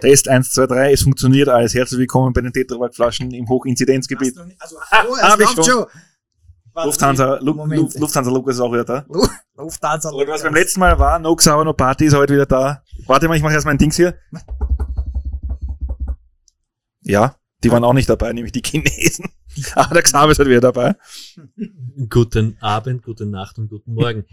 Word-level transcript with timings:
Test 0.00 0.28
1, 0.28 0.50
2, 0.52 0.66
3, 0.66 0.92
es 0.92 1.02
funktioniert 1.02 1.48
alles. 1.48 1.74
Herzlich 1.74 1.98
willkommen 2.00 2.32
bei 2.32 2.40
den 2.40 2.52
Tetrapack-Flaschen 2.52 3.30
im 3.32 3.48
Hochinzidenzgebiet. 3.48 4.34
Also, 4.58 4.76
Ah, 4.90 5.04
oh, 5.08 5.14
es 5.16 5.38
läuft 5.38 5.54
schon. 5.56 5.64
schon. 5.64 5.86
Lufthansa, 6.84 7.38
Lu 7.42 7.52
Moment. 7.54 7.94
Lu 7.94 8.00
Lufthansa 8.00 8.30
Lukas 8.30 8.54
ist 8.54 8.60
auch 8.60 8.72
wieder 8.72 8.84
da. 8.84 9.04
Lu- 9.08 9.26
Lufthansa. 9.56 10.10
Und 10.10 10.26
was 10.28 10.42
beim 10.42 10.54
letzten 10.54 10.80
Mal 10.80 10.98
war, 10.98 11.18
No 11.18 11.34
Xaver, 11.36 11.64
No 11.64 11.72
Party 11.74 12.06
ist 12.06 12.14
heute 12.14 12.32
wieder 12.32 12.46
da. 12.46 12.82
Warte 13.06 13.28
mal, 13.28 13.36
ich 13.36 13.42
mache 13.42 13.52
erst 13.54 13.66
mein 13.66 13.76
Dings 13.76 13.96
hier. 13.96 14.14
Ja, 17.02 17.36
die 17.62 17.70
waren 17.70 17.84
auch 17.84 17.92
nicht 17.92 18.08
dabei, 18.08 18.32
nämlich 18.32 18.52
die 18.52 18.62
Chinesen. 18.64 19.26
Aber 19.74 19.92
der 19.94 20.02
Xaver 20.02 20.30
ist 20.32 20.38
halt 20.38 20.48
wieder 20.48 20.60
dabei. 20.60 20.94
Guten 22.08 22.56
Abend, 22.60 23.02
gute 23.02 23.26
Nacht 23.26 23.58
und 23.58 23.68
guten 23.68 23.92
Morgen. 23.94 24.24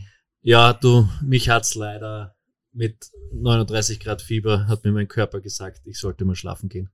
Ja, 0.41 0.71
du, 0.73 1.09
mich 1.21 1.49
hat's 1.49 1.75
leider 1.75 2.35
mit 2.77 3.09
39 3.33 3.99
Grad 3.99 4.21
Fieber, 4.21 4.67
hat 4.67 4.83
mir 4.83 4.91
mein 4.91 5.07
Körper 5.07 5.41
gesagt, 5.41 5.81
ich 5.85 5.99
sollte 5.99 6.23
mal 6.25 6.35
schlafen 6.35 6.69
gehen. 6.69 6.89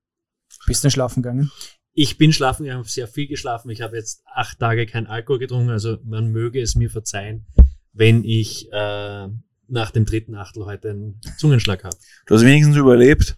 Bist 0.65 0.83
du 0.83 0.89
schlafen 0.89 1.21
gegangen? 1.21 1.51
Ich 1.93 2.17
bin 2.17 2.33
schlafen, 2.33 2.65
ich 2.65 2.71
habe 2.71 2.87
sehr 2.87 3.07
viel 3.07 3.27
geschlafen. 3.27 3.69
Ich 3.69 3.81
habe 3.81 3.97
jetzt 3.97 4.23
acht 4.33 4.57
Tage 4.59 4.85
kein 4.87 5.05
Alkohol 5.07 5.39
getrunken, 5.39 5.69
also 5.69 5.97
man 6.03 6.31
möge 6.31 6.61
es 6.61 6.75
mir 6.75 6.89
verzeihen, 6.89 7.45
wenn 7.91 8.23
ich 8.23 8.71
äh, 8.71 9.27
nach 9.67 9.91
dem 9.91 10.05
dritten 10.05 10.35
Achtel 10.35 10.65
heute 10.65 10.91
einen 10.91 11.21
Zungenschlag 11.37 11.83
habe. 11.83 11.95
Du 12.25 12.35
hast 12.35 12.43
wenigstens 12.45 12.77
überlebt. 12.77 13.37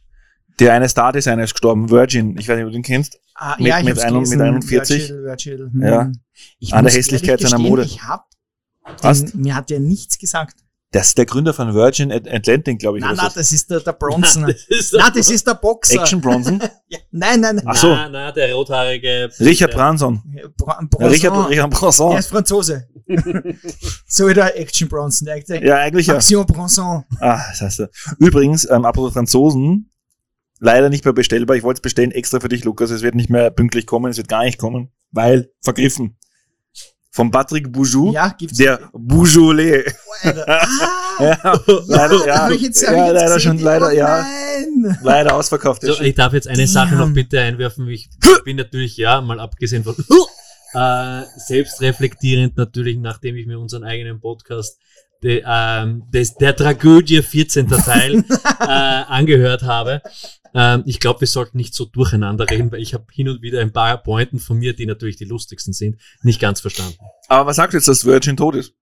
Der 0.59 0.73
eine 0.73 0.87
Star-Designer 0.87 1.43
ist 1.43 1.53
gestorben, 1.53 1.89
Virgin. 1.89 2.37
Ich 2.37 2.47
weiß 2.47 2.55
nicht, 2.55 2.65
ob 2.65 2.71
du 2.71 2.77
den 2.77 2.83
kennst. 2.83 3.19
Ah, 3.33 3.55
Mit- 3.57 3.67
ja, 3.67 3.79
ich 3.79 3.85
mit 3.85 3.99
ein- 3.99 4.13
mit 4.13 4.23
gelesen. 4.23 4.41
41. 4.41 5.09
Virgil, 5.09 5.23
Virgil. 5.23 5.69
Hm. 5.73 5.81
Ja. 5.81 6.11
Ich 6.59 6.73
An 6.73 6.85
der 6.85 6.93
Hässlichkeit 6.93 7.41
seiner 7.41 7.59
Mode. 7.59 7.83
Ich 7.83 8.03
hab, 8.03 8.29
Was? 9.01 9.25
den, 9.25 9.41
mir 9.41 9.55
hat 9.55 9.69
der 9.69 9.81
nichts 9.81 10.17
gesagt. 10.17 10.55
Das 10.95 11.07
ist 11.09 11.17
der 11.17 11.25
Gründer 11.25 11.53
von 11.53 11.73
Virgin 11.73 12.09
At- 12.09 12.25
Atlantic, 12.25 12.79
glaube 12.79 12.99
ich. 12.99 13.03
Nein, 13.03 13.17
nein, 13.17 13.29
das 13.35 13.51
ist 13.51 13.69
der, 13.69 13.81
der 13.81 13.91
Bronson. 13.99 14.43
Das 14.43 14.63
ist 14.69 14.93
nein, 14.93 15.11
das 15.13 15.29
ist 15.29 15.45
der 15.45 15.55
Boxer. 15.55 15.99
Action 15.99 16.21
Bronson. 16.21 16.61
Ja, 16.87 16.99
nein, 17.11 17.41
nein, 17.41 17.55
nein. 17.57 17.65
Ach 17.67 17.75
so. 17.75 17.87
Na, 17.89 18.07
na, 18.07 18.31
der 18.31 18.53
rothaarige. 18.53 19.29
Richard 19.39 19.71
der, 19.73 19.77
Branson. 19.77 20.21
Bra 20.55 20.79
Bronson. 20.89 21.09
Richard, 21.11 21.49
Richard 21.49 21.73
Der 21.73 21.77
Branson. 21.77 22.17
ist 22.17 22.27
Franzose. 22.29 22.87
so 24.07 24.27
wie 24.29 24.33
der 24.33 24.57
Action 24.59 24.87
Bronson. 24.87 25.25
Der, 25.25 25.39
der 25.41 25.65
Ja, 25.65 25.77
eigentlich 25.79 26.07
ja. 26.07 26.15
Action 26.15 26.45
Bronson. 26.45 27.03
Ah, 27.19 27.41
das 27.49 27.61
heißt 27.61 27.79
er. 27.81 27.89
Übrigens, 28.19 28.69
ähm, 28.69 28.85
apropos 28.85 29.13
Franzosen, 29.13 29.91
leider 30.59 30.89
nicht 30.89 31.03
mehr 31.03 31.13
bestellbar. 31.13 31.57
Ich 31.57 31.63
wollte 31.63 31.79
es 31.79 31.81
bestellen 31.81 32.11
extra 32.11 32.39
für 32.39 32.49
dich, 32.49 32.63
Lukas. 32.63 32.89
Es 32.91 33.01
wird 33.01 33.15
nicht 33.15 33.29
mehr 33.29 33.49
pünktlich 33.51 33.85
kommen, 33.85 34.09
es 34.11 34.17
wird 34.17 34.29
gar 34.29 34.43
nicht 34.43 34.59
kommen, 34.59 34.91
weil 35.11 35.49
vergriffen. 35.61 36.17
Von 37.15 37.31
Patrick 37.31 37.71
Boujou, 37.71 38.11
Ja, 38.11 38.27
gibt's. 38.37 38.57
der 38.57 38.77
Beaujolais. 38.91 39.85
Oh. 39.87 40.29
Ah, 40.47 40.67
Ja, 41.17 41.61
leider, 41.87 42.27
ja, 42.27 42.49
ich 42.49 42.61
jetzt, 42.61 42.81
ja 42.81 42.91
ich 42.91 42.97
jetzt 42.97 43.13
leider 43.13 43.39
schon, 43.39 43.57
leider, 43.59 43.87
oh, 43.87 43.91
ja, 43.91 44.25
Nein. 44.75 44.97
leider 45.01 45.33
ausverkauft. 45.33 45.81
So, 45.81 46.01
ich 46.01 46.13
darf 46.13 46.33
jetzt 46.33 46.49
eine 46.49 46.67
Sache 46.67 46.95
noch 46.95 47.09
bitte 47.13 47.39
einwerfen. 47.39 47.87
Ich 47.87 48.09
bin 48.43 48.57
natürlich, 48.57 48.97
ja, 48.97 49.21
mal 49.21 49.39
abgesehen 49.39 49.85
von 49.85 49.95
äh, 50.73 51.23
selbstreflektierend 51.37 52.57
natürlich, 52.57 52.97
nachdem 52.97 53.37
ich 53.37 53.47
mir 53.47 53.59
unseren 53.59 53.85
eigenen 53.85 54.19
Podcast 54.19 54.77
de, 55.23 55.43
ähm, 55.45 56.03
des, 56.11 56.35
der 56.35 56.55
Tragödie 56.55 57.21
14. 57.21 57.67
Teil 57.67 58.23
äh, 58.59 58.65
angehört 58.65 59.63
habe. 59.63 60.01
Ähm, 60.53 60.83
ich 60.85 60.99
glaube, 60.99 61.21
wir 61.21 61.27
sollten 61.27 61.57
nicht 61.57 61.73
so 61.73 61.85
durcheinander 61.85 62.49
reden, 62.49 62.71
weil 62.71 62.81
ich 62.81 62.93
habe 62.93 63.05
hin 63.11 63.27
und 63.27 63.41
wieder 63.41 63.59
ein 63.61 63.73
paar 63.73 64.01
Pointen 64.01 64.39
von 64.39 64.57
mir, 64.57 64.73
die 64.73 64.85
natürlich 64.85 65.17
die 65.17 65.25
lustigsten 65.25 65.73
sind, 65.73 65.99
nicht 66.21 66.39
ganz 66.39 66.61
verstanden. 66.61 66.97
Aber 67.27 67.47
was 67.47 67.57
sagst 67.57 67.73
du 67.73 67.77
jetzt, 67.77 67.87
dass 67.87 68.05
Virgin 68.05 68.37
tot 68.37 68.55
ist? 68.55 68.73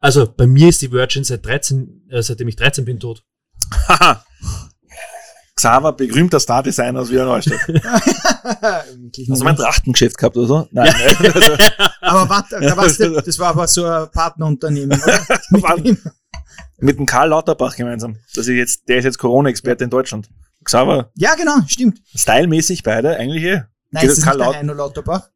Also 0.00 0.26
bei 0.26 0.48
mir 0.48 0.68
ist 0.68 0.82
die 0.82 0.90
Virgin 0.90 1.22
seit 1.22 1.46
13, 1.46 2.08
äh, 2.10 2.22
seitdem 2.22 2.48
ich 2.48 2.56
13 2.56 2.84
bin 2.84 2.98
tot. 2.98 3.24
Haha. 3.88 4.24
Xaver, 5.62 5.92
berühmter 5.92 6.40
Star-Designer 6.40 7.00
aus 7.02 7.10
Wiener 7.10 7.24
Neustadt. 7.26 7.60
Hast 7.72 9.16
du 9.16 9.44
mein. 9.44 9.54
Trachtengeschäft 9.54 10.18
gehabt 10.18 10.36
oder 10.36 10.46
so? 10.48 10.68
Nein. 10.72 10.92
aber 12.00 12.28
warte, 12.28 12.58
da 12.60 12.76
warst 12.76 12.98
du, 12.98 13.10
das 13.24 13.38
war 13.38 13.50
aber 13.50 13.68
so 13.68 13.86
ein 13.86 14.10
Partnerunternehmen, 14.10 15.00
oder? 15.00 15.20
Mit? 15.76 15.98
Mit 16.78 16.98
dem 16.98 17.06
Karl 17.06 17.28
Lauterbach 17.28 17.76
gemeinsam. 17.76 18.16
Das 18.34 18.48
ist 18.48 18.56
jetzt, 18.56 18.88
der 18.88 18.98
ist 18.98 19.04
jetzt 19.04 19.18
Corona-Experte 19.18 19.84
in 19.84 19.90
Deutschland. 19.90 20.28
Xaver, 20.64 21.12
Ja, 21.14 21.36
genau, 21.36 21.58
stimmt. 21.68 22.00
stylmäßig 22.12 22.82
beide, 22.82 23.16
eigentlich 23.16 23.44
eh. 23.44 23.62
Nein, 23.92 24.06
ist 24.08 24.18
das 24.18 24.24
Karl 24.24 24.38
nicht 24.38 24.40
der 24.40 24.46
Laut- 24.46 24.56
Heino 24.56 24.72
Lauterbach? 24.74 25.28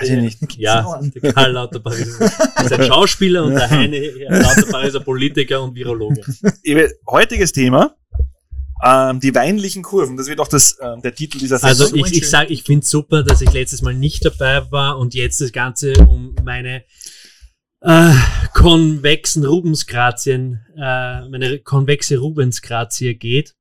Weiß 0.00 0.08
ich 0.08 0.18
nicht. 0.20 0.56
Ja, 0.56 1.00
der 1.02 1.32
Karl 1.34 1.52
Lauterbach 1.52 1.92
ist 1.92 2.18
ist 2.18 2.72
ein 2.72 2.82
Schauspieler 2.84 3.44
und 3.44 3.54
der 3.56 3.68
Heine 3.68 3.98
Lauterbach 4.28 4.84
ist 4.84 4.96
ein 4.96 5.04
Politiker 5.04 5.62
und 5.62 5.74
Virologe. 5.74 6.22
Heutiges 7.10 7.52
Thema, 7.52 7.94
ähm, 8.82 9.20
die 9.20 9.34
weinlichen 9.34 9.82
Kurven. 9.82 10.16
Das 10.16 10.26
wird 10.26 10.40
auch 10.40 10.48
das, 10.48 10.78
ähm, 10.80 11.02
der 11.02 11.14
Titel 11.14 11.38
dieser 11.38 11.62
Also 11.62 11.86
Sendung. 11.86 12.06
ich, 12.06 12.16
ich 12.16 12.28
sage, 12.30 12.52
ich 12.52 12.62
finde 12.62 12.86
super, 12.86 13.22
dass 13.22 13.40
ich 13.40 13.52
letztes 13.52 13.82
Mal 13.82 13.94
nicht 13.94 14.24
dabei 14.24 14.70
war 14.70 14.98
und 14.98 15.14
jetzt 15.14 15.40
das 15.40 15.52
Ganze 15.52 15.92
um 16.08 16.34
meine 16.44 16.84
äh, 17.80 18.14
konvexen 18.54 19.44
Rubensgrazien, 19.44 20.60
äh, 20.76 21.28
meine 21.28 21.58
konvexe 21.60 22.18
Rubensgrazie 22.18 23.14
geht. 23.14 23.54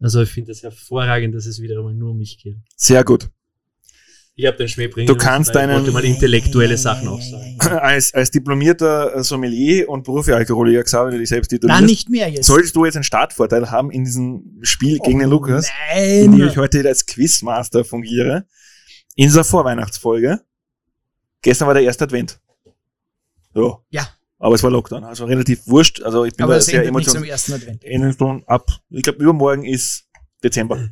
Also 0.00 0.22
ich 0.22 0.30
finde 0.30 0.52
das 0.52 0.62
hervorragend, 0.62 1.34
dass 1.34 1.46
es 1.46 1.60
wieder 1.60 1.78
einmal 1.78 1.94
nur 1.94 2.10
um 2.10 2.18
mich 2.18 2.38
geht. 2.38 2.56
Sehr 2.76 3.04
gut. 3.04 3.28
Ich 4.36 4.46
habe 4.46 4.56
den 4.56 4.68
Schmäh 4.68 4.86
bringen 4.88 5.06
Du 5.06 5.16
kannst 5.16 5.54
weil 5.54 5.64
ich 5.64 5.66
deinen- 5.68 5.78
wollte 5.80 5.92
mal 5.92 6.04
intellektuelle 6.04 6.78
Sachen 6.78 7.08
auch 7.08 7.20
sagen. 7.20 7.58
Als, 7.60 8.14
als 8.14 8.30
diplomierter 8.30 9.14
äh, 9.16 9.22
Sommelier 9.22 9.86
und 9.88 10.02
Profi-Alkoholiker, 10.04 10.82
Xaver, 10.82 11.10
der 11.10 11.18
dich 11.18 11.28
selbst 11.28 11.52
Nein, 11.52 11.60
titulierst, 11.60 11.86
nicht 11.86 12.08
mehr 12.08 12.28
jetzt. 12.30 12.46
solltest 12.46 12.74
du 12.74 12.84
jetzt 12.86 12.94
einen 12.96 13.04
Startvorteil 13.04 13.70
haben 13.70 13.90
in 13.90 14.04
diesem 14.04 14.58
Spiel 14.62 14.98
gegen 15.00 15.18
den 15.18 15.28
Oh, 15.28 15.32
Lukas, 15.32 15.68
in 15.94 16.32
dem 16.32 16.40
ich 16.40 16.54
Nein. 16.54 16.56
heute 16.56 16.78
wieder 16.78 16.88
als 16.88 17.04
Quizmaster 17.04 17.84
fungiere, 17.84 18.46
in 19.14 19.24
dieser 19.26 19.44
Vorweihnachtsfolge. 19.44 20.40
Gestern 21.42 21.66
war 21.68 21.74
der 21.74 21.82
erste 21.82 22.04
Advent. 22.04 22.40
So. 23.52 23.84
Ja. 23.90 24.08
Aber 24.38 24.54
es 24.54 24.62
war 24.62 24.70
Lockdown, 24.70 25.04
also 25.04 25.26
relativ 25.26 25.66
wurscht. 25.66 26.00
Also 26.02 26.24
ich 26.24 26.34
bin 26.34 26.44
Aber 26.44 26.54
da 26.54 26.58
es 26.60 26.66
sehr 26.66 26.78
endet 26.82 26.94
nicht 26.94 27.10
zum 27.10 27.24
emotional. 27.24 27.30
ersten 27.30 27.52
Advent. 27.52 28.48
Ab. 28.48 28.66
Ich 28.88 29.02
glaube, 29.02 29.18
übermorgen 29.22 29.64
ist 29.66 30.04
Dezember. 30.42 30.88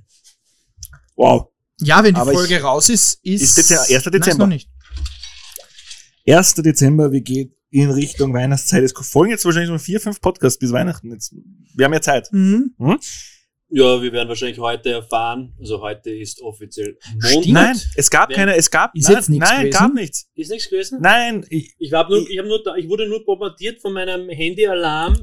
Wow. 1.16 1.48
Ja, 1.80 2.02
wenn 2.02 2.14
die 2.14 2.20
Aber 2.20 2.32
ich- 2.32 2.38
Folge 2.38 2.60
raus 2.62 2.88
ist, 2.88 3.20
ist... 3.22 3.42
Ist 3.42 3.58
Dezember- 3.58 3.82
1. 3.82 3.90
Nein, 3.90 3.96
ist 3.98 4.14
Dezember. 4.14 4.46
noch 4.46 4.52
nicht. 4.52 4.68
1. 6.26 6.54
Dezember, 6.56 7.12
wir 7.12 7.20
gehen 7.20 7.54
in 7.70 7.90
Richtung 7.90 8.32
Weihnachtszeit. 8.34 8.82
Es 8.82 8.92
folgen 8.92 9.30
jetzt 9.30 9.44
wahrscheinlich 9.44 9.70
so 9.70 9.78
vier, 9.78 10.00
fünf 10.00 10.20
Podcasts 10.20 10.58
bis 10.58 10.72
Weihnachten. 10.72 11.12
Jetzt, 11.12 11.34
wir 11.74 11.84
haben 11.84 11.92
ja 11.92 12.00
Zeit. 12.00 12.28
Mhm. 12.32 12.74
Ja, 13.70 14.00
wir 14.00 14.10
werden 14.12 14.28
wahrscheinlich 14.28 14.58
heute 14.58 14.90
erfahren, 14.90 15.54
also 15.60 15.82
heute 15.82 16.08
ist 16.10 16.40
offiziell 16.40 16.96
Montag. 17.12 17.30
Stimmt. 17.30 17.48
Nein, 17.48 17.80
es 17.96 18.08
gab 18.08 18.30
keine, 18.30 18.56
es 18.56 18.70
gab, 18.70 18.94
Ist 18.96 19.04
nein, 19.08 19.16
jetzt 19.16 19.28
nichts 19.28 19.50
nein, 19.50 19.60
gewesen? 19.60 19.78
gab 19.78 19.92
nichts. 19.94 20.26
Ist 20.34 20.50
nichts 20.50 20.70
gewesen? 20.70 20.98
Nein, 21.02 21.44
ich, 21.50 21.74
Ich, 21.78 21.90
nur, 21.90 22.26
ich, 22.30 22.38
hab 22.38 22.46
nur, 22.46 22.76
ich 22.78 22.88
wurde 22.88 23.06
nur 23.06 23.22
bombardiert 23.26 23.82
von 23.82 23.92
meinem 23.92 24.30
Handyalarm. 24.30 25.18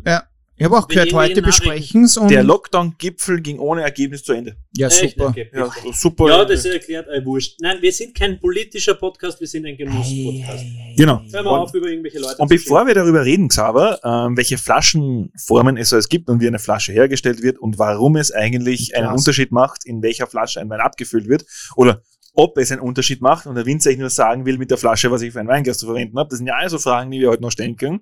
Ich 0.58 0.64
habe 0.64 0.78
auch 0.78 0.88
gehört, 0.88 1.12
heute 1.12 1.42
besprechen 1.42 2.10
und... 2.18 2.32
der 2.32 2.42
Lockdown-Gipfel 2.42 3.42
ging 3.42 3.60
ohne 3.60 3.82
Ergebnis 3.82 4.24
zu 4.24 4.32
Ende. 4.32 4.56
ja, 4.78 4.88
Echt? 4.88 5.18
super. 5.18 5.28
Okay, 5.28 5.50
Ja, 5.54 5.70
super. 5.92 6.28
Ja, 6.30 6.46
das 6.46 6.64
erklärt, 6.64 7.10
äh, 7.10 7.26
wurscht. 7.26 7.58
Nein, 7.60 7.80
wir 7.82 7.92
sind 7.92 8.16
kein 8.16 8.40
politischer 8.40 8.94
Podcast, 8.94 9.42
wir 9.42 9.48
sind 9.48 9.66
ein 9.66 9.76
Genuss-Podcast. 9.76 10.64
Genau. 10.96 11.22
Hör 11.30 11.44
mal 11.44 11.60
auf, 11.60 11.74
über 11.74 11.88
irgendwelche 11.88 12.20
Leute 12.20 12.38
Und 12.38 12.48
zu 12.48 12.56
bevor 12.56 12.88
wir 12.88 12.94
darüber 12.94 13.26
reden, 13.26 13.50
Xaver, 13.50 14.00
ähm, 14.06 14.38
welche 14.38 14.58
Flaschenformen 14.58 15.76
es 15.76 15.90
so 15.90 15.98
es 15.98 16.08
gibt 16.08 16.30
und 16.30 16.40
wie 16.40 16.48
eine 16.48 16.60
Flasche 16.60 16.94
hergestellt 16.94 17.42
wird 17.42 17.60
und 17.60 17.78
warum 17.78 18.16
es 18.16 18.32
eigentlich 18.32 18.96
einen 18.96 19.08
Glas. 19.08 19.20
Unterschied 19.20 19.52
macht, 19.52 19.86
in 19.86 20.02
welcher 20.02 20.26
Flasche 20.26 20.62
ein 20.62 20.70
Wein 20.70 20.80
abgefüllt 20.80 21.28
wird 21.28 21.46
oder 21.76 22.02
ob 22.34 22.58
es 22.58 22.72
einen 22.72 22.80
Unterschied 22.80 23.22
macht 23.22 23.46
und 23.46 23.56
der 23.56 23.66
Winzer 23.66 23.92
ich 23.92 23.98
nur 23.98 24.10
sagen 24.10 24.46
will 24.46 24.58
mit 24.58 24.72
der 24.72 24.78
Flasche, 24.78 25.12
was 25.12 25.22
ich 25.22 25.34
für 25.34 25.42
ein 25.42 25.48
Weinglas 25.50 25.80
zu 25.80 25.86
verwenden 25.86 26.18
habe. 26.18 26.30
Das 26.30 26.38
sind 26.38 26.48
ja 26.48 26.56
also 26.56 26.80
Fragen, 26.80 27.12
die 27.12 27.20
wir 27.20 27.30
heute 27.30 27.42
noch 27.42 27.52
stellen 27.52 27.76
können. 27.76 28.02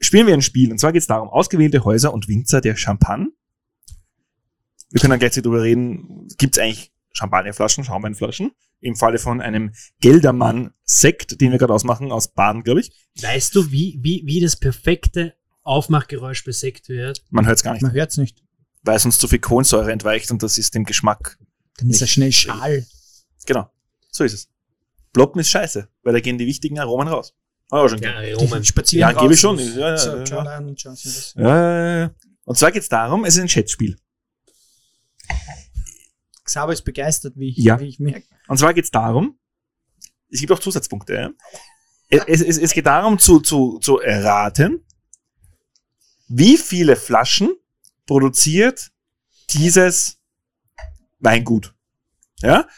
Spielen 0.00 0.26
wir 0.26 0.34
ein 0.34 0.42
Spiel. 0.42 0.70
Und 0.70 0.78
zwar 0.78 0.92
geht 0.92 1.02
es 1.02 1.06
darum, 1.06 1.28
ausgewählte 1.28 1.84
Häuser 1.84 2.12
und 2.12 2.28
Winzer 2.28 2.60
der 2.60 2.76
Champagne. 2.76 3.28
Wir 4.90 5.00
können 5.00 5.10
dann 5.10 5.18
gleich 5.18 5.32
darüber 5.32 5.62
reden, 5.62 6.28
gibt 6.38 6.56
es 6.56 6.62
eigentlich 6.62 6.92
Champagnerflaschen, 7.12 7.84
Schaumweinflaschen? 7.84 8.52
Im 8.80 8.94
Falle 8.94 9.18
von 9.18 9.40
einem 9.40 9.72
Geldermann-Sekt, 10.00 11.40
den 11.40 11.50
wir 11.50 11.58
gerade 11.58 11.72
ausmachen, 11.72 12.12
aus 12.12 12.28
Baden, 12.28 12.62
glaube 12.62 12.80
ich. 12.80 12.92
Weißt 13.20 13.54
du, 13.54 13.72
wie, 13.72 13.98
wie, 14.02 14.22
wie 14.26 14.40
das 14.40 14.56
perfekte 14.56 15.34
Aufmachgeräusch 15.62 16.44
bei 16.44 16.52
Sekt 16.52 16.88
wird? 16.88 17.24
Man 17.30 17.46
hört 17.46 17.56
es 17.56 17.62
gar 17.62 17.72
nicht. 17.72 17.82
Man 17.82 17.92
hört's 17.92 18.18
nicht. 18.18 18.42
weil 18.82 18.96
es 18.96 19.04
uns 19.04 19.18
zu 19.18 19.28
viel 19.28 19.38
Kohlensäure 19.40 19.90
entweicht 19.92 20.30
und 20.30 20.42
das 20.42 20.58
ist 20.58 20.74
dem 20.74 20.84
Geschmack. 20.84 21.38
Dann 21.78 21.90
ist 21.90 22.00
er 22.02 22.06
schnell 22.06 22.32
schal. 22.32 22.86
Genau. 23.46 23.70
So 24.10 24.24
ist 24.24 24.34
es. 24.34 24.48
Ploppen 25.12 25.40
ist 25.40 25.48
scheiße, 25.48 25.88
weil 26.02 26.12
da 26.12 26.20
gehen 26.20 26.38
die 26.38 26.46
wichtigen 26.46 26.78
Aromen 26.78 27.08
raus. 27.08 27.34
Ah, 27.70 27.88
schon 27.88 28.00
Ja, 28.00 28.22
ja, 28.22 28.36
Roman. 28.36 28.64
Spazieren 28.64 29.10
Ja, 29.14 29.20
gebe 29.20 29.34
ich 29.34 29.40
schon. 29.40 29.58
Ja, 29.58 29.96
So, 29.98 30.16
ja, 31.40 31.98
ja. 32.00 32.10
Und 32.44 32.56
zwar 32.56 32.70
geht 32.70 32.82
es 32.82 32.88
darum, 32.88 33.24
es 33.24 33.34
ist 33.36 33.42
ein 33.42 33.48
Chatspiel. 33.48 33.96
Xaver 36.44 36.72
ist 36.72 36.82
begeistert, 36.82 37.34
wie 37.36 37.48
ich, 37.50 37.56
Ja. 37.56 37.80
wie 37.80 37.88
ich 37.88 37.98
merke. 37.98 38.26
Und 38.46 38.58
zwar 38.58 38.72
geht 38.72 38.84
es 38.84 38.90
darum, 38.90 39.38
es 40.30 40.40
gibt 40.40 40.52
auch 40.52 40.60
Zusatzpunkte. 40.60 41.14
Ja? 41.14 41.30
Es, 42.08 42.40
es, 42.40 42.58
es 42.58 42.72
geht 42.72 42.86
darum 42.86 43.18
zu, 43.18 43.40
zu, 43.40 43.78
zu 43.80 43.98
erraten, 43.98 44.84
wie 46.28 46.56
viele 46.56 46.94
Flaschen 46.94 47.54
produziert 48.06 48.92
dieses 49.50 50.18
Weingut. 51.18 51.74
Ja? 52.40 52.68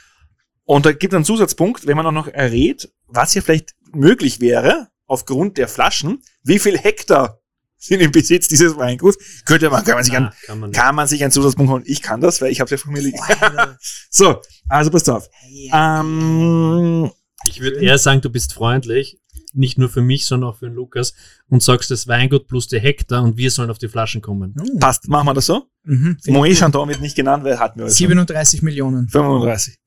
Und 0.65 0.87
da 0.87 0.93
gibt 0.93 1.13
es 1.13 1.17
einen 1.17 1.25
Zusatzpunkt, 1.27 1.87
wenn 1.87 1.97
man 1.97 2.07
auch 2.07 2.13
noch 2.13 2.29
errät, 2.29 2.91
was 3.07 3.33
hier 3.33 3.43
vielleicht 3.43 3.75
möglich 3.95 4.41
wäre, 4.41 4.89
aufgrund 5.07 5.57
der 5.59 5.69
Flaschen, 5.69 6.23
wie 6.43 6.59
viel 6.59 6.79
Hektar 6.79 7.41
sind 7.81 8.01
im 8.01 8.11
Besitz 8.11 8.49
dieses 8.49 8.77
Weinguts, 8.77 9.43
könnte 9.45 9.71
man, 9.71 9.85
kann 9.85 9.95
man 9.95 10.05
sich 10.05 10.15
Ah, 10.15 10.17
an, 10.19 10.33
kann 10.45 10.59
man 10.59 10.73
kann 10.73 10.95
man 10.95 11.07
sich 11.07 11.23
einen 11.23 11.31
Zusatzpunkt 11.31 11.71
holen. 11.71 11.83
Ich 11.87 12.03
kann 12.03 12.21
das, 12.21 12.41
weil 12.43 12.51
ich 12.51 12.61
habe 12.61 12.71
ja 12.71 12.77
von 12.77 12.93
mir 12.93 13.01
liegen. 13.01 13.19
So, 14.11 14.41
also 14.69 14.91
passt 14.91 15.09
auf. 15.09 15.29
Ja. 15.49 16.01
Ähm, 16.01 17.11
Ich 17.47 17.61
würde 17.61 17.81
eher 17.81 17.99
sagen, 17.99 18.21
du 18.21 18.31
bist 18.31 18.53
freundlich, 18.53 19.21
nicht 19.55 19.79
nur 19.79 19.89
für 19.89 20.03
mich, 20.03 20.27
sondern 20.27 20.51
auch 20.51 20.59
für 20.59 20.67
den 20.67 20.75
Lukas 20.75 21.15
und 21.49 21.63
sagst 21.63 21.91
das 21.91 22.09
Weingut 22.09 22.49
plus 22.49 22.67
die 22.67 22.81
Hektar 22.81 23.23
und 23.23 23.37
wir 23.37 23.51
sollen 23.51 23.71
auf 23.71 23.79
die 23.79 23.89
Flaschen 23.89 24.21
kommen. 24.23 24.55
Hm. 24.59 24.79
passt, 24.81 25.09
machen 25.09 25.27
wir 25.27 25.35
das 25.35 25.47
so. 25.47 25.67
Mhm. 25.85 26.19
Moet 26.27 26.57
Chandon 26.57 26.89
wird 26.89 27.01
nicht 27.01 27.17
genannt, 27.17 27.45
weil 27.45 27.59
hatten 27.59 27.79
wir 27.79 27.85
heute 27.85 27.95
schon. 27.95 28.09
37 28.09 28.63
Millionen. 28.63 29.09
35. 29.09 29.79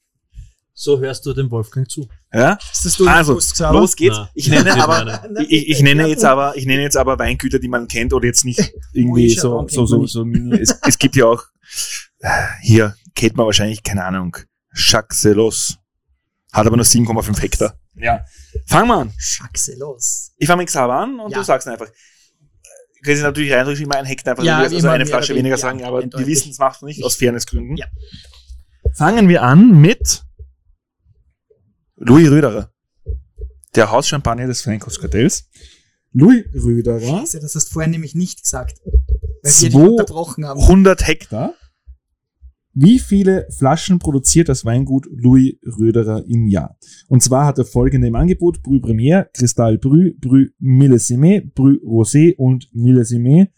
So 0.81 1.00
hörst 1.00 1.24
du 1.28 1.33
dem 1.33 1.51
Wolfgang 1.51 1.88
zu. 1.88 2.07
Ja? 2.33 2.57
Ist 2.72 2.86
das 2.86 2.95
du 2.98 3.07
Also, 3.07 3.33
los 3.72 3.95
geht's. 3.95 4.18
Na. 4.18 4.31
Ich 4.33 4.48
nenne 4.50 4.74
aber, 4.83 5.24
ich, 5.48 5.69
ich 5.69 5.81
nenne 5.83 6.07
jetzt 6.07 6.25
aber, 6.25 6.57
ich 6.57 6.66
nenne 6.66 6.81
jetzt 6.81 6.98
aber 6.98 7.19
Weingüter, 7.19 7.60
die 7.60 7.68
man 7.68 7.88
kennt 7.88 8.13
oder 8.13 8.25
jetzt 8.25 8.45
nicht 8.45 8.74
irgendwie 8.92 9.30
so, 9.30 9.68
so, 9.68 9.86
so, 9.86 10.07
so, 10.07 10.25
es, 10.60 10.75
es 10.88 10.98
gibt 10.98 11.16
ja 11.16 11.25
auch, 11.28 11.44
hier 12.63 12.95
kennt 13.13 13.38
man 13.38 13.45
wahrscheinlich, 13.45 13.83
keine 13.83 14.04
Ahnung, 14.06 14.36
Celos. 14.74 15.78
Hat 16.51 16.66
aber 16.66 16.78
nur 16.78 16.86
7,5 16.86 17.39
Hektar. 17.39 17.75
Ja. 17.94 18.25
Fangen 18.66 18.88
wir 18.88 18.95
an. 18.95 19.13
Schachse 19.19 19.75
los. 19.77 20.31
Ich 20.38 20.48
fange 20.48 20.63
mit 20.63 20.68
Xaver 20.69 20.95
an 20.95 21.19
und 21.19 21.30
Ja. 21.31 21.38
du 21.38 21.44
sagst 21.44 21.68
einfach. 21.68 21.89
Kannst 23.04 23.22
du 23.22 23.25
natürlich 23.25 23.54
reinrutschen, 23.54 23.86
immer 23.86 23.98
ein 23.98 24.06
Hektar, 24.06 24.31
einfach 24.31 24.44
Ja, 24.44 24.56
nur 24.57 24.63
also 24.63 24.77
immer 24.77 24.94
eine 24.94 25.06
Flasche 25.06 25.36
weniger 25.36 25.44
weniger, 25.44 25.57
sagen, 25.57 25.84
aber 25.84 26.00
die 26.00 26.06
eindeutig. 26.06 26.27
wissen, 26.27 26.50
das 26.50 26.57
machst 26.57 26.81
du 26.81 26.88
nicht, 26.88 27.04
aus 27.04 27.16
Fairnessgründen. 27.18 27.77
Ja. 27.77 27.86
Fangen 28.95 29.30
wir 29.30 29.44
an 29.44 29.80
mit 29.80 30.24
Louis 32.03 32.30
Röderer. 32.30 32.71
Der 33.75 33.92
Hauschampagner 33.92 34.48
des 34.48 34.62
Frankos 34.62 35.00
Kartells. 35.00 35.48
Louis 36.13 36.44
Röderer, 36.53 37.00
Scheiße, 37.00 37.39
das 37.39 37.56
hast 37.56 37.69
du 37.69 37.74
vorhin 37.74 37.92
nämlich 37.92 38.15
nicht 38.15 38.42
gesagt. 38.44 38.80
Weil 38.83 38.92
wir 39.44 39.51
dich 39.69 39.71
Zwei- 39.71 39.88
unterbrochen 39.88 40.45
haben. 40.45 40.59
100 40.59 41.07
Hektar. 41.07 41.53
Wie 42.74 43.00
viele 43.00 43.48
Flaschen 43.57 44.00
produziert 44.00 44.50
das 44.50 44.65
Weingut 44.65 45.06
Louis 45.12 45.56
Röderer 45.77 46.24
im 46.27 46.48
Jahr? 46.48 46.77
Und 47.07 47.21
zwar 47.21 47.45
hat 47.45 47.57
er 47.59 47.65
folgende 47.65 48.07
im 48.07 48.15
Angebot: 48.15 48.62
Brü 48.63 48.80
Premier, 48.80 49.30
Cristal 49.33 49.77
Brü, 49.77 50.13
Brü 50.19 50.50
Millesime, 50.59 51.42
Brü 51.53 51.80
Rosé 51.86 52.36
und 52.38 52.69
Millesime, 52.74 53.50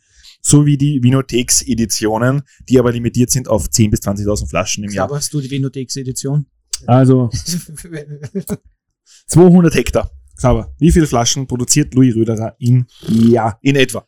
sowie 0.42 0.78
die 0.78 1.02
Vinotex-Editionen, 1.02 2.42
die 2.68 2.80
aber 2.80 2.92
limitiert 2.92 3.30
sind 3.30 3.48
auf 3.48 3.68
10.000 3.68 3.90
bis 3.92 4.00
20.000 4.02 4.50
Flaschen 4.50 4.84
im 4.84 4.92
Jahr. 4.92 5.06
Aber 5.06 5.16
hast 5.18 5.34
du 5.34 5.42
die 5.42 5.50
Vinotex-Edition? 5.50 6.48
Also 6.88 7.30
200 9.28 9.74
Hektar. 9.74 10.12
Sauber. 10.36 10.74
Wie 10.80 10.92
viele 10.92 11.08
Flaschen 11.08 11.48
produziert 11.48 11.94
Louis 11.94 12.16
Röderer 12.16 12.56
im 12.60 12.86
Jahr? 13.08 13.60
In 13.62 13.76
etwa. 13.76 14.08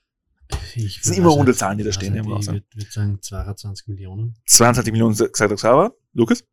Ich 0.76 0.98
Das 0.98 1.06
sind 1.06 1.18
immer 1.18 1.30
runde 1.30 1.56
Zahlen, 1.56 1.78
die 1.78 1.84
da 1.84 1.92
stehen 1.92 2.16
im 2.16 2.32
Also 2.32 2.52
ich 2.54 2.64
würde 2.64 2.68
würd 2.76 2.92
sagen 2.92 3.22
22 3.22 3.88
Millionen. 3.88 4.36
22 4.46 4.92
Millionen 4.92 5.16
gesagt 5.16 5.40
der 5.40 5.56
Xaver. 5.58 5.96
Lukas? 6.14 6.44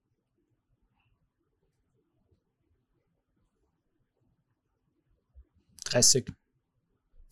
Dreißig. 5.84 6.26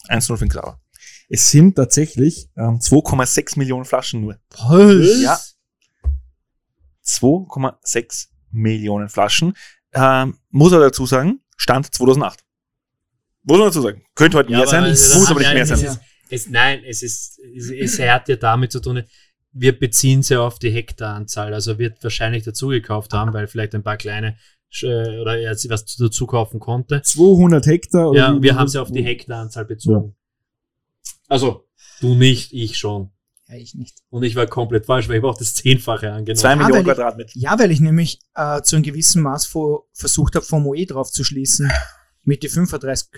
1-0 0.09 0.37
für 0.37 0.49
Xaver. 0.49 0.81
Es 1.29 1.51
sind 1.51 1.77
tatsächlich 1.77 2.51
ähm, 2.57 2.79
2,6 2.79 3.59
Millionen 3.59 3.85
Flaschen 3.85 4.23
nur. 4.23 4.39
Was? 4.51 5.23
Ja. 5.23 5.39
2,6 7.05 8.30
Millionen 8.51 9.09
Flaschen. 9.09 9.55
Ähm, 9.93 10.37
muss 10.51 10.73
er 10.73 10.81
dazu 10.81 11.07
sagen, 11.07 11.41
Stand 11.57 11.93
2008. 11.95 12.41
Muss 13.43 13.59
man 13.59 13.67
dazu 13.69 13.81
sagen. 13.83 14.03
Könnte 14.15 14.39
heute 14.39 14.51
mehr 14.51 14.67
sein, 14.67 14.85
das- 14.85 15.15
muss 15.15 15.31
aber 15.31 15.41
nicht 15.41 15.49
nein, 15.49 15.55
mehr 15.55 15.63
es 15.65 15.69
sein. 15.71 15.81
Ja. 15.83 15.93
Ist, 15.93 16.01
es, 16.47 16.49
nein, 16.51 16.83
es 16.87 17.03
ist, 17.03 17.39
es, 17.57 17.71
es 17.71 17.99
hat 17.99 18.29
ja 18.29 18.37
damit 18.37 18.71
zu 18.73 18.81
tun, 18.81 19.03
wir 19.53 19.77
beziehen 19.79 20.23
sie 20.23 20.37
auf 20.41 20.59
die 20.61 20.71
Hektaranzahl. 20.71 21.53
Also 21.55 21.79
wird 21.79 22.03
wahrscheinlich 22.05 22.45
dazu 22.45 22.69
gekauft 22.69 23.13
haben, 23.13 23.33
weil 23.33 23.49
vielleicht 23.49 23.75
ein 23.75 23.83
paar 23.83 23.97
kleine 23.97 24.37
äh, 24.83 25.19
oder 25.21 25.39
er 25.41 25.53
was 25.69 25.85
dazu 25.97 26.27
kaufen 26.27 26.61
konnte. 26.61 27.03
200 27.03 27.67
Hektar. 27.67 28.15
Ja, 28.15 28.37
wie- 28.37 28.43
wir 28.43 28.55
haben 28.55 28.69
sie 28.69 28.81
auf 28.81 28.93
die 28.93 29.03
Hektaranzahl 29.03 29.65
bezogen. 29.65 30.15
Also, 31.29 31.67
du 32.01 32.15
nicht, 32.15 32.53
ich 32.53 32.77
schon. 32.79 33.11
Ja, 33.51 33.57
ich 33.59 33.75
nicht. 33.75 33.99
Und 34.11 34.23
ich 34.23 34.37
war 34.37 34.47
komplett 34.47 34.87
falsch, 34.87 35.09
weil 35.09 35.17
ich 35.17 35.23
habe 35.23 35.31
auch 35.33 35.39
das 35.39 35.55
Zehnfache 35.55 36.13
angenommen. 36.13 36.37
Zwei 36.41 36.51
Ja, 36.51 36.57
Millionen 36.57 36.73
weil 36.75 36.81
ich- 36.81 36.87
Quadratmeter. 36.87 37.33
Ja, 37.35 37.59
weil 37.59 37.71
ich 37.71 37.81
nämlich 37.81 38.21
äh, 38.35 38.63
zu 38.63 38.77
einem 38.77 38.85
gewissen 38.85 39.23
Maß 39.23 39.47
vor, 39.47 39.89
versucht 39.93 40.35
habe, 40.37 40.45
vom 40.45 40.63
Moe 40.63 40.85
drauf 40.87 41.11
zu 41.11 41.25
schließen. 41.25 41.71
Mit 42.23 42.43
die 42.43 42.49
35 42.49 43.09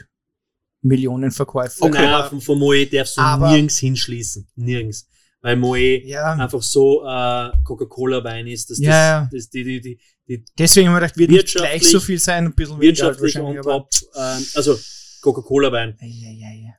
Millionen 0.82 1.31
Verkäufe. 1.31 1.82
Okay. 1.82 2.02
Nein, 2.06 2.29
vom, 2.29 2.40
vom 2.40 2.58
Moe 2.58 2.87
darfst 2.87 3.17
du 3.17 3.20
Aber- 3.20 3.50
nirgends 3.50 3.79
hinschließen. 3.79 4.49
Nirgends. 4.56 5.06
Weil 5.40 5.56
Moe 5.56 6.05
Ja, 6.06 6.32
einfach 6.34 6.62
so 6.62 7.02
äh, 7.05 7.50
Coca-Cola-Wein 7.64 8.46
ist, 8.46 8.70
dass 8.70 8.79
Ja, 8.79 9.23
das, 9.23 9.31
das 9.32 9.50
die, 9.50 9.64
die, 9.64 9.81
die, 9.81 10.00
die 10.29 10.44
deswegen 10.56 10.87
haben 10.88 10.94
wir 10.94 11.00
gedacht, 11.00 11.17
wird 11.19 11.31
nicht 11.32 11.55
gleich 11.55 11.88
so 11.90 11.99
viel 11.99 12.19
sein, 12.20 12.46
ein 12.46 12.55
bisschen 12.55 12.81
weniger 12.81 13.06
halt 13.06 13.20
wirtschaftlich 13.20 13.56
on 13.58 13.62
top, 13.62 13.90
ähm, 14.17 14.46
also 14.55 14.79
Coca-Cola-Wein 15.20 15.96
Ei, 16.00 16.06
ei, 16.06 16.38
ei, 16.44 16.69
ei. 16.69 16.75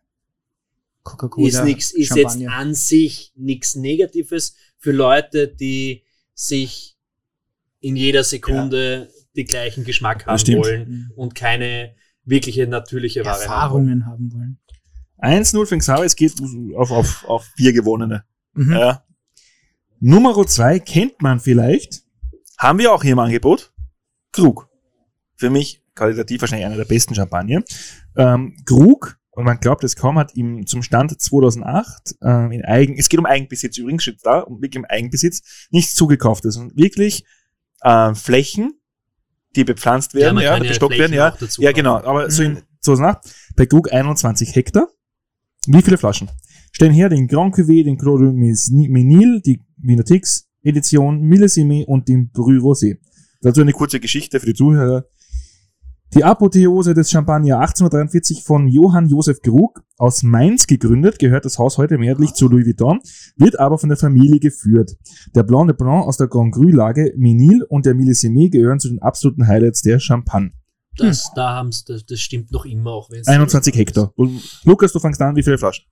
Coca-Cola. 1.04 1.48
ist 1.48 1.64
nix, 1.64 1.92
ist 1.92 2.16
jetzt 2.16 2.42
an 2.48 2.74
sich 2.74 3.34
nichts 3.36 3.76
Negatives 3.76 4.56
für 4.78 4.92
Leute, 4.92 5.48
die 5.48 6.04
sich 6.34 6.98
in 7.80 7.96
jeder 7.96 8.24
Sekunde 8.24 9.10
die 9.36 9.46
gleichen 9.46 9.84
Geschmack 9.84 10.26
haben 10.26 10.38
stimmt. 10.38 10.66
wollen 10.66 11.12
und 11.16 11.36
keine 11.36 11.96
wirkliche 12.24 12.68
natürliche 12.68 13.26
Ware 13.26 13.34
haben 13.34 13.40
wollen. 13.40 13.52
Erfahrungen 13.52 14.06
haben 14.06 14.34
wollen. 14.34 14.60
1-0 15.20 15.66
für 15.66 15.78
Xaver, 15.78 16.06
es 16.06 16.16
geht 16.16 16.34
auf, 16.76 16.92
auf, 16.92 17.26
auf 17.26 17.46
vier 17.56 17.74
Gewonnene. 17.74 18.24
Mhm. 18.54 18.74
Ja. 18.74 19.06
Nummer 20.00 20.46
zwei 20.48 20.80
kennt 20.80 21.22
man 21.22 21.40
vielleicht. 21.40 22.04
Haben 22.58 22.80
wir 22.80 22.94
auch 22.94 23.04
hier 23.04 23.14
im 23.14 23.20
Angebot. 23.20 23.74
Krug. 24.32 24.70
Für 25.36 25.50
mich 25.50 25.82
qualitativ 25.96 26.42
wahrscheinlich 26.42 26.66
einer 26.66 26.78
der 26.78 26.86
besten 26.86 27.16
Champagner. 27.16 27.64
Ähm, 28.16 28.56
Krug, 28.66 29.18
und 29.36 29.46
man 29.46 29.60
glaubt 29.60 29.84
es 29.84 29.96
kaum, 29.96 30.18
hat 30.18 30.36
ihm 30.36 30.66
zum 30.66 30.84
Stand 30.84 31.20
2008 31.20 32.16
ähm, 32.22 32.52
in 32.52 32.64
Eigen, 32.64 32.98
es 32.98 33.10
geht 33.10 33.20
um 33.20 33.26
Eigenbesitz 33.26 33.78
übrigens, 33.78 34.04
steht 34.04 34.20
da, 34.24 34.40
um 34.40 34.62
wirklich 34.62 34.80
um 34.80 34.86
Eigenbesitz, 34.86 35.68
nichts 35.72 35.96
zugekauftes 35.96 36.58
und 36.58 36.76
wirklich 36.76 37.26
äh, 37.82 38.14
Flächen, 38.14 38.74
die 39.56 39.64
bepflanzt 39.64 40.14
werden, 40.14 40.40
ja, 40.40 40.58
kann 40.58 40.68
bestockt 40.68 40.96
Flächen 40.96 41.14
werden, 41.14 41.38
ja. 41.40 41.48
Ja, 41.60 41.72
genau, 41.72 41.98
aber 41.98 42.30
so 42.30 42.44
in 42.44 42.54
Mhm. 42.54 42.62
2008, 42.82 43.36
bei 43.56 43.66
Krug 43.66 43.92
21 43.92 44.56
Hektar. 44.56 44.90
Wie 45.68 45.82
viele 45.82 45.98
Flaschen? 45.98 46.30
Stellen 46.72 46.92
her 46.92 47.08
den 47.10 47.28
Grand 47.28 47.56
Cuvée, 47.56 47.84
den 47.84 47.98
Clos 47.98 48.20
de 48.20 48.32
Menil, 48.90 49.42
die 49.42 49.62
Vinotex 49.78 50.50
Edition, 50.64 51.22
Millesime 51.22 51.86
und 51.86 52.08
den 52.08 52.30
Brü 52.32 52.60
Rosé. 52.60 52.98
Dazu 53.42 53.62
eine 53.62 53.74
kurze 53.74 54.00
Geschichte 54.00 54.40
für 54.40 54.48
die 54.48 54.54
Zuhörer. 54.54 55.06
Die 56.16 56.24
Apotheose 56.24 56.94
des 56.94 57.10
Champagner 57.10 57.60
1843 57.60 58.44
von 58.44 58.68
Johann 58.68 59.08
Josef 59.08 59.42
Krug 59.42 59.84
aus 59.98 60.22
Mainz 60.22 60.68
gegründet, 60.68 61.18
gehört 61.18 61.46
das 61.46 61.58
Haus 61.58 61.80
heute 61.80 61.98
mehrheitlich 61.98 62.34
zu 62.34 62.48
Louis 62.48 62.68
Vuitton, 62.68 63.00
wird 63.36 63.60
aber 63.60 63.80
von 63.80 63.90
der 63.90 63.98
Familie 63.98 64.40
geführt. 64.40 64.96
Der 65.34 65.42
Blanc 65.42 65.70
de 65.70 65.76
Blanc 65.76 66.06
aus 66.06 66.18
der 66.18 66.28
Grand 66.28 66.54
Cru 66.54 66.70
Lage 66.70 67.14
Menil 67.18 67.64
und 67.64 67.88
der 67.88 67.96
Millesime 67.96 68.52
gehören 68.52 68.80
zu 68.80 68.90
den 68.90 69.02
absoluten 69.02 69.48
Highlights 69.48 69.82
der 69.82 70.00
Champagne. 70.00 70.52
Das, 70.98 71.32
da 71.36 71.56
haben's, 71.56 71.84
das, 71.84 72.06
das 72.06 72.20
stimmt 72.20 72.52
noch 72.52 72.66
immer, 72.66 72.92
auch 72.92 73.10
wenn 73.10 73.22
es 73.22 73.28
21 73.28 73.76
Hektar. 73.76 74.14
Und 74.16 74.40
Lukas, 74.66 74.94
du 74.94 75.00
fängst 75.00 75.20
an, 75.20 75.36
wie 75.36 75.42
viele 75.42 75.58
Flaschen? 75.58 75.86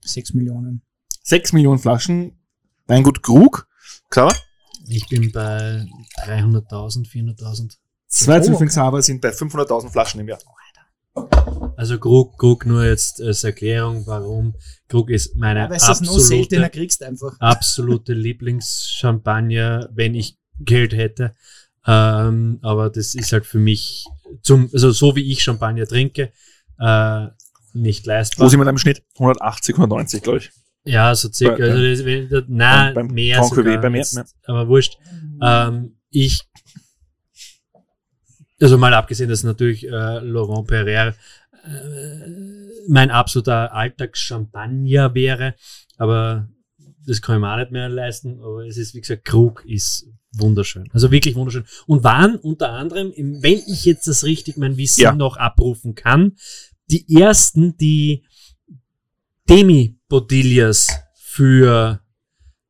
Sechs 0.00 0.32
Millionen. 0.34 0.82
6 1.24 1.52
Millionen 1.52 1.80
Flaschen. 1.80 2.38
Weingut 2.86 3.22
Krug. 3.22 3.66
Klar. 4.08 4.32
Ich 4.88 5.06
bin 5.08 5.30
bei 5.32 5.86
300.000, 6.24 7.06
400.000. 7.08 7.76
Zwei. 8.06 8.40
Xaver 8.40 9.02
sind 9.02 9.20
bei 9.20 9.30
500.000 9.30 9.90
Flaschen 9.90 10.20
im 10.20 10.28
Jahr. 10.28 10.38
Also 11.76 11.98
Krug, 11.98 12.38
Krug 12.38 12.64
nur 12.66 12.84
jetzt 12.84 13.20
als 13.20 13.44
Erklärung, 13.44 14.06
warum. 14.06 14.54
Krug 14.88 15.10
ist 15.10 15.36
meine 15.36 15.60
Weil 15.60 15.68
du 15.68 15.74
das 15.74 15.84
absolute, 15.84 16.70
kriegst 16.70 17.02
einfach. 17.02 17.36
absolute 17.38 18.12
Lieblingschampagner, 18.14 19.88
wenn 19.92 20.14
ich 20.14 20.38
Geld 20.60 20.92
hätte. 20.92 21.34
Ähm, 21.86 22.58
aber 22.62 22.90
das 22.90 23.14
ist 23.14 23.32
halt 23.32 23.46
für 23.46 23.58
mich 23.58 24.06
zum, 24.42 24.68
also 24.72 24.90
so 24.90 25.16
wie 25.16 25.30
ich 25.30 25.42
Champagner 25.42 25.86
trinke, 25.86 26.32
äh, 26.78 27.26
nicht 27.72 28.06
Wo 28.06 28.10
leistbar. 28.10 28.50
sind 28.50 28.60
wir 28.60 28.68
im 28.68 28.78
Schnitt? 28.78 29.02
180, 29.14 29.74
190, 29.76 30.22
glaube 30.22 30.38
ich. 30.38 30.50
Ja, 30.88 31.14
so 31.14 31.28
circa. 31.30 31.56
Bei- 31.56 31.70
Also 31.70 31.82
das, 31.82 32.04
wenn- 32.04 32.28
das, 32.28 32.44
nein, 32.48 32.94
beim 32.94 33.06
mehr 33.08 33.42
sogar. 33.44 33.80
bei 33.80 33.90
mehr, 33.90 34.04
ja. 34.10 34.24
Aber 34.46 34.68
wurscht. 34.68 34.98
Ähm, 35.42 35.96
ich, 36.10 36.40
also 38.60 38.78
mal 38.78 38.94
abgesehen, 38.94 39.28
dass 39.28 39.42
natürlich 39.44 39.86
äh, 39.86 39.90
Laurent 40.20 40.66
Perrier 40.66 41.14
äh, 41.64 42.28
mein 42.88 43.10
absoluter 43.10 43.72
Alltagschampagner 43.72 45.14
wäre, 45.14 45.54
aber 45.96 46.48
das 47.06 47.22
kann 47.22 47.36
ich 47.36 47.40
mir 47.40 47.52
auch 47.52 47.58
nicht 47.58 47.70
mehr 47.72 47.88
leisten, 47.88 48.40
aber 48.40 48.66
es 48.66 48.76
ist, 48.76 48.94
wie 48.94 49.00
gesagt, 49.00 49.24
Krug 49.24 49.64
ist 49.66 50.06
wunderschön. 50.32 50.88
Also 50.92 51.10
wirklich 51.10 51.36
wunderschön. 51.36 51.64
Und 51.86 52.04
waren 52.04 52.36
unter 52.36 52.70
anderem, 52.70 53.12
wenn 53.16 53.60
ich 53.66 53.84
jetzt 53.84 54.06
das 54.08 54.24
richtig 54.24 54.56
mein 54.56 54.76
Wissen 54.76 55.00
Ja. 55.02 55.14
noch 55.14 55.36
abrufen 55.36 55.94
kann, 55.94 56.32
die 56.90 57.06
ersten, 57.20 57.76
die 57.76 58.24
Demi-Bodillas 59.48 60.86
für 61.16 62.00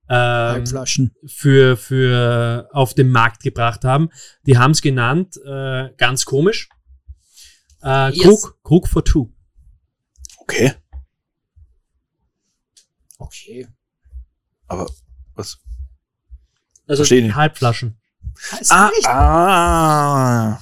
ähm, 0.08 0.16
Halbflaschen. 0.16 1.14
für, 1.26 1.76
für 1.76 2.68
auf 2.73 2.94
den 2.94 3.11
Markt 3.11 3.42
gebracht 3.42 3.85
haben. 3.85 4.08
Die 4.47 4.56
haben 4.58 4.70
es 4.73 4.80
genannt, 4.82 5.37
äh, 5.44 5.90
ganz 5.97 6.25
komisch. 6.25 6.68
Äh, 7.82 8.11
Yes. 8.11 8.23
Krug, 8.25 8.58
Krug 8.62 8.88
for 8.88 9.04
Two. 9.04 9.32
Okay. 10.38 10.75
Okay. 13.18 13.68
Aber 14.66 14.88
was? 15.35 15.58
Also. 16.87 17.04
Halbflaschen. 17.04 18.00
Ist 18.61 18.73
Ah, 18.73 18.90
nicht. 18.97 19.06
ah. 19.06 20.58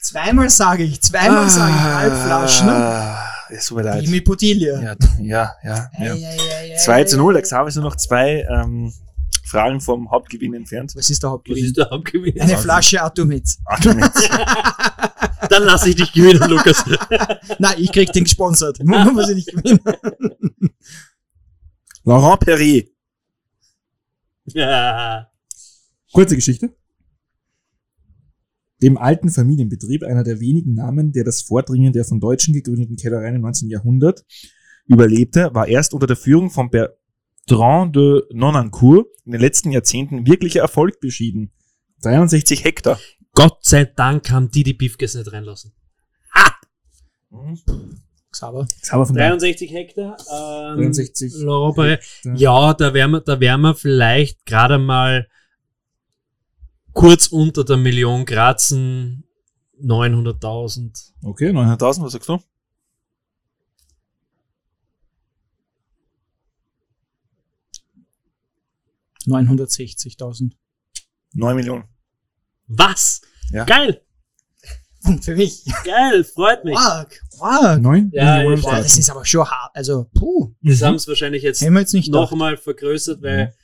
Zweimal 0.00 0.48
sage 0.50 0.84
ich, 0.84 1.00
zweimal 1.02 1.48
sage 1.48 1.72
ich 1.74 1.80
Halbflaschen. 1.80 2.68
Ah, 2.68 3.21
Es 3.54 3.66
tut 3.66 3.78
mir 3.78 3.84
leid. 3.84 4.02
Wie 4.04 4.10
mit 4.10 4.24
Podilia. 4.24 4.80
Ja, 4.80 4.96
ja, 5.20 5.54
ja. 5.62 5.90
ja. 5.98 6.14
Ei, 6.14 6.24
ei, 6.24 6.72
ei, 6.72 6.76
2 6.76 6.92
ei, 6.94 7.04
zu 7.04 7.16
0, 7.18 7.34
der 7.34 7.42
Xaver 7.42 7.68
ist 7.68 7.74
nur 7.76 7.84
noch 7.84 7.96
zwei 7.96 8.46
ähm, 8.50 8.92
Fragen 9.44 9.80
vom 9.80 10.10
Hauptgewinn 10.10 10.54
entfernt. 10.54 10.94
Was 10.96 11.10
ist 11.10 11.22
der 11.22 11.28
Was 11.28 11.34
Hauptgewinn? 11.34 11.64
ist 11.66 11.76
der 11.76 11.90
Hauptgewinn? 11.90 12.40
Eine 12.40 12.56
Flasche 12.56 13.02
Atomit. 13.02 13.44
Dann 15.50 15.64
lasse 15.64 15.90
ich 15.90 15.96
dich 15.96 16.12
gewinnen, 16.12 16.48
Lukas. 16.48 16.84
Nein, 17.58 17.74
ich 17.78 17.92
krieg 17.92 18.10
den 18.12 18.24
gesponsert. 18.24 18.82
Muss 18.82 19.28
ich 19.28 19.36
nicht 19.36 19.48
gewinnen. 19.48 19.80
Laurent 22.04 22.40
Perrier. 22.40 22.84
ja. 24.46 25.28
Kurze 26.12 26.36
Geschichte. 26.36 26.74
Dem 28.82 28.98
alten 28.98 29.30
Familienbetrieb, 29.30 30.02
einer 30.02 30.24
der 30.24 30.40
wenigen 30.40 30.74
Namen, 30.74 31.12
der 31.12 31.24
das 31.24 31.42
Vordringen 31.42 31.92
der 31.92 32.04
von 32.04 32.20
Deutschen 32.20 32.52
gegründeten 32.52 32.96
Kellereien 32.96 33.36
im 33.36 33.42
19. 33.42 33.70
Jahrhundert 33.70 34.24
überlebte, 34.86 35.50
war 35.54 35.68
erst 35.68 35.94
unter 35.94 36.08
der 36.08 36.16
Führung 36.16 36.50
von 36.50 36.68
Bertrand 36.68 37.94
de 37.94 38.22
Nonancourt 38.32 39.06
in 39.24 39.32
den 39.32 39.40
letzten 39.40 39.70
Jahrzehnten 39.70 40.26
wirklicher 40.26 40.60
Erfolg 40.60 41.00
beschieden. 41.00 41.52
63 42.02 42.64
Hektar. 42.64 42.98
Gott 43.34 43.64
sei 43.64 43.84
Dank 43.84 44.30
haben 44.30 44.50
die 44.50 44.64
die 44.64 44.74
Beefkes 44.74 45.14
nicht 45.14 45.32
reinlassen. 45.32 45.72
Xaver. 48.32 48.66
Sauber 48.82 49.06
von 49.06 49.14
der 49.14 49.28
63 49.28 49.72
Hektar. 49.72 50.16
Ähm, 50.72 50.78
63 50.78 51.32
Laurent 51.42 51.76
Perret. 51.76 52.00
Hektar. 52.00 52.36
Ja, 52.36 52.74
da 52.74 52.94
wären 52.94 53.10
wir, 53.12 53.20
da 53.20 53.40
wären 53.40 53.60
wir 53.60 53.74
vielleicht 53.74 54.44
gerade 54.46 54.78
mal 54.78 55.28
kurz 56.92 57.26
unter 57.28 57.64
der 57.64 57.76
Million 57.76 58.24
kratzen. 58.24 59.24
900.000. 59.82 61.12
Okay, 61.22 61.50
900.000, 61.50 62.02
was 62.02 62.12
sagst 62.12 62.28
du? 62.28 62.34
Mhm. 62.36 62.42
960.000. 69.26 70.52
9 71.34 71.56
Millionen. 71.56 71.84
Was? 72.66 73.22
Ja. 73.50 73.64
Geil! 73.64 74.00
Für 75.20 75.34
mich. 75.34 75.64
Geil, 75.84 76.22
freut 76.22 76.64
mich. 76.64 76.76
Arg, 76.76 77.20
arg. 77.40 77.80
9 77.82 78.10
Ja, 78.12 78.36
Millionen 78.38 78.62
Boah, 78.62 78.76
das 78.76 78.96
ist 78.98 79.10
aber 79.10 79.24
schon 79.24 79.44
hart. 79.48 79.74
Also, 79.74 80.04
puh. 80.14 80.54
Das 80.62 80.80
Mhm. 80.80 80.84
haben 80.84 80.98
sie 80.98 81.08
wahrscheinlich 81.08 81.42
jetzt 81.42 81.60
jetzt 81.60 82.08
nochmal 82.08 82.56
vergrößert, 82.56 83.20
weil 83.20 83.54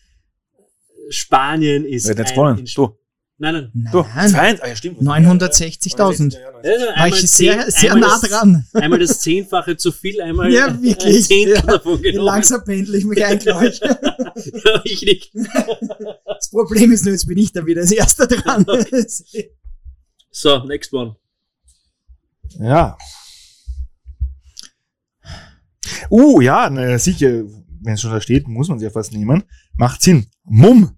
Spanien 1.10 1.84
ist. 1.84 2.04
Wer 2.06 2.10
hat 2.12 2.18
jetzt 2.18 2.30
gewonnen? 2.34 2.68
Du. 2.74 2.98
Nein, 3.40 3.70
nein. 3.72 3.88
Du. 3.92 4.04
Nein, 4.16 4.30
2, 4.30 4.62
ah, 4.62 4.66
ja, 4.66 4.74
stimmt. 4.76 5.00
960.000. 5.00 6.36
Also 6.36 6.86
War 6.86 6.94
einmal 6.96 7.08
ich 7.20 7.30
sehr, 7.30 7.70
sehr 7.70 7.94
nah 7.94 8.18
das, 8.20 8.22
dran. 8.22 8.66
Einmal 8.72 8.98
das 8.98 9.20
Zehnfache 9.20 9.76
zu 9.76 9.92
viel, 9.92 10.20
einmal 10.20 10.52
Ja, 10.52 10.66
ein 10.66 10.82
wirklich. 10.82 11.24
Zehntel 11.26 11.54
Ja. 11.54 11.62
davon 11.62 12.02
genommen. 12.02 12.24
langsam 12.26 12.64
pendel 12.64 12.96
ich 12.96 13.04
mich 13.04 13.24
ein, 13.24 13.38
glaube 13.38 13.68
ich. 13.68 13.80
Ja, 14.64 14.80
ich 14.84 15.02
nicht. 15.02 15.32
Das 16.24 16.50
Problem 16.50 16.90
ist 16.92 17.04
nur, 17.04 17.12
jetzt 17.12 17.26
bin 17.26 17.38
ich 17.38 17.52
da 17.52 17.64
wieder 17.64 17.80
als 17.82 17.92
erster 17.92 18.26
dran. 18.26 18.66
So, 20.30 20.58
next 20.64 20.92
one. 20.92 21.16
Ja. 22.58 22.98
Uh, 26.10 26.40
ja, 26.40 26.68
na, 26.70 26.98
sicher, 26.98 27.44
wenn 27.82 27.94
es 27.94 28.00
schon 28.00 28.10
da 28.10 28.20
steht, 28.20 28.46
muss 28.46 28.68
man 28.68 28.76
es 28.76 28.82
ja 28.84 28.90
fast 28.90 29.12
nehmen. 29.12 29.44
Macht 29.76 30.02
Sinn. 30.02 30.26
Mumm. 30.44 30.97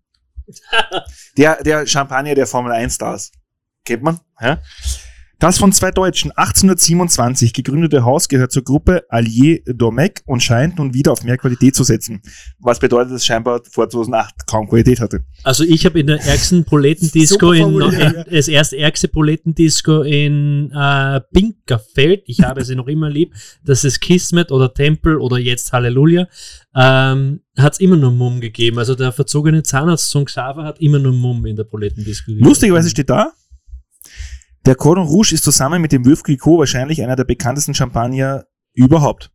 Der, 1.37 1.62
der 1.62 1.87
Champagner 1.87 2.35
der 2.35 2.47
Formel 2.47 2.73
1 2.73 2.95
Stars. 2.95 3.33
Kennt 3.85 4.02
man? 4.02 4.21
Ja? 4.40 4.61
Das 5.40 5.56
von 5.56 5.73
zwei 5.73 5.90
Deutschen 5.90 6.32
1827 6.32 7.54
gegründete 7.54 8.04
Haus 8.04 8.28
gehört 8.28 8.52
zur 8.52 8.62
Gruppe 8.62 9.04
Allier 9.09 9.61
Domecq 9.64 10.20
und 10.26 10.42
scheint 10.42 10.76
nun 10.76 10.92
wieder 10.92 11.12
auf 11.12 11.25
mehr 11.25 11.38
Qualität 11.38 11.75
zu 11.75 11.82
setzen. 11.82 12.20
Was 12.59 12.78
bedeutet, 12.78 13.12
dass 13.12 13.23
es 13.23 13.25
scheinbar 13.25 13.62
vor 13.70 13.88
2008 13.88 14.47
kaum 14.47 14.68
Qualität 14.68 15.00
hatte. 15.00 15.25
Also 15.42 15.64
ich 15.64 15.87
habe 15.87 15.99
in 15.99 16.09
der 16.09 16.20
ärgsten 16.20 16.66
Proletendisco 16.66 17.52
in, 17.52 17.80
in 17.80 18.25
das 18.30 18.49
erste 18.49 18.76
ärgste 18.76 19.09
Proletendisco 19.09 20.02
in 20.02 20.73
äh, 20.73 21.23
Pinkerfeld, 21.32 22.23
ich 22.26 22.42
habe 22.42 22.62
sie 22.62 22.76
noch 22.76 22.88
immer 22.88 23.09
lieb, 23.09 23.32
das 23.64 23.85
ist 23.85 24.00
Kismet 24.00 24.52
oder 24.52 24.75
Tempel 24.75 25.16
oder 25.16 25.38
jetzt 25.38 25.73
Halleluja, 25.73 26.28
ähm, 26.76 27.40
hat 27.56 27.73
es 27.73 27.80
immer 27.80 27.97
nur 27.97 28.11
Mumm 28.11 28.42
gegeben. 28.42 28.78
Also 28.78 28.94
der 28.94 29.11
verzogene 29.11 29.62
Zahnarzt 29.62 30.12
von 30.12 30.26
Xaver 30.26 30.64
hat 30.64 30.82
immer 30.82 30.99
nur 30.99 31.14
Mumm 31.14 31.47
in 31.47 31.56
der 31.56 31.64
Proletendisco 31.64 32.26
gegeben. 32.26 32.47
Lustigerweise 32.47 32.90
steht 32.90 33.09
da, 33.09 33.32
der 34.66 34.74
Cordon 34.74 35.06
Rouge 35.06 35.32
ist 35.34 35.44
zusammen 35.44 35.80
mit 35.80 35.92
dem 35.92 36.04
Veuve 36.04 36.22
Clicquot 36.22 36.58
wahrscheinlich 36.58 37.02
einer 37.02 37.16
der 37.16 37.24
bekanntesten 37.24 37.74
Champagner 37.74 38.44
überhaupt. 38.74 39.30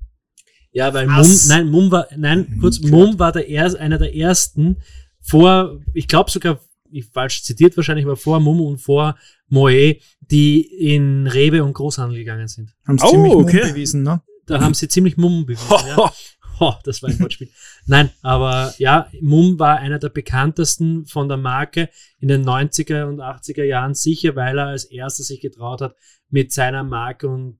Ja, 0.72 0.94
weil 0.94 1.08
Mumm, 1.08 1.18
Was? 1.18 1.48
nein, 1.48 1.70
Mumm 1.70 1.90
war, 1.92 2.08
nein, 2.18 2.58
kurz, 2.60 2.80
Mumm 2.82 3.18
war 3.18 3.32
der 3.32 3.48
erst, 3.48 3.78
einer 3.78 3.98
der 3.98 4.16
ersten 4.16 4.78
vor, 5.22 5.80
ich 5.94 6.08
glaube 6.08 6.30
sogar, 6.30 6.60
ich 6.92 7.06
falsch 7.06 7.44
zitiert 7.44 7.76
wahrscheinlich, 7.78 8.06
aber 8.06 8.18
vor 8.18 8.40
Mumm 8.40 8.62
und 8.62 8.78
vor 8.80 9.16
Moet, 9.48 9.98
die 10.20 10.62
in 10.62 11.28
Rewe 11.28 11.64
und 11.64 11.74
Großhandel 11.74 12.18
gegangen 12.18 12.48
sind. 12.48 12.76
Haben 12.88 13.00
Oh, 13.02 13.10
ziemlich 13.10 13.34
okay. 13.34 13.60
Mumm 13.64 13.70
bewiesen, 13.70 14.04
ne? 14.04 14.22
Da 14.46 14.60
haben 14.62 14.74
sie 14.74 14.88
ziemlich 14.88 15.18
Mumm 15.18 15.46
bewiesen. 15.46 15.66
ja. 15.98 16.12
Ho, 16.60 16.74
das 16.84 17.02
war 17.02 17.10
ein 17.10 17.20
Wortspiel. 17.20 17.50
Nein, 17.86 18.12
aber 18.22 18.74
ja, 18.78 19.10
Mumm 19.22 19.60
war 19.60 19.78
einer 19.80 20.00
der 20.00 20.10
bekanntesten 20.10 21.06
von 21.06 21.28
der 21.28 21.38
Marke 21.38 21.90
in 22.20 22.28
den 22.28 22.46
90er 22.46 23.06
und 23.06 23.20
80er 23.20 23.64
Jahren 23.64 23.94
sicher, 23.94 24.36
weil 24.36 24.58
er 24.58 24.68
als 24.68 24.86
erster 24.86 25.24
sich 25.24 25.42
getraut 25.42 25.82
hat, 25.82 25.96
mit 26.30 26.52
seiner 26.52 26.84
Marke 26.84 27.28
und 27.28 27.60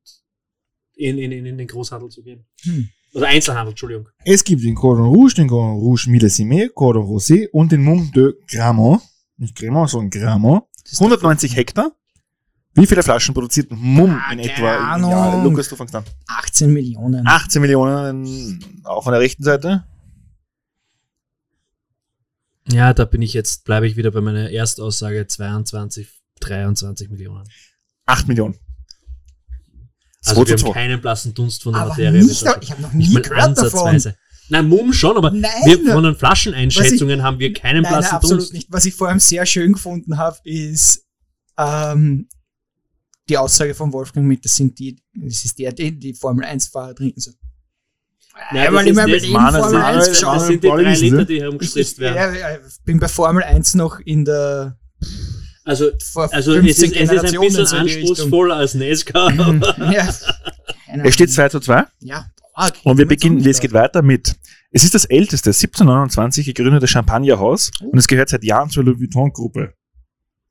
in, 0.96 1.18
in, 1.18 1.32
in 1.32 1.58
den 1.58 1.68
Großhandel 1.68 2.10
zu 2.10 2.24
gehen. 2.24 2.46
Hm. 2.64 2.90
Also 3.14 3.26
Einzelhandel, 3.26 3.72
Entschuldigung. 3.72 4.10
Es 4.26 4.44
gibt 4.44 4.64
den 4.64 4.76
Cordon 4.76 5.08
Rouge, 5.08 5.36
den 5.36 5.48
Cordon 5.48 5.80
Rouge 5.80 6.10
Millésimé, 6.10 6.70
Cordon 6.70 7.06
Rosé 7.06 7.48
und 7.50 7.72
den 7.72 7.82
Mumm 7.82 8.12
de 8.14 8.34
Gramont. 8.48 9.02
Nicht 9.38 9.56
Gramont, 9.56 9.90
sondern 9.90 10.10
Gramont. 10.10 10.64
190 10.94 11.56
Hektar. 11.56 11.92
Wie 12.76 12.86
viele 12.86 13.04
Flaschen 13.04 13.34
produziert 13.34 13.72
Mumm 13.72 14.10
Ah, 14.12 14.32
in 14.34 14.40
keine 14.40 14.44
etwa? 14.52 14.76
im 14.76 15.06
Ahnung. 15.06 15.44
Lukas, 15.46 15.70
du 15.70 15.76
fängst 15.76 15.96
an. 15.96 16.04
18 16.28 16.72
Millionen. 16.74 17.26
18 17.26 17.62
Millionen, 17.62 18.82
auch 18.84 19.04
von 19.04 19.14
der 19.14 19.22
rechten 19.22 19.44
Seite. 19.44 19.86
Ja, 22.68 22.94
da 22.94 23.06
bin 23.06 23.22
ich 23.22 23.34
jetzt, 23.34 23.64
bleibe 23.64 23.88
ich 23.88 23.96
wieder 23.96 24.12
bei 24.12 24.22
meiner 24.22 24.50
Erstaussage 24.52 25.28
22, 25.28 26.08
23 26.40 27.10
Millionen. 27.12 27.48
8 28.08 28.28
Millionen. 28.28 28.56
Also 30.26 30.44
2 30.44 30.48
wir 30.48 30.54
haben 30.54 30.60
2. 30.66 30.72
keinen 30.74 31.02
blassen 31.02 31.34
Dunst 31.36 31.64
von 31.64 31.74
der 31.74 31.82
aber 31.84 31.90
Materie. 31.92 32.24
nicht, 32.24 32.42
ich 32.62 32.72
habe 32.72 32.82
noch 32.82 32.94
nicht 32.94 33.10
nie 33.10 33.14
mal 33.14 33.22
gehört 33.22 33.58
davon. 33.58 33.80
ansatzweise. 33.90 34.16
Nein, 34.50 34.68
Mumm 34.68 34.94
schon, 34.94 35.16
aber 35.18 35.32
Nein. 35.32 35.50
wir, 35.66 35.92
von 35.94 36.04
den 36.04 36.16
Flascheneinschätzungen 36.16 37.24
haben 37.24 37.40
wir 37.40 37.54
keinen 37.54 37.84
Nein, 37.84 37.92
blassen 37.94 38.10
nein, 38.10 38.16
absolut 38.16 38.42
Dunst. 38.42 38.54
nicht. 38.54 38.68
Was 38.72 38.86
ich 38.86 38.94
vor 38.96 39.10
allem 39.10 39.20
sehr 39.20 39.46
schön 39.46 39.74
gefunden 39.74 40.18
habe, 40.18 40.38
ist 40.44 41.04
ähm, 41.58 42.28
die 43.30 43.38
Aussage 43.38 43.74
von 43.74 43.92
Wolfgang 43.94 44.26
mit, 44.28 44.46
das 44.46 44.56
sind 44.56 44.78
die, 44.80 44.96
das 45.14 45.46
ist 45.46 45.58
der, 45.60 45.72
den 45.74 46.00
die 46.00 46.14
Formel 46.14 46.46
1-Fahrer 46.46 46.96
trinken. 46.96 47.20
So. 47.20 47.32
Nein, 48.52 48.68
Einmal 48.68 48.84
das 48.84 48.90
in 48.90 48.96
meinem 48.96 49.12
Leben 49.12 49.34
das 49.34 49.56
Formel 49.56 49.64
1 49.64 49.72
Manuel- 49.74 49.98
Das 50.00 50.10
geschaut. 50.10 50.36
Manuel- 50.36 50.48
sind 50.48 50.64
die 50.64 50.68
drei 50.68 50.94
Liter, 50.94 51.18
Sie? 51.20 51.26
die 51.26 51.34
Ich, 51.36 51.42
herumgestresst 51.42 51.94
ich, 51.94 52.00
werden. 52.00 52.36
ja, 52.36 52.52
ja, 52.52 52.58
bin 52.84 53.00
bei 53.00 53.08
Formel 53.08 53.44
1 53.44 53.76
noch 53.76 54.00
in 54.00 54.26
der 54.26 54.78
Also, 55.64 55.86
also 56.32 56.54
es 56.54 56.78
15 56.78 56.92
ist, 56.92 57.12
es 57.12 57.24
ist 57.24 57.34
ein 57.34 57.42
bisschen 57.42 57.66
so 57.66 57.76
anspruchsvoller 57.78 58.56
als 58.58 58.76
aber- 58.76 59.78
ja, 59.94 60.08
Es 61.04 61.14
steht 61.16 61.28
Ahnung. 61.30 61.36
2 61.36 61.50
zu 61.50 61.60
2. 61.62 61.86
Ja, 62.02 62.28
arg. 62.54 62.76
Und 62.84 62.98
wir 62.98 63.08
beginnen, 63.08 63.42
es 63.50 63.60
geht 63.60 63.74
weiter 63.74 64.02
mit, 64.02 64.36
es 64.72 64.84
ist 64.84 64.94
das 64.94 65.06
älteste, 65.06 65.50
1729 65.50 66.46
gegründete 66.46 66.88
Champagnerhaus 66.88 67.72
und 67.82 67.98
es 67.98 68.08
gehört 68.08 68.30
seit 68.30 68.44
Jahren 68.44 68.70
zur 68.70 68.84
Louis 68.84 69.00
Vuitton-Gruppe. 69.00 69.74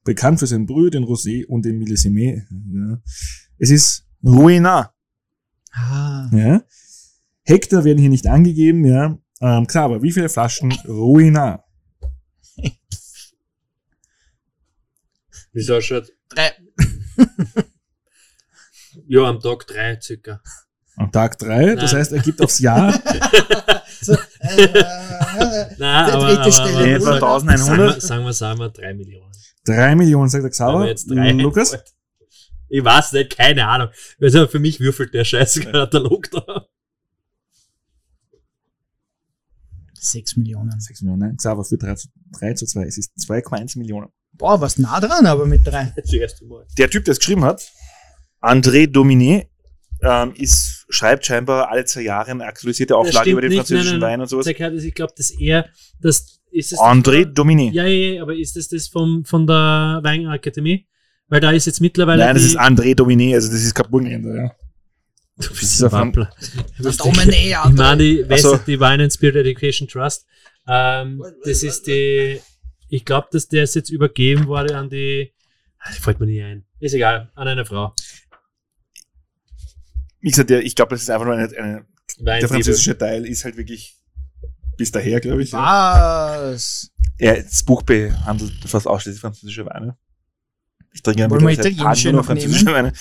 Bekannt 0.04 0.38
für 0.38 0.46
sein 0.46 0.66
Brühe, 0.66 0.90
den 0.90 1.04
Rosé 1.04 1.44
und 1.46 1.64
den 1.64 1.78
Millésimé. 1.82 2.44
Ja. 2.72 2.98
Es 3.58 3.70
ist 3.70 4.06
Ruina. 4.24 4.92
Ah, 5.72 6.28
Ja. 6.32 6.62
Hektar 7.46 7.84
werden 7.84 7.98
hier 7.98 8.08
nicht 8.10 8.26
angegeben, 8.26 8.84
ja. 8.86 9.18
Ähm, 9.40 9.66
klar, 9.66 9.84
aber 9.84 10.02
wie 10.02 10.12
viele 10.12 10.28
Flaschen 10.30 10.72
Ruinar? 10.86 11.64
Wieso 15.52 15.80
schaut? 15.80 16.10
drei. 16.28 16.52
Ja, 19.08 19.24
am 19.24 19.40
Tag 19.40 19.66
drei 19.66 19.98
circa. 20.00 20.40
Am 20.96 21.10
Tag 21.10 21.36
drei, 21.38 21.74
das 21.74 21.90
Nein. 21.92 22.00
heißt, 22.00 22.12
er 22.12 22.20
gibt 22.20 22.40
aufs 22.40 22.60
Jahr 22.60 22.92
So, 24.00 24.12
äh, 24.12 24.16
Nein, 25.78 26.06
Die 26.06 26.12
aber, 26.12 26.40
aber, 26.40 26.52
Stelle. 26.52 26.76
aber 26.76 26.86
Etwa 26.86 27.40
sagen, 27.40 27.48
1100. 27.48 27.94
wir- 27.96 28.00
sagen 28.00 28.24
wir, 28.24 28.32
sagen 28.32 28.58
wir 28.60 28.68
drei 28.70 28.94
Millionen. 28.94 29.32
Drei 29.64 29.94
Millionen, 29.94 30.28
sagt 30.28 30.44
der 30.44 30.50
Xaver. 30.50 30.86
jetzt 30.86 31.10
drei 31.10 31.32
Lukas? 31.32 31.72
einfällt. 31.72 31.94
Ich 32.68 32.84
weiß 32.84 33.12
nicht, 33.12 33.36
keine 33.36 33.66
Ahnung. 33.66 33.88
Also 34.20 34.46
für 34.46 34.58
mich 34.58 34.80
würfelt 34.80 35.14
der 35.14 35.24
scheiß 35.24 35.60
Katalog 35.60 36.30
da. 36.30 36.66
Sechs 39.94 40.36
Millionen. 40.36 40.78
6 40.78 41.02
Millionen, 41.02 41.20
nein. 41.20 41.36
Xaver 41.36 41.64
für 41.64 41.78
3 41.78 41.94
zu, 41.94 42.08
3 42.38 42.54
zu 42.54 42.66
2. 42.66 42.84
Es 42.84 42.98
ist 42.98 43.12
2,1 43.16 43.78
Millionen. 43.78 44.08
Boah, 44.32 44.60
was 44.60 44.78
nah 44.78 45.00
dran, 45.00 45.26
aber 45.26 45.46
mit 45.46 45.66
drei. 45.66 45.92
Das 45.96 46.12
erste 46.12 46.44
Mal. 46.44 46.66
Der 46.76 46.90
Typ, 46.90 47.04
der 47.04 47.12
es 47.12 47.18
geschrieben 47.18 47.44
hat, 47.44 47.70
André 48.40 48.86
Dominé, 48.86 49.46
ähm, 50.02 50.34
ist, 50.34 50.83
schreibt 50.94 51.26
scheinbar 51.26 51.70
alle 51.70 51.84
zwei 51.84 52.02
Jahre 52.02 52.30
eine 52.30 52.44
aktualisierte 52.44 52.96
Auflage 52.96 53.30
über 53.30 53.40
den 53.40 53.50
nicht, 53.50 53.58
französischen 53.58 53.98
nein, 53.98 54.00
nein, 54.00 54.10
Wein 54.12 54.20
und 54.20 54.28
sowas. 54.28 54.46
Ich 54.46 54.94
glaube, 54.94 55.12
das 55.16 55.30
eher, 55.30 55.68
das 56.00 56.40
ist 56.50 56.72
es. 56.72 56.78
André 56.78 57.24
Dominé. 57.24 57.72
Ja, 57.72 57.84
ja, 57.84 58.14
ja, 58.14 58.22
aber 58.22 58.34
ist 58.34 58.56
das 58.56 58.68
das 58.68 58.88
vom, 58.88 59.24
von 59.24 59.46
der 59.46 60.00
Weinakademie? 60.02 60.86
Weil 61.28 61.40
da 61.40 61.50
ist 61.50 61.66
jetzt 61.66 61.80
mittlerweile. 61.80 62.24
Nein, 62.24 62.34
das 62.34 62.44
ist 62.44 62.58
André 62.58 62.94
Dominé, 62.94 63.34
also 63.34 63.50
das 63.50 63.62
ist 63.62 63.74
kein 63.74 63.90
Burgenländer, 63.90 64.34
ja. 64.34 64.48
Du 65.36 65.48
Das 65.48 65.48
bist 65.48 65.62
ist 65.62 65.82
ein 65.82 65.90
Wappler. 65.90 66.30
Das 66.78 66.98
Dominé, 66.98 67.56
Ich 67.68 67.74
meine, 67.76 68.02
die, 68.02 68.28
weißt 68.28 68.42
so. 68.42 68.56
du, 68.56 68.62
die 68.66 68.78
Wine 68.78 69.04
and 69.04 69.12
Spirit 69.12 69.36
Education 69.36 69.88
Trust. 69.88 70.26
Ähm, 70.68 71.22
das 71.44 71.62
ist 71.62 71.86
die, 71.88 72.40
ich 72.88 73.04
glaube, 73.04 73.28
dass 73.32 73.48
der 73.48 73.64
ist 73.64 73.74
jetzt 73.74 73.90
übergeben 73.90 74.46
wurde 74.46 74.76
an 74.76 74.88
die, 74.88 75.32
ah, 75.78 75.88
das 75.88 75.98
fällt 75.98 76.20
mir 76.20 76.26
nicht 76.26 76.42
ein. 76.42 76.64
Ist 76.78 76.94
egal, 76.94 77.30
an 77.34 77.48
eine 77.48 77.64
Frau. 77.64 77.94
Wie 80.24 80.30
gesagt, 80.30 80.48
der, 80.48 80.64
ich 80.64 80.74
glaube, 80.74 80.94
das 80.94 81.02
ist 81.02 81.10
einfach 81.10 81.26
nur 81.26 81.34
eine, 81.34 81.44
eine 81.44 81.84
der 82.18 82.26
Weinliebe. 82.26 82.48
französische 82.48 82.96
Teil 82.96 83.26
ist 83.26 83.44
halt 83.44 83.58
wirklich 83.58 83.94
bis 84.78 84.90
daher, 84.90 85.20
glaube 85.20 85.42
ich. 85.42 85.52
Ja. 85.52 86.38
Was? 86.40 86.90
Ja, 87.18 87.34
das 87.34 87.62
Buch 87.62 87.82
behandelt 87.82 88.54
fast 88.64 88.86
ausschließlich 88.86 89.20
französische 89.20 89.66
Weine. 89.66 89.98
Ich 90.94 91.02
trinke 91.02 91.20
ja 91.20 91.30
Wollen 91.30 91.46
wir 91.46 91.52
italienische 91.52 92.10
noch 92.10 92.24
französische 92.24 92.64
Weine. 92.64 92.94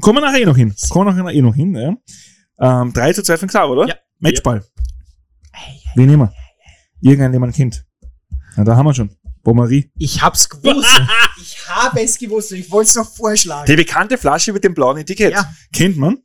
Kommen 0.00 0.20
wir 0.20 0.22
nachher 0.22 0.40
eh 0.40 0.46
noch 0.46 0.56
hin. 0.56 0.74
Kommen 0.88 1.14
wir 1.14 1.22
nachher 1.22 1.36
eh 1.36 1.42
noch 1.42 1.54
hin, 1.54 1.74
ja. 1.76 2.80
Ähm, 2.80 2.94
3 2.94 3.12
zu 3.12 3.22
2 3.22 3.36
von 3.36 3.48
Xaver, 3.48 3.68
oder? 3.68 3.86
Ja. 3.86 3.96
Matchball. 4.20 4.64
Ei, 5.52 5.82
Wen 5.96 6.06
nehmen 6.06 6.22
wir? 6.22 6.32
Irgendeinen, 7.02 7.32
den 7.32 7.40
man 7.42 7.52
kennt. 7.52 7.84
Na, 8.56 8.64
da 8.64 8.74
haben 8.74 8.86
wir 8.86 8.94
schon. 8.94 9.14
Beaumarie. 9.42 9.90
Ich 9.98 10.22
hab's 10.22 10.48
gewusst. 10.48 11.02
ich 11.42 11.68
habe 11.68 12.00
es 12.00 12.16
gewusst 12.16 12.52
und 12.52 12.58
ich 12.58 12.70
wollte 12.70 12.88
es 12.88 12.94
noch 12.94 13.14
vorschlagen. 13.14 13.66
Die 13.66 13.76
bekannte 13.76 14.16
Flasche 14.16 14.54
mit 14.54 14.64
dem 14.64 14.72
blauen 14.72 14.96
Etikett. 14.96 15.34
Ja. 15.34 15.52
Kennt 15.74 15.98
man. 15.98 16.22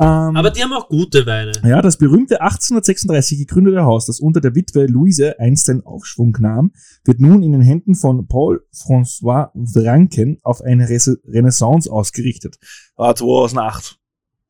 Ähm, 0.00 0.36
Aber 0.36 0.50
die 0.50 0.62
haben 0.62 0.72
auch 0.72 0.88
gute 0.88 1.26
Weine. 1.26 1.52
ja, 1.64 1.82
das 1.82 1.98
berühmte 1.98 2.40
1836 2.40 3.38
gegründete 3.38 3.82
Haus, 3.84 4.06
das 4.06 4.20
unter 4.20 4.40
der 4.40 4.54
Witwe 4.54 4.86
Louise 4.86 5.38
einst 5.38 5.68
den 5.68 5.84
Aufschwung 5.84 6.36
nahm, 6.40 6.72
wird 7.04 7.20
nun 7.20 7.42
in 7.42 7.52
den 7.52 7.60
Händen 7.60 7.94
von 7.94 8.26
Paul 8.26 8.64
François 8.74 9.50
Vranken 9.72 10.38
auf 10.42 10.62
eine 10.62 10.88
Renaissance 10.88 11.90
ausgerichtet. 11.92 12.56
War 12.96 13.14
2008. 13.14 13.98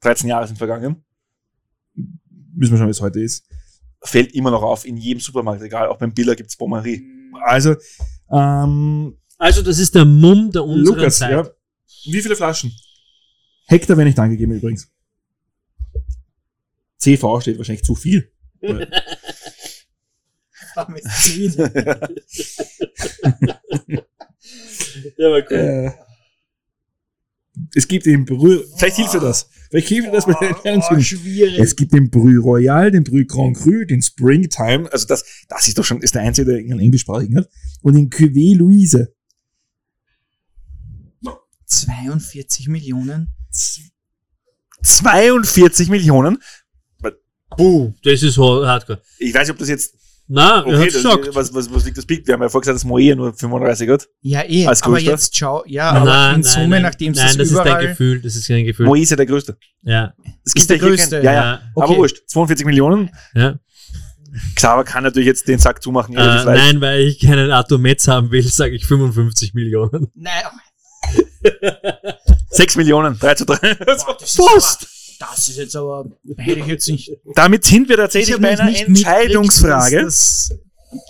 13 0.00 0.28
Jahre 0.28 0.46
sind 0.46 0.56
vergangen. 0.58 1.04
Wissen 2.54 2.72
wir 2.72 2.78
schon, 2.78 2.86
wie 2.86 2.90
es 2.92 3.00
heute 3.00 3.20
ist. 3.20 3.44
Fällt 4.04 4.32
immer 4.34 4.50
noch 4.50 4.62
auf 4.62 4.84
in 4.84 4.96
jedem 4.96 5.20
Supermarkt, 5.20 5.62
egal. 5.62 5.88
Auch 5.88 5.98
beim 5.98 6.12
Biller 6.12 6.34
gibt's 6.34 6.56
Beaumarie. 6.56 7.02
Also, 7.44 7.76
ähm, 8.30 9.16
Also, 9.38 9.62
das 9.62 9.78
ist 9.78 9.94
der 9.94 10.04
Mumm 10.04 10.50
der 10.50 10.64
unseren 10.64 10.96
Lukas, 10.96 11.18
Zeit. 11.18 11.30
ja. 11.30 11.48
Wie 12.04 12.20
viele 12.20 12.36
Flaschen? 12.36 12.72
Hektar 13.66 13.96
wäre 13.96 14.06
nicht 14.06 14.18
angegeben 14.18 14.52
übrigens. 14.52 14.91
CV 17.02 17.40
steht 17.40 17.58
wahrscheinlich 17.58 17.84
zu 17.84 17.94
viel. 17.94 18.30
Mit. 18.60 18.88
Der 25.18 25.30
war 25.30 25.42
cool. 25.50 25.56
Äh, 25.56 25.90
es 27.74 27.86
gibt 27.86 28.06
den 28.06 28.24
Brü, 28.24 28.64
vielleicht 28.76 28.96
hilft 28.96 29.12
dir 29.14 29.20
das. 29.20 29.48
Vielleicht 29.68 29.88
hilft 29.88 30.08
dir 30.08 30.12
das 30.12 30.24
bei 30.26 30.32
der 30.40 30.56
Oh, 30.56 30.60
Ernstfindung. 30.64 31.04
schwierig. 31.04 31.58
Es 31.58 31.76
gibt 31.76 31.92
den 31.92 32.08
Brü 32.10 32.38
Royal, 32.38 32.90
den 32.90 33.04
Brü 33.04 33.26
Grand 33.26 33.56
Cru, 33.58 33.84
den 33.84 34.00
Springtime 34.00 34.90
Also 34.92 35.06
das, 35.06 35.24
das 35.48 35.68
ist 35.68 35.76
doch 35.78 35.84
schon, 35.84 36.00
ist 36.00 36.14
der 36.14 36.22
einzige, 36.22 36.50
der 36.52 36.58
einen 36.60 36.80
englischsprachigen 36.80 37.36
hat, 37.36 37.50
und 37.82 37.94
den 37.94 38.08
Cuvée 38.10 38.56
Louise. 38.56 39.14
42 41.66 42.68
Millionen. 42.68 43.28
42 44.82 45.88
Millionen. 45.88 46.38
Buh, 47.56 47.92
das 48.02 48.22
ist 48.22 48.38
hardcore. 48.38 49.00
Ich 49.18 49.34
weiß 49.34 49.48
nicht, 49.48 49.52
ob 49.52 49.58
das 49.58 49.68
jetzt, 49.68 49.94
Na, 50.28 50.60
okay, 50.64 50.84
das, 50.86 50.94
gesagt. 50.94 51.28
was, 51.34 51.52
was, 51.54 51.72
was 51.74 51.84
liegt 51.84 51.98
das 51.98 52.06
Peak? 52.06 52.26
Wir 52.26 52.34
haben 52.34 52.42
ja 52.42 52.48
vorher 52.48 52.62
gesagt, 52.62 52.76
dass 52.76 52.84
Moe 52.84 53.14
nur 53.16 53.34
35 53.34 53.88
hat. 53.90 54.08
Ja, 54.22 54.42
eh. 54.48 54.66
Als 54.66 54.82
aber 54.82 54.94
größter? 54.94 55.10
jetzt 55.10 55.36
schau, 55.36 55.62
ja, 55.66 55.90
aber 55.90 56.34
in 56.34 56.42
Summe, 56.42 56.80
nachdem 56.80 57.12
nein, 57.12 57.26
es 57.26 57.36
das 57.36 57.48
ist 57.48 57.56
dein 57.56 57.66
überall... 57.66 57.86
Gefühl, 57.88 58.20
das 58.22 58.36
ist 58.36 58.46
kein 58.46 58.64
Gefühl. 58.64 58.86
Moe 58.86 58.98
ist 59.00 59.10
ja 59.10 59.16
der 59.16 59.26
größte. 59.26 59.56
Ja, 59.82 60.14
Es 60.44 60.54
Ist 60.54 60.70
der 60.70 60.78
größte, 60.78 61.16
ja, 61.18 61.22
ja. 61.22 61.32
ja. 61.32 61.60
Aber 61.76 61.88
Okay. 61.88 61.96
wurscht, 61.98 62.22
42 62.28 62.66
Millionen. 62.66 63.10
ja. 63.34 63.58
Xaver 64.54 64.84
kann 64.84 65.04
natürlich 65.04 65.26
jetzt 65.26 65.46
den 65.46 65.58
Sack 65.58 65.82
zumachen. 65.82 66.16
Äh, 66.16 66.44
nein, 66.46 66.80
weil 66.80 67.02
ich 67.02 67.20
keinen 67.20 67.50
Arthur 67.50 67.78
Metz 67.78 68.08
haben 68.08 68.30
will, 68.30 68.42
sage 68.42 68.74
ich 68.74 68.86
55 68.86 69.52
Millionen. 69.52 70.06
Nein, 70.14 70.32
6 72.50 72.76
Millionen, 72.76 73.18
3 73.18 73.34
zu 73.34 73.44
3. 73.44 73.74
boah, 73.74 73.84
das, 73.84 74.04
ist 74.22 74.36
Fast. 74.36 74.82
aber, 74.82 74.91
das 75.22 75.48
ist 75.48 75.56
jetzt 75.56 75.76
aber... 75.76 76.10
Hätte 76.36 76.60
ich 76.60 76.66
jetzt 76.66 76.88
nicht... 76.88 77.12
Damit 77.34 77.64
sind 77.64 77.88
wir 77.88 77.96
Ich 77.96 78.00
tatsächlich 78.00 78.40
bei 78.40 78.50
einer 78.50 78.64
nicht 78.64 78.88
Entscheidungsfrage. 78.88 80.02
dass 80.02 80.48
das 80.48 80.58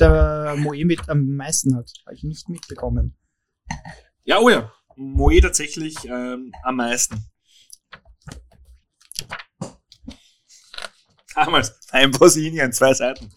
der 0.01 0.55
Moe 0.59 0.85
mit 0.85 1.09
am 1.09 1.35
meisten 1.35 1.75
hat. 1.77 1.91
Habe 2.07 2.15
ich 2.15 2.23
nicht 2.23 2.49
mitbekommen. 2.49 3.17
Ja, 4.25 4.39
oh 4.39 4.49
ja. 4.49 4.73
Moe 4.97 5.41
tatsächlich 5.41 5.97
ähm, 6.05 6.53
am 6.63 6.77
meisten. 6.77 7.25
Damals. 11.35 11.75
Ein 11.91 12.11
Brasilien, 12.11 12.73
zwei 12.73 12.93
Seiten. 12.93 13.33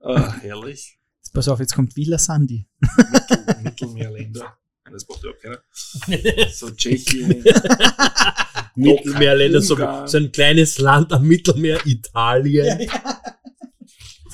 Oh, 0.00 0.18
herrlich. 0.42 0.98
Jetzt 1.22 1.32
pass 1.32 1.48
auf, 1.48 1.58
jetzt 1.58 1.74
kommt 1.74 1.96
Villa 1.96 2.18
Sandy. 2.18 2.68
Mittel, 2.80 3.62
Mittelmeerländer. 3.62 4.58
Das 4.92 5.04
braucht 5.04 5.22
überhaupt 5.24 5.42
keiner. 5.42 6.48
So 6.50 6.70
Tschechien. 6.70 7.44
Mittelmeerländer, 8.74 9.60
so, 9.60 9.76
so 10.06 10.18
ein 10.18 10.30
kleines 10.32 10.78
Land 10.78 11.12
am 11.12 11.26
Mittelmeer, 11.26 11.80
Italien. 11.84 12.88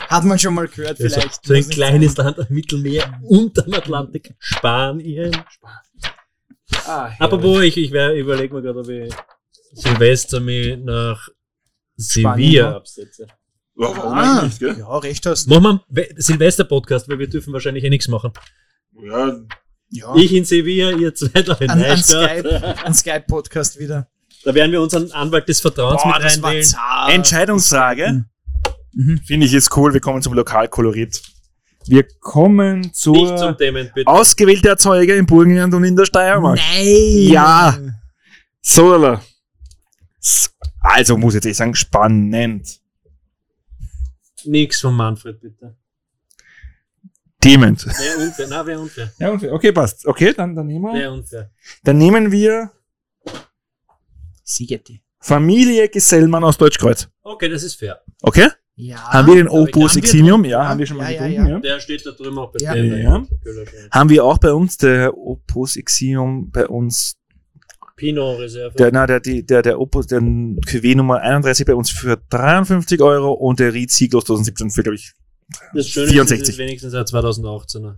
Hat 0.09 0.25
man 0.25 0.39
schon 0.39 0.55
mal 0.55 0.69
gehört, 0.69 0.99
Ja, 0.99 1.09
so, 1.09 1.15
vielleicht. 1.21 1.47
so 1.47 1.53
ein 1.55 1.59
nicht 1.61 1.71
kleines 1.71 2.15
sein. 2.15 2.27
Land 2.27 2.39
am 2.41 2.47
Mittelmeer 2.51 3.21
und 3.23 3.65
am 3.65 3.73
Atlantik, 3.73 4.35
Spanien. 4.39 5.35
Ah, 6.87 7.07
herrlich. 7.09 7.21
Apropos, 7.21 7.63
ich, 7.63 7.77
ich 7.79 7.91
überlege 7.91 8.55
mir 8.55 8.63
gerade, 8.63 8.81
ob 8.81 8.89
ich 8.89 9.15
Silvester 9.73 10.41
mich 10.41 10.77
nach 10.79 11.29
Spanien, 11.99 12.51
Sevilla 12.51 12.77
absetze. 12.77 13.27
Warum 13.77 14.13
Ah, 14.13 14.41
eigentlich, 14.43 14.59
gell? 14.59 14.77
ja, 14.79 14.99
recht 14.99 15.25
hast. 15.27 15.49
Machen 15.49 15.81
wir 15.89 16.09
einen 16.11 16.21
Silvester-Podcast, 16.21 17.09
weil 17.09 17.19
wir 17.19 17.29
dürfen 17.29 17.53
wahrscheinlich 17.53 17.83
eh 17.85 17.91
nichts 17.91 18.09
machen. 18.09 18.33
Ja, 19.03 19.41
Ja, 19.95 20.13
Ich 20.17 20.33
in 20.33 20.45
Sevilla, 20.45 20.91
ihr 20.91 21.15
zwei 21.15 21.43
da 21.43 21.55
in 21.55 21.71
an, 21.71 21.85
an. 21.85 22.03
Skype, 22.03 22.77
an 22.85 22.93
Skype-Podcast 22.93 23.79
wieder. 23.79 24.09
Da 24.43 24.53
werden 24.53 24.73
wir 24.73 24.83
unseren 24.83 25.11
Anwalt 25.13 25.49
des 25.49 25.61
Vertrauens 25.61 26.03
Boah, 26.03 26.15
mit 26.17 26.25
das 26.25 26.43
war 26.43 26.51
reinwählen. 26.51 27.15
Entscheidungsfrage. 27.15 28.25
Mhm. 28.93 29.21
Finde 29.25 29.47
ich 29.47 29.55
ist 29.55 29.75
cool. 29.77 29.95
Wir 29.95 30.01
kommen 30.01 30.21
zum 30.21 30.35
Lokalkolorit. 30.35 31.23
Wir 31.87 32.05
kommen 32.21 32.93
zur 32.93 33.37
zum 33.37 33.57
Themen, 33.57 33.89
bitte. 33.95 34.11
Ausgewählte 34.11 34.69
Erzeuger 34.69 35.15
im 35.15 35.27
Burgenland 35.27 35.73
und 35.75 35.85
in 35.85 35.95
der 35.95 36.07
Steiermark. 36.07 36.59
Nein! 36.59 37.29
Ja. 37.29 37.79
So. 38.63 39.19
Also 40.81 41.17
muss 41.17 41.35
ich 41.35 41.45
jetzt 41.45 41.47
eh 41.47 41.53
sagen, 41.53 41.75
spannend. 41.77 42.81
Nix 44.45 44.81
von 44.81 44.95
Manfred, 44.97 45.41
bitte. 45.41 45.77
Dement. 47.45 47.87
Wäre 47.87 48.19
unfair. 48.27 48.47
Na, 48.49 48.67
wäre 48.67 48.81
unfair. 48.81 49.13
Ja, 49.19 49.33
okay, 49.33 49.51
okay, 49.51 49.73
passt. 49.73 50.07
Okay, 50.07 50.33
dann, 50.37 50.55
dann 50.55 50.67
nehmen 50.67 50.85
wir. 50.85 50.95
Wäre 50.95 51.13
unfair. 51.13 51.51
Dann 51.83 51.99
nehmen 51.99 52.33
wir 52.33 52.71
Sigetti. 54.43 55.03
Familie 55.21 55.89
Gesellmann 55.89 56.45
aus 56.45 56.59
Deutschkreuz. 56.59 57.09
Okay, 57.23 57.49
das 57.49 57.63
ist 57.63 57.77
fair. 57.77 58.01
Okay? 58.23 58.49
Ja. 58.77 58.97
haben 59.13 59.29
wir 59.29 59.37
den 59.37 59.49
Opus 59.49 59.97
Eximium? 59.97 60.45
Ja, 60.45 60.69
haben 60.69 60.81
wir 60.81 60.87
schon 60.87 60.97
mal 60.97 61.13
ja, 61.13 61.27
getrunken, 61.27 61.47
ja. 61.47 61.55
ja. 61.55 61.61
Der 61.61 61.81
steht 61.81 62.05
da 62.05 62.11
drüben 62.11 62.39
auch 62.39 62.51
bei 62.51 62.59
Ja. 62.61 62.75
Ja. 62.75 63.25
Haben 63.93 64.11
wir 64.11 64.25
auch 64.25 64.39
bei 64.39 64.53
uns, 64.53 64.77
der 64.79 65.17
Opus 65.17 65.77
Exium 65.77 66.51
bei 66.51 66.67
uns 66.67 67.17
Pinot 67.97 68.41
Reserve. 68.41 68.75
Der, 68.77 68.91
na, 68.93 69.07
der, 69.07 69.21
die, 69.21 69.47
der, 69.47 69.63
der 69.63 69.81
Opus, 69.81 70.09
der 70.09 70.21
QW 70.21 70.95
Nummer 70.97 71.21
31 71.21 71.65
bei 71.65 71.75
uns 71.75 71.91
für 71.91 72.21
53 72.31 73.01
Euro 73.01 73.33
und 73.33 73.61
der 73.61 73.73
Ried 73.73 73.93
Sieglos 73.93 74.25
2017 74.25 74.71
für, 74.71 74.83
glaube 74.83 74.97
ich, 74.97 75.13
das 75.75 75.89
Schöne 75.89 76.09
64. 76.09 76.49
ist 76.49 76.59
wenigstens 76.59 76.95
ein 76.95 77.05
2018er. 77.05 77.95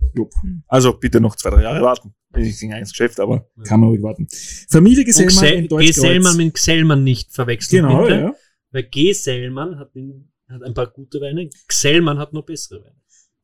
also 0.67 0.93
bitte 0.93 1.19
noch 1.21 1.35
zwei, 1.35 1.49
drei 1.51 1.63
Jahre 1.63 1.81
warten. 1.81 2.13
Ich 2.35 2.59
ging 2.59 2.71
ins 2.73 2.91
Geschäft, 2.91 3.19
aber 3.19 3.47
Kann 3.63 3.79
man 3.79 3.89
ruhig 3.89 4.01
warten. 4.01 4.27
Familie 4.69 5.05
Gesellmann 5.05 5.35
Gsell- 5.45 5.53
in 5.53 5.67
Deutsch 5.67 5.87
Gesellmann 5.87 6.37
mit 6.37 6.53
Gesellmann 6.53 7.03
nicht 7.03 7.31
verwechseln, 7.33 7.87
Genau, 7.87 8.03
bitte. 8.03 8.15
ja. 8.15 8.35
Weil 8.71 8.83
Gesellmann 8.83 9.79
hat, 9.79 9.91
hat 10.49 10.63
ein 10.63 10.73
paar 10.73 10.87
gute 10.91 11.19
Weine, 11.21 11.49
Gesellmann 11.67 12.17
hat 12.19 12.33
noch 12.33 12.43
bessere 12.45 12.81
Weine. 12.83 12.95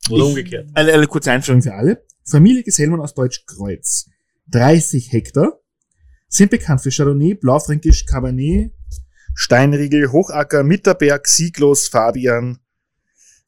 Oder 0.10 0.18
Ich- 0.24 0.30
umgekehrt. 0.30 0.70
eine, 0.74 0.94
eine 0.94 1.08
kurze 1.08 1.32
Einführung. 1.32 1.62
Für 1.62 1.74
alle. 1.74 2.06
Familie 2.30 2.64
Gesellmann 2.64 3.00
aus 3.00 3.14
Deutsch 3.14 3.46
Kreuz. 3.46 4.10
30 4.52 5.12
Hektar. 5.12 5.60
Sind 6.28 6.52
bekannt 6.52 6.82
für 6.82 6.90
Chardonnay, 6.92 7.36
Blaufränkisch, 7.36 8.06
Cabernet. 8.06 8.72
Steinriegel, 9.36 10.12
Hochacker, 10.12 10.64
Mitterberg, 10.64 11.28
Sieglos, 11.28 11.88
Fabian, 11.88 12.60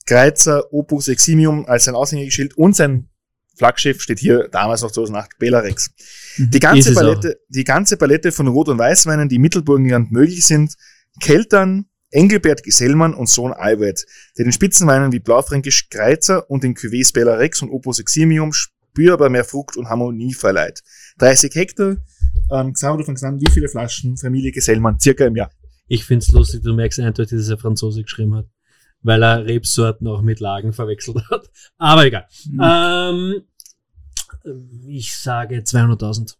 Kreuzer, 0.05 0.71
Opus, 0.71 1.07
Eximium 1.07 1.65
als 1.65 1.85
sein 1.85 1.95
Aushängeschild 1.95 2.57
und 2.57 2.75
sein 2.75 3.09
Flaggschiff 3.57 4.01
steht 4.01 4.19
hier 4.19 4.49
damals 4.51 4.81
noch 4.81 4.91
2008, 4.91 5.37
Belarex. 5.39 5.91
Die 6.37 6.57
Ist 6.57 6.61
ganze 6.61 6.93
Palette, 6.93 7.39
die 7.47 7.63
ganze 7.63 7.97
Palette 7.97 8.31
von 8.31 8.47
Rot- 8.47 8.69
und 8.69 8.77
Weißweinen, 8.77 9.29
die 9.29 9.39
Mittelburgenland 9.39 10.11
möglich 10.11 10.45
sind, 10.45 10.75
Keltern, 11.21 11.85
Engelbert 12.11 12.63
Gesellmann 12.63 13.13
und 13.13 13.29
Sohn 13.29 13.53
Albert, 13.53 14.05
der 14.37 14.45
den 14.45 14.51
Spitzenweinen 14.51 15.11
wie 15.11 15.19
Blaufränkisch 15.19 15.89
Kreuzer 15.89 16.49
und 16.49 16.63
den 16.63 16.75
Cuvées 16.75 17.13
Belarex 17.13 17.61
und 17.61 17.69
Opus 17.69 17.99
Eximium 17.99 18.51
spürbar 18.53 19.29
mehr 19.29 19.43
Frucht 19.43 19.77
und 19.77 19.89
Harmonie 19.89 20.33
verleiht. 20.33 20.81
30 21.19 21.55
Hektar, 21.55 21.97
ähm, 22.51 22.73
Xaver, 22.73 22.97
du 22.97 23.03
fängst 23.03 23.23
an, 23.23 23.39
wie 23.39 23.51
viele 23.51 23.69
Flaschen 23.69 24.17
Familie 24.17 24.51
Gesellmann 24.51 24.99
circa 24.99 25.25
im 25.25 25.35
Jahr? 25.35 25.51
Ich 25.87 26.05
find's 26.05 26.31
lustig, 26.31 26.63
du 26.63 26.73
merkst 26.73 26.99
eindeutig, 26.99 27.37
dass 27.37 27.49
er 27.49 27.57
Franzose 27.57 28.03
geschrieben 28.03 28.35
hat. 28.35 28.47
Weil 29.05 29.21
er 29.21 29.45
Rebsorten 29.45 30.07
auch 30.07 30.23
mit 30.23 30.39
Lagen 30.39 30.73
verwechselt 30.73 31.29
hat. 31.29 31.51
Aber 31.77 32.05
egal. 32.05 32.27
Mhm. 32.49 32.61
Ähm, 32.63 33.43
ich 34.87 35.15
sage 35.15 35.59
200.000. 35.59 36.35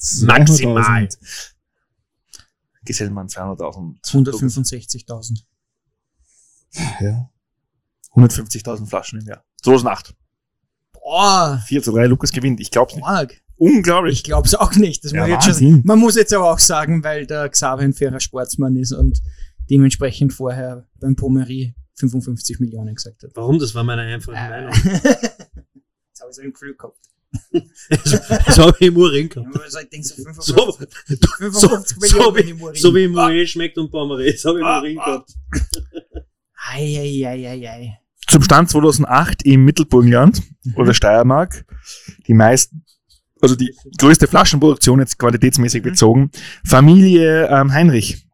200.000. 0.00 0.26
Maximal. 0.26 1.08
Gesellmann 2.84 3.28
200.000. 3.28 4.02
165.000. 4.02 5.44
Ja. 7.00 7.30
150.000 8.16 8.86
Flaschen 8.88 9.20
im 9.20 9.26
Jahr. 9.28 9.44
2008. 9.62 10.16
Boah, 10.92 11.62
4 11.66 11.82
zu 11.82 11.92
3, 11.92 12.06
Lukas 12.06 12.32
gewinnt. 12.32 12.58
Ich 12.60 12.72
glaub's 12.72 12.96
nicht. 12.96 13.04
arg. 13.04 13.40
Unglaublich. 13.56 14.14
Ich 14.14 14.24
glaub's 14.24 14.54
auch 14.56 14.74
nicht. 14.74 15.04
Das 15.04 15.12
Ja, 15.12 15.26
muss 15.28 15.46
jetzt 15.46 15.58
schon, 15.60 15.82
man 15.84 15.98
muss 16.00 16.16
jetzt 16.16 16.32
aber 16.34 16.50
auch 16.50 16.58
sagen, 16.58 17.04
weil 17.04 17.24
der 17.26 17.48
Xaver 17.48 17.82
ein 17.82 17.92
fairer 17.92 18.18
Sportsmann 18.18 18.74
ist 18.74 18.90
und 18.90 19.20
dementsprechend 19.70 20.32
vorher 20.32 20.88
beim 20.98 21.14
Pommery 21.14 21.76
55 21.96 22.60
Millionen 22.60 22.94
gesagt 22.94 23.22
hat. 23.22 23.30
Warum? 23.34 23.58
Das 23.58 23.74
war 23.74 23.84
meine 23.84 24.02
einfache 24.02 24.32
Meinung. 24.36 24.72
Jetzt 24.84 26.20
habe 26.20 26.30
ich 26.30 26.36
so 26.36 26.42
ein 26.42 26.52
Gefühl 26.52 26.74
gehabt. 26.74 26.98
Das 28.44 28.58
habe 28.58 28.76
ich 28.78 28.86
im 28.88 28.96
Urin 28.96 29.28
gehabt. 29.28 29.48
Also 29.60 29.78
ich 29.80 29.88
denke 29.88 30.06
so 30.06 30.14
55, 30.14 30.54
So, 30.54 30.72
55 31.38 31.98
so, 31.98 31.98
Millionen 32.00 32.34
so, 32.34 32.36
im 32.36 32.46
wie, 32.58 32.62
Urin. 32.62 32.74
so 32.80 32.94
wie 32.94 33.08
Moe 33.08 33.46
schmeckt 33.46 33.78
und 33.78 33.90
Pommery. 33.90 34.32
Das 34.32 34.44
habe 34.44 34.58
ich 34.58 34.62
im 34.62 34.66
Ah, 34.66 34.78
Urin 34.80 34.98
ah. 34.98 35.04
gehabt. 35.04 35.34
Eieieiei. 36.70 37.98
Zum 38.26 38.42
Stand 38.42 38.70
2008 38.70 39.44
im 39.44 39.64
Mittelburgenland 39.64 40.42
oder 40.76 40.94
Steiermark 40.94 41.64
die 42.26 42.34
meisten, 42.34 42.84
also 43.40 43.54
die 43.54 43.74
größte 43.98 44.26
Flaschenproduktion 44.26 44.98
jetzt 45.00 45.18
qualitätsmäßig 45.18 45.82
Mhm. 45.82 45.88
bezogen, 45.88 46.30
Familie 46.64 47.48
ähm, 47.48 47.72
Heinrich. 47.72 48.26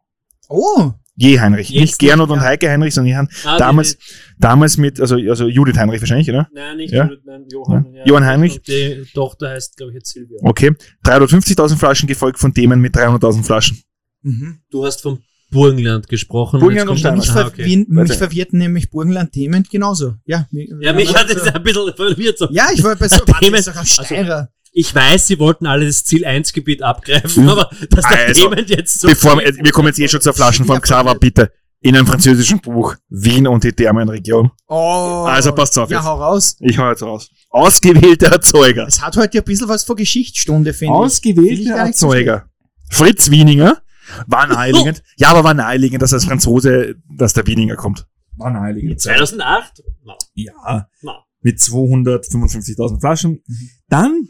Oh, 0.47 0.93
Je 1.15 1.39
Heinrich. 1.39 1.69
Jetzt 1.69 1.81
nicht 1.81 1.99
Gernot 1.99 2.29
nicht, 2.29 2.37
und. 2.39 2.43
Heike 2.43 2.69
Heinrich, 2.69 2.93
sondern 2.93 3.11
Johann. 3.11 3.27
Ah, 3.45 3.57
Damals, 3.57 3.97
die- 3.97 4.03
damals 4.39 4.77
mit, 4.77 4.99
also, 4.99 5.15
also 5.17 5.47
Judith 5.47 5.77
Heinrich 5.77 6.01
wahrscheinlich, 6.01 6.29
oder? 6.29 6.47
Nein, 6.53 6.77
nicht 6.77 6.93
Ja? 6.93 7.03
Judith, 7.05 7.19
nein, 7.25 7.45
Johann. 7.51 7.93
Ja. 7.93 8.05
Johann 8.05 8.25
Heinrich? 8.25 8.53
Und 8.55 8.67
die 8.67 9.05
Tochter 9.13 9.49
heißt, 9.49 9.77
glaube 9.77 9.91
ich, 9.91 9.95
jetzt 9.95 10.11
Silvia. 10.11 10.37
Okay. 10.43 10.71
350.000 11.05 11.77
Flaschen 11.77 12.07
gefolgt 12.07 12.39
von 12.39 12.53
Themen 12.53 12.79
mit 12.79 12.95
300.000 12.95 13.43
Flaschen. 13.43 13.81
mhm. 14.23 14.59
Du 14.71 14.85
hast 14.85 15.01
vom 15.01 15.19
Burgenland 15.51 16.07
gesprochen. 16.07 16.61
Burgenland 16.61 16.89
und 16.89 17.01
kommt- 17.03 17.15
mich, 17.17 17.25
Steiermark. 17.25 17.53
Ah, 17.59 17.61
okay. 17.61 17.85
mich 17.87 18.13
verwirrt 18.13 18.53
nämlich 18.53 18.89
Burgenland-Themen 18.89 19.65
genauso. 19.69 20.15
Ja, 20.25 20.47
Ja, 20.79 20.93
mich 20.93 21.13
hat 21.13 21.29
es 21.29 21.43
so. 21.43 21.51
ein 21.51 21.61
bisschen 21.61 21.93
verwirrt. 21.93 22.37
So. 22.37 22.47
Ja, 22.51 22.67
ich 22.73 22.81
war 22.81 22.95
bei 22.95 23.09
so, 23.09 23.17
Themen- 23.25 23.61
Themen, 23.61 23.77
ein 23.77 23.85
Steirer. 23.85 24.49
Ich 24.73 24.93
weiß, 24.95 25.27
sie 25.27 25.37
wollten 25.39 25.65
alle 25.65 25.85
das 25.85 26.05
Ziel 26.05 26.23
1 26.25 26.53
Gebiet 26.53 26.81
abgreifen, 26.81 27.49
aber 27.49 27.69
dass 27.89 28.07
der 28.07 28.27
Also, 28.27 28.49
Themen 28.49 28.65
jetzt 28.67 29.01
so. 29.01 29.07
Bevor 29.09 29.37
wir, 29.37 29.53
wir 29.55 29.71
kommen 29.71 29.87
jetzt 29.89 29.99
eh 29.99 30.07
schon 30.07 30.21
zur 30.21 30.33
Flaschen 30.33 30.65
vom 30.65 30.75
Ja, 30.75 30.79
Xaver, 30.81 31.15
bitte. 31.15 31.51
In 31.83 31.95
einem 31.95 32.05
französischen 32.05 32.61
Buch. 32.61 32.95
Wien 33.09 33.47
und 33.47 33.63
die 33.63 33.73
Thermenregion. 33.73 34.51
Oh. 34.67 35.25
Also 35.27 35.51
passt 35.51 35.77
auf 35.79 35.89
Ja, 35.89 35.97
jetzt. 35.97 36.05
hau 36.05 36.15
raus. 36.21 36.55
Ich 36.59 36.77
hau 36.77 36.89
jetzt 36.89 37.01
raus. 37.01 37.29
Ausgewählter 37.49 38.27
Erzeuger. 38.31 38.85
Es 38.87 39.01
hat 39.01 39.17
heute 39.17 39.39
ein 39.39 39.43
bisschen 39.43 39.67
was 39.67 39.83
von 39.83 39.95
Geschichtsstunde, 39.95 40.73
finde 40.73 41.05
ich. 41.07 41.65
So 41.65 41.73
Erzeuger. 41.73 42.45
Fritz 42.89 43.31
Wieninger. 43.31 43.81
War 44.27 44.47
naheliegend. 44.47 45.01
Ja, 45.17 45.29
aber 45.31 45.43
war 45.43 45.53
naheliegend, 45.53 46.01
dass 46.01 46.13
als 46.13 46.25
Franzose, 46.25 46.95
dass 47.17 47.33
der 47.33 47.47
Wieninger 47.47 47.75
kommt. 47.75 48.05
War 48.37 48.53
Zeit. 48.97 49.17
2008? 49.17 49.83
No. 50.03 50.13
Ja. 50.35 50.87
No. 51.01 51.13
Mit 51.41 51.57
255.000 51.57 52.99
Flaschen. 52.99 53.43
Dann, 53.89 54.27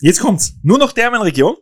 jetzt 0.00 0.20
kommt's. 0.20 0.54
Nur 0.62 0.78
noch 0.78 0.92
Thermenregion? 0.92 1.56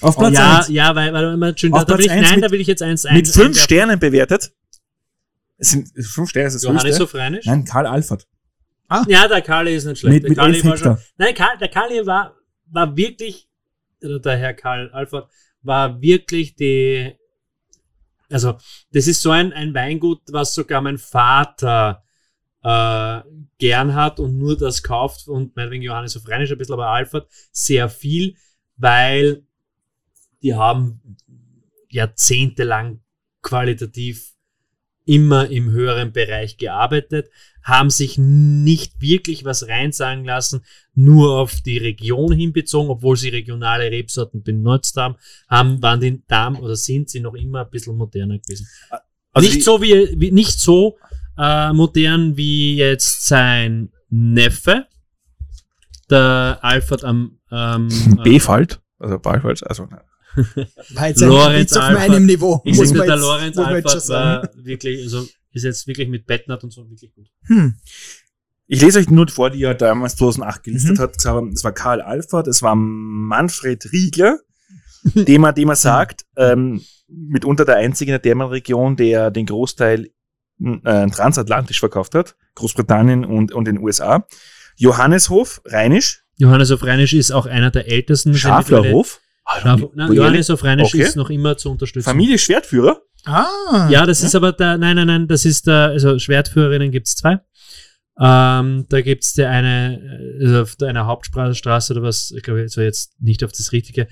Auf 0.00 0.16
Platz 0.16 0.34
ja, 0.34 0.58
1. 0.58 0.68
ja, 0.68 0.94
weil, 0.94 1.12
weil, 1.12 1.40
weil 1.40 1.58
schön, 1.58 1.72
Auf 1.72 1.80
da, 1.80 1.84
da 1.86 1.98
will 1.98 2.04
Platz 2.04 2.06
ich, 2.06 2.10
eins 2.12 2.22
nein, 2.30 2.34
mit- 2.36 2.44
da 2.44 2.50
will 2.52 2.60
ich 2.60 2.66
jetzt 2.68 2.82
eins 2.82 3.04
Mit 3.04 3.12
ein- 3.12 3.24
fünf 3.24 3.36
einwerfen. 3.38 3.54
Sternen 3.62 3.98
bewertet. 3.98 4.52
Es 5.56 5.70
sind 5.70 5.88
fünf 6.06 6.30
Sterne, 6.30 6.46
ist 6.46 6.54
das 6.54 6.62
Johannes 6.62 6.84
höchste. 6.84 6.98
Sofranisch? 6.98 7.46
Nein, 7.46 7.64
Karl 7.64 7.86
Alfert. 7.86 8.28
Ja, 9.08 9.26
der 9.28 9.42
Kali 9.42 9.74
ist 9.74 9.84
nicht 9.84 9.98
schlecht. 9.98 10.14
Mit, 10.14 10.22
der 10.22 10.30
mit 10.30 10.38
Kali 10.38 10.54
11 10.56 10.64
war 10.64 10.76
schon, 10.76 10.98
nein, 11.18 11.34
Karl, 11.34 11.58
der 11.58 11.68
Kali 11.68 12.06
war, 12.06 12.36
war 12.66 12.96
wirklich, 12.96 13.48
oder 14.02 14.20
der 14.20 14.36
Herr 14.38 14.54
Karl 14.54 14.88
Alfred, 14.92 15.24
war 15.62 16.00
wirklich 16.00 16.54
die, 16.54 17.12
also, 18.30 18.56
das 18.92 19.06
ist 19.08 19.20
so 19.20 19.30
ein, 19.30 19.52
ein 19.52 19.74
Weingut, 19.74 20.20
was 20.30 20.54
sogar 20.54 20.80
mein 20.80 20.96
Vater 20.96 22.02
äh, 22.62 23.20
gern 23.58 23.94
hat 23.94 24.20
und 24.20 24.38
nur 24.38 24.56
das 24.56 24.82
kauft 24.82 25.28
und 25.28 25.56
meinetwegen 25.56 25.82
Johannes 25.82 26.12
Sofranisch 26.12 26.50
ein 26.50 26.58
bisschen, 26.58 26.74
aber 26.74 26.88
Alfred 26.88 27.26
sehr 27.52 27.88
viel, 27.88 28.36
weil 28.76 29.42
die 30.42 30.54
haben 30.54 31.16
jahrzehntelang 31.90 33.00
qualitativ 33.42 34.34
immer 35.04 35.48
im 35.48 35.70
höheren 35.70 36.12
Bereich 36.12 36.58
gearbeitet, 36.58 37.30
haben 37.62 37.88
sich 37.88 38.18
nicht 38.18 39.00
wirklich 39.00 39.44
was 39.44 39.66
reinsagen 39.66 40.24
lassen, 40.24 40.64
nur 40.94 41.38
auf 41.38 41.62
die 41.62 41.78
Region 41.78 42.32
hinbezogen, 42.32 42.90
obwohl 42.90 43.16
sie 43.16 43.30
regionale 43.30 43.90
Rebsorten 43.90 44.42
benutzt 44.42 44.96
haben, 44.96 45.16
haben 45.48 45.82
waren 45.82 46.00
die 46.00 46.22
Darm 46.26 46.60
oder 46.60 46.76
sind 46.76 47.08
sie 47.08 47.20
noch 47.20 47.34
immer 47.34 47.64
ein 47.64 47.70
bisschen 47.70 47.96
moderner 47.96 48.38
gewesen. 48.38 48.68
Also 49.32 49.48
nicht 49.48 49.64
so 49.64 49.80
wie, 49.80 50.14
wie 50.20 50.30
nicht 50.30 50.60
so 50.60 50.98
äh, 51.38 51.72
modern 51.72 52.36
wie 52.36 52.76
jetzt 52.76 53.26
sein 53.26 53.90
Neffe, 54.10 54.86
der 56.10 56.58
Alfred 56.62 57.04
am 57.04 57.38
ähm, 57.50 57.88
äh, 58.18 58.22
B-Falt. 58.22 58.80
Also 58.98 59.18
Ballfalt, 59.18 59.64
also. 59.66 59.86
nein. 59.86 60.00
War 60.94 61.08
jetzt 61.08 61.20
Lorenz 61.20 61.72
auf 61.76 61.82
Alpha. 61.82 62.08
meinem 62.08 62.26
Niveau. 62.26 62.60
Ich 62.64 62.76
muss 62.76 62.92
man 62.92 63.06
der 63.06 63.16
jetzt- 63.16 63.22
Lorenz 63.24 63.58
Alfred 63.58 64.08
war 64.08 64.48
wirklich, 64.56 65.02
also 65.04 65.26
ist 65.52 65.64
jetzt 65.64 65.86
wirklich 65.86 66.08
mit 66.08 66.26
Bettnat 66.26 66.62
und 66.64 66.72
so 66.72 66.88
wirklich 66.88 67.12
gut. 67.14 67.26
Hm. 67.46 67.74
Ich 68.66 68.80
lese 68.82 68.98
euch 68.98 69.08
nur 69.08 69.26
vor, 69.28 69.50
die 69.50 69.62
er 69.62 69.74
damals 69.74 70.16
2008 70.16 70.62
gelistet 70.62 70.98
Mhm. 70.98 71.02
hat. 71.02 71.16
Es 71.16 71.64
war 71.64 71.72
Karl 71.72 72.02
Alfert, 72.02 72.46
es 72.48 72.60
war 72.62 72.74
Manfred 72.76 73.90
Riegler, 73.92 74.38
dem 75.14 75.44
er, 75.44 75.52
dem 75.54 75.70
er 75.70 75.76
sagt, 75.76 76.24
ähm, 76.36 76.82
mitunter 77.08 77.64
der 77.64 77.76
einzige 77.76 78.10
in 78.10 78.14
der 78.14 78.22
Thermenregion, 78.22 78.96
der 78.96 79.30
den 79.30 79.46
Großteil 79.46 80.10
äh, 80.60 81.06
transatlantisch 81.08 81.80
verkauft 81.80 82.14
hat, 82.14 82.36
Großbritannien 82.54 83.24
und, 83.24 83.52
und 83.52 83.66
den 83.66 83.78
USA. 83.78 84.26
Johanneshof, 84.76 85.60
Rheinisch, 85.64 86.24
Johannes 86.36 86.70
auf 86.70 86.84
Rheinisch 86.84 87.14
ist 87.14 87.32
auch 87.32 87.46
einer 87.46 87.70
der 87.70 87.90
ältesten. 87.90 88.32
Schaflerhof, 88.34 89.20
Schaf 89.60 89.80
Nein, 89.94 90.08
Wo 90.08 90.12
Johannes 90.12 90.50
auf 90.50 90.62
Rheinisch 90.62 90.94
Okay. 90.94 91.02
ist 91.02 91.16
noch 91.16 91.30
immer 91.30 91.56
zu 91.56 91.70
unterstützen. 91.70 92.04
Familie 92.04 92.38
Schwertführer, 92.38 93.00
Ah. 93.24 93.88
Ja, 93.90 94.06
das 94.06 94.22
ist 94.22 94.34
aber 94.34 94.52
der, 94.52 94.78
nein, 94.78 94.96
nein, 94.96 95.06
nein, 95.06 95.28
das 95.28 95.44
ist 95.44 95.66
der, 95.66 95.88
also 95.88 96.18
Schwertführerinnen 96.18 96.90
gibt's 96.90 97.16
zwei. 97.16 97.40
Ähm, 98.20 98.86
da 98.88 99.00
gibt's 99.00 99.34
der 99.34 99.50
eine, 99.50 100.00
äh, 100.40 100.44
also 100.44 100.62
auf 100.62 100.76
der 100.76 100.88
einer 100.88 101.06
Hauptstraße 101.06 101.92
oder 101.92 102.02
was, 102.02 102.32
ich 102.36 102.42
glaube, 102.42 102.68
so 102.68 102.80
jetzt 102.80 103.20
nicht 103.20 103.44
auf 103.44 103.52
das 103.52 103.72
richtige, 103.72 104.08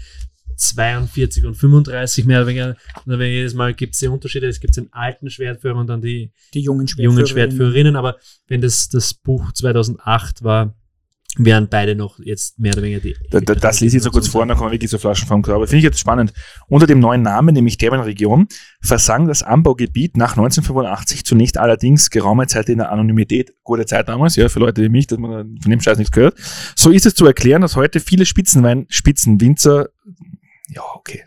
42 0.57 1.45
und 1.47 1.55
35 1.55 2.25
mehr 2.25 2.39
oder 2.41 2.49
weniger. 2.49 2.77
Und 3.05 3.13
dann 3.13 3.21
jedes 3.21 3.55
Mal 3.55 3.75
gibt's 3.75 3.99
die 3.99 4.09
Unterschiede. 4.09 4.47
Es 4.47 4.61
gibt 4.61 4.77
den 4.77 4.93
alten 4.93 5.31
Schwertführer 5.31 5.77
und 5.77 5.87
dann 5.89 6.01
die 6.01 6.33
Die 6.55 6.61
jungen 6.61 6.89
Schwertführer. 6.89 7.13
jungen 7.15 7.27
Schwertführerinnen. 7.27 7.97
Aber 7.97 8.17
wenn 8.49 8.61
das 8.61 8.89
das 8.89 9.15
Buch 9.15 9.53
2008 9.53 10.43
war, 10.43 10.75
wären 11.39 11.69
beide 11.69 11.95
noch 11.95 12.19
jetzt 12.19 12.59
mehr 12.59 12.73
oder 12.73 12.83
weniger 12.83 13.01
die. 13.01 13.15
Da, 13.31 13.41
da, 13.41 13.55
das 13.55 13.81
lese 13.81 13.89
ich 13.89 13.95
jetzt 13.95 14.05
so 14.05 14.11
kurz 14.11 14.27
vor, 14.29 14.47
dann 14.47 14.57
kommen 14.57 14.71
wir 14.71 14.73
wirklich 14.75 14.91
zur 14.91 14.99
Flaschenform. 14.99 15.45
Aber 15.45 15.67
finde 15.67 15.79
ich 15.79 15.85
jetzt 15.85 15.99
spannend. 16.01 16.33
Unter 16.69 16.87
dem 16.87 16.99
neuen 16.99 17.21
Namen, 17.21 17.55
nämlich 17.55 17.77
Themenregion, 17.77 18.47
versang 18.81 19.29
das 19.29 19.43
Anbaugebiet 19.43 20.17
nach 20.17 20.31
1985 20.31 21.27
zunächst 21.27 21.59
allerdings 21.59 22.09
geraume 22.09 22.47
Zeit 22.47 22.71
in 22.71 22.79
der 22.79 22.91
Anonymität. 22.91 23.53
Gute 23.65 23.85
Zeit 23.85 24.09
damals, 24.09 24.37
ja, 24.37 24.49
für 24.49 24.61
Leute 24.61 24.83
wie 24.83 24.89
mich, 24.89 25.09
dass 25.09 25.19
man 25.19 25.59
von 25.61 25.71
dem 25.71 25.81
Scheiß 25.81 25.99
nichts 25.99 26.13
gehört. 26.13 26.39
So 26.75 26.91
ist 26.91 27.05
es 27.05 27.15
zu 27.15 27.27
erklären, 27.27 27.61
dass 27.61 27.77
heute 27.77 28.01
viele 28.01 28.25
Spitzenwein, 28.25 28.87
Spitzenwinzer, 28.89 29.91
ja, 30.69 30.83
okay, 30.95 31.25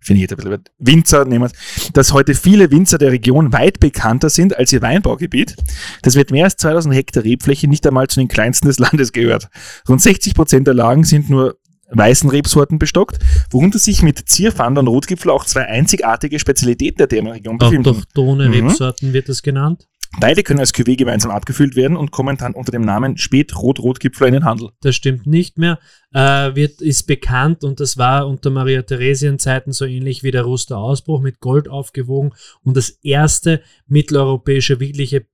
finde 0.00 0.22
ich 0.22 0.30
jetzt 0.30 0.32
ein 0.32 0.36
bisschen, 0.36 0.64
Winzer 0.78 1.24
nehmen 1.24 1.50
wir 1.50 1.92
dass 1.92 2.12
heute 2.12 2.34
viele 2.34 2.70
Winzer 2.70 2.98
der 2.98 3.12
Region 3.12 3.52
weit 3.52 3.80
bekannter 3.80 4.30
sind 4.30 4.56
als 4.56 4.72
ihr 4.72 4.82
Weinbaugebiet. 4.82 5.56
Das 6.02 6.14
wird 6.14 6.30
mehr 6.30 6.44
als 6.44 6.56
2000 6.56 6.94
Hektar 6.94 7.24
Rebfläche 7.24 7.68
nicht 7.68 7.86
einmal 7.86 8.06
zu 8.06 8.20
den 8.20 8.28
kleinsten 8.28 8.68
des 8.68 8.78
Landes 8.80 9.12
gehört. 9.12 9.48
Rund 9.88 10.00
60 10.00 10.34
Prozent 10.34 10.66
der 10.66 10.74
Lagen 10.74 11.04
sind 11.04 11.28
nur 11.28 11.58
weißen 11.90 12.30
Rebsorten 12.30 12.78
bestockt, 12.78 13.18
worunter 13.50 13.78
sich 13.78 14.02
mit 14.02 14.28
Zierfander 14.28 14.80
und 14.80 14.88
Rotgipfel 14.88 15.30
auch 15.30 15.44
zwei 15.44 15.66
einzigartige 15.66 16.38
Spezialitäten 16.38 16.98
der 16.98 17.08
Themenregion 17.08 17.58
befinden. 17.58 17.90
Autochtone 17.90 18.48
Mhm. 18.48 18.68
Rebsorten 18.68 19.12
wird 19.12 19.28
das 19.28 19.42
genannt. 19.42 19.86
Beide 20.20 20.42
können 20.42 20.60
als 20.60 20.72
Cuvée 20.72 20.96
gemeinsam 20.96 21.30
abgefüllt 21.30 21.76
werden 21.76 21.96
und 21.96 22.10
kommen 22.10 22.36
dann 22.36 22.54
unter 22.54 22.72
dem 22.72 22.82
Namen 22.82 23.16
Spätrot-Rotgipfel 23.18 24.28
in 24.28 24.34
den 24.34 24.44
Handel. 24.44 24.70
Das 24.80 24.96
stimmt 24.96 25.26
nicht 25.26 25.58
mehr. 25.58 25.78
Äh, 26.12 26.54
wird, 26.54 26.80
ist 26.80 27.06
bekannt 27.06 27.64
und 27.64 27.80
das 27.80 27.98
war 27.98 28.26
unter 28.26 28.50
Maria 28.50 28.82
Theresien 28.82 29.38
Zeiten 29.38 29.72
so 29.72 29.84
ähnlich 29.84 30.22
wie 30.22 30.30
der 30.30 30.42
Ruster 30.42 30.78
Ausbruch 30.78 31.20
mit 31.20 31.40
Gold 31.40 31.68
aufgewogen 31.68 32.32
und 32.62 32.76
das 32.76 32.90
erste 33.02 33.62
mitteleuropäische 33.86 34.80
wirkliche 34.80 35.26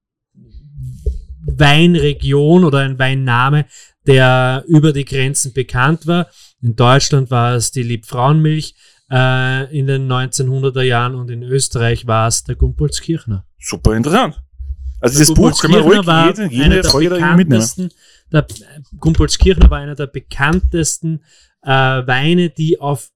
Weinregion 1.44 2.64
oder 2.64 2.78
ein 2.78 2.98
Weinname, 2.98 3.66
der 4.06 4.64
über 4.66 4.92
die 4.92 5.04
Grenzen 5.04 5.52
bekannt 5.52 6.06
war. 6.06 6.28
In 6.60 6.76
Deutschland 6.76 7.30
war 7.30 7.54
es 7.54 7.72
die 7.72 7.82
Liebfrauenmilch 7.82 8.74
äh, 9.10 9.78
in 9.78 9.86
den 9.86 10.10
1900er 10.10 10.82
Jahren 10.82 11.14
und 11.14 11.30
in 11.30 11.42
Österreich 11.42 12.06
war 12.06 12.28
es 12.28 12.44
der 12.44 12.56
Gumpolskirchner. 12.56 13.44
Super 13.58 13.94
interessant. 13.94 14.40
Also 15.02 15.18
dieses 15.18 15.34
Buch 15.34 15.60
können 15.60 15.74
wir 15.74 15.80
ruhig 15.80 16.06
war 16.06 16.28
jede, 16.28 16.42
einer 16.44 16.52
jede 16.52 16.82
der 16.82 16.84
Folge 16.84 17.14
mitnehmen. 17.14 17.48
bekanntesten, 17.48 17.90
der 18.32 18.46
Gumpolskirchner 18.98 19.68
war 19.68 19.78
einer 19.78 19.96
der 19.96 20.06
bekanntesten 20.06 21.24
äh, 21.62 21.68
Weine, 21.68 22.50
die 22.50 22.80
auf 22.80 23.10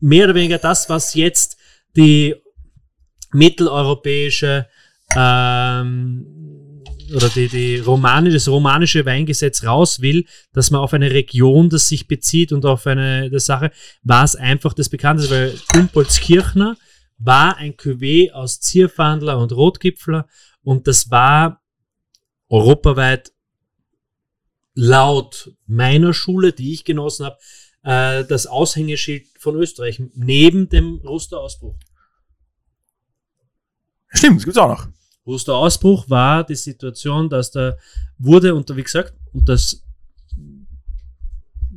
mehr 0.00 0.24
oder 0.24 0.34
weniger 0.34 0.58
das, 0.58 0.88
was 0.88 1.14
jetzt 1.14 1.58
die 1.96 2.34
mitteleuropäische 3.32 4.66
ähm, 5.14 6.26
oder 7.14 7.28
die, 7.28 7.46
die 7.46 7.78
romanische, 7.78 8.34
das 8.34 8.48
romanische 8.48 9.06
Weingesetz 9.06 9.62
raus 9.62 10.00
will, 10.00 10.24
dass 10.52 10.72
man 10.72 10.80
auf 10.80 10.92
eine 10.92 11.12
Region, 11.12 11.70
das 11.70 11.86
sich 11.88 12.08
bezieht 12.08 12.50
und 12.50 12.66
auf 12.66 12.84
eine 12.86 13.30
der 13.30 13.38
Sache, 13.38 13.70
war 14.02 14.24
es 14.24 14.34
einfach 14.34 14.74
das 14.74 14.88
Bekannteste, 14.88 15.32
weil 15.32 15.54
Gumpolskirchner 15.72 16.76
war 17.18 17.56
ein 17.58 17.74
Cuvée 17.74 18.32
aus 18.32 18.60
Zierfandler 18.60 19.38
und 19.38 19.52
Rotgipfler 19.52 20.26
und 20.66 20.88
das 20.88 21.12
war 21.12 21.62
europaweit 22.48 23.32
laut 24.74 25.52
meiner 25.66 26.12
Schule, 26.12 26.52
die 26.52 26.72
ich 26.72 26.84
genossen 26.84 27.26
habe, 27.26 27.38
äh, 27.84 28.24
das 28.24 28.48
Aushängeschild 28.48 29.28
von 29.38 29.54
Österreich 29.54 30.02
neben 30.16 30.68
dem 30.68 30.96
Rusterausbruch. 31.04 31.76
Stimmt, 34.08 34.38
das 34.38 34.44
gibt's 34.44 34.58
auch 34.58 34.68
noch. 34.68 34.88
Rusterausbruch 35.24 36.10
war 36.10 36.42
die 36.42 36.56
Situation, 36.56 37.30
dass 37.30 37.52
da 37.52 37.76
wurde, 38.18 38.52
und 38.52 38.74
wie 38.76 38.82
gesagt, 38.82 39.14
und 39.32 39.48
das 39.48 39.84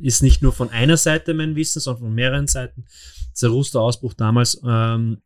ist 0.02 0.20
nicht 0.20 0.42
nur 0.42 0.52
von 0.52 0.68
einer 0.70 0.96
Seite 0.96 1.32
mein 1.32 1.54
Wissen, 1.54 1.78
sondern 1.78 2.06
von 2.06 2.14
mehreren 2.14 2.48
Seiten, 2.48 2.86
der 3.40 3.50
Rusterausbruch 3.50 4.14
damals 4.14 4.60
ähm, 4.66 5.22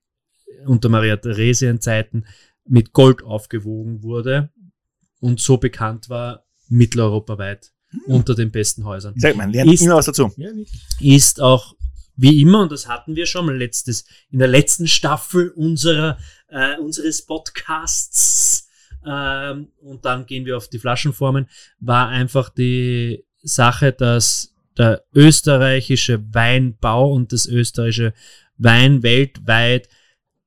unter 0.66 0.90
Maria 0.90 1.16
Theresien 1.16 1.80
Zeiten 1.80 2.24
mit 2.66 2.92
Gold 2.92 3.22
aufgewogen 3.22 4.02
wurde 4.02 4.50
und 5.20 5.40
so 5.40 5.56
bekannt 5.58 6.08
war 6.08 6.44
mitteleuropaweit 6.68 7.72
unter 8.06 8.34
den 8.34 8.50
besten 8.50 8.84
Häusern. 8.84 9.14
Sag 9.16 9.36
mal, 9.36 9.50
lernt 9.50 9.72
Ist- 9.72 9.82
immer 9.82 9.96
was 9.96 10.06
dazu. 10.06 10.32
Ist 11.00 11.40
auch 11.40 11.74
wie 12.16 12.40
immer, 12.40 12.62
und 12.62 12.72
das 12.72 12.86
hatten 12.88 13.16
wir 13.16 13.26
schon 13.26 13.46
mal 13.46 13.56
letztes, 13.56 14.04
in 14.30 14.38
der 14.38 14.48
letzten 14.48 14.86
Staffel 14.86 15.50
unserer, 15.50 16.16
äh, 16.48 16.76
unseres 16.78 17.26
Podcasts, 17.26 18.68
ähm, 19.04 19.72
und 19.80 20.04
dann 20.04 20.24
gehen 20.24 20.46
wir 20.46 20.56
auf 20.56 20.68
die 20.68 20.78
Flaschenformen, 20.78 21.48
war 21.80 22.08
einfach 22.08 22.48
die 22.50 23.24
Sache, 23.42 23.92
dass 23.92 24.54
der 24.78 25.04
österreichische 25.14 26.24
Weinbau 26.32 27.12
und 27.12 27.32
das 27.32 27.46
österreichische 27.46 28.14
Wein 28.58 29.02
weltweit 29.02 29.88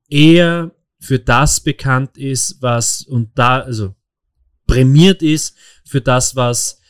eher 0.10 0.72
für 1.00 1.20
das 1.20 1.60
bekannt 1.60 2.18
ist, 2.18 2.58
was 2.62 3.04
und 3.04 3.38
da, 3.38 3.60
also 3.60 3.96
prämiert 4.66 5.22
ist 5.22 5.56
für 5.86 6.02
das, 6.02 6.36
was 6.36 6.82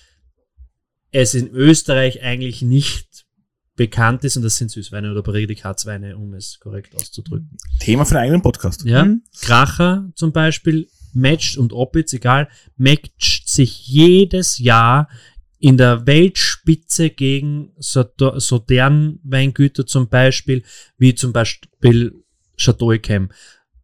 es 1.12 1.34
in 1.34 1.50
Österreich 1.50 2.22
eigentlich 2.22 2.62
nicht 2.62 3.26
bekannt 3.76 4.24
ist, 4.24 4.38
und 4.38 4.43
das 4.43 4.58
sind 4.58 4.72
Süßweine 4.72 5.12
oder 5.12 5.22
Prädikatsweine, 5.22 6.17
um 6.17 6.34
es 6.34 6.60
korrekt 6.60 6.96
auszudrücken. 6.96 7.58
Thema 7.80 8.06
für 8.06 8.15
den 8.15 8.24
eigenen 8.24 8.41
Podcast. 8.41 8.84
Ja, 8.86 9.06
Mhm. 9.06 9.22
Kracher 9.39 10.10
zum 10.15 10.32
Beispiel 10.32 10.88
matcht 11.13 11.58
und 11.58 11.74
Opitz, 11.74 12.13
egal, 12.13 12.50
matcht 12.76 13.48
sich 13.48 13.88
jedes 13.88 14.58
Jahr 14.58 15.10
in 15.60 15.78
der 15.78 16.06
Weltspitze 16.06 17.10
gegen 17.10 17.72
Sautern-Weingüter 17.78 19.86
zum 19.86 20.10
Beispiel, 20.10 20.63
wie 20.98 21.15
zum 21.15 21.34
Beispiel 21.34 22.24
Chateau 22.58 22.93
Yquem. 22.93 23.30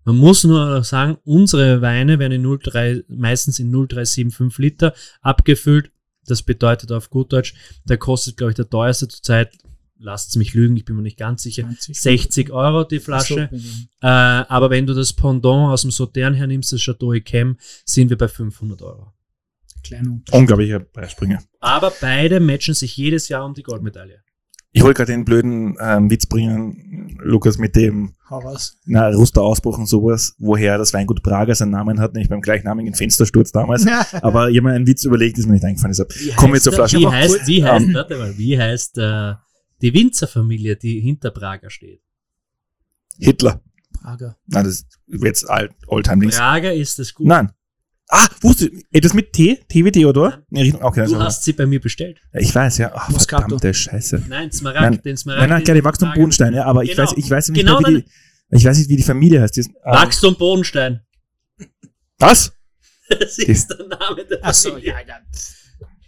Man 0.05 0.17
muss 0.17 0.43
nur 0.43 0.83
sagen, 0.83 1.17
unsere 1.23 1.81
Weine 1.81 2.19
werden 2.19 2.33
in 2.33 2.45
0,3, 2.45 3.03
meistens 3.07 3.59
in 3.59 3.71
0,375 3.71 4.57
Liter 4.57 4.93
abgefüllt. 5.21 5.91
Das 6.25 6.41
bedeutet 6.41 6.91
auf 6.91 7.09
gut 7.09 7.33
Deutsch, 7.33 7.53
der 7.85 7.97
kostet, 7.97 8.37
glaube 8.37 8.51
ich, 8.51 8.55
der 8.55 8.69
teuerste 8.69 9.07
zurzeit, 9.07 9.51
lasst 9.97 10.35
mich 10.37 10.53
lügen, 10.53 10.75
ich 10.77 10.85
bin 10.85 10.95
mir 10.95 11.01
nicht 11.01 11.17
ganz 11.17 11.43
sicher, 11.43 11.63
20. 11.63 11.99
60 12.01 12.51
Euro 12.51 12.83
die 12.83 12.99
Flasche. 12.99 13.49
So, 13.51 13.57
Äh, 14.01 14.07
aber 14.07 14.69
wenn 14.69 14.85
du 14.85 14.93
das 14.93 15.13
Pendant 15.13 15.71
aus 15.71 15.81
dem 15.81 15.91
Sautern 15.91 16.33
hernimmst, 16.33 16.71
das 16.73 16.81
Chateau 16.81 17.13
Yquem, 17.13 17.57
sind 17.85 18.09
wir 18.09 18.17
bei 18.17 18.27
500 18.27 18.81
Euro. 18.81 19.13
kleiner 19.83 20.11
Unterschied. 20.11 20.39
Unglaublicher 20.39 20.79
Preisspringer. 20.79 21.43
Aber 21.59 21.91
beide 21.99 22.39
matchen 22.39 22.73
sich 22.73 22.95
jedes 22.95 23.27
Jahr 23.29 23.45
um 23.45 23.53
die 23.53 23.63
Goldmedaille. 23.63 24.21
Ich 24.75 24.81
wollte 24.81 24.97
gerade 24.97 25.11
den 25.11 25.23
blöden 25.23 25.77
ähm, 25.79 26.09
Witz 26.09 26.25
bringen, 26.25 27.15
Lukas, 27.21 27.59
mit 27.59 27.75
dem 27.75 28.15
na, 28.85 29.09
Rusterausbruch 29.09 29.77
und 29.77 29.85
sowas, 29.85 30.35
woher 30.39 30.79
das 30.79 30.93
Weingut 30.93 31.21
Prager 31.21 31.53
seinen 31.53 31.69
Namen 31.71 31.99
hat, 31.99 32.13
nämlich 32.13 32.29
beim 32.29 32.41
gleichnamigen 32.41 32.95
Fenstersturz 32.95 33.51
damals. 33.51 33.85
Aber 34.23 34.49
ich 34.49 34.57
habe 34.57 34.69
mir 34.69 34.73
einen 34.73 34.87
Witz 34.87 35.03
überlegt, 35.03 35.37
ist 35.37 35.45
mir 35.45 35.53
nicht 35.53 35.63
eingefallen. 35.63 35.95
Deshalb 35.95 36.35
kommen 36.35 36.53
wir 36.53 36.59
zur 36.59 36.73
Flasche. 36.73 36.97
Wie 36.97 37.07
heißt, 37.07 37.47
wie 37.47 37.63
heißt, 37.63 37.85
ähm, 37.85 37.93
warte 37.93 38.17
mal, 38.17 38.35
wie 38.35 38.57
heißt 38.57 38.97
äh, 38.97 39.33
die 39.83 39.93
Winzerfamilie, 39.93 40.75
die 40.75 40.99
hinter 40.99 41.29
Prager 41.29 41.69
steht? 41.69 42.01
Hitler. 43.19 43.61
Prager. 43.93 44.37
Nein, 44.47 44.63
das 44.63 44.73
ist 44.73 44.99
jetzt 45.07 45.47
alt, 45.47 45.71
Oldtime-Dings. 45.85 46.37
Prager 46.37 46.73
ist 46.73 46.97
das 46.97 47.13
gut. 47.13 47.27
Nein. 47.27 47.51
Ah, 48.15 48.27
wusste 48.41 48.69
etwas 48.91 49.13
mit 49.15 49.33
T? 49.33 49.59
T 49.67 49.83
wie 49.83 49.91
Theodor? 49.91 50.43
Nee, 50.51 50.61
Richtung, 50.63 50.83
okay, 50.83 50.97
Du 50.99 51.01
also, 51.15 51.19
hast 51.19 51.43
sie 51.43 51.53
bei 51.53 51.65
mir 51.65 51.79
bestellt. 51.81 52.19
ja, 52.31 52.39
ich 52.41 52.53
weiß, 52.53 52.77
ja. 52.77 52.91
Ach, 52.93 53.09
Moscato. 53.09 53.41
verdammte 53.41 53.73
Scheiße. 53.73 54.23
Nein, 54.29 54.51
Smaragd, 54.51 54.81
Nein, 54.81 55.01
den 55.03 55.17
Smaragd. 55.17 55.39
Nein, 55.41 55.49
nein, 55.49 55.59
den 55.61 55.65
keine 55.65 55.79
Prager- 55.79 55.85
Wachstum-Bodenstein, 55.89 56.53
ja, 56.53 56.65
aber 56.65 56.83
ich 56.83 56.91
Genau. 56.91 57.03
weiß, 57.09 57.13
ich 57.17 57.27
weiß 57.29 57.49
nicht 57.49 57.59
Genau 57.61 57.79
mehr, 57.81 57.89
wie 57.89 58.01
die, 58.03 58.07
ich 58.57 58.65
weiß 58.65 58.77
nicht, 58.77 58.89
wie 58.89 58.97
die 58.97 59.03
Familie 59.03 59.41
heißt. 59.41 59.55
Die 59.55 59.61
ist, 59.61 59.69
ähm, 59.69 59.73
Wachstum 59.93 60.35
Bodenstein. 60.37 61.01
Was? 62.19 62.53
Das 63.09 63.37
ist 63.39 63.67
der 63.69 63.87
Name 63.87 64.25
der 64.25 64.45
Achso, 64.45 64.69
Familie. 64.69 64.91
ja, 64.91 64.99
ja. 65.07 65.15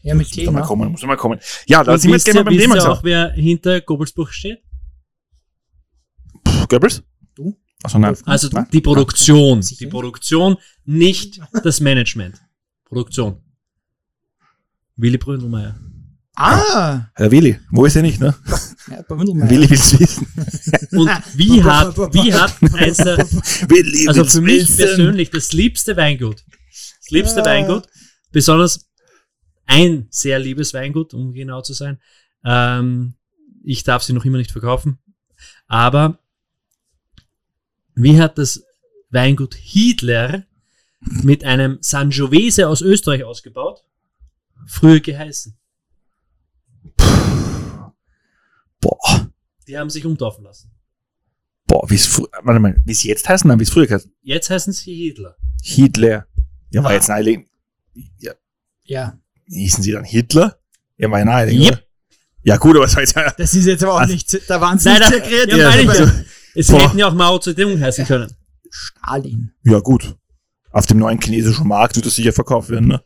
Ja, 0.03 0.13
mit 0.13 0.27
Muss 0.27 0.45
doch 0.45 0.51
mal 0.51 0.61
kommen, 0.61 0.91
muss 0.91 1.01
mal 1.03 1.17
kommen. 1.17 1.39
Ja, 1.65 1.83
da 1.83 1.93
Und 1.93 1.99
sind 1.99 2.09
wir 2.11 2.17
jetzt 2.17 2.25
wisst 2.27 2.33
gerne 2.35 2.39
ihr, 2.41 2.43
beim 2.45 2.53
wisst 2.53 2.61
Thema. 2.63 2.75
ihr 2.75 2.77
gesagt. 2.81 2.97
auch, 2.99 3.03
wer 3.03 3.31
hinter 3.31 3.81
Gobelsbuch 3.81 4.29
steht? 4.29 4.59
Pff, 6.47 6.67
Goebbels? 6.67 7.01
Nein. 7.93 8.17
Also 8.25 8.49
Nein? 8.51 8.67
die 8.71 8.81
Produktion. 8.81 9.61
Die 9.61 9.87
Produktion, 9.87 10.57
nicht 10.85 11.39
das 11.63 11.79
Management. 11.79 12.41
Produktion. 12.85 13.41
Willy 14.95 15.17
Bründelmeier. 15.17 15.75
Ah! 16.35 17.09
Herr 17.15 17.31
Willi, 17.31 17.59
wo 17.71 17.85
ist 17.85 17.95
er 17.95 18.01
nicht, 18.01 18.19
ne? 18.19 18.35
Ja. 18.87 19.03
Willi 19.09 19.69
will's 19.69 19.99
wissen. 19.99 20.27
Und 20.91 21.09
wie 21.35 21.63
hat, 21.63 21.97
wie 21.97 22.33
hat 22.33 22.61
Willi 22.61 24.07
also 24.07 24.25
für 24.25 24.41
mich 24.41 24.61
wissen. 24.61 24.77
persönlich 24.77 25.31
das 25.31 25.53
liebste 25.53 25.97
Weingut, 25.97 26.43
das 26.99 27.09
liebste 27.09 27.39
Ja. 27.39 27.45
Weingut, 27.45 27.87
besonders 28.31 28.87
ein 29.65 30.07
sehr 30.11 30.37
liebes 30.37 30.73
Weingut, 30.73 31.13
um 31.13 31.33
genau 31.33 31.61
zu 31.61 31.73
sein. 31.73 31.99
Ähm, 32.43 33.15
ich 33.63 33.83
darf 33.83 34.03
sie 34.03 34.13
noch 34.13 34.25
immer 34.25 34.37
nicht 34.37 34.51
verkaufen, 34.51 34.99
aber 35.67 36.19
wie 37.95 38.19
hat 38.19 38.37
das 38.37 38.63
Weingut 39.09 39.55
Hiedler 39.55 40.43
mit 40.99 41.43
einem 41.43 41.77
Sangiovese 41.81 42.67
aus 42.67 42.81
Österreich 42.81 43.23
ausgebaut? 43.23 43.83
Früher 44.67 44.99
geheißen. 44.99 45.57
Puh. 46.97 47.91
Boah. 48.81 49.31
Die 49.67 49.77
haben 49.77 49.89
sich 49.89 50.05
umtaufen 50.05 50.43
lassen. 50.43 50.71
Boah, 51.67 51.89
wie 51.89 51.95
es 51.95 52.19
warte 52.19 52.59
mal, 52.59 52.75
wie 52.85 52.91
es 52.91 53.03
jetzt 53.03 53.27
heißen, 53.27 53.59
wie 53.59 53.63
es 53.63 53.69
früher 53.69 53.89
heißen? 53.89 54.11
Jetzt 54.21 54.49
heißen 54.49 54.73
sie 54.73 54.93
Hitler. 54.93 55.35
Hitler. 55.63 56.27
Ja, 56.69 56.83
war 56.83 56.91
ah. 56.91 56.93
jetzt 56.93 57.07
naheliegend. 57.07 57.47
Ja. 58.19 58.33
ja. 58.83 59.19
Hießen 59.47 59.83
sie 59.83 59.93
dann 59.93 60.03
Hitler? 60.03 60.59
Ja, 60.97 61.09
war 61.09 61.23
naheliegend. 61.23 61.71
Yep. 61.71 61.87
Ja, 62.43 62.57
gut, 62.57 62.75
aber 62.75 62.85
es 62.85 62.95
war 62.95 63.01
jetzt. 63.01 63.15
Das 63.15 63.55
ist 63.55 63.65
jetzt 63.65 63.83
aber 63.83 63.93
auch 63.93 63.99
also, 63.99 64.13
nicht, 64.13 64.49
da 64.49 64.61
waren 64.61 64.77
sie 64.77 64.89
nicht 64.89 65.03
sehr 65.07 65.21
kreativ. 65.21 65.57
Ja, 65.57 65.69
meine 65.69 65.81
ich 65.81 65.87
ja. 65.87 65.93
Also, 65.93 66.11
es 66.55 66.67
Boah. 66.67 66.81
hätten 66.81 66.97
ja 66.97 67.07
auch 67.07 67.13
Mao 67.13 67.37
Zedong 67.37 67.79
heißen 67.79 68.05
können. 68.05 68.31
Stalin. 68.69 69.51
Ja, 69.63 69.79
gut. 69.79 70.15
Auf 70.71 70.85
dem 70.85 70.97
neuen 70.99 71.21
chinesischen 71.21 71.67
Markt 71.67 71.95
wird 71.95 72.05
das 72.05 72.15
sicher 72.15 72.33
verkauft 72.33 72.69
werden, 72.69 72.87
ne? 72.87 73.01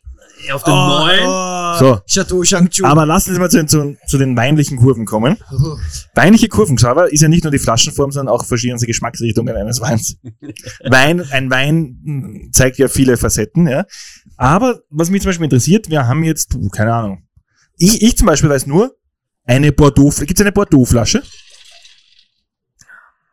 Auf 0.53 0.63
den 0.63 0.73
neuen. 0.73 1.27
Oh, 1.27 1.77
So. 1.77 1.99
Chateau 2.07 2.43
Shangchu. 2.43 2.85
Aber 2.85 3.05
lassen 3.05 3.33
Sie 3.33 3.39
mal 3.39 3.49
zu, 3.49 3.65
zu, 3.65 3.97
zu 4.07 4.17
den 4.17 4.37
weinlichen 4.37 4.77
Kurven 4.77 5.05
kommen. 5.05 5.37
Oh. 5.51 5.75
Weinliche 6.15 6.47
Kurven, 6.47 6.77
Xaver, 6.77 7.11
ist 7.11 7.21
ja 7.21 7.27
nicht 7.27 7.43
nur 7.43 7.51
die 7.51 7.59
Flaschenform, 7.59 8.11
sondern 8.11 8.33
auch 8.33 8.45
verschiedene 8.45 8.79
Geschmacksrichtungen 8.79 9.55
eines 9.55 9.81
Weins. 9.81 10.15
Wein, 10.85 11.21
ein 11.31 11.49
Wein 11.51 12.49
zeigt 12.53 12.77
ja 12.77 12.87
viele 12.87 13.17
Facetten, 13.17 13.67
ja. 13.67 13.85
Aber 14.37 14.79
was 14.89 15.09
mich 15.09 15.21
zum 15.21 15.29
Beispiel 15.29 15.43
interessiert, 15.45 15.89
wir 15.89 16.07
haben 16.07 16.23
jetzt, 16.23 16.57
keine 16.71 16.93
Ahnung. 16.93 17.23
Ich, 17.77 18.01
ich 18.01 18.17
zum 18.17 18.27
Beispiel 18.27 18.49
weiß 18.49 18.65
nur, 18.65 18.95
eine 19.43 19.71
Bordeaux, 19.73 20.09
gibt 20.19 20.39
es 20.39 20.41
eine 20.41 20.51
Bordeaux-Flasche? 20.53 21.21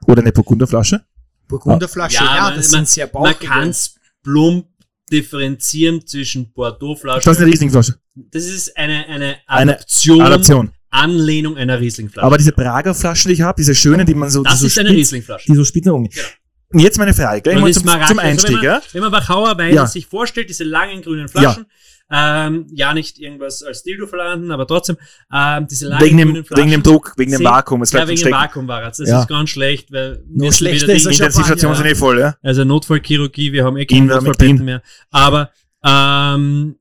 Oder 0.07 0.23
eine 0.23 0.33
Burgunderflasche? 0.33 1.05
Burgunderflasche, 1.49 2.15
ja, 2.25 2.43
man- 2.43 2.57
das 2.57 2.71
man, 2.73 2.87
sind 2.87 2.89
sehr 2.89 3.07
man 3.13 3.23
bauchige. 3.25 3.47
kann 3.47 3.69
es 3.69 3.95
plump 4.23 4.67
differenzieren 5.13 6.05
zwischen 6.07 6.53
Bordeaux-Flaschen. 6.53 7.23
Das 7.25 7.37
ist 7.37 7.43
eine 7.43 7.51
Rieslingflasche. 7.53 7.95
Das 8.15 8.45
ist 8.45 8.77
eine, 8.77 9.07
eine 9.07 9.37
Eine 9.47 9.73
Adaption, 9.75 10.21
Adaption. 10.23 10.73
Anlehnung 10.91 11.57
einer 11.57 11.79
Riesling-Flasche. 11.81 12.27
Aber 12.27 12.39
diese 12.39 12.53
Prager 12.53 12.95
Flaschen, 12.95 13.29
die 13.29 13.35
ich 13.35 13.43
habe, 13.43 13.57
diese 13.59 13.75
schönen, 13.75 14.07
die 14.07 14.15
man 14.15 14.31
so, 14.31 14.43
die 14.43 14.49
das 14.51 14.61
so 14.61 14.67
ist 14.67 14.79
eine 14.79 14.89
spitz- 14.89 14.97
Riesling-Flasche. 14.99 15.47
die 15.53 15.55
so 15.57 15.65
spitz 15.65 15.85
nach 15.87 15.93
oben. 15.93 16.09
Genau. 16.09 16.27
Und 16.73 16.81
jetzt 16.81 16.99
meine 16.99 17.15
Frage, 17.15 17.43
gleich 17.43 17.57
Und 17.57 17.63
mal 17.63 17.73
zum, 17.73 17.83
zum 17.85 17.91
also 17.93 18.19
Einstieg, 18.19 18.57
wenn 18.57 18.65
ja? 18.65 18.73
man, 18.75 18.83
wenn 18.93 19.01
man 19.03 19.13
Wachauer 19.13 19.57
Weine 19.59 19.75
Ja. 19.75 19.87
sich 19.87 20.07
vorstellt, 20.07 20.49
diese 20.51 20.65
langen 20.65 21.03
grünen 21.03 21.29
Flaschen, 21.29 21.67
ähm, 22.11 22.67
ja 22.73 22.95
nicht 22.95 23.19
irgendwas 23.19 23.63
als 23.63 23.83
Dildo 23.83 24.07
verlangen, 24.07 24.51
aber 24.53 24.67
trotzdem, 24.67 24.97
ähm, 25.33 25.67
diese 25.69 25.89
langen 25.89 26.05
Wegen 26.05 26.17
dem, 26.19 26.45
Flaschen. 26.45 26.57
wegen 26.63 26.71
dem 26.71 26.83
Druck, 26.83 27.15
wegen 27.17 27.33
dem 27.33 27.43
Vakuum, 27.45 27.83
es 27.83 27.93
Ja, 27.93 28.07
wegen 28.07 28.21
dem. 28.23 28.33
Vakuum 28.33 28.69
war 28.69 28.83
es. 28.89 28.99
Das 28.99 29.09
Ja. 29.09 29.23
ist 29.23 29.29
ganz 29.29 29.51
schlecht, 29.51 29.91
weil 29.93 30.23
schlechter 30.53 30.87
wieder 30.89 30.97
ist 30.97 31.07
die- 31.07 31.23
Ja. 31.23 31.75
sind 31.75 31.87
eh 31.87 31.95
voll, 31.95 32.21
ja? 32.21 32.37
also 32.43 32.65
Notfallchirurgie, 32.65 33.53
wir 33.53 33.65
haben 33.65 33.77
eh 33.77 33.87
keine. 33.87 34.07
Notfallbetten 34.07 34.65
mehr. 34.65 34.83
Aber 35.11 35.51
ähm, 35.85 36.77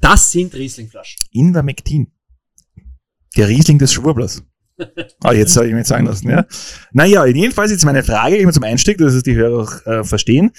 das 0.00 0.30
sind 0.32 0.54
Rieslingflaschen. 0.54 1.24
Invermectin. 1.32 2.10
Der 3.36 3.48
Riesling 3.48 3.78
des 3.78 3.92
Schwurblers. 3.92 4.42
Ah, 5.22 5.32
jetzt 5.34 5.52
soll 5.52 5.66
ich 5.66 5.74
mir 5.74 5.84
sagen 5.84 6.06
lassen, 6.06 6.30
ja. 6.30 6.46
Naja, 6.92 7.26
jedenfalls 7.26 7.70
jetzt 7.70 7.84
meine 7.84 8.02
Frage, 8.02 8.36
immer 8.38 8.50
zum 8.52 8.64
Einstieg, 8.64 8.96
dass 8.96 9.12
es 9.12 9.22
die 9.22 9.34
Hörer 9.34 9.62
auch 9.62 9.86
äh, 9.86 10.04
verstehen. 10.04 10.52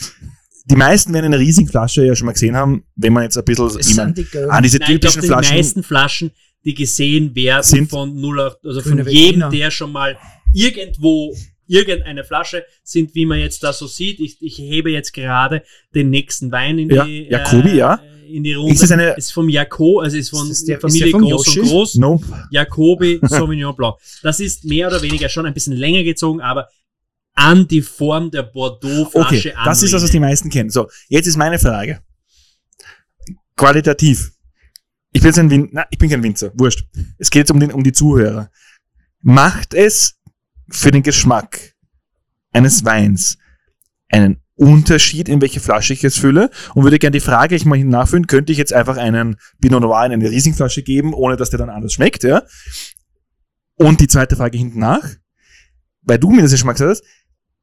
Die 0.65 0.75
meisten 0.75 1.13
werden 1.13 1.25
eine 1.25 1.39
Riesling-Flasche 1.39 2.05
ja 2.05 2.15
schon 2.15 2.27
mal 2.27 2.33
gesehen 2.33 2.55
haben, 2.55 2.83
wenn 2.95 3.13
man 3.13 3.23
jetzt 3.23 3.37
ein 3.37 3.43
bisschen, 3.45 3.69
sind 3.81 4.17
die 4.17 4.37
an 4.49 4.61
diese 4.63 4.77
Nein, 4.77 4.91
typischen 4.91 5.21
die 5.21 5.27
Flaschen, 5.27 5.55
meisten 5.55 5.83
Flaschen, 5.83 6.31
die 6.63 6.73
gesehen 6.75 7.35
werden 7.35 7.63
Sind- 7.63 7.89
von 7.89 8.15
08, 8.21 8.57
also 8.65 8.81
von 8.81 9.07
jedem, 9.07 9.49
der 9.49 9.71
schon 9.71 9.91
mal 9.91 10.17
irgendwo 10.53 11.35
irgendeine 11.67 12.23
Flasche 12.23 12.65
sind, 12.83 13.15
wie 13.15 13.25
man 13.25 13.39
jetzt 13.39 13.63
da 13.63 13.71
so 13.73 13.87
sieht. 13.87 14.19
Ich, 14.19 14.37
ich 14.41 14.57
hebe 14.59 14.91
jetzt 14.91 15.13
gerade 15.13 15.63
den 15.95 16.09
nächsten 16.09 16.51
Wein 16.51 16.77
in 16.77 16.89
Ja, 16.89 17.05
die, 17.05 17.27
Jacobi, 17.29 17.75
ja. 17.77 17.99
in 18.29 18.43
die 18.43 18.53
Runde. 18.53 18.73
Ist 18.73 18.83
es 18.83 18.91
eine- 18.91 19.15
ist 19.15 19.31
vom 19.31 19.47
Jaco, 19.49 19.99
also 19.99 20.17
ist 20.17 20.29
von 20.29 20.49
Ist 20.51 20.67
der- 20.67 20.79
Familie 20.79 21.05
ist 21.07 21.13
der 21.13 21.19
Groß 21.21 21.47
und 21.47 21.55
Yoshi? 21.55 21.69
Groß. 21.69 21.95
no, 21.95 22.21
Jacobi 22.51 23.19
Sauvignon 23.23 23.75
Blanc. 23.75 23.95
Das 24.21 24.39
ist 24.39 24.65
mehr 24.65 24.87
oder 24.87 25.01
weniger 25.01 25.29
schon 25.29 25.45
ein 25.45 25.53
bisschen 25.53 25.73
länger 25.75 26.03
gezogen, 26.03 26.41
aber 26.41 26.67
an 27.41 27.67
die 27.67 27.81
Form 27.81 28.29
der 28.29 28.43
Bordeaux-Flasche 28.43 29.49
okay, 29.49 29.53
das 29.65 29.81
ist 29.81 29.93
das, 29.93 30.03
was 30.03 30.11
die 30.11 30.19
meisten 30.19 30.49
kennen. 30.49 30.69
So, 30.69 30.89
jetzt 31.07 31.27
ist 31.27 31.37
meine 31.37 31.57
Frage. 31.57 32.01
Qualitativ. 33.55 34.31
Ich 35.11 35.21
bin 35.21 35.29
jetzt 35.29 35.39
ein 35.39 35.49
Win 35.49 35.69
na, 35.71 35.85
ich 35.89 35.97
bin 35.97 36.09
kein 36.09 36.23
Winzer, 36.23 36.51
wurscht. 36.55 36.85
Es 37.17 37.29
geht 37.29 37.41
jetzt 37.41 37.51
um, 37.51 37.59
den, 37.59 37.71
um 37.71 37.83
die 37.83 37.91
Zuhörer. 37.91 38.49
Macht 39.21 39.73
es 39.73 40.19
für 40.69 40.91
den 40.91 41.03
Geschmack 41.03 41.73
eines 42.51 42.85
Weins 42.85 43.37
einen 44.09 44.41
Unterschied, 44.55 45.27
in 45.27 45.41
welche 45.41 45.59
Flasche 45.59 45.93
ich 45.93 46.03
es 46.03 46.17
fülle? 46.17 46.51
Und 46.75 46.83
würde 46.83 46.99
gerne 46.99 47.17
die 47.17 47.19
Frage 47.19 47.55
ich 47.55 47.65
mal 47.65 47.83
nachfüllen, 47.83 48.27
könnte 48.27 48.51
ich 48.51 48.57
jetzt 48.57 48.73
einfach 48.73 48.97
einen 48.97 49.37
Pinot 49.59 49.81
Noir 49.81 50.05
in 50.05 50.11
eine 50.11 50.29
Rieslingflasche 50.29 50.83
geben, 50.83 51.13
ohne 51.13 51.35
dass 51.35 51.49
der 51.49 51.59
dann 51.59 51.71
anders 51.71 51.93
schmeckt, 51.93 52.23
ja? 52.23 52.43
Und 53.75 53.99
die 53.99 54.07
zweite 54.07 54.35
Frage 54.35 54.59
hinten 54.59 54.79
nach, 54.79 55.09
weil 56.03 56.19
du 56.19 56.29
mir 56.29 56.43
das 56.43 56.51
ja 56.51 56.57
schon 56.57 56.67
mal 56.67 56.73
gesagt 56.73 56.91
hast, 56.91 57.03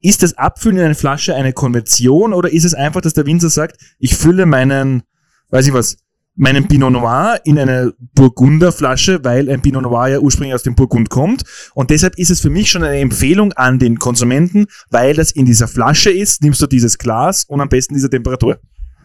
ist 0.00 0.22
das 0.22 0.36
Abfüllen 0.38 0.78
in 0.78 0.84
eine 0.84 0.94
Flasche 0.94 1.34
eine 1.34 1.52
Konvention 1.52 2.32
oder 2.32 2.50
ist 2.50 2.64
es 2.64 2.74
einfach, 2.74 3.00
dass 3.00 3.14
der 3.14 3.26
Winzer 3.26 3.50
sagt, 3.50 3.80
ich 3.98 4.16
fülle 4.16 4.46
meinen, 4.46 5.02
weiß 5.50 5.66
ich 5.66 5.72
was, 5.72 5.98
meinen 6.38 6.68
Pinot 6.68 6.92
Noir 6.92 7.40
in 7.44 7.58
eine 7.58 7.92
Burgunderflasche, 8.14 9.24
weil 9.24 9.50
ein 9.50 9.60
Pinot 9.60 9.82
Noir 9.82 10.06
ja 10.06 10.18
ursprünglich 10.20 10.54
aus 10.54 10.62
dem 10.62 10.76
Burgund 10.76 11.10
kommt. 11.10 11.42
Und 11.74 11.90
deshalb 11.90 12.16
ist 12.16 12.30
es 12.30 12.40
für 12.40 12.50
mich 12.50 12.70
schon 12.70 12.84
eine 12.84 12.98
Empfehlung 12.98 13.52
an 13.54 13.80
den 13.80 13.98
Konsumenten, 13.98 14.66
weil 14.90 15.14
das 15.14 15.32
in 15.32 15.46
dieser 15.46 15.66
Flasche 15.66 16.10
ist, 16.10 16.42
nimmst 16.42 16.62
du 16.62 16.68
dieses 16.68 16.96
Glas 16.96 17.44
und 17.44 17.60
am 17.60 17.68
besten 17.68 17.94
diese 17.94 18.08
Temperatur. 18.08 18.60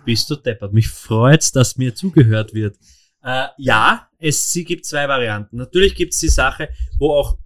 Bist 0.05 0.29
du 0.29 0.35
deppert? 0.35 0.73
Mich 0.73 0.89
freut's, 0.89 1.51
dass 1.51 1.75
mir 1.77 1.95
zugehört 1.95 2.53
wird. 2.53 2.77
Äh, 3.23 3.45
ja, 3.57 4.07
es 4.19 4.51
sie 4.51 4.63
gibt 4.63 4.85
zwei 4.85 5.07
Varianten. 5.07 5.57
Natürlich 5.57 5.95
gibt's 5.95 6.19
die 6.19 6.29
Sache, 6.29 6.69
wo 6.99 7.13
auch 7.13 7.37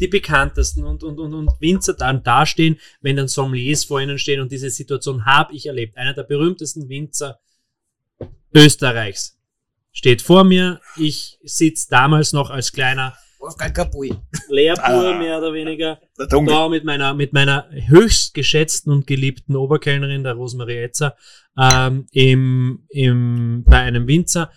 die 0.00 0.08
bekanntesten 0.08 0.84
und, 0.84 1.02
und, 1.02 1.18
und, 1.18 1.34
und 1.34 1.50
Winzer 1.60 1.94
dann 1.94 2.22
dastehen, 2.22 2.78
wenn 3.00 3.16
dann 3.16 3.28
Sommeliers 3.28 3.84
vor 3.84 4.00
ihnen 4.00 4.18
stehen 4.18 4.40
und 4.40 4.50
diese 4.52 4.70
Situation 4.70 5.24
habe 5.24 5.54
ich 5.54 5.66
erlebt. 5.66 5.96
Einer 5.96 6.14
der 6.14 6.24
berühmtesten 6.24 6.88
Winzer 6.88 7.38
Österreichs 8.54 9.38
steht 9.92 10.22
vor 10.22 10.44
mir. 10.44 10.80
Ich 10.96 11.38
sitz 11.42 11.88
damals 11.88 12.32
noch 12.32 12.50
als 12.50 12.72
kleiner 12.72 13.14
Wolfgang. 13.44 13.74
Lehrbuhr, 14.48 15.14
Ah. 15.14 15.18
mehr 15.18 15.38
oder 15.38 15.52
weniger, 15.52 16.00
da 16.16 16.68
mit 16.68 16.84
meiner, 16.84 17.12
mit 17.14 17.32
meiner 17.32 17.68
höchst 17.70 18.32
geschätzten 18.32 18.90
und 18.90 19.06
geliebten 19.06 19.54
Oberkellnerin, 19.54 20.24
der 20.24 20.32
Rosemarie 20.32 20.78
Etzer, 20.78 21.14
ähm, 21.58 22.06
im, 22.12 22.86
im, 22.88 23.64
bei 23.64 23.80
einem 23.80 24.06
Winzer. 24.06 24.50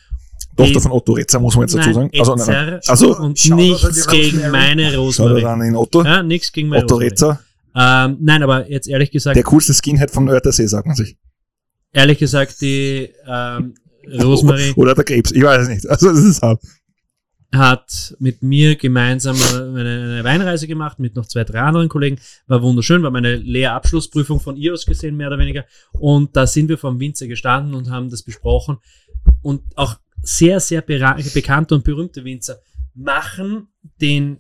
Tochter 0.58 0.74
Die- 0.74 0.80
von 0.82 0.91
Otto 0.91 1.13
Retzer, 1.13 1.39
muss 1.39 1.56
man 1.56 1.63
jetzt 1.67 1.76
dazu 1.76 1.93
sagen. 1.93 2.10
Nein, 2.12 2.20
Also, 2.20 2.36
nein, 2.52 2.80
Also, 2.88 3.17
und 3.17 3.50
nichts 3.56 4.08
gegen 4.08 4.52
meine 4.52 4.91
schau 4.91 5.02
Rosemarie. 5.04 5.41
dann 5.41 5.62
in 5.62 5.76
Otto. 5.76 6.04
Ja, 6.04 6.22
nichts 6.24 6.52
gegen 6.52 6.70
meine 6.70 6.84
Otto 6.84 6.96
Rosemarie. 6.96 7.12
Retzer, 7.12 7.39
Ähm, 7.80 8.17
nein, 8.22 8.41
aber 8.43 8.70
jetzt 8.70 8.88
ehrlich 8.88 9.12
gesagt, 9.12 9.36
der 9.38 9.43
coolste 9.43 9.74
Skinhead 9.74 10.10
vom 10.12 10.26
Nörtersee, 10.26 10.65
sagt 10.67 10.88
man 10.88 10.96
sich. 10.96 11.15
ehrlich 11.93 12.17
gesagt, 12.17 12.60
die 12.62 13.10
ähm, 13.28 13.76
Rosemarie 14.22 14.74
Oder 14.76 14.96
der 14.96 15.04
Krebs, 15.04 15.32
ich 15.32 15.43
weiß 15.43 15.63
es 15.63 15.70
nicht. 15.70 15.88
Also, 15.89 16.10
das 16.10 16.20
ist 16.24 16.41
hart. 16.41 16.62
hat 17.54 18.15
mit 18.20 18.41
mir 18.43 18.76
gemeinsam 18.76 19.36
eine, 19.36 19.80
eine 19.80 20.24
Weinreise 20.24 20.67
gemacht 20.67 21.00
mit 21.00 21.15
noch 21.15 21.26
zwei, 21.28 21.43
drei 21.43 21.62
anderen 21.62 21.88
Kollegen. 21.88 22.20
War 22.48 22.62
wunderschön, 22.62 23.04
war 23.04 23.12
meine 23.12 23.36
Lehrabschlussprüfung 23.38 24.39
von 24.39 24.58
ihr 24.58 24.74
aus 24.74 24.86
gesehen, 24.86 25.15
mehr 25.15 25.28
oder 25.28 25.39
weniger. 25.39 25.65
Und 25.93 26.36
da 26.36 26.46
sind 26.48 26.67
wir 26.70 26.78
vom 26.78 27.00
Winzer 27.00 27.28
gestanden 27.28 27.74
und 27.74 27.89
haben 27.89 28.10
das 28.10 28.24
besprochen. 28.24 28.78
Und 29.41 29.62
auch 29.76 29.96
sehr, 30.21 30.60
sehr 30.60 30.82
bekannte 30.82 31.75
und 31.75 31.84
berühmte 31.84 32.23
Winzer 32.23 32.60
machen 32.93 33.67
den 34.01 34.39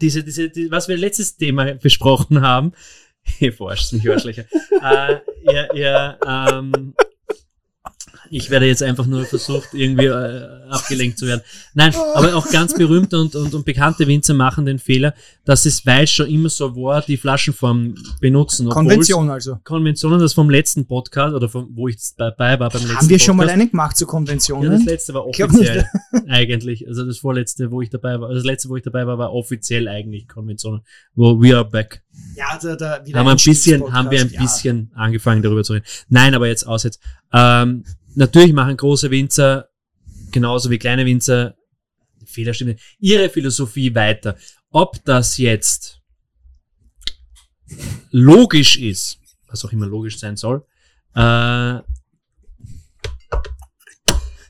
diese, 0.00 0.24
diese, 0.24 0.50
die, 0.50 0.70
was 0.70 0.88
wir 0.88 0.96
letztes 0.96 1.36
Thema 1.36 1.74
besprochen 1.74 2.40
haben, 2.40 2.72
ihr 3.40 3.52
verarscht 3.52 3.92
mich 3.92 4.08
Arschlöcher, 4.08 4.44
äh, 4.82 5.18
ihr, 5.42 5.74
ihr, 5.74 6.18
ähm, 6.26 6.94
ich 8.30 8.50
werde 8.50 8.66
jetzt 8.66 8.82
einfach 8.82 9.06
nur 9.06 9.24
versucht, 9.24 9.70
irgendwie 9.72 10.06
äh, 10.06 10.48
abgelenkt 10.68 11.18
zu 11.18 11.26
werden. 11.26 11.42
Nein, 11.74 11.94
aber 12.14 12.34
auch 12.34 12.50
ganz 12.50 12.74
berühmte 12.74 13.18
und, 13.18 13.34
und, 13.34 13.54
und 13.54 13.64
bekannte 13.64 14.06
Winzer 14.06 14.34
machen 14.34 14.66
den 14.66 14.78
Fehler, 14.78 15.14
dass 15.44 15.66
es, 15.66 15.84
weil 15.86 16.04
es 16.04 16.10
schon 16.10 16.28
immer 16.28 16.48
so 16.48 16.74
war, 16.76 17.02
die 17.02 17.16
Flaschenform 17.16 17.94
benutzen. 18.20 18.68
Konvention 18.68 19.30
also. 19.30 19.58
Konventionen, 19.64 20.20
das 20.20 20.32
vom 20.32 20.50
letzten 20.50 20.86
Podcast, 20.86 21.34
oder 21.34 21.48
vom, 21.48 21.68
wo 21.74 21.88
ich 21.88 21.98
dabei 22.16 22.58
war 22.58 22.70
beim 22.70 22.82
letzten 22.82 22.96
Haben 22.96 23.08
wir 23.08 23.18
schon 23.18 23.36
mal 23.36 23.44
Podcast. 23.44 23.60
eine 23.60 23.70
gemacht 23.70 23.96
zu 23.96 24.04
Ja, 24.04 24.06
das 24.06 24.10
Konventionen? 24.10 24.84
letzte 24.86 25.14
war 25.14 25.26
offiziell 25.26 25.86
eigentlich. 26.28 26.86
Also 26.86 27.04
das 27.04 27.18
vorletzte, 27.18 27.70
wo 27.70 27.82
ich 27.82 27.90
dabei 27.90 28.20
war, 28.20 28.28
also 28.28 28.36
das 28.36 28.44
letzte, 28.44 28.68
wo 28.68 28.76
ich 28.76 28.82
dabei 28.82 29.06
war, 29.06 29.18
war 29.18 29.32
offiziell 29.32 29.88
eigentlich 29.88 30.28
Konventionen. 30.28 30.82
Wo 31.14 31.40
we 31.40 31.54
are 31.54 31.64
back. 31.64 32.02
Ja, 32.34 32.58
da, 32.60 32.76
da 32.76 33.06
wieder 33.06 33.18
Haben 33.18 33.26
wir 33.26 33.32
ein 33.32 33.36
bisschen, 33.36 33.92
haben 33.92 34.10
wir 34.10 34.20
ein 34.20 34.30
ja. 34.30 34.40
bisschen 34.40 34.90
angefangen 34.94 35.42
darüber 35.42 35.62
zu 35.64 35.74
reden. 35.74 35.86
Nein, 36.08 36.34
aber 36.34 36.48
jetzt 36.48 36.66
aus 36.66 36.82
jetzt. 36.82 37.00
Ähm, 37.32 37.84
natürlich 38.16 38.52
machen 38.52 38.76
große 38.76 39.10
Winzer 39.10 39.68
genauso 40.32 40.70
wie 40.70 40.78
kleine 40.78 41.06
Winzer 41.06 41.56
Fehlerstimme 42.24 42.76
ihre 42.98 43.30
Philosophie 43.30 43.94
weiter. 43.94 44.36
Ob 44.70 45.02
das 45.04 45.38
jetzt 45.38 46.00
logisch 48.10 48.76
ist, 48.76 49.18
was 49.48 49.64
auch 49.64 49.72
immer 49.72 49.86
logisch 49.86 50.18
sein 50.18 50.36
soll, 50.36 50.64
äh, 51.14 51.78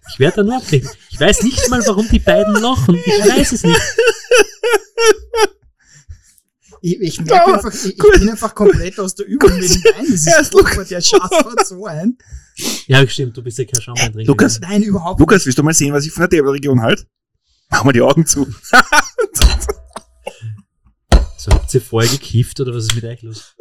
ich 0.09 0.21
werde 0.21 0.37
da 0.37 0.43
nur 0.45 0.57
ablenken. 0.57 0.91
Ich 1.11 1.21
weiß 1.21 1.43
nicht 1.43 1.69
mal, 1.69 1.85
warum 1.87 2.09
die 2.09 2.19
beiden 2.19 2.55
lachen. 2.55 2.95
Ich 2.95 3.07
weiß 3.07 3.53
es 3.53 3.63
nicht. 3.65 3.81
Ich, 6.81 7.01
ich 7.01 7.21
merke 7.21 7.55
einfach, 7.55 7.75
ich, 7.75 7.87
ich 7.87 7.99
bin 7.99 8.31
einfach 8.31 8.55
komplett 8.55 8.99
aus 9.01 9.15
der 9.15 9.27
Übung 9.27 9.59
mit 9.59 9.69
dem 9.69 9.83
Wein. 9.83 10.07
Das 10.09 10.43
ist 10.43 10.53
furchtbar, 10.53 10.85
der 10.85 11.01
war 11.01 11.65
so 11.65 11.87
ein. 11.87 12.17
Ja, 12.87 13.07
stimmt, 13.07 13.37
du 13.37 13.43
bist 13.43 13.59
ja 13.59 13.65
kein 13.65 13.81
Schaumweintrinker. 13.83 14.31
Lukas, 14.31 14.61
Nein, 14.61 14.83
überhaupt 14.83 15.21
Lukas, 15.21 15.45
willst 15.45 15.59
du 15.59 15.63
mal 15.63 15.75
sehen, 15.75 15.93
was 15.93 16.07
ich 16.07 16.13
von 16.13 16.23
der 16.23 16.39
Tabelregion 16.39 16.81
halt? 16.81 17.07
Mach 17.71 17.85
mal 17.85 17.93
die 17.93 18.03
Augen 18.03 18.25
zu. 18.27 18.47
So, 21.39 21.53
habt 21.53 21.73
ihr 21.75 21.81
vorher 21.81 22.11
gekifft 22.11 22.59
oder 22.59 22.75
was 22.75 22.87
ist 22.87 22.95
mit 22.97 23.05
euch 23.05 23.23
los? 23.23 23.55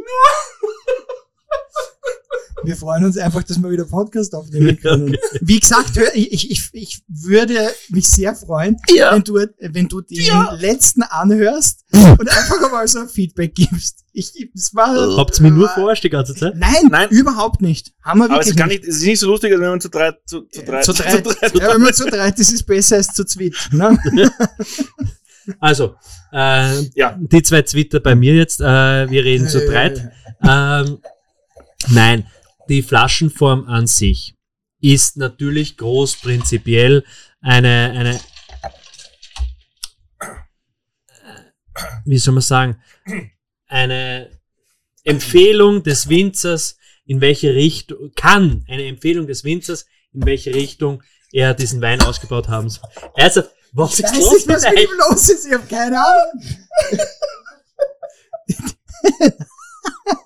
Wir 2.63 2.75
freuen 2.75 3.05
uns 3.05 3.17
einfach, 3.17 3.43
dass 3.43 3.61
wir 3.61 3.69
wieder 3.69 3.85
Podcast 3.85 4.33
aufnehmen 4.33 4.79
können. 4.79 5.15
Wie 5.41 5.59
gesagt, 5.59 5.91
ich, 6.13 6.49
ich, 6.51 6.69
ich, 6.71 7.01
würde 7.07 7.55
mich 7.89 8.07
sehr 8.07 8.33
freuen, 8.33 8.77
Ja. 8.89 9.13
wenn, 9.13 9.23
du, 9.23 9.35
wenn 9.59 9.87
du 9.87 10.01
den 10.01 10.17
letzten 10.59 11.03
anhörst 11.03 11.83
und 11.91 12.27
einfach 12.29 12.71
mal 12.71 12.87
so 12.87 12.99
ein 12.99 13.09
Feedback 13.09 13.53
gibst. 13.55 14.03
Ich, 14.13 14.31
es 14.55 14.73
war, 14.73 15.17
Habt 15.17 15.37
ihr 15.39 15.43
mich 15.43 15.51
nur 15.51 15.67
verarscht 15.69 16.05
die 16.05 16.09
ganze 16.09 16.33
Zeit? 16.33 16.53
Nein, 16.55 16.87
Nein. 16.89 17.09
überhaupt 17.09 17.61
nicht. 17.61 17.93
Haben 18.01 18.19
wir 18.19 18.25
Aber 18.31 18.39
es 18.39 18.47
wirklich 18.47 18.51
ist 18.51 18.57
gar 18.57 18.67
nicht, 18.67 18.83
es 18.85 18.95
ist 18.97 19.03
nicht 19.05 19.19
so 19.19 19.27
lustig, 19.27 19.51
als 19.51 19.61
wenn 19.61 19.69
man 19.69 19.81
zu 19.81 19.89
drei, 19.89 20.13
zu, 20.25 20.41
zu 20.43 20.63
drei, 20.63 20.81
Zu 20.81 20.93
dreit. 20.93 21.25
Ja, 21.55 21.73
wenn 21.73 21.81
man 21.81 21.93
zu 21.93 22.05
dreit, 22.09 22.39
das 22.39 22.49
ist 22.51 22.63
besser 22.63 22.95
als 22.95 23.07
zu 23.07 23.25
zweit. 23.25 23.53
Ne? 23.71 23.99
Also, 25.59 25.95
äh, 26.31 26.81
Ja. 26.95 27.17
die 27.19 27.43
zwei 27.43 27.61
Twitter 27.61 27.99
bei 27.99 28.15
mir 28.15 28.33
jetzt, 28.33 28.61
äh, 28.61 28.63
wir 29.09 29.23
reden 29.23 29.47
zu 29.47 29.59
dreit. 29.65 30.09
Ähm, 30.43 30.97
nein, 31.89 32.27
die 32.69 32.81
Flaschenform 32.81 33.67
an 33.67 33.87
sich 33.87 34.35
ist 34.81 35.17
natürlich 35.17 35.77
groß 35.77 36.17
prinzipiell 36.17 37.03
eine, 37.41 37.91
eine 37.95 38.19
wie 42.05 42.17
soll 42.17 42.33
man 42.33 42.41
sagen, 42.41 42.81
eine 43.67 44.29
Empfehlung 45.03 45.83
des 45.83 46.09
Winzers, 46.09 46.77
in 47.05 47.21
welche 47.21 47.53
Richtung, 47.53 48.11
kann 48.15 48.65
eine 48.67 48.85
Empfehlung 48.85 49.27
des 49.27 49.43
Winzers, 49.43 49.85
in 50.11 50.25
welche 50.25 50.53
Richtung 50.53 51.03
er 51.31 51.53
diesen 51.53 51.81
Wein 51.81 52.01
ausgebaut 52.01 52.47
haben 52.47 52.69
soll. 52.69 52.89
Also, 53.15 53.43
was 53.73 53.99
Ich 53.99 54.05
ist 54.05 54.11
weiß 54.11 54.19
los 54.19 54.33
nicht, 54.33 54.47
was 54.47 54.63
mit 54.63 54.79
ihm 54.79 54.89
los 54.97 55.29
ist. 55.29 55.45
Ich 55.45 55.53
habe 55.53 55.67
keine 55.67 55.99
Ahnung. 55.99 56.41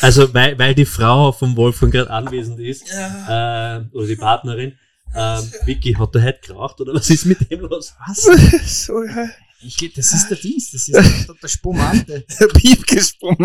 Also, 0.00 0.32
weil, 0.34 0.58
weil 0.58 0.74
die 0.74 0.84
Frau 0.84 1.32
vom 1.32 1.56
Wolfgang 1.56 1.92
gerade 1.92 2.10
anwesend 2.10 2.60
ist, 2.60 2.84
äh, 2.92 3.80
oder 3.92 4.06
die 4.06 4.16
Partnerin, 4.16 4.78
ähm, 5.16 5.42
Vicky, 5.64 5.92
hat 5.94 6.14
der 6.14 6.22
heute 6.24 6.40
geraucht 6.46 6.80
oder 6.80 6.92
was 6.94 7.08
ist 7.10 7.24
mit 7.24 7.50
dem 7.50 7.60
los? 7.60 7.94
Was? 8.06 8.24
so, 8.86 9.02
ja. 9.04 9.28
Ich, 9.66 9.76
das 9.94 10.12
ist 10.12 10.28
der 10.28 10.36
Dienst. 10.36 10.74
Das 10.74 10.88
ist 10.88 10.94
der, 10.94 11.34
der 11.42 11.48
Spumante. 11.48 12.24
Piep 12.58 12.86
gesprungen. 12.86 13.38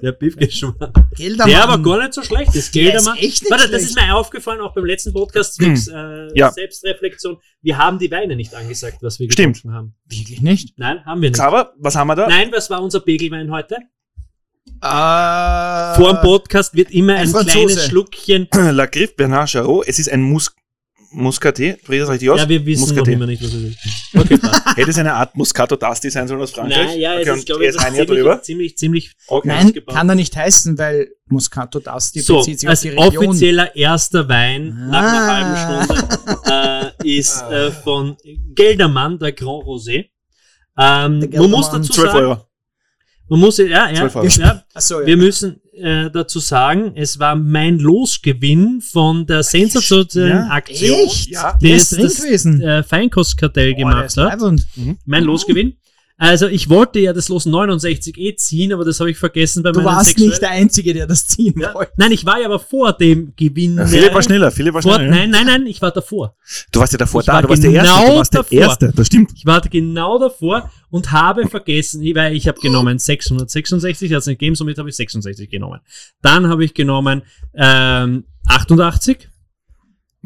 Der. 0.00 0.12
Geldermann. 0.12 1.50
Der 1.50 1.68
war 1.68 1.82
gar 1.82 1.98
nicht 2.00 2.14
so 2.14 2.22
schlecht, 2.22 2.46
das 2.48 2.54
Der 2.54 2.60
ist 2.60 2.72
Geldermann. 2.72 3.16
echt 3.18 3.42
nicht 3.42 3.50
Warte, 3.50 3.68
das 3.68 3.82
ist 3.82 3.94
mir 3.94 4.14
aufgefallen, 4.14 4.60
auch 4.62 4.72
beim 4.74 4.86
letzten 4.86 5.12
Podcast, 5.12 5.54
zwecks, 5.56 5.88
äh, 5.88 6.28
Ja. 6.34 6.50
Selbstreflexion. 6.50 7.36
Wir 7.60 7.76
haben 7.76 7.98
die 7.98 8.10
Weine 8.10 8.36
nicht 8.36 8.54
angesagt, 8.54 8.98
was 9.02 9.18
wir 9.18 9.30
Stimmt. 9.30 9.56
getrunken 9.56 9.76
haben. 9.76 9.94
Wirklich 10.06 10.40
nicht? 10.40 10.78
Nein, 10.78 11.04
haben 11.04 11.20
wir 11.20 11.28
nicht. 11.28 11.40
Aber, 11.40 11.74
was 11.78 11.94
haben 11.94 12.08
wir 12.08 12.14
da? 12.16 12.26
Nein, 12.28 12.50
was 12.52 12.70
war 12.70 12.82
unser 12.82 13.00
Pegelwein 13.00 13.50
heute? 13.50 13.76
Äh, 14.82 15.96
Vor 15.96 16.12
dem 16.14 16.20
Podcast 16.22 16.74
wird 16.74 16.90
immer 16.90 17.14
ein 17.14 17.34
ein, 17.34 17.46
kleines 17.46 17.86
Schluckchen. 17.86 18.48
La 18.54 18.86
Griffe 18.86 19.14
Bernard 19.16 19.50
Charot. 19.50 19.86
Es 19.88 19.98
ist 19.98 20.10
ein 20.10 20.22
Mus 20.22 20.54
Muscaté. 21.12 21.78
Spricht 21.78 22.02
das 22.02 22.10
richtig 22.10 22.28
aus? 22.30 22.40
Ja, 22.40 22.48
wir 22.48 22.66
wissen 22.66 22.94
noch 22.94 23.04
Muscaté. 23.04 23.12
immer 23.12 23.26
nicht, 23.26 23.42
was 23.42 23.52
es 23.54 23.62
ist. 23.62 23.78
Okay. 24.14 24.38
Hätte 24.76 24.90
es 24.90 24.98
eine 24.98 25.14
Art 25.14 25.34
Muscato 25.36 25.76
d'Asti 25.76 26.10
sein 26.10 26.28
sollen 26.28 26.42
aus 26.42 26.50
Frankreich? 26.50 26.88
Nein, 26.88 27.00
ja, 27.00 27.14
es 27.14 27.20
okay, 27.20 27.30
ist, 27.30 27.38
und 27.38 27.46
glaube 27.46 27.62
ich, 27.64 27.68
ist 27.70 27.78
ein 27.78 27.94
Jahr 27.94 28.06
ziemlich, 28.06 28.18
drüber. 28.22 28.42
ziemlich, 28.42 28.76
ziemlich 28.76 29.12
Okay. 29.28 29.48
Nein, 29.48 29.66
ausgebaut. 29.66 29.94
kann 29.94 30.08
er 30.10 30.14
nicht 30.14 30.36
heißen, 30.36 30.76
weil 30.76 31.08
Moscato 31.28 31.78
d'Asti 31.78 32.20
So, 32.20 32.38
bezieht 32.38 32.60
sich 32.60 32.68
als 32.68 32.80
auf 32.80 32.82
die 32.82 32.88
Region. 32.98 33.28
offizieller 33.28 33.74
erster 33.76 34.28
Wein 34.28 34.88
nach 34.90 35.02
einer 35.02 35.22
Ah. 35.22 35.86
halben 35.86 35.86
Stunde 35.86 36.92
äh, 37.02 37.18
ist 37.18 37.40
äh, 37.50 37.70
von 37.70 38.16
Geldermann, 38.54 39.18
der 39.18 39.32
Grand 39.32 39.64
Rosé. 39.64 40.10
Ähm, 40.78 41.20
Der 41.30 41.40
man 41.40 41.50
muss 41.50 41.70
Geldermann. 41.70 41.82
dazu 41.82 41.92
12 41.94 42.12
sagen, 42.12 42.18
Euro. 42.26 42.46
Man 43.28 43.40
muss, 43.40 43.58
ja, 43.58 43.66
ja, 43.90 43.94
12 44.08 44.16
Euro. 44.16 44.26
ja, 44.28 44.62
Achso, 44.74 45.00
ja. 45.00 45.06
wir 45.06 45.16
müssen 45.16 45.60
äh, 45.72 46.10
dazu 46.10 46.38
sagen, 46.38 46.92
es 46.94 47.18
war 47.18 47.34
mein 47.36 47.78
Losgewinn 47.78 48.80
von 48.80 49.26
der 49.26 49.42
sensationellen 49.42 50.46
Ja? 50.46 50.48
Aktion, 50.50 50.98
Echt? 51.06 51.28
Ja. 51.30 51.58
Der 51.60 51.76
das 51.76 51.90
das 51.90 52.16
gewesen. 52.22 52.60
äh, 52.62 52.82
Feinkostkartell 52.82 53.74
der 53.74 53.78
gemacht 53.78 54.16
hat. 54.16 54.40
leibend. 54.40 54.66
Mein 55.04 55.24
Losgewinn. 55.24 55.76
Also 56.18 56.46
ich 56.46 56.70
wollte 56.70 56.98
ja 56.98 57.12
das 57.12 57.28
Los 57.28 57.44
69 57.44 58.16
eh 58.16 58.34
ziehen, 58.36 58.72
aber 58.72 58.86
das 58.86 59.00
habe 59.00 59.10
ich 59.10 59.18
vergessen 59.18 59.62
bei 59.62 59.70
Du 59.72 59.80
meinen 59.80 59.96
warst 59.96 60.08
sexuellen- 60.08 60.28
nicht 60.30 60.40
der 60.40 60.50
Einzige, 60.50 60.94
der 60.94 61.06
das 61.06 61.26
ziehen 61.26 61.54
ja. 61.60 61.74
wollte. 61.74 61.92
Nein, 61.96 62.10
ich 62.12 62.24
war 62.24 62.40
ja 62.40 62.46
aber 62.46 62.58
vor 62.58 62.94
dem 62.94 63.34
Gewinn. 63.36 63.78
Philipp 63.86 64.14
war 64.14 64.22
schneller, 64.22 64.50
Philipp 64.50 64.72
war 64.72 64.80
Vor, 64.80 64.94
schneller. 64.94 65.10
ja. 65.14 65.14
nein, 65.26 65.30
nein, 65.30 65.46
nein, 65.46 65.66
ich 65.66 65.82
war 65.82 65.90
davor. 65.90 66.34
Du 66.72 66.80
warst 66.80 66.92
ja 66.94 66.98
davor 66.98 67.20
Ich 67.20 67.26
da, 67.26 67.34
war 67.34 67.42
du 67.42 67.50
warst 67.50 67.62
der 67.62 67.70
Erste. 67.70 67.92
genau 67.94 68.10
Du 68.12 68.16
warst 68.18 68.32
der 68.32 68.42
davor. 68.44 68.58
Erste, 68.58 68.92
das 68.96 69.06
stimmt. 69.08 69.32
Ich 69.34 69.44
war 69.44 69.60
genau 69.60 70.18
davor 70.18 70.70
und 70.88 71.12
habe 71.12 71.46
vergessen, 71.48 72.02
weil 72.14 72.34
ich 72.34 72.48
habe 72.48 72.58
genommen 72.60 72.98
666, 72.98 74.10
hat 74.12 74.20
es 74.20 74.26
nicht 74.26 74.38
gegeben, 74.38 74.56
somit 74.56 74.78
habe 74.78 74.88
ich 74.88 74.96
66 74.96 75.50
genommen. 75.50 75.80
Dann 76.22 76.48
habe 76.48 76.64
ich 76.64 76.72
genommen 76.72 77.22
ähm, 77.54 78.24
88, 78.48 79.28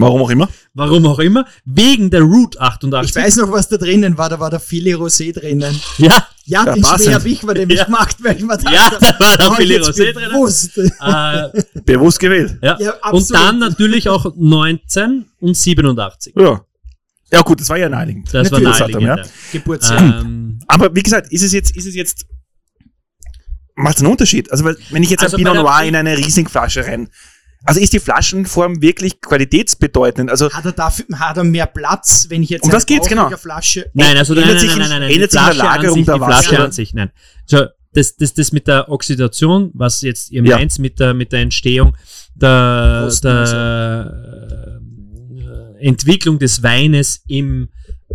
Warum 0.01 0.23
auch 0.23 0.31
immer. 0.31 0.49
warum 0.75 1.07
auch 1.07 1.19
immer, 1.19 1.45
wegen 1.65 2.11
der 2.11 2.23
Route 2.23 2.61
88. 2.61 3.11
Ich 3.11 3.17
weiß 3.23 3.37
noch, 3.37 3.53
was 3.53 3.69
da 3.69 3.77
drinnen 3.77 4.17
war. 4.19 4.29
Da 4.29 4.39
war 4.41 4.51
der 4.51 4.61
Philly 4.61 4.95
Rosé 4.95 5.33
drinnen. 5.33 5.79
Ja, 5.99 6.09
Ja, 6.47 6.65
Ja, 6.67 6.75
den 6.75 6.85
schwer 6.85 7.15
habe 7.15 7.29
ich 7.29 7.47
war 7.47 7.55
nämlich 7.55 7.79
Ja. 7.79 7.85
gemacht, 7.85 8.17
weil 8.23 8.37
ich 8.37 8.43
mir 8.43 8.57
dachte, 8.57 8.75
ja, 8.75 8.91
da 8.91 9.51
war 9.51 9.57
der 9.59 9.67
jetzt 9.67 9.89
Rosé 9.91 10.13
drin. 10.13 10.29
bewusst. 10.31 10.79
Äh, 10.79 11.81
Bewusst 11.85 12.19
gewählt. 12.19 12.59
ja. 12.63 12.77
Ja, 12.81 12.95
und 13.11 13.31
dann 13.33 13.59
natürlich 13.59 14.09
auch 14.09 14.33
19 14.37 15.27
und 15.41 15.57
87. 15.57 16.35
Ja. 16.37 16.61
Ja 17.33 17.43
gut, 17.43 17.61
das 17.61 17.69
war 17.69 17.77
ja 17.79 17.89
naheliegend. 17.89 18.27
Das 18.35 18.51
war 18.51 18.59
Natürlich. 18.59 18.79
Datum, 18.79 19.05
naheliegend. 19.05 19.27
ja. 19.27 19.33
Geburtsjahr. 19.53 20.01
Ähm, 20.23 20.59
Aber 20.67 20.93
wie 20.95 21.03
gesagt, 21.03 21.31
ist 21.33 21.43
es 21.45 21.53
jetzt, 21.53 21.77
ist 21.77 21.87
es 21.87 21.95
jetzt, 21.95 22.27
macht 23.77 23.97
es 23.97 24.03
einen 24.03 24.11
Unterschied? 24.11 24.51
Also 24.51 24.65
weil, 24.65 24.77
wenn 24.91 25.03
ich 25.03 25.11
jetzt 25.11 25.23
Also 25.23 25.37
ein 25.37 25.45
Pinot 25.45 25.55
Noir 25.57 25.83
in 25.85 25.95
eine 25.97 26.17
Riesenflasche 26.17 26.85
rein, 26.85 27.09
also 27.65 27.81
ist 27.81 27.93
die 27.93 28.01
Flaschenform 28.01 28.81
wirklich 28.83 29.21
qualitätsbedeutend? 29.21 30.31
Also 30.31 30.51
Hat 30.51 30.65
er 30.65 30.73
dafür, 30.73 31.05
hat 31.19 31.37
er 31.37 31.45
mehr 31.45 31.67
Platz, 31.67 32.27
wenn 32.31 32.43
ich 32.43 32.49
jetzt 32.51 32.65
Um 32.65 32.73
was 32.73 32.87
geht's, 32.87 33.09
genau? 33.09 33.29
Flasche 33.37 33.91
Nein, 33.95 34.17
also 34.17 34.35
nein, 34.35 34.45
Ändert 34.45 34.57
nein, 34.57 34.69
sich 34.69 34.77
nein, 34.77 34.85
in- 34.85 34.91
nein, 34.91 34.91
nein, 34.91 35.01
nein. 35.01 35.11
ändert 35.15 35.33
die 35.33 35.37
sich 35.37 35.41
in 35.41 35.47
der 35.47 35.55
Flasche 35.55 35.69
an 35.71 35.77
Lagerung 35.77 35.97
sich, 35.97 36.05
der 36.07 36.15
die 36.15 36.25
Flasche 36.25 36.51
Wasser? 36.53 36.65
an 36.65 36.73
sich, 36.73 36.95
nein. 36.95 37.11
So, 37.47 37.65
das, 37.93 38.17
das, 38.17 38.35
das 38.35 38.53
mit 38.53 38.67
der 38.69 38.89
Oxidation, 38.91 39.71
was 39.75 40.01
jetzt 40.03 40.31
ihr 40.31 40.45
Ja. 40.45 40.57
meint, 40.57 40.79
mit 40.79 41.01
der, 41.01 41.13
mit 41.15 41.33
der 41.33 41.41
Entstehung 41.41 41.97
der, 42.35 43.01
Prost, 43.03 43.25
der 43.25 44.81
äh, 45.81 45.87
Entwicklung 45.87 46.39
des 46.39 46.63
Weines 46.63 47.23
im, 47.29 47.69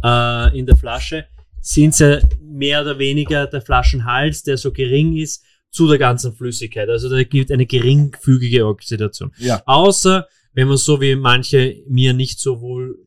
äh, 0.03 0.57
in 0.57 0.65
der 0.65 0.75
Flasche, 0.75 1.25
sind 1.61 1.97
ja 1.99 2.19
mehr 2.41 2.81
oder 2.81 2.99
weniger 2.99 3.47
der 3.47 3.61
Flaschenhals, 3.61 4.43
der 4.43 4.57
so 4.57 4.71
gering 4.71 5.17
ist, 5.17 5.43
zu 5.75 5.87
der 5.89 5.97
ganzen 5.97 6.33
Flüssigkeit. 6.33 6.89
Also 6.89 7.09
da 7.09 7.21
gibt 7.23 7.51
eine 7.51 7.65
geringfügige 7.65 8.65
Oxidation. 8.65 9.31
Ja. 9.37 9.61
Außer, 9.65 10.27
wenn 10.53 10.69
man 10.69 10.77
so 10.77 11.01
wie 11.01 11.15
manche 11.15 11.83
mir 11.87 12.13
nicht 12.13 12.39
so 12.39 12.61
wohl 12.61 12.97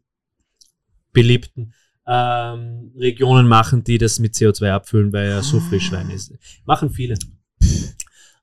beliebten 1.13 1.73
ähm, 2.07 2.93
Regionen 2.97 3.49
machen, 3.49 3.85
die 3.85 3.97
das 3.97 4.19
mit 4.19 4.35
CO2 4.35 4.71
abfüllen, 4.71 5.13
weil 5.13 5.29
er 5.29 5.43
so 5.43 5.61
frisch 5.61 5.91
Wein 5.93 6.11
ist. 6.11 6.35
Machen 6.67 6.91
viele. 6.91 7.17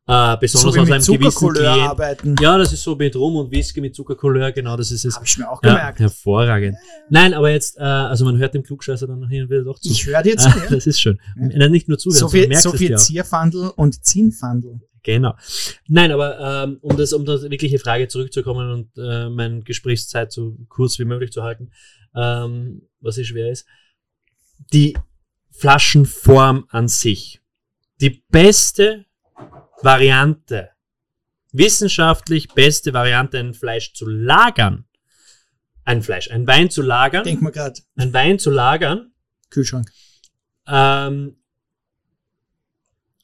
Äh, 0.08 0.34
so 0.34 0.38
besonders 0.40 0.76
wie 0.76 0.80
aus 0.80 0.86
mit 0.88 0.94
einem 0.94 1.02
gewissen 1.20 1.32
Zuckercouleur 1.32 1.74
Klient. 1.74 1.90
arbeiten. 1.90 2.36
Ja, 2.40 2.58
das 2.60 2.72
ist 2.74 2.84
so 2.84 2.96
mit 2.96 3.16
Rum 3.16 3.38
und 3.38 3.50
Whisky 3.52 3.82
mit 3.82 3.96
Zuckercouleur, 3.96 4.52
genau, 4.52 4.78
das 4.78 4.92
ist 4.92 5.04
es. 5.04 5.16
Habe 5.16 5.26
ich 5.26 5.38
mir 5.40 5.50
auch 5.50 5.64
Ja, 5.64 5.70
gemerkt. 5.70 6.00
hervorragend. 6.00 6.78
Nein, 7.10 7.34
aber 7.34 7.50
jetzt, 7.50 7.78
äh, 7.78 7.82
also 7.82 8.24
man 8.26 8.38
hört 8.38 8.54
dem 8.54 8.62
Klugscheißer 8.62 9.08
dann 9.08 9.28
hin 9.28 9.44
und 9.44 9.50
wieder 9.50 9.64
doch 9.64 9.80
zu. 9.80 9.90
Ich 9.90 10.06
höre 10.06 10.22
dir 10.22 10.38
zu. 10.38 10.48
Ah, 10.50 10.58
ja. 10.64 10.70
das 10.70 10.86
ist 10.86 11.00
schön. 11.02 11.20
Nein, 11.36 11.72
nicht 11.72 11.88
nur 11.88 11.98
zuhören, 11.98 12.20
So 12.20 12.28
sondern 12.28 12.50
viel, 12.52 12.58
so 12.62 12.72
viel. 12.74 12.96
Zierfandel 12.98 13.72
und 13.76 14.06
Zinnfandel. 14.06 14.80
Genau. 15.02 15.34
Nein, 15.88 16.12
aber 16.12 16.40
ähm, 16.66 16.78
um 16.82 16.98
das, 16.98 17.12
um 17.14 17.26
das 17.26 17.42
wirkliche 17.44 17.78
Frage 17.80 18.08
zurückzukommen 18.08 18.72
und 18.72 18.98
äh, 19.04 19.30
meine 19.30 19.62
Gesprächszeit 19.62 20.32
so 20.32 20.56
kurz 20.68 20.98
wie 21.00 21.06
möglich 21.06 21.32
zu 21.32 21.44
halten, 21.44 21.72
ähm, 22.16 22.84
was 23.02 23.16
hier 23.16 23.26
schwer 23.26 23.52
ist, 23.52 23.66
die 24.74 24.96
Flaschenform 25.52 26.66
an 26.70 26.88
sich. 26.88 27.40
Die 28.02 28.24
beste 28.30 29.05
Variante, 29.86 30.72
wissenschaftlich 31.54 32.50
beste 32.50 32.94
Variante, 32.94 33.38
ein 33.40 33.54
Fleisch 33.54 33.94
zu 33.94 34.06
lagern, 34.08 34.86
ein 35.86 36.02
Fleisch, 36.02 36.30
ein 36.32 36.46
Wein 36.48 36.70
zu 36.70 36.82
lagern, 36.82 37.24
Denk 37.24 37.42
mal 37.42 37.52
gerade. 37.52 37.80
ein 37.96 38.12
Wein 38.12 38.40
zu 38.40 38.50
lagern, 38.52 39.14
Kühlschrank. 39.52 39.88
ähm, 40.68 41.38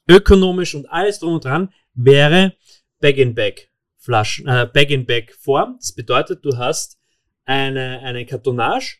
ökonomisch 0.08 0.74
und 0.74 0.86
alles 0.86 1.18
drum 1.18 1.34
und 1.34 1.44
dran 1.44 1.72
wäre 1.94 2.54
Bag-in-Bag 3.00 3.68
Flaschen, 3.98 4.46
äh, 4.48 4.68
Bag-in-Bag 4.72 5.32
Form. 5.38 5.76
Das 5.78 5.92
bedeutet, 5.92 6.44
du 6.44 6.56
hast 6.56 6.98
eine, 7.44 8.00
eine 8.00 8.24
Kartonage 8.26 8.98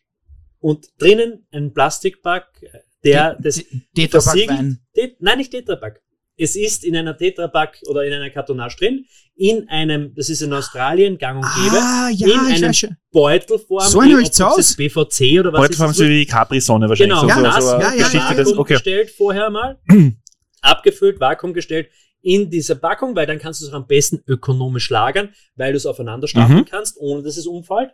und 0.59 0.87
drinnen 0.97 1.45
ein 1.51 1.73
Plastikpack, 1.73 2.61
der 3.03 3.35
das 3.35 3.55
Tetrapack 3.95 4.23
versiegelt-. 4.23 4.77
Tet- 4.93 5.21
Nein, 5.21 5.37
nicht 5.39 5.51
Tetrapack. 5.51 6.01
Es 6.35 6.55
ist 6.55 6.83
in 6.83 6.95
einer 6.95 7.15
Tetrapack 7.15 7.79
oder 7.87 8.03
in 8.05 8.13
einer 8.13 8.29
Kartonage 8.31 8.75
drin, 8.77 9.05
in 9.35 9.67
einem, 9.69 10.13
das 10.15 10.29
ist 10.29 10.41
in 10.41 10.51
Australien 10.53 11.17
gang 11.17 11.37
und 11.43 11.49
gäbe, 11.63 11.75
Ah, 11.77 12.09
ja, 12.11 12.27
in 12.49 12.63
einem. 12.63 12.73
Beutelform, 13.11 13.87
So 13.87 13.99
eine 13.99 14.17
ob 14.17 14.23
das 14.25 14.41
aus. 14.41 14.75
BVC 14.75 15.39
oder 15.39 15.53
was 15.53 15.79
haben 15.79 15.91
ist 15.91 15.97
sie 15.97 16.03
das? 16.03 16.09
die 16.09 16.25
Capri-Sonne 16.25 16.89
wahrscheinlich. 16.89 17.19
Genau, 17.19 17.27
Ja, 17.29 17.35
so, 17.35 17.43
das 17.43 17.65
so, 17.65 17.71
ja, 17.73 17.79
ja, 17.81 17.89
Geschichte, 17.91 18.17
ja. 18.17 18.33
das, 18.33 18.47
Vakuum 18.47 18.59
okay. 18.59 18.73
gestellt 18.73 19.11
vorher 19.11 19.49
mal, 19.51 19.79
abgefüllt, 20.61 21.19
Vakuum 21.19 21.53
gestellt 21.53 21.89
in 22.21 22.49
dieser 22.49 22.75
Packung, 22.75 23.15
weil 23.15 23.25
dann 23.27 23.37
kannst 23.37 23.61
du 23.61 23.65
es 23.65 23.71
auch 23.71 23.75
am 23.77 23.85
besten 23.87 24.21
ökonomisch 24.27 24.89
lagern, 24.89 25.29
weil 25.55 25.73
du 25.73 25.77
es 25.77 25.85
aufeinander 25.85 26.27
stapeln 26.27 26.59
Mhm. 26.59 26.65
kannst, 26.65 26.97
ohne 26.97 27.21
dass 27.21 27.37
es 27.37 27.45
umfällt. 27.47 27.91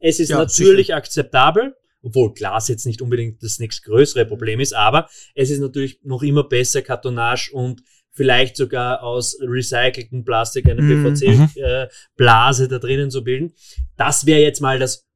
Es 0.00 0.18
ist 0.18 0.30
Ja, 0.30 0.38
natürlich 0.38 0.94
akzeptabel, 0.94 1.76
obwohl 2.02 2.32
Glas 2.34 2.68
jetzt 2.68 2.86
nicht 2.86 3.02
unbedingt 3.02 3.42
das 3.42 3.58
nächst 3.58 3.84
größere 3.84 4.26
Problem 4.26 4.60
ist, 4.60 4.74
aber 4.74 5.08
es 5.34 5.50
ist 5.50 5.60
natürlich 5.60 6.00
noch 6.02 6.22
immer 6.22 6.44
besser, 6.44 6.82
Kartonage 6.82 7.50
und 7.52 7.82
vielleicht 8.12 8.56
sogar 8.56 9.02
aus 9.02 9.38
recyceltem 9.40 10.24
Plastik 10.24 10.68
eine 10.68 10.82
Mhm. 10.82 11.14
PVC-Blase 11.14 12.68
da 12.68 12.78
drinnen 12.78 13.10
zu 13.10 13.22
bilden. 13.22 13.52
Das 13.96 14.26
wäre 14.26 14.40
jetzt 14.40 14.60
mal 14.60 14.78
das 14.78 15.06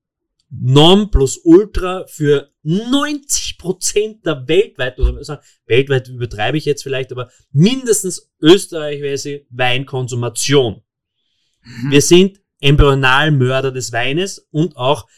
Nonplusultra 0.50 2.06
für 2.06 2.50
90% 2.62 4.24
der 4.24 4.46
weltweit, 4.46 4.98
oder 4.98 5.24
sagen, 5.24 5.42
weltweit 5.66 6.08
übertreibe 6.08 6.56
ich 6.56 6.64
jetzt 6.64 6.82
vielleicht, 6.82 7.10
aber 7.12 7.30
mindestens 7.52 8.30
österreichweise 8.40 9.42
Weinkonsumation. 9.50 10.82
Wir 11.90 12.02
sind 12.02 12.40
Embryonalmörder 12.60 13.72
des 13.72 13.92
Weines 13.92 14.46
und 14.50 14.76
auch 14.76 15.08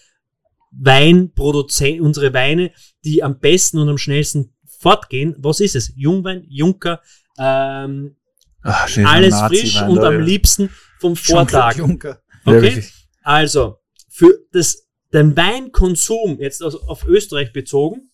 Weinproduzenten, 0.78 2.04
unsere 2.04 2.32
Weine, 2.34 2.72
die 3.04 3.22
am 3.22 3.38
besten 3.38 3.78
und 3.78 3.88
am 3.88 3.98
schnellsten 3.98 4.54
fortgehen. 4.66 5.34
Was 5.38 5.60
ist 5.60 5.76
es? 5.76 5.92
Jungwein, 5.96 6.44
Junker, 6.48 7.00
ähm, 7.38 8.16
Ach, 8.62 8.88
schön, 8.88 9.06
alles 9.06 9.38
frisch 9.48 9.80
und 9.82 9.96
da, 9.96 10.08
am 10.08 10.14
ja. 10.14 10.20
liebsten 10.20 10.70
vom 11.00 11.16
Vortag. 11.16 11.76
Juncker. 11.76 12.20
Ja, 12.44 12.52
Okay? 12.52 12.84
Also, 13.22 13.78
für 14.08 14.38
das, 14.52 14.86
den 15.12 15.36
Weinkonsum, 15.36 16.40
jetzt 16.40 16.62
also 16.62 16.80
auf 16.82 17.04
Österreich 17.06 17.52
bezogen, 17.52 18.10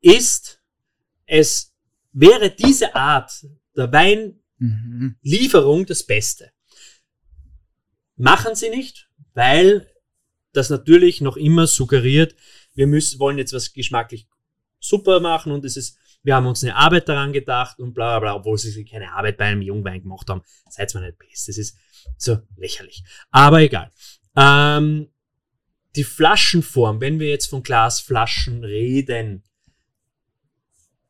ist 0.00 0.60
es, 1.26 1.72
wäre 2.12 2.50
diese 2.50 2.94
Art 2.94 3.46
der 3.76 3.92
Weinlieferung 3.92 5.80
Mhm. 5.80 5.86
das 5.86 6.04
Beste. 6.04 6.50
Machen 8.16 8.54
sie 8.54 8.68
nicht, 8.70 9.08
weil 9.34 9.88
das 10.52 10.70
natürlich 10.70 11.20
noch 11.20 11.36
immer 11.36 11.66
suggeriert, 11.66 12.34
wir 12.74 12.86
müssen, 12.86 13.18
wollen 13.18 13.38
jetzt 13.38 13.52
was 13.52 13.72
geschmacklich 13.72 14.26
super 14.78 15.20
machen 15.20 15.52
und 15.52 15.64
es 15.64 15.76
ist, 15.76 15.98
wir 16.22 16.34
haben 16.34 16.46
uns 16.46 16.62
eine 16.62 16.76
Arbeit 16.76 17.08
daran 17.08 17.32
gedacht 17.32 17.78
und 17.78 17.94
bla 17.94 18.18
bla 18.18 18.20
bla, 18.20 18.34
obwohl 18.36 18.58
sie 18.58 18.84
keine 18.84 19.12
Arbeit 19.12 19.36
bei 19.36 19.46
einem 19.46 19.62
Jungwein 19.62 20.02
gemacht 20.02 20.28
haben. 20.28 20.42
Seid 20.68 20.94
mal 20.94 21.04
nicht 21.04 21.18
best. 21.18 21.48
Das 21.48 21.58
ist 21.58 21.76
so 22.16 22.38
lächerlich. 22.56 23.02
Aber 23.30 23.60
egal. 23.60 23.90
Ähm, 24.36 25.08
die 25.96 26.04
Flaschenform, 26.04 27.00
wenn 27.00 27.18
wir 27.18 27.28
jetzt 27.28 27.46
von 27.46 27.62
Glasflaschen 27.62 28.64
reden, 28.64 29.42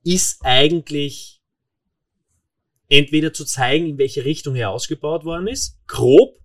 ist 0.03 0.45
eigentlich 0.45 1.41
entweder 2.89 3.33
zu 3.33 3.45
zeigen, 3.45 3.87
in 3.87 3.99
welche 3.99 4.25
Richtung 4.25 4.57
er 4.57 4.71
ausgebaut 4.71 5.25
worden 5.25 5.47
ist, 5.47 5.79
grob, 5.87 6.42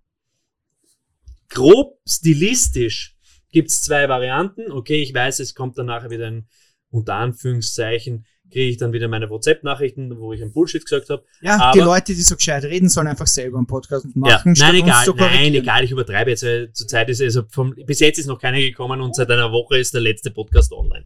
grob 1.50 1.98
stilistisch 2.08 3.16
gibt 3.52 3.70
es 3.70 3.82
zwei 3.82 4.08
Varianten. 4.10 4.72
Okay, 4.72 5.02
ich 5.02 5.14
weiß, 5.14 5.40
es 5.40 5.56
kommt 5.56 5.78
dann 5.78 5.88
nachher 5.88 6.10
wieder 6.10 6.28
ein, 6.28 6.48
unter 6.90 7.16
Anführungszeichen, 7.16 8.26
kriege 8.50 8.70
ich 8.70 8.78
dann 8.78 8.94
wieder 8.94 9.08
meine 9.10 9.30
WhatsApp-Nachrichten, 9.30 10.18
wo 10.20 10.32
ich 10.32 10.42
ein 10.42 10.54
Bullshit 10.54 10.84
gesagt 10.84 11.10
habe. 11.10 11.24
Ja, 11.42 11.60
Aber- 11.60 11.74
die 11.74 11.80
Leute, 11.84 12.16
die 12.16 12.22
so 12.22 12.36
gescheit 12.36 12.64
reden, 12.64 12.88
sollen 12.88 13.08
einfach 13.08 13.28
selber 13.28 13.58
einen 13.58 13.68
Podcast 13.68 14.06
Ja, 14.06 14.12
machen. 14.16 14.56
statt 14.56 14.74
nein, 14.74 14.84
egal, 14.84 15.06
nein, 15.18 15.54
egal, 15.54 15.84
ich 15.84 15.92
übertreibe 15.92 16.30
jetzt, 16.32 16.46
zurzeit 16.74 17.10
ist 17.10 17.22
also 17.22 17.44
vom, 17.50 17.74
bis 17.86 18.00
jetzt 18.00 18.20
ist 18.20 18.28
noch 18.28 18.40
keiner 18.40 18.60
gekommen 18.60 19.02
und 19.02 19.16
seit 19.16 19.30
einer 19.30 19.52
Woche 19.52 19.78
ist 19.78 19.94
der 19.94 20.02
letzte 20.02 20.32
Podcast 20.32 20.72
online. 20.72 21.06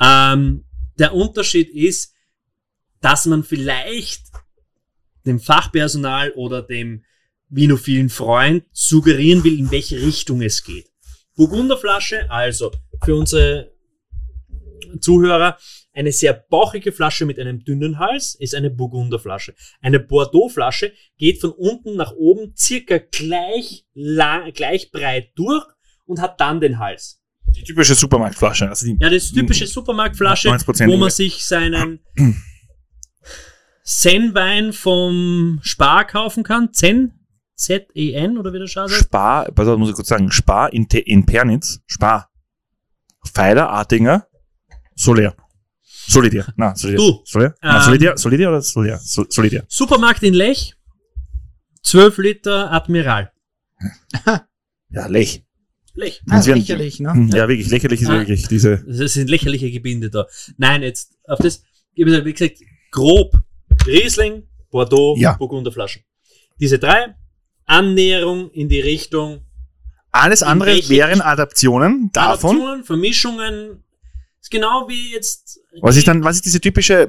Ähm, 0.00 0.64
der 0.98 1.12
Unterschied 1.14 1.70
ist, 1.70 2.12
dass 3.00 3.26
man 3.26 3.42
vielleicht 3.42 4.22
dem 5.26 5.40
Fachpersonal 5.40 6.30
oder 6.32 6.62
dem 6.62 7.04
vinophilen 7.48 8.08
Freund 8.08 8.64
suggerieren 8.72 9.44
will, 9.44 9.58
in 9.58 9.70
welche 9.70 10.00
Richtung 10.00 10.42
es 10.42 10.64
geht. 10.64 10.90
Burgunderflasche, 11.36 12.30
also 12.30 12.72
für 13.04 13.14
unsere 13.14 13.72
Zuhörer, 15.00 15.58
eine 15.92 16.12
sehr 16.12 16.34
bauchige 16.34 16.92
Flasche 16.92 17.24
mit 17.24 17.38
einem 17.38 17.64
dünnen 17.64 17.98
Hals 17.98 18.34
ist 18.34 18.54
eine 18.54 18.70
Burgunderflasche. 18.70 19.54
Eine 19.80 19.98
Bordeaux-Flasche 19.98 20.92
geht 21.16 21.40
von 21.40 21.52
unten 21.52 21.96
nach 21.96 22.12
oben 22.12 22.54
circa 22.56 22.98
gleich, 22.98 23.86
lang, 23.94 24.52
gleich 24.52 24.90
breit 24.90 25.30
durch 25.36 25.64
und 26.04 26.20
hat 26.20 26.40
dann 26.40 26.60
den 26.60 26.78
Hals. 26.78 27.20
Die 27.54 27.62
typische 27.62 27.94
Supermarktflasche. 27.94 28.68
Also 28.68 28.86
die, 28.86 28.98
Ja, 29.00 29.08
das 29.08 29.32
typische 29.32 29.66
Supermarktflasche, 29.66 30.50
90% 30.50 30.88
wo 30.88 30.96
man 30.96 31.10
sich 31.10 31.44
seinen 31.44 32.00
Zen-Wein 33.84 34.72
vom 34.72 35.60
Spar 35.62 36.06
kaufen 36.06 36.42
kann. 36.42 36.72
Zen? 36.72 37.12
Z-E-N 37.56 38.38
oder 38.38 38.52
wie 38.52 38.58
der 38.58 38.66
Schade? 38.66 38.92
Spar, 38.92 39.50
pass 39.52 39.66
auf, 39.68 39.78
muss 39.78 39.88
ich 39.90 39.94
kurz 39.94 40.08
sagen, 40.08 40.30
Spar 40.30 40.72
in, 40.72 40.88
Te- 40.88 40.98
in 40.98 41.24
Pernitz, 41.26 41.80
Spar. 41.86 42.30
Pfeiler, 43.26 43.68
Artinger, 43.70 44.26
Soler. 44.94 45.34
Solidier. 46.08 46.46
Na, 46.56 46.74
Solidier. 46.76 46.98
Du, 46.98 47.22
Solidier? 47.24 47.54
Na, 47.62 47.76
ähm, 47.78 47.82
Solidier, 47.82 48.16
Solidier 48.16 48.48
oder 48.50 48.62
Solidier? 48.62 48.98
Sol- 48.98 49.26
Solidier. 49.28 49.64
Supermarkt 49.68 50.22
in 50.22 50.34
Lech. 50.34 50.74
12 51.82 52.18
Liter 52.18 52.70
Admiral. 52.72 53.32
Ja, 54.90 55.06
Lech. 55.06 55.44
Lech. 55.94 56.22
Ah, 56.28 56.36
Das 56.36 56.46
wären- 56.46 56.58
lächerlich, 56.58 57.00
ne? 57.00 57.12
Hm, 57.12 57.28
Ja, 57.28 57.48
wirklich, 57.48 57.68
lächerlich 57.70 58.02
ist 58.02 58.08
Ah. 58.10 58.18
wirklich 58.18 58.46
diese. 58.48 58.84
Das 58.86 59.14
sind 59.14 59.30
lächerliche 59.30 59.70
Gebinde 59.70 60.10
da. 60.10 60.26
Nein, 60.58 60.82
jetzt 60.82 61.16
auf 61.26 61.38
das, 61.38 61.62
wie 61.94 62.32
gesagt, 62.32 62.58
grob 62.90 63.32
Riesling, 63.86 64.44
Bordeaux, 64.70 65.16
Ja. 65.18 65.32
Burgunderflaschen. 65.36 66.02
Diese 66.60 66.78
drei, 66.78 67.14
Annäherung 67.66 68.50
in 68.52 68.68
die 68.68 68.80
Richtung 68.80 69.42
Alles 70.12 70.42
andere 70.42 70.70
wären 70.88 71.20
Adaptionen 71.20 72.10
davon. 72.12 72.56
Adaptionen, 72.56 72.84
Vermischungen. 72.84 73.82
Ist 74.40 74.50
genau 74.50 74.88
wie 74.88 75.12
jetzt. 75.12 75.60
Was 75.80 75.96
ist 75.96 76.06
dann, 76.06 76.22
was 76.22 76.36
ist 76.36 76.46
diese 76.46 76.60
typische, 76.60 77.08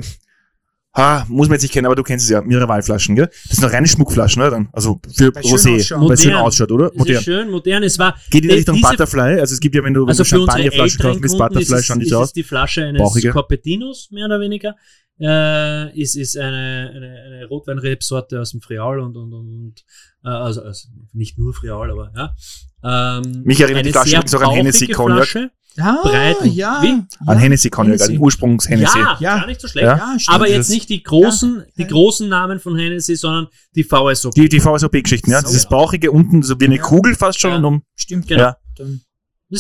ha, 0.95 1.25
muss 1.29 1.47
man 1.47 1.55
jetzt 1.55 1.61
nicht 1.61 1.73
kennen, 1.73 1.85
aber 1.85 1.95
du 1.95 2.01
kennst 2.01 2.25
es 2.25 2.31
ja, 2.31 2.41
Mineralflaschen, 2.41 3.15
gell? 3.15 3.29
Das 3.47 3.57
sind 3.57 3.63
doch 3.63 3.71
reine 3.71 3.87
Schmuckflaschen, 3.87 4.41
oder 4.41 4.51
dann? 4.51 4.69
Also 4.73 4.99
für 5.15 5.33
Weil 5.33 5.43
Rosé, 5.43 5.91
weil 6.01 6.11
es 6.13 6.23
schön 6.23 6.33
ausschaut, 6.33 6.71
oder? 6.71 6.87
Ist 6.87 6.97
Modern. 6.97 7.23
schön, 7.23 7.51
modern. 7.51 7.83
Es 7.83 7.99
war, 7.99 8.17
Geht 8.31 8.45
in 8.45 8.51
Richtung 8.51 8.81
Butterfly, 8.81 9.39
also 9.39 9.53
es 9.53 9.59
gibt 9.59 9.75
ja, 9.75 9.83
wenn 9.83 9.93
du, 9.93 10.01
wenn 10.01 10.09
also 10.09 10.23
du 10.23 10.29
für 10.29 10.39
unsere 10.41 10.57
Champagnerflaschen 10.57 10.99
kaufst, 10.99 11.23
ist 11.23 11.37
Butterfly 11.37 11.83
schauen 11.83 11.99
die 11.99 12.05
ist 12.05 12.11
so 12.11 12.19
aus. 12.19 12.33
die 12.33 12.43
Flasche 12.43 12.85
eines 12.85 13.01
Bauchige. 13.01 13.29
Corpetinos, 13.29 14.09
mehr 14.11 14.25
oder 14.25 14.39
weniger. 14.39 14.75
Äh, 15.19 15.99
ist, 15.99 16.15
ist 16.15 16.37
eine, 16.37 16.91
eine, 16.95 17.21
eine 17.25 17.45
Rotweinrebsorte 17.47 18.39
aus 18.39 18.51
dem 18.51 18.61
Friaul 18.61 18.99
und, 18.99 19.17
und, 19.17 19.33
und 19.33 19.83
äh, 20.23 20.27
also, 20.29 20.61
also 20.61 20.87
nicht 21.13 21.37
nur 21.39 21.53
Friaul, 21.53 21.89
aber 21.91 22.11
ja. 22.15 22.35
Ähm, 22.83 23.41
Mich 23.43 23.59
erinnert 23.59 23.85
die 23.85 23.91
Flasche 23.91 24.11
übrigens 24.15 24.35
auch 24.35 24.41
an 24.41 24.51
Hennessy 24.51 24.87
Cognac. 24.87 25.25
Flasche. 25.27 25.51
Ah, 25.79 25.99
Breiten. 26.03 26.51
ja. 26.51 26.79
Wie? 26.81 26.87
An 26.89 27.07
ja. 27.27 27.33
Hennessy 27.35 27.69
Cognac, 27.69 28.01
an. 28.01 28.17
Ursprungs 28.17 28.67
Hennessy. 28.69 28.97
Ja, 28.97 29.17
Ja. 29.19 29.37
gar 29.39 29.47
nicht 29.47 29.61
so 29.61 29.67
schlecht. 29.67 29.85
Ja. 29.85 29.97
Ja, 29.97 30.19
stimmt. 30.19 30.35
Aber 30.35 30.45
dieses- 30.45 30.67
jetzt 30.67 30.69
nicht 30.75 30.89
die 30.89 31.03
großen, 31.03 31.65
die 31.77 31.81
Ja. 31.83 31.87
großen 31.87 32.27
Namen 32.29 32.59
von 32.59 32.75
Hennessy, 32.77 33.15
sondern 33.15 33.47
die 33.75 33.83
VSO. 33.83 34.29
Die, 34.31 34.49
die 34.49 34.59
VSOP-Geschichten, 34.59 35.31
ja. 35.31 35.41
Dieses 35.41 35.63
Ja. 35.63 35.69
bauchige 35.69 36.11
unten, 36.11 36.41
so 36.43 36.59
wie 36.59 36.65
eine 36.65 36.77
Ja. 36.77 36.81
Kugel 36.83 37.15
fast 37.15 37.39
schon 37.39 37.51
Ja. 37.51 37.57
und 37.57 37.65
um. 37.65 37.83
Stimmt. 37.95 38.27
Genau. 38.27 38.41
Ja. 38.41 38.57
Das 38.77 38.87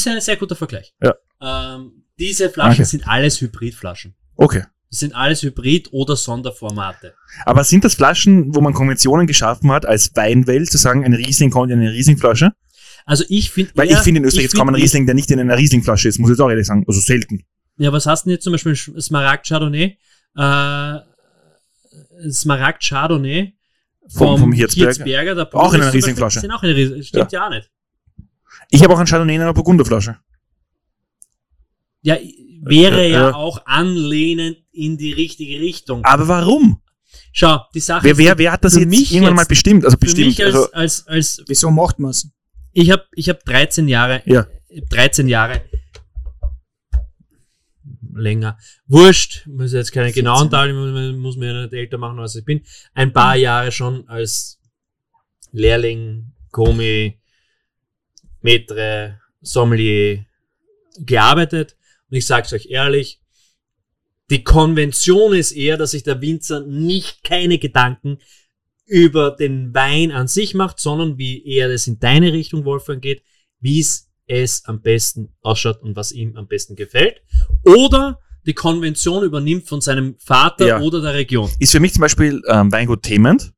ist 0.01 0.07
ein 0.07 0.19
sehr 0.21 0.37
guter 0.37 0.55
Vergleich. 0.55 0.93
Ja. 1.01 1.13
Ähm, 1.41 2.03
diese 2.19 2.49
Flaschen 2.49 2.81
Okay. 2.81 2.83
sind 2.83 3.07
alles 3.07 3.39
Hybridflaschen. 3.41 4.15
Okay. 4.35 4.63
Das 4.89 4.99
sind 4.99 5.13
alles 5.15 5.43
Hybrid- 5.43 5.89
oder 5.91 6.15
Sonderformate. 6.15 7.13
Aber 7.45 7.63
sind 7.65 7.83
das 7.83 7.95
Flaschen, 7.95 8.55
wo 8.55 8.61
man 8.61 8.73
Konventionen 8.73 9.27
geschaffen 9.27 9.69
hat, 9.71 9.85
als 9.85 10.15
Weinwelt 10.15 10.69
zu 10.71 10.77
sagen, 10.77 11.03
ein 11.03 11.13
Riesling 11.13 11.49
kommt 11.49 11.71
in 11.71 11.79
eine 11.79 11.91
Rieslingflasche? 11.91 12.53
Also 13.05 13.23
ich 13.29 13.51
finde. 13.51 13.71
Weil 13.75 13.89
ich 13.91 13.97
finde 13.99 14.19
in 14.19 14.25
Österreich 14.25 14.43
jetzt 14.45 14.55
kaum 14.55 14.69
ein 14.69 14.75
Riesling, 14.75 15.05
der 15.05 15.15
nicht 15.15 15.29
in 15.31 15.39
einer 15.39 15.57
Rieslingflasche 15.57 16.07
ist, 16.07 16.19
muss 16.19 16.29
ich 16.29 16.33
jetzt 16.35 16.41
auch 16.41 16.49
ehrlich 16.49 16.67
sagen. 16.67 16.83
Also 16.87 16.99
selten. 17.01 17.43
Ja, 17.77 17.91
was 17.91 18.05
hast 18.05 18.23
du 18.23 18.29
denn 18.29 18.35
jetzt 18.35 18.43
zum 18.43 18.53
Beispiel 18.53 18.75
Smaragd 18.75 19.47
Chardonnay? 19.47 19.97
Äh, 20.37 20.95
Smaragd 22.31 22.83
Chardonnay 22.87 23.53
Vom- 24.09 24.39
vom 24.39 24.51
Hirzberger. 24.53 24.87
Hirzberger, 24.93 25.35
der 25.35 25.55
Auch 25.55 25.73
in 25.73 25.81
einer 25.81 25.93
Rieslingflasche. 25.93 26.39
Sind 26.39 26.51
auch 26.51 26.63
in 26.63 26.69
einer 26.69 26.77
Riesling, 26.77 27.03
stimmt 27.03 27.31
ja. 27.33 27.45
auch 27.45 27.49
nicht. 27.49 27.69
Ich 28.71 28.83
habe 28.83 28.93
auch 28.93 28.97
einen 28.99 29.07
Chardonnay 29.07 29.35
in 29.35 29.41
einer 29.41 29.53
Burgunderflasche. 29.53 30.17
Ja, 32.01 32.17
wäre 32.63 33.01
Äh, 33.03 33.11
ja 33.11 33.29
äh. 33.29 33.33
auch 33.33 33.65
anlehnend 33.65 34.57
in 34.77 34.97
die 34.97 35.13
richtige 35.13 35.59
Richtung. 35.59 36.03
Aber 36.05 36.27
warum? 36.27 36.81
Schau, 37.31 37.59
die 37.73 37.79
Sache 37.79 38.03
Wer, 38.05 38.17
wer, 38.17 38.37
wer 38.37 38.51
hat 38.51 38.63
das 38.63 38.75
jetzt 38.75 38.87
mich 38.87 39.11
irgendwann 39.11 39.33
jetzt- 39.33 39.43
mal 39.43 39.45
bestimmt? 39.45 39.85
Also 39.85 39.95
für 39.97 40.05
bestimmt. 40.05 40.27
mich 40.27 40.43
als, 40.43 40.55
Also, 40.55 40.71
als, 40.73 41.07
als 41.07 41.43
Wieso 41.47 41.71
macht 41.71 41.99
man's? 41.99 42.29
ich 42.73 42.91
habe 42.91 43.05
ich 43.13 43.29
hab 43.29 43.43
13 43.43 43.87
Jahre, 43.87 44.21
Ja. 44.25 44.47
13 44.89 45.27
Jahre 45.27 45.61
länger. 48.13 48.57
Wurscht, 48.87 49.45
muss 49.47 49.73
jetzt 49.73 49.91
keine 49.91 50.07
14. 50.07 50.23
genauen 50.23 50.49
Zahlen, 50.49 50.75
muss, 50.75 51.15
muss 51.17 51.37
mir 51.37 51.61
nicht 51.63 51.73
älter 51.73 51.97
machen, 51.97 52.19
als 52.19 52.35
ich 52.35 52.45
bin. 52.45 52.61
Ein 52.93 53.13
paar 53.13 53.35
Jahre 53.35 53.71
schon 53.71 54.07
als 54.07 54.59
Lehrling, 55.51 56.33
Komi, 56.51 57.19
Maitre, 58.41 59.19
Sommelier 59.41 60.25
gearbeitet. 60.99 61.75
Und 62.09 62.17
ich 62.17 62.25
sag's 62.25 62.53
euch 62.53 62.67
ehrlich, 62.67 63.21
die 64.29 64.43
Konvention 64.43 65.33
ist 65.33 65.51
eher, 65.51 65.77
dass 65.77 65.91
sich 65.91 66.03
der 66.03 66.21
Winzer 66.21 66.65
nicht 66.65 67.23
keine 67.23 67.59
Gedanken 67.59 68.19
über 68.85 69.31
den 69.31 69.73
Wein 69.73 70.11
an 70.11 70.27
sich 70.27 70.53
macht, 70.53 70.79
sondern 70.79 71.17
wie 71.17 71.45
eher 71.45 71.69
das 71.69 71.87
in 71.87 71.99
deine 71.99 72.33
Richtung, 72.33 72.65
Wolfgang, 72.65 73.01
geht, 73.01 73.21
wie 73.59 73.79
es 73.79 74.07
es 74.27 74.65
am 74.65 74.81
besten 74.81 75.29
ausschaut 75.41 75.81
und 75.81 75.95
was 75.95 76.11
ihm 76.11 76.35
am 76.35 76.47
besten 76.47 76.75
gefällt. 76.75 77.21
Oder 77.63 78.19
die 78.45 78.53
Konvention 78.53 79.23
übernimmt 79.23 79.67
von 79.67 79.81
seinem 79.81 80.15
Vater 80.19 80.67
Ja. 80.67 80.79
oder 80.81 81.01
der 81.01 81.13
Region. 81.13 81.49
Ist 81.59 81.71
für 81.71 81.79
mich 81.79 81.93
zum 81.93 82.01
Beispiel 82.01 82.41
ähm, 82.47 82.71
Weingut 82.71 83.03
Thement. 83.03 83.53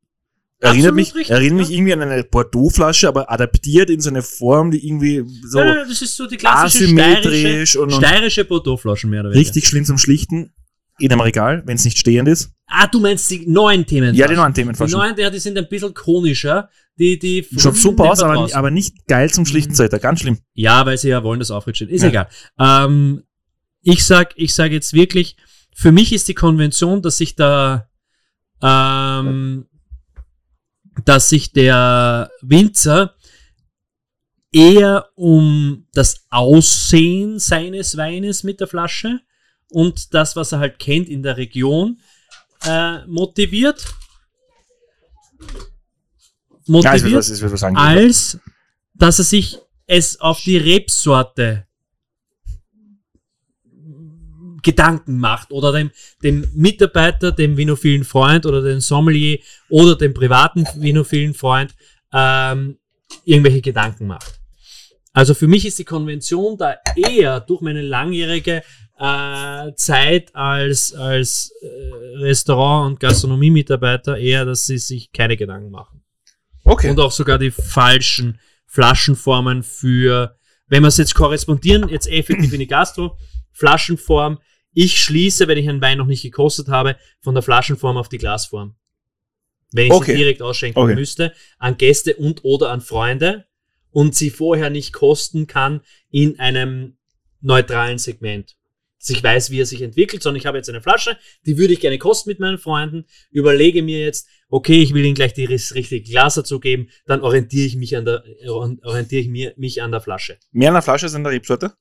Erinnert 0.61 0.89
Absolut 0.89 0.95
mich, 0.95 1.15
richtig, 1.15 1.29
erinnert 1.31 1.59
mich 1.59 1.69
ja. 1.69 1.75
irgendwie 1.75 1.93
an 1.93 2.01
eine 2.01 2.23
Bordeaux-Flasche, 2.23 3.07
aber 3.07 3.31
adaptiert 3.31 3.89
in 3.89 4.01
so 4.01 4.09
eine 4.09 4.21
Form, 4.21 4.71
die 4.71 4.85
irgendwie 4.85 5.23
so 5.47 5.59
ja, 5.59 5.85
das 5.85 6.01
ist 6.01 6.17
so 6.17 6.27
die 6.27 6.35
klassische 6.35 6.83
asymmetrisch 6.83 7.39
steirische, 7.39 7.81
und, 7.81 7.93
und 7.93 8.03
steirische 8.03 8.45
Bordeaux-Flaschen 8.45 9.09
mehr 9.09 9.21
oder 9.21 9.29
weniger. 9.29 9.39
richtig 9.39 9.67
schlimm 9.67 9.85
zum 9.85 9.97
Schlichten 9.97 10.51
in 10.99 11.11
einem 11.11 11.21
Regal, 11.21 11.63
wenn 11.65 11.75
es 11.75 11.85
nicht 11.85 11.97
stehend 11.97 12.27
ist. 12.27 12.51
Ah, 12.67 12.87
du 12.87 12.99
meinst 12.99 13.29
die 13.31 13.47
neuen 13.47 13.85
Themen? 13.85 14.13
Ja, 14.13 14.27
die 14.27 14.35
neuen 14.35 14.53
Die 14.53 14.61
Themenflaschen. 14.61 14.97
neuen, 14.97 15.17
ja, 15.17 15.29
die 15.29 15.39
sind 15.39 15.57
ein 15.57 15.67
bisschen 15.67 15.93
konischer. 15.93 16.69
Die, 16.97 17.17
die 17.17 17.47
Schaut 17.57 17.75
super 17.77 18.11
aus, 18.11 18.21
aber, 18.21 18.47
aber 18.53 18.71
nicht 18.71 19.07
geil 19.07 19.29
zum 19.31 19.45
Schlichten, 19.45 19.73
seid 19.73 19.93
ihr. 19.93 19.99
Ganz 19.99 20.19
schlimm. 20.19 20.37
Ja, 20.53 20.85
weil 20.85 20.97
sie 20.97 21.09
ja 21.09 21.23
wollen, 21.23 21.39
dass 21.39 21.49
Auftritt 21.51 21.77
steht. 21.77 21.89
Ist 21.89 22.03
Ja. 22.03 22.09
egal. 22.09 22.27
Ähm, 22.59 23.23
ich 23.81 24.05
sag, 24.05 24.33
ich 24.35 24.53
sag 24.53 24.71
jetzt 24.71 24.93
wirklich, 24.93 25.37
für 25.73 25.91
mich 25.91 26.11
ist 26.13 26.27
die 26.27 26.33
Konvention, 26.33 27.01
dass 27.01 27.17
sich 27.17 27.35
da, 27.35 27.89
ähm, 28.61 29.65
dass 31.05 31.29
sich 31.29 31.53
der 31.53 32.29
Winzer 32.41 33.15
eher 34.51 35.07
um 35.15 35.87
das 35.93 36.25
Aussehen 36.29 37.39
seines 37.39 37.95
Weines 37.97 38.43
mit 38.43 38.59
der 38.59 38.67
Flasche 38.67 39.21
und 39.71 40.13
das, 40.13 40.35
was 40.35 40.51
er 40.51 40.59
halt 40.59 40.79
kennt 40.79 41.09
in 41.09 41.23
der 41.23 41.37
Region, 41.37 41.99
äh, 42.65 43.05
motiviert. 43.05 43.85
Ja, 45.39 45.47
Motiviert 46.67 47.41
will 47.41 47.51
was 47.51 47.59
sagen. 47.59 47.77
als 47.77 48.37
dass 48.93 49.17
er 49.17 49.25
sich 49.25 49.57
es 49.87 50.19
auf 50.21 50.41
die 50.41 50.57
Rebsorte 50.57 51.65
Gedanken 54.61 55.17
macht 55.17 55.51
oder 55.51 55.71
dem, 55.71 55.89
dem 56.21 56.47
Mitarbeiter, 56.53 57.31
dem 57.31 57.57
vinophilen 57.57 58.03
Freund 58.03 58.45
oder 58.45 58.61
dem 58.61 58.81
Sommelier 58.81 59.39
oder 59.69 59.95
dem 59.95 60.13
privaten 60.13 60.67
vinophilen 60.75 61.33
Freund 61.33 61.73
ähm, 62.13 62.77
irgendwelche 63.23 63.61
Gedanken 63.61 64.07
macht. 64.07 64.39
Also 65.13 65.33
für 65.33 65.47
mich 65.47 65.65
ist 65.65 65.79
die 65.79 65.85
Konvention 65.85 66.57
da 66.57 66.75
eher 66.95 67.39
durch 67.39 67.61
meine 67.61 67.81
langjährige 67.81 68.63
äh, 68.99 69.73
Zeit 69.75 70.35
als, 70.35 70.93
als 70.93 71.51
äh, 71.61 71.67
Restaurant- 72.17 72.91
und 72.91 72.99
Gastronomiemitarbeiter 72.99 74.17
eher, 74.17 74.45
dass 74.45 74.65
sie 74.65 74.77
sich 74.77 75.11
keine 75.13 75.37
Gedanken 75.37 75.71
machen 75.71 76.03
Okay. 76.65 76.89
und 76.89 76.99
auch 76.99 77.11
sogar 77.11 77.37
die 77.39 77.51
falschen 77.51 78.39
Flaschenformen 78.65 79.63
für, 79.63 80.37
wenn 80.67 80.83
wir 80.83 80.89
es 80.89 80.97
jetzt 80.97 81.15
korrespondieren, 81.15 81.87
jetzt 81.89 82.07
effektiv 82.07 82.51
in 82.53 82.59
die 82.59 82.67
Gastro, 82.67 83.17
Flaschenform, 83.51 84.39
ich 84.73 85.01
schließe, 85.01 85.47
wenn 85.47 85.57
ich 85.57 85.67
einen 85.67 85.81
Wein 85.81 85.97
noch 85.97 86.05
nicht 86.05 86.21
gekostet 86.21 86.67
habe, 86.67 86.95
von 87.21 87.33
der 87.33 87.41
Flaschenform 87.41 87.97
auf 87.97 88.09
die 88.09 88.17
Glasform. 88.19 88.75
Wenn 89.71 89.87
ich 89.87 89.93
Okay. 89.93 90.11
sie 90.11 90.17
direkt 90.17 90.41
ausschenken 90.41 90.79
Okay. 90.79 90.95
müsste, 90.95 91.33
an 91.57 91.77
Gäste 91.77 92.15
und 92.15 92.43
oder 92.43 92.69
an 92.71 92.81
Freunde 92.81 93.45
und 93.91 94.13
sie 94.15 94.29
vorher 94.29 94.69
nicht 94.69 94.93
kosten 94.93 95.47
kann 95.47 95.81
in 96.11 96.39
einem 96.39 96.97
neutralen 97.41 97.97
Segment. 97.97 98.55
Dass 98.99 99.09
ich 99.09 99.23
weiß, 99.23 99.49
wie 99.51 99.61
er 99.61 99.65
sich 99.65 99.81
entwickelt, 99.81 100.21
sondern 100.21 100.39
ich 100.39 100.45
habe 100.45 100.57
jetzt 100.57 100.69
eine 100.69 100.81
Flasche, 100.81 101.17
die 101.45 101.57
würde 101.57 101.73
ich 101.73 101.79
gerne 101.79 101.97
kosten 101.97 102.29
mit 102.29 102.39
meinen 102.39 102.57
Freunden, 102.57 103.05
überlege 103.31 103.81
mir 103.81 103.99
jetzt, 103.99 104.27
okay, 104.49 104.81
ich 104.81 104.93
will 104.93 105.05
ihnen 105.05 105.15
gleich 105.15 105.33
die 105.33 105.45
richtige 105.45 106.01
Glas 106.01 106.35
dazu 106.35 106.59
geben, 106.59 106.89
dann 107.05 107.21
orientiere 107.21 107.65
ich 107.65 107.75
mich 107.77 107.95
an 107.95 108.03
der, 108.03 108.23
orientiere 108.47 109.21
ich 109.21 109.29
mir, 109.29 109.53
mich 109.55 109.81
an 109.81 109.91
der 109.91 110.01
Flasche. 110.01 110.37
Mehr 110.51 110.69
an 110.69 110.73
der 110.75 110.81
Flasche 110.81 111.05
als 111.05 111.15
an 111.15 111.23
der 111.23 111.31
Rebsorte? 111.31 111.73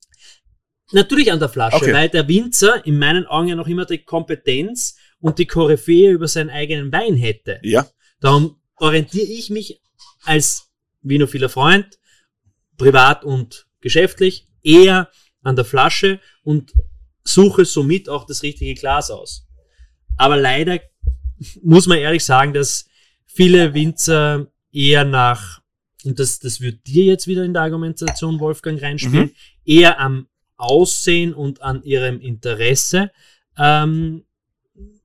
Natürlich 0.91 1.31
an 1.31 1.39
der 1.39 1.49
Flasche, 1.49 1.75
Okay. 1.75 1.93
weil 1.93 2.09
der 2.09 2.27
Winzer 2.27 2.85
in 2.85 2.97
meinen 2.97 3.25
Augen 3.25 3.47
ja 3.49 3.55
noch 3.55 3.67
immer 3.67 3.85
die 3.85 3.99
Kompetenz 3.99 4.97
und 5.19 5.37
die 5.37 5.45
Koryphäe 5.45 6.11
über 6.11 6.27
seinen 6.27 6.49
eigenen 6.49 6.91
Wein 6.91 7.15
hätte. 7.15 7.59
Ja. 7.63 7.87
Darum 8.21 8.61
orientiere 8.75 9.27
ich 9.27 9.49
mich 9.49 9.81
als 10.23 10.69
vinophiler 11.01 11.49
Freund, 11.49 11.99
privat 12.77 13.23
und 13.23 13.67
geschäftlich, 13.81 14.47
eher 14.63 15.09
an 15.41 15.55
der 15.55 15.65
Flasche 15.65 16.19
und 16.43 16.73
suche 17.33 17.65
somit 17.65 18.09
auch 18.09 18.25
das 18.25 18.43
richtige 18.43 18.73
Glas 18.73 19.11
aus. 19.11 19.47
Aber 20.17 20.37
leider 20.37 20.79
muss 21.61 21.87
man 21.87 21.97
ehrlich 21.97 22.25
sagen, 22.25 22.53
dass 22.53 22.85
viele 23.25 23.73
Winzer 23.73 24.47
eher 24.71 25.05
nach, 25.05 25.61
und 26.03 26.19
das, 26.19 26.39
das 26.39 26.61
wird 26.61 26.85
dir 26.87 27.05
jetzt 27.05 27.27
wieder 27.27 27.43
in 27.43 27.53
der 27.53 27.63
Argumentation, 27.63 28.39
Wolfgang, 28.39 28.81
reinspielen, 28.81 29.31
eher 29.65 29.99
am 29.99 30.27
Aussehen 30.57 31.33
und 31.33 31.61
an 31.61 31.83
ihrem 31.83 32.19
Interesse 32.19 33.11
ähm, 33.57 34.25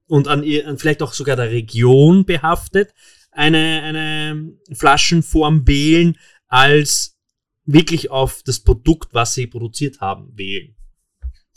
und 0.06 0.26
an, 0.28 0.42
ihr, 0.42 0.76
vielleicht 0.76 1.02
auch 1.02 1.12
sogar 1.12 1.36
der 1.36 1.50
Region 1.50 2.24
behaftet, 2.24 2.92
eine, 3.30 3.82
eine 3.82 4.52
Flaschenform 4.72 5.66
wählen, 5.66 6.18
als 6.48 7.16
wirklich 7.64 8.10
auf 8.10 8.42
das 8.42 8.60
Produkt, 8.60 9.14
was 9.14 9.34
sie 9.34 9.46
produziert 9.46 10.00
haben, 10.00 10.36
wählen. 10.36 10.76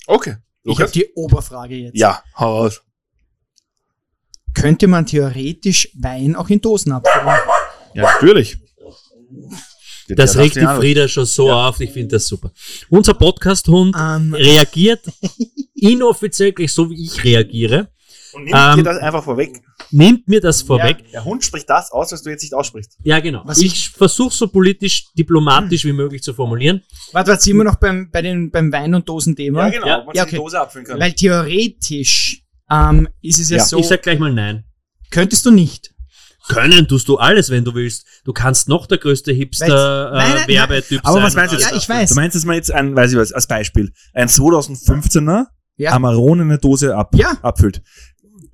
Okay. 0.06 0.38
Ich 0.72 0.80
habe 0.82 0.92
die 0.92 1.08
Oberfrage 1.16 1.76
jetzt. 1.76 1.98
Ja, 1.98 2.22
hau 2.38 2.60
raus. 2.64 2.82
Könnte 4.54 4.88
man 4.88 5.06
theoretisch 5.06 5.90
Wein 5.96 6.36
auch 6.36 6.50
in 6.50 6.60
Dosen 6.60 6.92
abfüllen? 6.92 7.28
Ja, 7.94 8.04
natürlich. 8.04 8.58
Das 10.10 10.36
Ja, 10.36 10.42
regt 10.42 10.56
die 10.56 10.62
ja, 10.62 10.76
Frieda 10.76 11.08
schon 11.08 11.26
so 11.26 11.52
auf, 11.52 11.80
ich 11.82 11.92
finde 11.92 12.16
das 12.16 12.28
super. 12.28 12.52
Unser 12.90 13.14
Podcast-Hund 13.14 13.96
Ähm, 14.00 14.34
reagiert 14.34 15.02
inoffiziell 15.76 16.54
gleich 16.54 16.74
so, 16.74 16.90
wie 16.90 17.04
ich 17.04 17.24
reagiere, 17.24 17.90
Und 18.38 18.44
nimm 18.46 18.54
Ähm, 18.56 18.78
dir 18.78 18.84
das 18.84 18.98
einfach 19.00 19.24
vorweg. 19.24 19.62
nimmt 19.92 20.28
mir 20.28 20.40
das 20.42 20.62
vorweg. 20.62 20.98
Der, 21.04 21.12
der 21.12 21.26
Hund 21.26 21.44
spricht 21.44 21.70
das 21.70 21.92
aus, 21.92 22.12
was 22.12 22.22
du 22.24 22.30
jetzt 22.30 22.42
nicht 22.44 22.54
aussprichst. 22.54 22.98
Ja, 23.04 23.20
genau. 23.20 23.42
Was 23.46 23.58
ich 23.60 23.90
versuche 23.90 24.34
so 24.34 24.48
politisch, 24.48 25.06
diplomatisch 25.18 25.84
wie 25.86 25.94
möglich 25.94 26.22
zu 26.24 26.34
formulieren. 26.34 26.82
warte, 27.14 27.32
warte, 27.32 27.44
sind 27.44 27.58
wir 27.58 27.64
noch 27.64 27.76
beim, 27.76 28.10
bei 28.12 28.22
den, 28.22 28.52
beim 28.52 28.72
Wein- 28.72 28.94
und 28.94 29.08
Dosenthema? 29.10 29.70
genau. 29.70 29.88
Ja, 29.88 30.00
ob 30.00 30.06
man 30.08 30.16
ja, 30.16 30.24
sich 30.24 30.30
die 30.32 30.36
okay. 30.38 30.44
Dose 30.46 30.60
abfüllen 30.62 30.86
kann. 30.88 31.00
Weil 31.00 31.14
theoretisch 31.14 32.44
ähm, 32.72 33.08
ist 33.22 33.40
es 33.40 33.50
ja, 33.50 33.58
Ja. 33.58 33.64
so, 33.66 33.80
Ich 33.80 33.88
sag 33.88 34.02
gleich 34.04 34.20
mal 34.20 34.32
nein. 34.34 34.64
könntest 35.10 35.46
du 35.46 35.52
nicht. 35.52 35.94
Können 36.50 36.88
tust 36.88 37.10
du 37.10 37.18
alles, 37.18 37.50
wenn 37.50 37.66
du 37.66 37.74
willst. 37.76 38.06
Du 38.24 38.32
kannst 38.32 38.70
noch 38.70 38.86
der 38.88 39.00
größte 39.00 39.32
nein, 39.32 39.40
Hipster-Werbetyp 39.40 41.02
Aber 41.04 41.14
sein. 41.16 41.24
was 41.24 41.36
meinst 41.36 41.54
du 41.54 41.60
Ja, 41.60 41.68
jetzt? 41.72 41.78
ich 41.84 41.90
weiß. 41.90 42.10
Du 42.10 42.16
meinst 42.16 42.36
jetzt 42.36 42.46
mal 42.46 42.56
jetzt 42.56 42.72
ein, 42.72 42.96
weiß 42.96 43.12
ich 43.12 43.18
was, 43.18 43.34
als 43.34 43.48
Beispiel, 43.48 43.92
ein 44.14 44.28
2015er 44.30 45.46
Ja. 45.78 45.92
Amarone 45.92 46.44
eine 46.44 46.58
Dose 46.58 46.96
ab, 46.96 47.12
Ja. 47.16 47.38
abfüllt. 47.42 47.82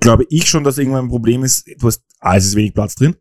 Glaube 0.03 0.25
ich 0.29 0.47
schon, 0.47 0.63
dass 0.63 0.77
irgendwann 0.77 1.05
ein 1.05 1.09
Problem 1.09 1.43
ist, 1.43 1.65
du 1.79 1.87
hast, 1.87 2.03
A, 2.19 2.35
es 2.37 2.45
ist 2.45 2.55
wenig 2.55 2.73
Platz 2.73 2.95
drin. 2.95 3.15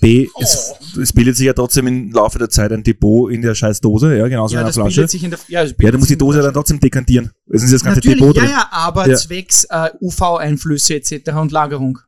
B, 0.00 0.28
es, 0.40 0.72
es 1.00 1.12
bildet 1.12 1.36
sich 1.36 1.46
ja 1.46 1.52
trotzdem 1.52 1.86
im 1.86 2.10
Laufe 2.10 2.36
der 2.38 2.50
Zeit 2.50 2.72
ein 2.72 2.82
Depot 2.82 3.30
in 3.30 3.40
der 3.40 3.54
scheiß 3.54 3.80
Dose, 3.80 4.16
ja, 4.16 4.26
genauso 4.26 4.54
in 4.54 4.56
Ja, 4.56 4.60
einer 4.62 4.68
das 4.70 4.74
Flasche. 4.76 4.96
bildet 4.96 5.10
sich 5.12 5.22
in 5.22 5.30
der, 5.30 5.38
ja, 5.46 5.62
das 5.62 5.74
Ja, 5.80 5.90
du 5.92 5.98
musst 5.98 6.10
die 6.10 6.14
in 6.14 6.18
Dose 6.18 6.42
dann 6.42 6.52
trotzdem 6.52 6.80
dekantieren. 6.80 7.30
Es 7.48 7.62
ist 7.62 7.72
das 7.72 7.84
ganze 7.84 8.00
Natürlich, 8.00 8.18
Depot 8.18 8.34
ja, 8.36 8.42
drin. 8.42 8.50
ja, 8.50 8.68
aber 8.72 9.08
Ja. 9.08 9.16
zwecks 9.16 9.64
äh, 9.70 9.90
UV-Einflüsse 10.00 10.94
etc. 10.96 11.28
und 11.36 11.52
Lagerung. 11.52 11.98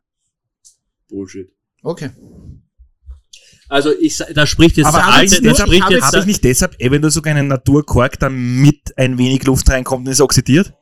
Bullshit. 1.09 1.48
Okay. 1.84 2.11
Also 3.68 3.92
ich, 3.98 4.18
da 4.34 4.46
spricht 4.46 4.76
jetzt 4.76 4.86
Aber 4.86 4.98
der 4.98 5.07
habe 5.07 5.24
ich, 5.24 5.32
alte, 5.32 5.42
nicht 5.42 5.44
da 5.46 5.50
deshalb, 5.50 5.68
spricht 5.68 5.82
habe 5.84 5.94
jetzt 5.94 6.14
ich 6.14 6.26
nicht 6.26 6.44
deshalb 6.44 6.80
eventuell 6.80 7.11
sogar 7.12 7.34
einen 7.34 7.48
Naturkork, 7.48 8.18
damit 8.18 8.92
ein 8.96 9.18
wenig 9.18 9.44
Luft 9.44 9.68
reinkommt 9.70 10.07
und 10.07 10.12
es 10.12 10.20
oxidiert? 10.20 10.74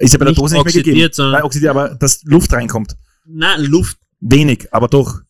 Ist 0.00 0.12
ja 0.12 0.18
bei 0.18 0.24
der 0.26 0.30
Nicht 0.32 0.38
Dose 0.40 0.54
nicht 0.54 0.64
mehr 0.64 0.70
oxidiert, 0.70 0.84
gegeben. 0.94 1.12
sondern- 1.12 1.32
Nein, 1.32 1.42
oxidiert, 1.42 1.70
aber 1.70 1.88
dass 1.94 2.22
Luft 2.24 2.52
reinkommt. 2.52 2.96
na, 3.26 3.56
Luft, 3.56 3.98
Wenig, 4.20 4.68
aber 4.72 4.88
doch. 4.88 5.20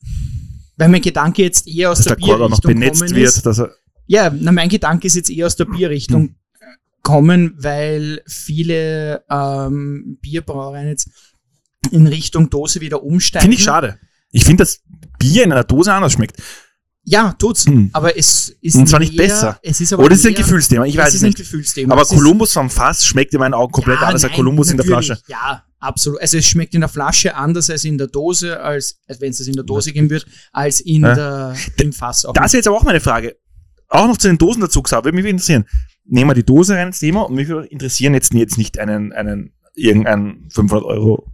Weil 0.77 0.89
mein 0.89 1.03
Gedanke 1.03 1.43
jetzt 1.43 1.67
eher 1.69 1.91
aus 1.91 1.99
Dass 1.99 2.07
der 2.07 2.17
der 2.17 2.27
Kork 2.27 2.41
auch 2.41 2.49
noch 2.49 2.61
Bierrichtung 2.61 2.81
benetzt 2.81 3.15
wird. 3.15 3.29
ist. 3.29 3.45
Dass 3.47 3.59
er, 3.59 3.71
Ja, 4.07 4.31
na, 4.35 4.53
mein 4.53 4.69
Gedanke 4.69 5.07
ist 5.07 5.17
jetzt 5.17 5.29
eher 5.31 5.47
aus 5.47 5.57
der 5.57 5.65
Bierrichtung 5.67 6.23
Hm. 6.23 6.35
kommen, 7.03 7.55
weil 7.59 8.23
viele 8.27 9.25
ähm, 9.31 10.19
Bierbrauereien 10.23 10.89
jetzt 10.89 11.11
in 11.91 12.07
Richtung 12.07 12.49
Dose 12.51 12.81
wieder 12.81 13.03
umsteigen. 13.03 13.43
Finde 13.43 13.57
ich 13.57 13.63
schade. 13.65 13.99
Ich 14.31 14.45
finde, 14.45 14.63
dass 14.63 14.81
Bier 15.19 15.45
in 15.45 15.53
einer 15.53 15.65
Dose 15.65 15.93
anders 15.93 16.13
schmeckt. 16.13 16.37
Ja, 17.11 17.33
tut's. 17.33 17.65
Hm. 17.67 17.89
Aber 17.95 18.17
es 18.19 18.55
ist 18.61 18.75
Und 18.77 18.87
zwar 18.89 19.01
nicht 19.01 19.17
mehr- 19.17 19.27
besser. 19.29 19.59
Es 19.63 19.81
ist 19.81 19.93
aber 19.93 20.05
Oder 20.05 20.15
ist 20.15 20.21
es 20.21 20.27
ein 20.27 20.35
Gefühlsthema? 20.35 20.85
Ich 20.85 20.97
weiß 20.97 21.09
es 21.09 21.15
ist 21.17 21.23
ein 21.23 21.27
nicht. 21.29 21.39
Gefühlsthema. 21.39 21.95
Aber 21.95 22.05
Kolumbus 22.05 22.53
vom 22.53 22.69
Fass 22.69 23.05
schmeckt 23.05 23.33
in 23.33 23.41
meinen 23.41 23.55
Augen 23.55 23.73
komplett 23.73 24.01
Ja, 24.01 24.09
anders 24.09 24.25
als 24.25 24.31
nein, 24.33 24.37
Kolumbus 24.37 24.71
in 24.71 24.77
der. 24.77 24.85
Flasche. 24.85 25.19
Ja, 25.27 25.65
absolut. 25.79 26.21
Also 26.21 26.37
es 26.37 26.45
schmeckt 26.47 26.75
in 26.75 26.81
der 26.81 26.89
Flasche 26.91 27.35
anders 27.35 27.71
als 27.71 27.85
in 27.85 27.97
der 27.97 28.09
Dose, 28.09 28.61
als, 28.61 28.99
als 29.07 29.21
wenn 29.23 29.31
es 29.31 29.39
das 29.39 29.47
in 29.47 29.55
der 29.55 29.65
Dose 29.65 29.93
geben 29.93 30.11
wird, 30.11 30.27
als 30.53 30.81
in 30.81 31.03
Ja. 31.03 31.15
der, 31.15 31.57
im 31.81 31.93
Fass. 31.95 32.27
Auch 32.27 32.35
Das 32.35 32.47
ist 32.47 32.53
jetzt 32.55 32.69
aber 32.69 32.77
auch 32.77 32.85
meine 32.85 33.01
Frage. 33.01 33.37
Auch 33.89 34.07
noch 34.07 34.19
zu 34.19 34.29
den 34.29 34.37
Dosen 34.37 34.61
dazu 34.61 34.83
gesagt, 34.83 35.05
würde 35.07 35.17
mich 35.17 35.25
interessieren. 35.25 35.65
Nehmen 36.05 36.29
wir 36.31 36.35
die 36.35 36.45
Dose 36.45 36.75
rein 36.75 36.89
ins 36.89 36.99
Thema 36.99 37.23
und 37.23 37.35
mich 37.35 37.49
interessieren 37.71 38.13
jetzt, 38.13 38.35
jetzt 38.35 38.59
nicht 38.59 38.79
einen, 38.79 39.13
einen, 39.15 39.55
irgendeinen 39.75 40.49
500 40.51 40.85
Euro 40.85 41.27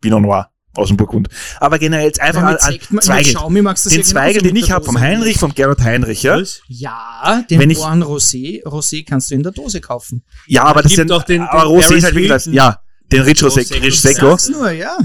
Pinot 0.00 0.22
Noir 0.22 0.50
aus 0.76 0.88
dem 0.88 0.96
Burgund. 0.96 1.28
Aber 1.60 1.78
generell 1.78 2.06
jetzt 2.06 2.20
einfach 2.20 2.48
mit 2.50 2.62
an 2.62 2.78
mit 2.90 3.02
Zweigel. 3.04 3.32
Xiaomi 3.34 3.62
magst 3.62 3.86
du 3.86 3.90
Den 3.90 4.00
ja 4.00 4.04
Zweigel, 4.04 4.42
den 4.42 4.56
ich 4.56 4.70
habe 4.70 4.84
vom. 4.84 4.98
Heinrich, 4.98 5.38
vom 5.38 5.54
Gerhard 5.54 5.80
Heinrich, 5.80 6.22
ja? 6.22 6.40
Ja, 6.68 7.42
den 7.50 7.60
Wenn 7.60 7.70
ich- 7.70 7.78
Born 7.78 8.02
Rosé, 8.02 8.62
Rosé 8.64 9.04
kannst 9.06 9.30
du 9.30 9.34
in 9.34 9.42
der 9.42 9.52
Dose 9.52 9.80
kaufen. 9.80 10.24
Ja, 10.46 10.64
aber 10.64 10.82
das 10.82 10.92
sind, 10.92 11.10
auch 11.12 11.22
den- 11.22 11.42
aber 11.42 11.62
den 11.64 11.72
Rosé 11.82 11.94
ist 11.96 12.04
halt 12.04 12.14
wirklich 12.14 12.28
das, 12.28 12.46
ja, 12.46 12.80
den 13.12 13.22
Rich 13.22 13.42
Rosé. 13.42 13.82
Rich. 13.82 14.00
Sag's 14.00 14.48
nur, 14.48 14.70
ja. 14.70 14.96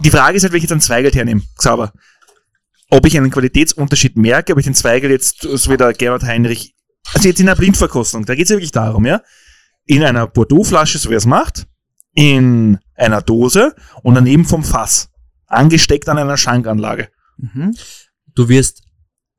Die 0.00 0.10
Frage 0.10 0.36
ist 0.36 0.42
halt, 0.42 0.52
wenn 0.52 0.58
ich 0.58 0.64
jetzt 0.64 0.72
einen 0.72 0.80
Zweigel 0.80 1.12
hernehme, 1.12 1.42
Xaver, 1.56 1.92
ob 2.90 3.06
ich 3.06 3.16
einen 3.16 3.30
Qualitätsunterschied 3.30 4.16
merke, 4.16 4.52
ob 4.52 4.58
ich 4.58 4.64
den 4.64 4.74
Zweigel 4.74 5.10
jetzt, 5.10 5.42
so 5.42 5.70
wie 5.70 5.76
der 5.76 5.92
Gerhard 5.92 6.22
Heinrich, 6.22 6.74
also 7.12 7.28
jetzt 7.28 7.40
in 7.40 7.48
einer 7.48 7.56
Blindverkostung, 7.56 8.24
da 8.24 8.34
geht 8.34 8.44
es 8.44 8.50
ja 8.50 8.56
wirklich 8.56 8.72
darum, 8.72 9.04
ja, 9.06 9.20
in 9.86 10.02
einer 10.02 10.26
Bordeaux-Flasche, 10.26 10.98
so 10.98 11.10
wie 11.10 11.14
er 11.14 11.18
es 11.18 11.26
macht, 11.26 11.66
in 12.14 12.78
einer 12.94 13.22
Dose 13.22 13.74
und 14.02 14.14
daneben 14.14 14.44
vom 14.44 14.64
Fass, 14.64 15.10
angesteckt 15.46 16.08
an 16.08 16.18
einer 16.18 16.36
Schankanlage. 16.36 17.08
Mhm. 17.36 17.74
Du 18.34 18.48
wirst 18.48 18.82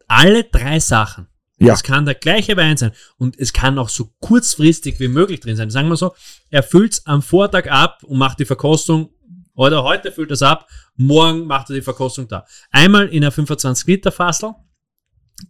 alle 0.08 0.44
drei 0.44 0.80
Sachen. 0.80 1.28
Ja. 1.58 1.74
Es 1.74 1.84
kann 1.84 2.06
der 2.06 2.16
gleiche 2.16 2.58
Wein 2.58 2.76
sein 2.76 2.92
und 3.18 3.40
es 3.40 3.54
kann 3.54 3.80
auch 3.80 3.88
so 3.88 4.12
kurzfristig 4.20 5.00
wie 5.00 5.08
möglich 5.08 5.40
drin 5.40 5.56
sein. 5.56 5.70
Sagen 5.70 5.88
wir 5.88 5.96
so, 5.96 6.14
er 6.50 6.64
füllt's 6.64 7.06
am 7.06 7.22
Vortag 7.22 7.72
ab 7.72 8.04
und 8.04 8.18
macht 8.18 8.40
die 8.40 8.46
Verkostung 8.46 9.12
oder 9.56 9.84
heute 9.84 10.12
füllt 10.12 10.32
es 10.32 10.42
ab, 10.42 10.68
morgen 10.98 11.46
macht 11.46 11.70
er 11.70 11.76
die 11.76 11.82
Verkostung 11.82 12.28
da. 12.28 12.46
Einmal 12.72 13.08
in 13.08 13.24
einer 13.24 13.32
25 13.32 13.88
Liter 13.88 14.12
Fassel, 14.12 14.54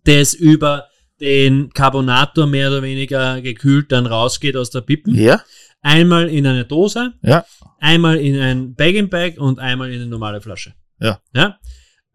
das 0.03 0.35
über 0.35 0.89
den 1.19 1.71
Carbonator 1.71 2.45
mehr 2.45 2.69
oder 2.69 2.83
weniger 2.83 3.41
gekühlt 3.41 3.91
dann 3.91 4.05
rausgeht 4.05 4.57
aus 4.57 4.69
der 4.69 4.81
Pippen. 4.81 5.15
Ja? 5.15 5.41
Einmal 5.81 6.29
in 6.29 6.47
eine 6.47 6.65
Dose, 6.65 7.13
Ja. 7.21 7.45
einmal 7.79 8.17
in 8.17 8.39
ein 8.39 8.75
Bag-in-Bag 8.75 9.37
und 9.37 9.59
einmal 9.59 9.89
in 9.91 10.01
eine 10.01 10.09
normale 10.09 10.41
Flasche. 10.41 10.73
Ja. 10.99 11.19
Ja. 11.33 11.59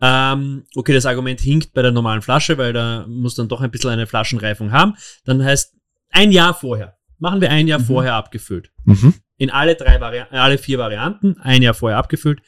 Ähm, 0.02 0.64
okay, 0.74 0.92
das 0.94 1.06
Argument 1.06 1.40
hinkt 1.40 1.72
bei 1.74 1.82
der 1.82 1.92
normalen 1.92 2.22
Flasche, 2.22 2.56
weil 2.58 2.72
da 2.72 3.06
muss 3.06 3.34
dann 3.34 3.48
doch 3.48 3.60
ein 3.60 3.70
bisschen 3.70 3.90
eine 3.90 4.06
Flaschenreifung 4.06 4.72
haben. 4.72 4.96
Dann 5.24 5.44
heißt 5.44 5.74
ein 6.10 6.32
Jahr 6.32 6.54
vorher. 6.54 6.96
Machen 7.18 7.40
wir 7.42 7.50
ein 7.50 7.68
Jahr 7.68 7.80
Mhm. 7.80 7.84
vorher 7.84 8.14
abgefüllt. 8.14 8.72
Mhm. 8.84 9.14
In 9.36 9.50
alle 9.50 9.74
drei 9.76 10.00
Varianten, 10.00 10.34
alle 10.36 10.58
vier 10.58 10.78
Varianten, 10.78 11.38
ein 11.40 11.62
Jahr 11.62 11.74
vorher 11.74 11.98
abgefüllt. 11.98 12.40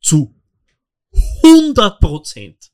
Zu 0.00 0.34
100 1.42 2.00
Prozent. 2.00 2.70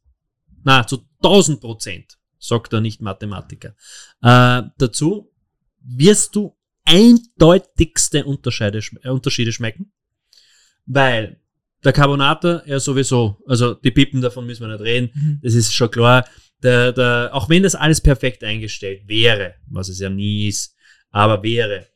Na, 0.63 0.87
zu 0.87 1.07
1000 1.23 1.61
Prozent, 1.61 2.19
sagt 2.39 2.73
der 2.73 2.81
Nicht-Mathematiker. 2.81 3.75
Äh, 4.23 4.63
dazu 4.79 5.33
wirst 5.83 6.37
du 6.37 6.55
eindeutigste 6.91 8.25
Unterschiede, 8.25 8.81
äh, 9.03 9.09
Unterschiede 9.11 9.53
schmecken, 9.53 9.93
weil 10.87 11.41
der 11.85 11.93
Carbonator 11.93 12.63
ja 12.67 12.79
sowieso, 12.79 13.39
also 13.47 13.75
die 13.75 13.91
Pippen 13.91 14.21
davon 14.21 14.47
müssen 14.47 14.63
wir 14.63 14.69
nicht 14.73 14.83
reden, 14.85 15.11
Mhm. 15.15 15.41
das 15.43 15.55
ist 15.55 15.73
schon 15.73 15.91
klar. 15.91 16.27
Der, 16.63 16.93
der, 16.93 17.31
auch 17.33 17.49
wenn 17.49 17.63
das 17.63 17.75
alles 17.75 18.01
perfekt 18.03 18.45
eingestellt 18.45 19.03
wäre, 19.07 19.55
was 19.71 19.89
es 19.89 19.99
ja 19.99 20.11
nie 20.11 20.49
ist, 20.49 20.75
aber 21.11 21.43
wäre, 21.43 21.87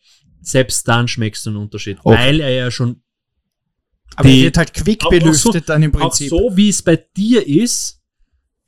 selbst 0.41 0.89
dann 0.89 1.07
schmeckst 1.07 1.45
du 1.45 1.51
einen 1.51 1.59
Unterschied, 1.59 1.99
Okay. 2.03 2.17
weil 2.17 2.41
er 2.41 2.51
ja 2.51 2.71
schon 2.71 3.01
Aber 4.17 4.29
Die- 4.29 4.39
er 4.41 4.45
wird 4.45 4.59
halt 4.59 4.73
quick 4.75 5.03
Auch- 5.03 5.07
auch 5.07 5.11
belüftet 5.11 5.69
dann 5.69 5.83
im 5.83 5.93
auch 5.97 5.99
Prinzip. 5.99 6.29
so, 6.31 6.57
wie 6.57 6.69
es 6.69 6.83
bei 6.83 6.95
dir 7.17 7.45
ist, 7.45 8.01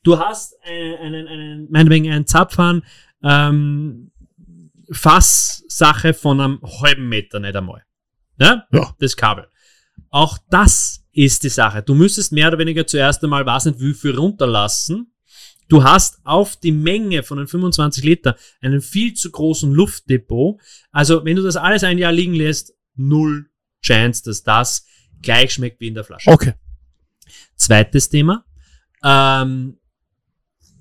du 0.03 0.19
hast 0.19 0.55
einen, 0.65 0.97
einen, 0.97 1.29
einen 1.29 1.71
meinetwegen 1.71 2.11
einen 2.11 2.27
Zapfhahn, 2.27 2.83
ähm, 3.23 4.11
Fasssache 4.91 6.15
von 6.15 6.41
einem 6.41 6.61
halben 6.81 7.09
Meter, 7.09 7.41
nicht 7.41 7.57
einmal. 7.57 7.85
Ja? 8.39 8.67
Ja. 8.73 8.95
Das 8.99 9.17
Kabel. 9.17 9.49
Auch 10.11 10.39
das 10.51 11.05
ist 11.13 11.43
die 11.43 11.49
Sache. 11.49 11.83
Du 11.83 11.95
müsstest 11.95 12.33
mehr 12.33 12.49
oder 12.49 12.59
weniger 12.59 12.87
zuerst 12.87 13.23
einmal, 13.25 13.45
weiß 13.45 13.67
nicht 13.67 13.81
wie 13.81 13.95
viel 13.95 14.15
runterlassen. 14.15 15.13
Du 15.69 15.83
hast 15.83 16.21
auf 16.25 16.57
die 16.57 16.73
Menge 16.73 17.23
von 17.23 17.39
den 17.39 17.49
25 17.49 18.05
Liter 18.05 18.37
einen 18.61 18.81
viel 18.81 19.15
zu 19.15 19.31
großen 19.31 19.73
Luftdepot. 19.73 20.61
Also, 20.93 21.25
wenn 21.25 21.37
du 21.37 21.43
das 21.43 21.57
alles 21.57 21.83
ein 21.83 21.99
Jahr 21.99 22.13
liegen 22.13 22.35
lässt, 22.35 22.75
null 22.95 23.51
Chance, 23.83 24.23
dass 24.25 24.43
das 24.43 24.87
gleich 25.23 25.55
schmeckt 25.55 25.81
wie 25.81 25.89
in 25.89 25.95
der 25.95 26.05
Flasche. 26.05 26.31
Okay. 26.31 26.55
Zweites 27.57 28.09
Thema. 28.09 28.45
Ähm, 29.03 29.79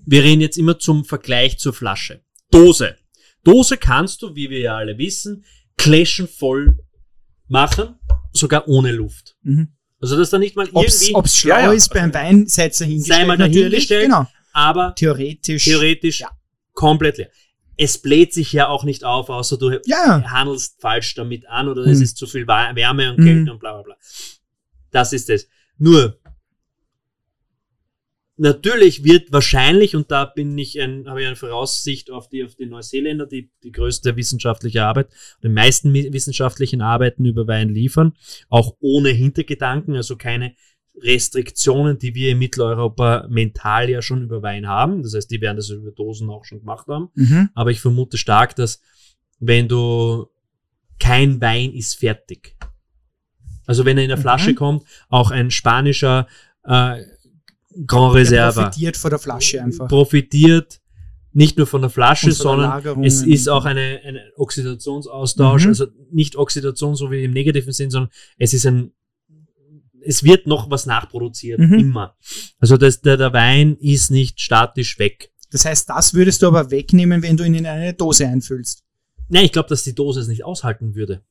wir 0.05 0.23
reden 0.23 0.41
jetzt 0.41 0.57
immer 0.57 0.77
zum 0.77 1.03
Vergleich 1.03 1.57
zur 1.57 1.73
Flasche. 1.73 2.23
Dose. 2.51 2.95
Dose 3.45 3.77
kannst 3.77 4.21
du, 4.21 4.35
wie 4.35 4.49
wir 4.49 4.59
ja 4.59 4.75
alle 4.75 4.97
wissen, 4.97 5.45
Kläschen 5.77 6.27
voll 6.27 6.77
machen, 7.47 7.95
sogar 8.33 8.67
ohne 8.67 8.91
Luft. 8.91 9.35
Mhm. 9.43 9.69
Also 10.01 10.17
dass 10.17 10.29
da 10.31 10.37
nicht 10.37 10.55
mal 10.57 10.67
Ob's, 10.73 11.01
irgendwie, 11.01 11.15
ob's 11.15 11.37
schlau 11.37 11.55
Ja, 11.57 11.71
ist 11.71 11.93
beim 11.93 12.13
Wein, 12.13 12.47
ihr 12.81 12.87
hingestellt. 12.87 13.05
Sei 13.19 13.25
mal 13.25 13.37
natürlich. 13.37 13.87
dahingestellt. 13.87 14.03
Genau. 14.05 14.27
aber 14.53 14.93
Theoretisch. 14.95 15.65
theoretisch 15.65 16.19
Ja. 16.21 16.29
komplett 16.73 17.17
leer. 17.17 17.29
Es 17.77 17.97
bläht 18.01 18.33
sich 18.33 18.53
ja 18.53 18.67
auch 18.69 18.83
nicht 18.85 19.03
auf, 19.03 19.29
außer 19.29 19.57
du 19.57 19.79
Ja. 19.85 20.23
handelst 20.31 20.79
falsch 20.79 21.13
damit 21.15 21.45
an 21.47 21.67
oder 21.67 21.81
es 21.85 21.97
Mhm. 21.97 22.03
ist 22.03 22.17
zu 22.17 22.25
viel 22.27 22.47
Wärme 22.47 23.11
und 23.11 23.19
Mhm. 23.19 23.25
Kälte 23.25 23.51
und 23.51 23.59
bla 23.59 23.73
bla 23.73 23.81
bla. 23.83 23.95
Das 24.91 25.11
ist 25.13 25.29
es. 25.29 25.47
Nur, 25.77 26.17
natürlich 28.37 29.03
wird 29.03 29.31
wahrscheinlich, 29.31 29.95
und 29.95 30.11
da 30.11 30.25
bin 30.25 30.57
ich 30.57 30.79
ein, 30.79 31.07
habe 31.07 31.21
ich 31.21 31.27
eine 31.27 31.35
Voraussicht 31.35 32.11
auf 32.11 32.27
die, 32.29 32.43
auf 32.43 32.55
die 32.55 32.65
Neuseeländer, 32.65 33.25
die 33.25 33.49
die 33.63 33.71
größte 33.71 34.15
wissenschaftliche 34.15 34.83
Arbeit, 34.83 35.07
die 35.43 35.49
meisten 35.49 35.93
wissenschaftlichen 35.93 36.81
Arbeiten 36.81 37.25
über 37.25 37.47
Wein 37.47 37.69
liefern, 37.69 38.13
auch 38.49 38.75
ohne 38.79 39.09
Hintergedanken, 39.09 39.95
also 39.95 40.15
keine 40.15 40.55
Restriktionen, 40.97 41.99
die 41.99 42.15
wir 42.15 42.31
in 42.31 42.39
Mitteleuropa 42.39 43.27
mental 43.29 43.89
ja 43.89 44.01
schon 44.01 44.23
über 44.23 44.41
Wein 44.41 44.67
haben. 44.67 45.03
Das 45.03 45.13
heißt, 45.13 45.29
die 45.29 45.41
werden 45.41 45.57
das 45.57 45.69
über 45.69 45.91
Dosen 45.91 46.29
auch 46.29 46.45
schon 46.45 46.59
gemacht 46.59 46.87
haben. 46.87 47.09
Mhm. 47.15 47.49
Aber 47.53 47.71
ich 47.71 47.81
vermute 47.81 48.17
stark, 48.17 48.55
dass 48.55 48.81
wenn 49.39 49.67
du 49.67 50.27
kein 50.99 51.41
Wein 51.41 51.73
ist 51.73 51.99
fertig. 51.99 52.55
Also 53.65 53.83
wenn 53.83 53.97
er 53.97 54.03
in 54.03 54.09
der 54.09 54.17
Mhm. 54.17 54.21
Flasche 54.21 54.53
kommt, 54.53 54.83
auch 55.09 55.31
ein 55.31 55.51
spanischer 55.51 56.27
äh, 56.63 57.03
Grand 57.85 58.13
Der 58.15 58.21
Reserva 58.21 58.61
profitiert 58.63 58.97
von 58.97 59.09
der 59.09 59.19
Flasche 59.19 59.61
einfach. 59.61 59.87
profitiert 59.87 60.79
nicht 61.33 61.57
nur 61.57 61.67
von 61.67 61.81
der 61.81 61.89
Flasche, 61.89 62.27
von 62.27 62.29
der 62.29 62.35
sondern 62.37 62.69
Lagerung. 62.69 63.03
es 63.03 63.21
ist 63.21 63.49
auch 63.49 63.65
eine, 63.65 63.99
ein 64.05 64.17
Oxidationsaustausch, 64.37 65.63
Mhm. 65.63 65.69
also 65.69 65.87
nicht 66.11 66.37
Oxidation 66.37 66.95
so 66.95 67.11
wie 67.11 67.23
im 67.23 67.31
negativen 67.31 67.73
Sinn, 67.73 67.89
sondern 67.91 68.09
es 68.37 68.53
ist 68.53 68.65
ein, 68.65 68.91
es 70.01 70.23
wird 70.23 70.47
noch 70.47 70.69
was 70.69 70.85
nachproduziert, 70.85 71.59
Mhm. 71.59 71.73
immer. 71.73 72.15
Also 72.59 72.77
das, 72.77 73.01
der, 73.01 73.17
der 73.17 73.33
Wein 73.33 73.75
ist 73.79 74.11
nicht 74.11 74.39
statisch 74.39 74.97
weg. 74.99 75.31
Das 75.51 75.65
heißt, 75.65 75.89
das 75.89 76.13
würdest 76.13 76.41
du 76.41 76.47
aber 76.47 76.71
wegnehmen, 76.71 77.21
wenn 77.21 77.35
du 77.37 77.43
ihn 77.43 77.55
in 77.55 77.65
eine 77.65 77.93
Dose 77.93 78.27
einfüllst. 78.27 78.83
Nein, 79.27 79.45
ich 79.45 79.51
glaube, 79.51 79.69
dass 79.69 79.83
die 79.83 79.95
Dose 79.95 80.21
es 80.21 80.27
nicht 80.27 80.45
aushalten 80.45 80.95
würde. 80.95 81.23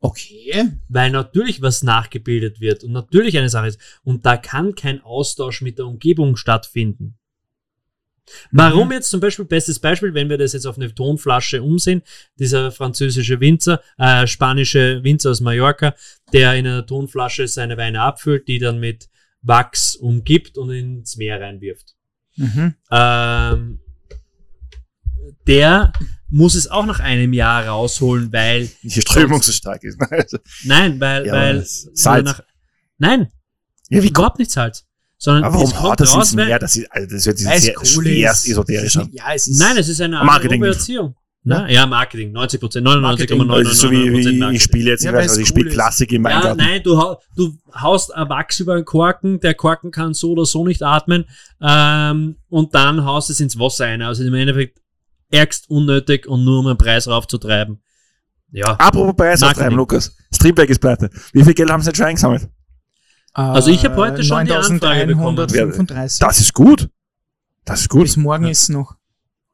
Okay. 0.00 0.70
Weil 0.88 1.10
natürlich 1.10 1.60
was 1.60 1.82
nachgebildet 1.82 2.60
wird 2.60 2.84
und 2.84 2.92
natürlich 2.92 3.36
eine 3.36 3.50
Sache 3.50 3.68
ist. 3.68 3.80
Und 4.02 4.24
da 4.24 4.36
kann 4.36 4.74
kein 4.74 5.02
Austausch 5.02 5.60
mit 5.60 5.78
der 5.78 5.86
Umgebung 5.86 6.36
stattfinden. 6.36 7.16
Warum 8.52 8.88
Mhm. 8.88 8.92
jetzt 8.92 9.10
zum 9.10 9.20
Beispiel, 9.20 9.44
bestes 9.44 9.78
Beispiel, 9.78 10.14
wenn 10.14 10.30
wir 10.30 10.38
das 10.38 10.52
jetzt 10.52 10.66
auf 10.66 10.76
eine 10.76 10.94
Tonflasche 10.94 11.62
umsehen, 11.62 12.02
dieser 12.36 12.70
französische 12.70 13.40
Winzer, 13.40 13.82
äh, 13.98 14.26
spanische 14.26 15.02
Winzer 15.02 15.30
aus 15.30 15.40
Mallorca, 15.40 15.94
der 16.32 16.54
in 16.54 16.66
einer 16.66 16.86
Tonflasche 16.86 17.48
seine 17.48 17.76
Weine 17.76 18.02
abfüllt, 18.02 18.46
die 18.48 18.58
dann 18.58 18.78
mit 18.78 19.08
Wachs 19.42 19.96
umgibt 19.96 20.58
und 20.58 20.70
ins 20.70 21.16
Meer 21.16 21.40
reinwirft. 21.40 21.96
Mhm. 22.36 22.74
Ähm, 22.90 23.80
der 25.46 25.92
muss 26.30 26.54
es 26.54 26.68
auch 26.70 26.86
nach 26.86 27.00
einem 27.00 27.32
Jahr 27.32 27.66
rausholen, 27.66 28.32
weil 28.32 28.70
Die 28.82 29.00
Strömung 29.00 29.42
so 29.42 29.52
stark 29.52 29.82
ist. 29.84 29.98
Also, 30.10 30.38
Nein, 30.64 31.00
weil, 31.00 31.26
Ja, 31.26 31.32
weil 31.32 31.64
Salz. 31.66 32.24
Nach, 32.24 32.40
nein, 32.98 33.28
ja, 33.88 34.02
wie 34.02 34.08
überhaupt 34.08 34.38
nicht 34.38 34.50
Salz. 34.50 34.84
Sondern 35.18 35.44
Aber 35.44 35.56
es 35.56 35.60
warum 35.62 35.72
kommt 35.74 35.84
haut 35.90 36.00
das 36.00 36.14
raus, 36.16 36.28
ins 36.32 36.34
Meer? 36.36 36.58
Das, 36.58 36.76
ist, 36.76 36.90
also 36.90 37.06
das 37.14 37.26
es 37.26 37.62
sehr 37.62 37.74
schwer 37.84 38.30
ist. 38.30 38.48
esoterisch 38.48 38.96
an. 38.96 39.08
Ja, 39.12 39.24
es 39.34 39.48
ist. 39.48 39.58
Nein, 39.58 39.76
es 39.76 39.88
ist 39.88 40.00
eine 40.00 40.24
Marketing. 40.24 40.62
Erziehung. 40.62 41.14
Na, 41.42 41.70
ja, 41.70 41.86
Marketing, 41.86 42.32
90 42.32 42.60
Prozent, 42.60 42.84
Marketing. 42.84 43.40
99,99 43.40 43.54
Also 43.56 43.72
so 43.72 43.90
wie, 43.90 44.12
wie 44.12 44.54
ich 44.56 44.62
spiele 44.62 44.90
jetzt, 44.90 45.04
Ja, 45.04 45.10
ich 45.10 45.16
weiß 45.16 45.32
nicht, 45.36 45.42
ich 45.44 45.48
spiele. 45.48 45.70
Klassik 45.70 46.12
im 46.12 46.24
Ja, 46.24 46.30
Weingarten. 46.36 46.58
nein, 46.58 46.82
du, 46.82 47.16
du 47.34 47.56
haust 47.74 48.10
Wachs 48.10 48.60
über 48.60 48.74
einen 48.74 48.84
Korken, 48.84 49.40
der 49.40 49.54
Korken 49.54 49.90
kann 49.90 50.12
so 50.12 50.32
oder 50.32 50.44
so 50.44 50.66
nicht 50.66 50.82
atmen, 50.82 51.24
ähm, 51.62 52.36
und 52.50 52.74
dann 52.74 53.04
haust 53.06 53.30
es 53.30 53.40
ins 53.40 53.58
Wasser 53.58 53.86
ein. 53.86 54.02
Also 54.02 54.22
im 54.22 54.34
Endeffekt 54.34 54.80
ärgst 55.30 55.70
unnötig 55.70 56.26
und 56.26 56.44
nur 56.44 56.60
um 56.60 56.66
den 56.66 56.78
Preis 56.78 57.08
raufzutreiben. 57.08 57.82
Ja. 58.52 58.74
Apropos 58.76 59.14
Preis 59.16 59.42
auftreiben. 59.42 59.76
Lukas. 59.76 60.16
Streetback 60.34 60.70
ist 60.70 60.80
pleite. 60.80 61.10
Wie 61.32 61.44
viel 61.44 61.54
Geld 61.54 61.70
haben 61.70 61.82
sie 61.82 61.88
jetzt 61.88 61.96
schon 61.96 62.06
eingesammelt? 62.06 62.48
Also 63.32 63.70
ich 63.70 63.84
hab 63.84 63.96
heute 63.96 64.24
schon 64.24 64.44
die 64.44 64.52
Anfrage 64.52 65.06
bekommen. 65.06 65.36
9135. 65.36 66.18
Das 66.18 66.40
ist 66.40 66.52
gut. 66.52 66.88
Das 67.64 67.82
ist 67.82 67.88
gut. 67.88 68.02
Bis 68.02 68.16
morgen 68.16 68.46
ist 68.46 68.68
noch. 68.70 68.96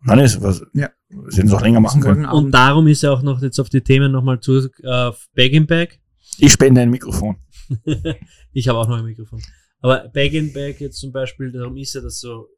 Nein, 0.00 0.20
ist, 0.20 0.40
was, 0.40 0.62
Ja. 0.72 0.90
Sie 1.28 1.38
hätten 1.38 1.48
es 1.48 1.54
auch 1.54 1.60
länger 1.60 1.80
machen 1.80 2.00
können. 2.00 2.26
Und 2.26 2.50
darum 2.52 2.86
ist 2.88 3.02
ja 3.02 3.12
auch 3.12 3.22
noch 3.22 3.42
jetzt 3.42 3.58
auf 3.60 3.68
die 3.68 3.80
Themen 3.80 4.12
nochmal 4.12 4.40
zu 4.40 4.58
äh, 4.82 5.10
Bag 5.34 5.52
in 5.52 5.66
Bag. 5.66 6.00
Ich 6.38 6.52
spende 6.52 6.80
ein 6.80 6.90
Mikrofon. 6.90 7.36
ich 8.52 8.68
habe 8.68 8.78
auch 8.78 8.88
noch 8.88 8.98
ein 8.98 9.04
Mikrofon. 9.04 9.42
Aber 9.80 10.08
Bag 10.08 10.32
in 10.32 10.52
Bag 10.52 10.80
jetzt 10.80 10.98
zum 10.98 11.12
Beispiel, 11.12 11.52
darum 11.52 11.76
ist 11.76 11.94
ja 11.94 12.00
das 12.00 12.18
so 12.20 12.48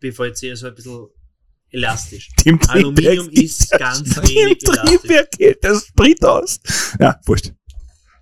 BVC 0.00 0.56
so 0.56 0.66
ein 0.66 0.74
bisschen 0.74 1.08
elastisch. 1.70 2.30
Dem 2.44 2.58
Aluminium 2.68 3.26
Triebwerk 3.26 3.32
ist 3.44 3.70
geht 3.70 3.78
ganz 3.80 4.14
das- 4.14 4.28
wenig 4.28 4.58
Dem. 4.58 4.74
Triebwerk 4.74 5.30
geht 5.32 5.62
der 5.64 5.74
Sprit 5.80 6.24
aus. 6.24 6.60
Ja, 7.00 7.18
wurscht. 7.26 7.52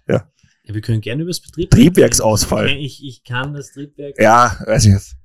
Ja, 0.08 0.28
wir 0.64 0.80
können 0.80 1.00
gerne 1.00 1.22
über 1.22 1.30
das 1.30 1.40
Betrieb 1.40 1.70
Triebwerksausfall. 1.70 2.68
Ich, 2.70 3.04
ich 3.04 3.22
kann 3.24 3.54
das 3.54 3.72
Triebwerk. 3.72 4.20
Ja, 4.20 4.58
weiß 4.66 4.86
ich 4.86 4.94
nicht. 4.94 5.16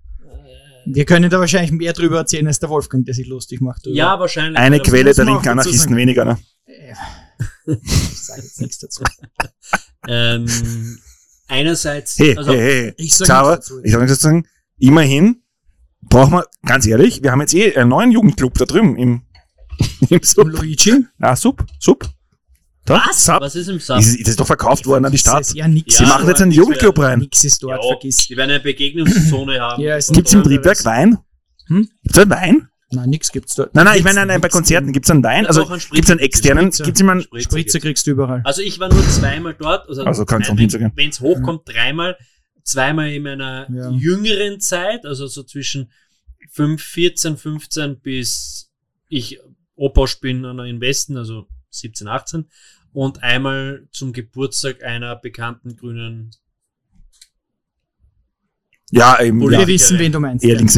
Wir 0.86 1.06
können 1.06 1.30
da 1.30 1.40
wahrscheinlich 1.40 1.72
mehr 1.72 1.94
drüber 1.94 2.18
erzählen 2.18 2.48
als 2.48 2.60
der 2.60 2.70
Wolfgang, 2.70 3.06
der 3.06 3.14
sich 3.14 3.28
lustig 3.28 3.62
macht. 3.62 3.86
drüber. 3.86 3.96
Ja, 3.96 4.20
wahrscheinlich. 4.20 4.58
Eine 4.58 4.78
Aber 4.78 4.84
Quelle 4.86 5.14
der 5.14 5.26
linken 5.26 5.48
Anarchisten 5.50 5.96
weniger, 5.96 6.26
ne? 6.26 6.40
Äh, 6.66 6.94
Ich 7.76 8.20
sage 8.24 8.42
jetzt 8.42 8.60
nichts 8.62 8.80
dazu. 8.80 9.04
Ähm, 10.08 10.48
einerseits, 11.48 12.18
Hey, 12.18 12.36
also, 12.38 12.52
hey, 12.54 12.60
hey. 12.86 12.94
Ich 12.98 13.16
sag 13.16 13.26
Xaver, 13.26 13.52
nichts 13.52 13.68
dazu. 13.68 13.82
ich 13.84 13.92
soll 13.92 14.02
nichts 14.02 14.18
dazu 14.18 14.28
sagen. 14.28 14.48
Immerhin 14.80 15.41
brauchen 16.10 16.34
wir, 16.34 16.46
ganz 16.66 16.86
ehrlich, 16.88 17.24
wir 17.24 17.32
haben 17.32 17.42
jetzt 17.42 17.54
eh 17.54 17.76
einen 17.76 17.90
neuen 17.90 18.12
Jugendclub 18.12 18.58
da 18.58 18.66
drüben 18.66 18.96
im, 18.98 19.22
im 20.10 20.24
Sub. 20.24 20.48
Luigi. 20.48 21.06
Ah, 21.20 21.36
Sub, 21.36 21.64
Sub. 21.80 22.08
Da, 22.86 23.04
was? 23.08 23.26
Sub. 23.26 23.40
Was 23.42 23.56
ist 23.56 23.68
im 23.68 23.80
Sub? 23.80 23.98
Das 23.98 24.08
ist, 24.08 24.22
das 24.22 24.28
ist 24.30 24.40
doch 24.40 24.48
verkauft 24.48 24.86
worden 24.88 25.06
an 25.06 25.12
die 25.12 25.18
Stadt. 25.18 25.54
Ja 25.54 25.68
nix. 25.68 25.98
Sie 25.98 26.04
Ja, 26.04 26.10
machen 26.10 26.28
jetzt 26.28 26.42
einen 26.42 26.52
Jugendclub 26.52 26.98
rein. 27.00 27.20
Nix 27.20 27.44
ist 27.44 27.62
dort, 27.64 27.82
Ja, 27.84 27.88
vergiss. 27.88 28.28
die 28.28 28.36
werden 28.38 28.50
eine 28.52 28.60
Begegnungszone 28.60 29.60
haben. 29.60 29.82
Ja, 29.82 29.98
es 29.98 30.08
Gibt's 30.08 30.34
im 30.34 30.44
Triebwerk? 30.44 30.84
Wein? 30.86 31.18
Hm? 31.68 31.88
Gibt's 32.04 32.18
einen 32.20 32.32
Wein? 32.32 32.68
Nein, 32.94 33.10
nix 33.10 33.32
gibt's 33.32 33.56
dort. 33.56 33.74
Nein, 33.74 33.86
nein, 33.86 33.98
ich 34.00 34.04
meine, 34.04 34.16
nein, 34.16 34.28
nein, 34.28 34.42
bei. 34.42 34.50
Konzerten 34.50 34.92
gibt's 34.92 35.10
einen 35.10 35.24
Wein. 35.24 35.46
Also 35.46 35.66
einen 35.66 35.80
gibt's 35.92 36.12
einen 36.12 36.20
externen, 36.20 36.66
Spritzer. 36.66 36.84
gibt's 36.84 37.00
jemanden, 37.00 37.24
Spritzer 37.24 37.50
Spritzer 37.50 37.80
kriegst 37.80 38.06
du 38.08 38.12
überall. 38.12 38.42
Also 38.44 38.62
ich 38.62 38.80
war 38.82 38.94
nur 38.94 39.08
zweimal 39.08 39.56
dort. 39.58 39.88
Also, 39.88 40.04
Also 40.04 40.26
kann's 40.26 40.50
nein. 40.50 40.92
Wenn 40.96 41.10
es 41.10 41.22
hochkommt, 41.22 41.62
dreimal. 41.66 42.18
Zweimal 42.64 43.12
in 43.12 43.24
meiner 43.24 43.68
Ja. 43.72 43.90
jüngeren 43.92 44.60
Zeit, 44.60 45.06
also 45.06 45.28
so 45.28 45.44
zwischen 45.44 45.92
5, 46.52 46.82
14, 46.82 47.38
15 47.38 48.00
bis 48.02 48.70
ich 49.08 49.40
Oposch 49.76 50.20
bin 50.20 50.44
der 50.44 50.66
Investen, 50.66 51.18
also 51.18 51.48
17, 51.70 52.08
18. 52.08 52.46
Und 52.94 53.24
einmal 53.24 53.88
zum 53.92 54.12
Geburtstag 54.14 54.84
einer 54.84 55.16
bekannten 55.16 55.76
grünen. 55.78 56.32
ja, 58.92 59.20
eben, 59.22 59.40
Wir 59.40 59.44
Politiker. 59.46 59.62
ja, 59.62 59.68
wissen, 59.74 60.00
wen 60.00 60.12
du 60.12 60.20
meinst. 60.20 60.44
eher 60.46 60.58
links. 60.58 60.78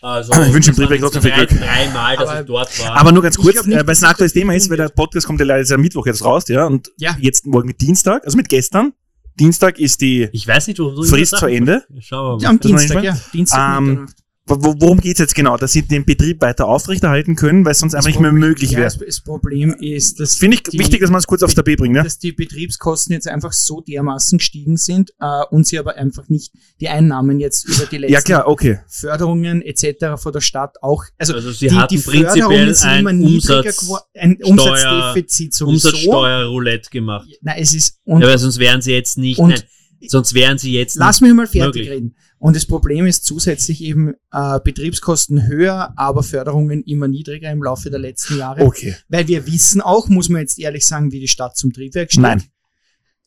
Also, 0.00 0.32
Ich 0.32 0.52
wünsche 0.52 0.72
dem 0.72 0.76
Triebwerk 0.76 1.00
trotzdem 1.00 1.22
viel 1.22 1.30
Glück. 1.32 1.48
Dreimal, 1.50 2.16
dass 2.16 2.28
Aber- 2.28 2.40
ich 2.40 2.46
dort 2.46 2.78
war. 2.80 2.96
Aber 2.96 3.12
nur 3.12 3.22
ganz 3.22 3.36
kurz, 3.36 3.64
nicht, 3.66 3.78
äh, 3.78 3.86
weil 3.86 3.92
es 3.92 4.02
ein 4.02 4.10
aktuelles 4.10 4.32
Thema 4.32 4.52
ist, 4.54 4.68
weil 4.68 4.76
der 4.76 4.88
Podcast 4.88 5.26
kommt 5.28 5.38
ja 5.38 5.46
leider 5.46 5.72
am 5.76 5.80
Mittwoch 5.80 6.06
jetzt 6.06 6.24
raus, 6.24 6.48
ja, 6.48 6.66
und 6.66 6.90
Ja. 6.98 7.16
jetzt 7.20 7.46
morgen 7.46 7.68
mit 7.68 7.80
Dienstag, 7.80 8.24
also 8.24 8.36
mit 8.36 8.48
gestern. 8.48 8.92
Dienstag 9.38 9.78
ist 9.78 10.00
die, 10.00 10.28
ich 10.32 10.46
weiß 10.46 10.68
nicht, 10.68 10.78
wo 10.78 11.02
Frist 11.02 11.36
zu 11.36 11.46
Ende. 11.46 11.84
Schauen 12.00 12.40
wir 12.40 12.42
Ja, 12.44 12.52
mal. 12.52 12.54
am 12.54 12.60
meine 12.62 12.84
ich 12.84 12.90
Dienstag, 12.90 13.04
ja. 13.04 13.16
Dienstag. 13.32 13.78
Ähm, 13.78 14.06
Worum 14.44 15.00
geht's 15.00 15.20
jetzt 15.20 15.36
genau? 15.36 15.56
Dass 15.56 15.72
sie 15.72 15.82
den 15.82 16.04
Betrieb 16.04 16.40
weiter 16.42 16.66
aufrechterhalten 16.66 17.36
können, 17.36 17.64
weil 17.64 17.72
es 17.72 17.78
sonst 17.78 17.94
einfach 17.94 18.08
nicht 18.08 18.18
mehr 18.18 18.30
Problem- 18.30 18.48
möglich 18.48 18.72
ja, 18.72 18.78
wäre. 18.78 18.86
das, 18.88 18.98
das 18.98 19.20
Problem 19.22 19.72
ist, 19.78 20.18
dass, 20.18 20.34
Finde 20.34 20.56
ich 20.56 20.64
die- 20.64 20.78
wichtig, 20.80 21.00
dass 21.00 21.10
man 21.10 21.20
es 21.20 21.28
kurz 21.28 21.44
aufs 21.44 21.54
Tapet 21.54 21.78
bringt, 21.78 21.94
ne? 21.94 22.02
dass 22.02 22.18
die 22.18 22.32
Betriebskosten 22.32 23.12
jetzt 23.14 23.28
einfach 23.28 23.52
so 23.52 23.80
dermaßen 23.82 24.38
gestiegen 24.38 24.76
sind 24.76 25.12
äh, 25.20 25.44
und 25.50 25.66
sie 25.68 25.78
aber 25.78 25.94
einfach 25.94 26.28
nicht 26.28 26.52
die 26.80 26.88
Einnahmen 26.88 27.38
jetzt 27.38 27.68
über 27.68 27.86
die 27.86 27.98
letzten 27.98 28.12
Ja 28.14 28.20
klar, 28.20 28.48
okay. 28.48 28.80
Förderungen 28.88 29.62
etc. 29.62 30.20
von 30.20 30.32
der 30.32 30.40
Stadt 30.40 30.74
auch, 30.82 31.04
also, 31.18 31.34
Also 31.34 31.52
sie 31.52 31.68
die, 31.68 31.74
hatten 31.76 31.94
die 31.94 32.00
prinzipiell 32.02 32.30
Förderungen 32.42 32.74
sind 32.74 32.88
ein 32.90 33.00
immer 33.00 33.12
niedriger 33.12 33.60
Umsatz- 33.60 33.80
geworden, 33.80 34.04
ein 34.14 34.38
Umsatzdefizit 34.42 35.54
sowieso. 35.54 35.88
Umsatzsteuerroulette 35.88 36.90
gemacht. 36.90 37.28
Nein, 37.42 37.56
es 37.60 37.74
ist, 37.74 38.00
und 38.04 38.22
ja, 38.22 38.26
weil 38.28 38.38
sonst 38.38 38.58
wären 38.58 38.82
sie 38.82 38.92
jetzt 38.92 39.18
nicht, 39.18 39.38
und- 39.38 39.50
nein, 39.50 39.62
sonst 40.08 40.34
wären 40.34 40.58
sie 40.58 40.72
jetzt 40.72 40.96
Lass 40.96 41.20
nicht 41.20 41.28
mich 41.30 41.36
mal 41.36 41.46
fertig 41.46 41.82
möglich. 41.82 41.90
reden. 41.90 42.16
Und 42.42 42.56
das 42.56 42.66
Problem 42.66 43.06
ist 43.06 43.24
zusätzlich 43.24 43.84
eben 43.84 44.14
äh, 44.32 44.58
Betriebskosten 44.64 45.46
höher, 45.46 45.92
aber 45.94 46.24
Förderungen 46.24 46.82
immer 46.82 47.06
niedriger 47.06 47.52
im 47.52 47.62
Laufe 47.62 47.88
der 47.88 48.00
letzten 48.00 48.36
Jahre. 48.36 48.62
Okay. 48.64 48.96
Weil 49.08 49.28
wir 49.28 49.46
wissen 49.46 49.80
auch, 49.80 50.08
muss 50.08 50.28
man 50.28 50.40
jetzt 50.40 50.58
ehrlich 50.58 50.84
sagen, 50.84 51.12
wie 51.12 51.20
die 51.20 51.28
Stadt 51.28 51.56
zum 51.56 51.72
Triebwerk 51.72 52.10
steht. 52.10 52.22
Nein. 52.22 52.42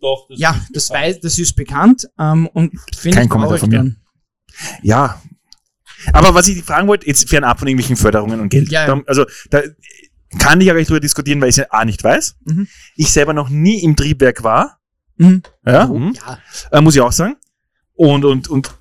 Doch, 0.02 0.28
das 0.30 0.38
Ja, 0.38 0.60
das 0.74 0.90
weiß, 0.90 1.22
das 1.22 1.40
ist 1.40 1.56
bekannt 1.56 2.10
ähm, 2.20 2.48
und 2.48 2.74
finde 2.98 3.16
Kein 3.16 3.24
ich 3.24 3.30
Kommentar 3.30 3.58
von 3.58 3.70
mir. 3.70 3.78
dann. 3.78 3.96
Ja. 4.84 5.22
Aber 6.12 6.34
was 6.34 6.50
ich 6.50 6.62
fragen 6.62 6.90
wollte, 6.90 7.08
jetzt 7.08 7.30
fernab 7.30 7.58
von 7.60 7.70
irgendwelchen 7.70 7.96
Förderungen 7.96 8.42
und 8.42 8.50
Geld. 8.50 8.70
Ja, 8.70 8.86
ja. 8.86 8.96
Da, 8.98 9.02
also 9.08 9.24
da 9.50 9.62
kann 10.40 10.60
ich 10.60 10.68
ja 10.68 10.74
gleich 10.74 10.88
drüber 10.88 11.00
diskutieren, 11.00 11.40
weil 11.40 11.48
ich 11.48 11.54
es 11.54 11.64
ja 11.64 11.68
A 11.70 11.86
nicht 11.86 12.04
weiß. 12.04 12.36
Mhm. 12.44 12.68
Ich 12.98 13.12
selber 13.14 13.32
noch 13.32 13.48
nie 13.48 13.82
im 13.82 13.96
Triebwerk 13.96 14.44
war. 14.44 14.78
Mhm. 15.16 15.42
Ja, 15.66 15.88
Oh, 15.90 15.98
mhm. 15.98 16.14
ja. 16.16 16.38
äh, 16.78 16.82
muss 16.82 16.96
ich 16.96 17.02
auch 17.02 17.14
sagen. 17.14 17.38
Und, 17.94 18.26
und, 18.26 18.50
und 18.50 18.78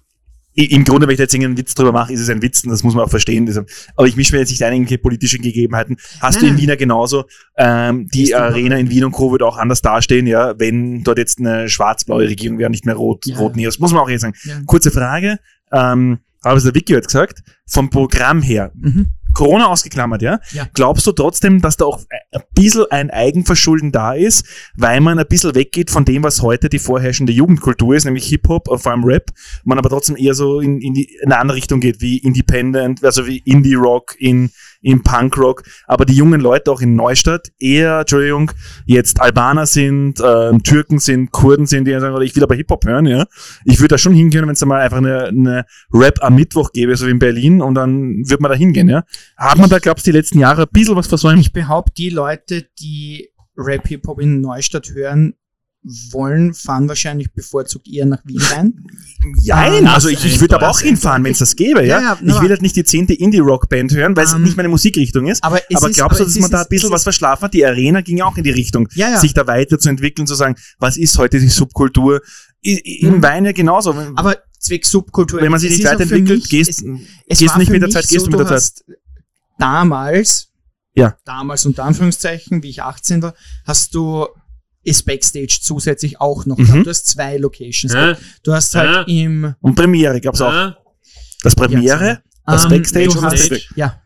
im 0.55 0.85
Grunde, 0.85 1.07
wenn 1.07 1.13
ich 1.13 1.17
da 1.19 1.25
jetzt 1.25 1.35
irgendeinen 1.35 1.59
Witz 1.59 1.75
drüber 1.75 1.93
mache, 1.93 2.13
ist 2.13 2.21
es 2.21 2.31
ein 2.31 2.41
Witz 2.43 2.63
und 2.65 2.71
das 2.71 2.83
muss 2.83 2.95
man 2.95 3.05
auch 3.05 3.11
verstehen. 3.11 3.49
Aber 3.97 4.07
ich 4.07 4.17
mische 4.17 4.33
mir 4.35 4.39
jetzt 4.41 4.51
nicht 4.51 4.63
ein 4.65 4.87
in 4.87 5.03
politischen 5.03 5.43
Gegebenheiten. 5.43 5.97
Hast 6.21 6.37
Nein, 6.37 6.45
du 6.51 6.51
in. 6.55 6.59
Wiener 6.63 6.77
genauso. 6.77 7.25
Ähm, 7.57 8.07
die 8.13 8.35
Arena 8.35 8.77
in 8.77 8.89
Wien 8.91 9.05
und 9.05 9.13
Co. 9.13 9.33
wird 9.33 9.43
auch 9.43 9.57
anders 9.57 9.83
dastehen, 9.83 10.27
ja, 10.27 10.59
wenn 10.59 11.03
dort 11.03 11.19
jetzt 11.19 11.39
eine 11.41 11.69
schwarz-blaue 11.69 12.29
Regierung 12.29 12.59
wäre, 12.59 12.71
nicht 12.71 12.87
mehr 12.87 12.95
rot, 12.95 13.27
Ja. 13.27 13.37
rot 13.39 13.55
Das 13.57 13.79
muss 13.79 13.93
man 13.93 14.03
auch 14.03 14.09
jetzt 14.09 14.23
sagen. 14.23 14.35
Ja. 14.45 14.61
Kurze 14.67 14.91
Frage. 14.91 15.39
Ähm, 15.73 16.19
aber 16.43 16.57
es 16.57 16.65
der 16.65 16.75
Vicky 16.75 16.93
hat 16.93 17.07
gesagt, 17.07 17.43
vom 17.67 17.91
Programm 17.91 18.43
her, 18.43 18.71
Mhm. 18.75 19.07
Corona 19.35 19.67
ausgeklammert, 19.67 20.23
ja? 20.23 20.41
Ja. 20.53 20.69
Glaubst 20.73 21.07
du 21.07 21.13
trotzdem, 21.13 21.61
dass 21.61 21.77
da 21.77 21.85
auch 21.85 22.01
ein 22.33 22.43
bisschen 22.55 22.87
ein 22.91 23.11
Eigenverschulden 23.11 23.93
da 23.93 24.15
ist, 24.15 24.47
weil 24.77 25.01
man 25.01 25.19
ein 25.19 25.27
bisschen 25.27 25.55
weggeht 25.55 25.91
von 25.91 26.05
dem, 26.05 26.23
was 26.23 26.43
heute 26.43 26.69
die 26.69 26.79
vorherrschende 26.79 27.33
Jugendkultur 27.33 27.95
ist, 27.95 28.05
nämlich 28.05 28.27
Hip-Hop, 28.27 28.69
äh, 28.71 28.79
vor 28.79 28.93
allem 28.93 29.05
Rap, 29.05 29.31
man 29.65 29.79
aber 29.79 29.91
trotzdem 29.91 30.17
eher 30.17 30.35
so 30.35 30.61
in, 30.61 30.81
in, 30.81 30.95
die, 30.95 31.15
in 31.23 31.33
eine 31.33 31.41
andere 31.41 31.57
Richtung 31.57 31.81
geht, 31.81 32.01
wie 32.01 32.19
Independent, 32.19 33.05
also 33.05 33.27
wie 33.27 33.39
Indie-Rock, 33.39 34.17
in, 34.19 34.51
in 34.85 35.03
Punk-Rock, 35.03 35.65
aber 35.87 36.05
die 36.05 36.15
jungen 36.15 36.41
Leute 36.41 36.71
auch 36.71 36.81
in 36.81 36.95
Neustadt 36.95 37.49
eher, 37.59 38.01
Entschuldigung, 38.01 38.53
jetzt 38.85 39.21
Albaner 39.21 39.67
sind, 39.67 40.21
ähm, 40.25 40.63
Türken 40.63 40.99
sind, 40.99 41.33
Kurden 41.33 41.67
sind, 41.67 41.87
die 41.87 41.99
sagen, 41.99 42.21
ich 42.23 42.37
will 42.37 42.43
aber 42.43 42.55
Hip-Hop 42.55 42.85
hören, 42.85 43.07
ja. 43.07 43.25
Ich 43.65 43.81
würde 43.81 43.95
da 43.95 43.99
schon 43.99 44.13
hingehen, 44.13 44.43
wenn 44.43 44.53
es 44.53 44.61
da 44.61 44.67
mal 44.67 44.81
einfach 44.81 44.99
eine, 44.99 45.25
eine 45.25 45.65
Rap 45.93 46.23
am 46.23 46.35
Mittwoch 46.35 46.71
gäbe, 46.73 46.95
so 46.97 47.07
wie 47.07 47.13
in 47.13 47.19
Berlin, 47.19 47.63
und 47.63 47.75
dann 47.75 48.29
würde 48.29 48.43
man 48.43 48.51
da 48.51 48.57
hingehen, 48.57 48.89
ja. 48.89 49.05
Hat 49.39 49.59
man 49.59 49.71
da, 49.71 49.79
glaubst 49.79 50.07
du, 50.07 50.13
die 50.13 50.19
letzten 50.19 50.39
Jahre 50.39 50.63
ein 50.63 50.69
bisschen 50.71 50.97
was 50.97 51.07
versäumt? 51.07 51.41
Ich 51.41 51.53
behaupte, 51.53 51.95
die 51.97 52.11
Leute, 52.11 52.67
die 52.79 53.31
Rap 53.57 53.89
Hip-Hop 53.89 54.21
in 54.21 54.43
Neustadt 54.43 54.91
hören 54.93 55.35
wollen, 56.13 56.55
fahren 56.55 56.89
wahrscheinlich 56.89 57.33
bevorzugt 57.33 57.87
eher 57.89 58.07
nach 58.07 58.25
Wien 58.25 58.41
rein. 58.41 58.87
Jein, 59.43 59.87
Ah, 59.87 59.95
also 59.95 60.09
ich, 60.09 60.25
ich 60.25 60.41
würde 60.41 60.55
aber 60.57 60.71
auch 60.71 60.81
hinfahren, 60.81 61.23
wenn 61.25 61.33
es 61.33 61.39
das 61.39 61.57
gäbe, 61.57 61.81
ja. 61.87 62.01
Ja, 62.01 62.19
ja, 62.23 62.35
ich 62.37 62.41
will 62.43 62.49
halt 62.51 62.63
nicht 62.63 62.75
die 62.77 62.85
zehnte 62.85 63.13
Indie-Rock-Band 63.15 63.93
hören, 63.95 64.17
weil 64.17 64.25
es 64.25 64.33
Ähm, 64.33 64.43
nicht 64.43 64.57
meine 64.57 64.69
Musikrichtung 64.71 65.27
ist. 65.27 65.45
Aber, 65.45 65.61
aber 65.75 65.89
ist, 65.91 65.97
glaubst 65.97 66.21
du, 66.21 66.25
dass 66.25 66.39
man 66.39 66.51
da 66.51 66.63
ein 66.63 66.69
bisschen 66.71 66.91
was 66.91 67.03
verschlafen 67.03 67.43
hat? 67.45 67.55
Die 67.55 67.65
Arena 67.67 68.01
ging 68.01 68.17
ja 68.19 68.25
auch 68.25 68.37
in 68.37 68.45
die 68.45 68.51
Richtung, 68.51 68.89
Ja, 68.95 69.11
ja. 69.11 69.19
sich 69.19 69.35
da 69.35 69.47
weiterzuentwickeln, 69.47 70.27
zu 70.27 70.35
sagen, 70.35 70.55
was 70.79 70.97
ist 70.97 71.19
heute 71.19 71.39
die 71.39 71.49
Subkultur? 71.49 72.21
Im 72.63 73.17
Mhm. 73.17 73.23
Wein 73.23 73.45
ja 73.45 73.53
genauso. 73.53 73.95
Aber 74.17 74.39
Zweck 74.59 74.87
Subkultur. 74.87 75.43
wenn 75.43 75.51
man 75.51 75.61
sich 75.61 75.71
nicht 75.71 75.85
weiterentwickelt, 75.85 76.49
gehst, 76.49 76.71
es, 76.71 76.77
gehst 76.83 77.43
es 77.43 77.49
war 77.51 77.59
nicht 77.59 77.71
mit 77.71 77.83
der 77.83 77.91
Zeit, 77.91 78.09
gehst 78.09 78.25
so, 78.25 78.31
du 78.31 78.39
mit 78.39 78.49
der 78.49 78.57
Zeit. 78.59 78.73
Damals, 79.59 80.49
Ja. 80.95 81.17
damals 81.25 81.67
unter 81.67 81.85
Anführungszeichen, 81.85 82.63
wie 82.63 82.71
ich 82.71 82.83
18 82.83 83.23
war, 83.23 83.35
hast 83.67 83.95
du 83.95 84.27
ist 84.85 85.05
Backstage 85.07 85.59
zusätzlich 85.61 86.21
auch 86.21 86.47
noch. 86.47 86.59
Mhm. 86.59 86.85
Du 86.85 86.91
hast 86.91 87.07
zwei 87.07 87.37
Locations. 87.37 87.93
Gehabt. 87.93 88.23
Du 88.43 88.53
hast 88.53 88.75
halt 88.75 89.09
im 89.09 89.55
Und 89.61 89.75
Premiere 89.75 90.21
gab's 90.21 90.41
auch. 90.41 90.73
Das 91.43 91.55
Premiere, 91.55 92.23
das 92.47 92.65
ähm, 92.65 92.71
Backstage 92.71 93.11
und 93.11 93.23
das 93.23 93.33
Backstage. 93.49 93.67
Ja. 93.77 94.01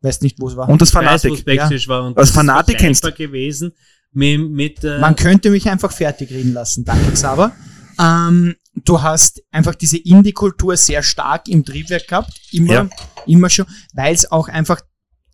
Weißt 0.00 0.22
nicht, 0.22 0.40
wo 0.40 0.48
es 0.48 0.56
war. 0.56 0.68
Und 0.68 0.82
das 0.82 0.88
ich 0.88 0.94
weiß, 0.96 1.22
Fanatik. 1.22 1.44
Backstage 1.44 1.84
war 1.88 2.04
und 2.04 2.18
das 2.18 2.30
ist 2.30 2.34
Fanatik 2.34 2.78
kennst 2.78 3.04
du. 3.04 3.12
gewesen 3.12 3.72
mit, 4.12 4.50
mit 4.50 4.84
äh, 4.84 4.98
Man 4.98 5.14
könnte 5.16 5.50
mich 5.50 5.68
einfach 5.68 5.92
fertig 5.92 6.30
reden 6.30 6.52
lassen. 6.52 6.84
Danke, 6.84 7.12
Xaver. 7.12 7.52
Ähm, 8.00 8.56
du 8.84 9.00
hast 9.00 9.42
einfach 9.50 9.74
diese 9.74 9.98
Indie-Kultur 9.98 10.76
sehr 10.76 11.02
stark 11.02 11.48
im 11.48 11.64
Triebwerk 11.64 12.08
gehabt. 12.08 12.32
Immer, 12.50 12.72
Ja. 12.72 12.88
immer 13.26 13.48
schon, 13.48 13.66
weil 13.94 14.14
es 14.14 14.30
auch 14.30 14.48
einfach 14.48 14.80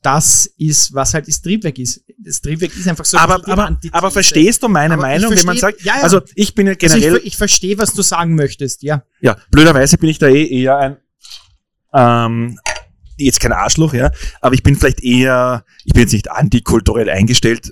das 0.03 0.46
ist, 0.59 0.94
was 0.94 1.14
halt 1.14 1.26
das 1.28 1.42
Triebwerk 1.42 1.78
ist. 1.78 2.03
Das 2.18 2.40
Triebwerk 2.40 2.74
ist 2.76 2.86
einfach 2.88 3.05
so. 3.05 3.16
ein 3.16 3.22
aber, 3.24 3.38
die 3.40 3.51
aber, 3.51 3.76
aber 3.92 4.11
verstehst 4.11 4.62
du 4.62 4.68
meine 4.68 4.94
Aber 4.94 5.03
Meinung, 5.03 5.30
wenn 5.34 5.44
man 5.46 5.57
versteh- 5.57 5.61
sagt, 5.61 5.82
ja, 5.82 5.96
ja. 5.96 6.03
also 6.03 6.20
ich 6.34 6.55
bin 6.55 6.66
ja 6.66 6.74
Also 6.80 6.96
generell, 6.96 7.16
ich, 7.18 7.26
ich 7.26 7.36
verstehe, 7.36 7.78
was 7.78 7.92
du 7.94 8.03
sagen 8.03 8.34
möchtest, 8.34 8.82
ja. 8.82 9.03
ja, 9.20 9.36
blöderweise 9.51 9.99
bin 9.99 10.11
ich 10.11 10.18
da 10.18 10.28
eh 10.28 10.46
eher 10.46 10.78
ein, 10.78 10.96
ähm, 11.94 12.59
jetzt 13.16 13.40
kein 13.40 13.53
Arschloch, 13.53 13.94
ja, 13.94 14.11
aber 14.40 14.55
ich 14.55 14.62
bin 14.62 14.76
vielleicht 14.76 15.03
eher, 15.03 15.64
ich 15.84 15.92
bin 15.92 16.03
jetzt 16.03 16.12
nicht 16.12 16.30
antikulturell 16.30 17.09
eingestellt. 17.11 17.70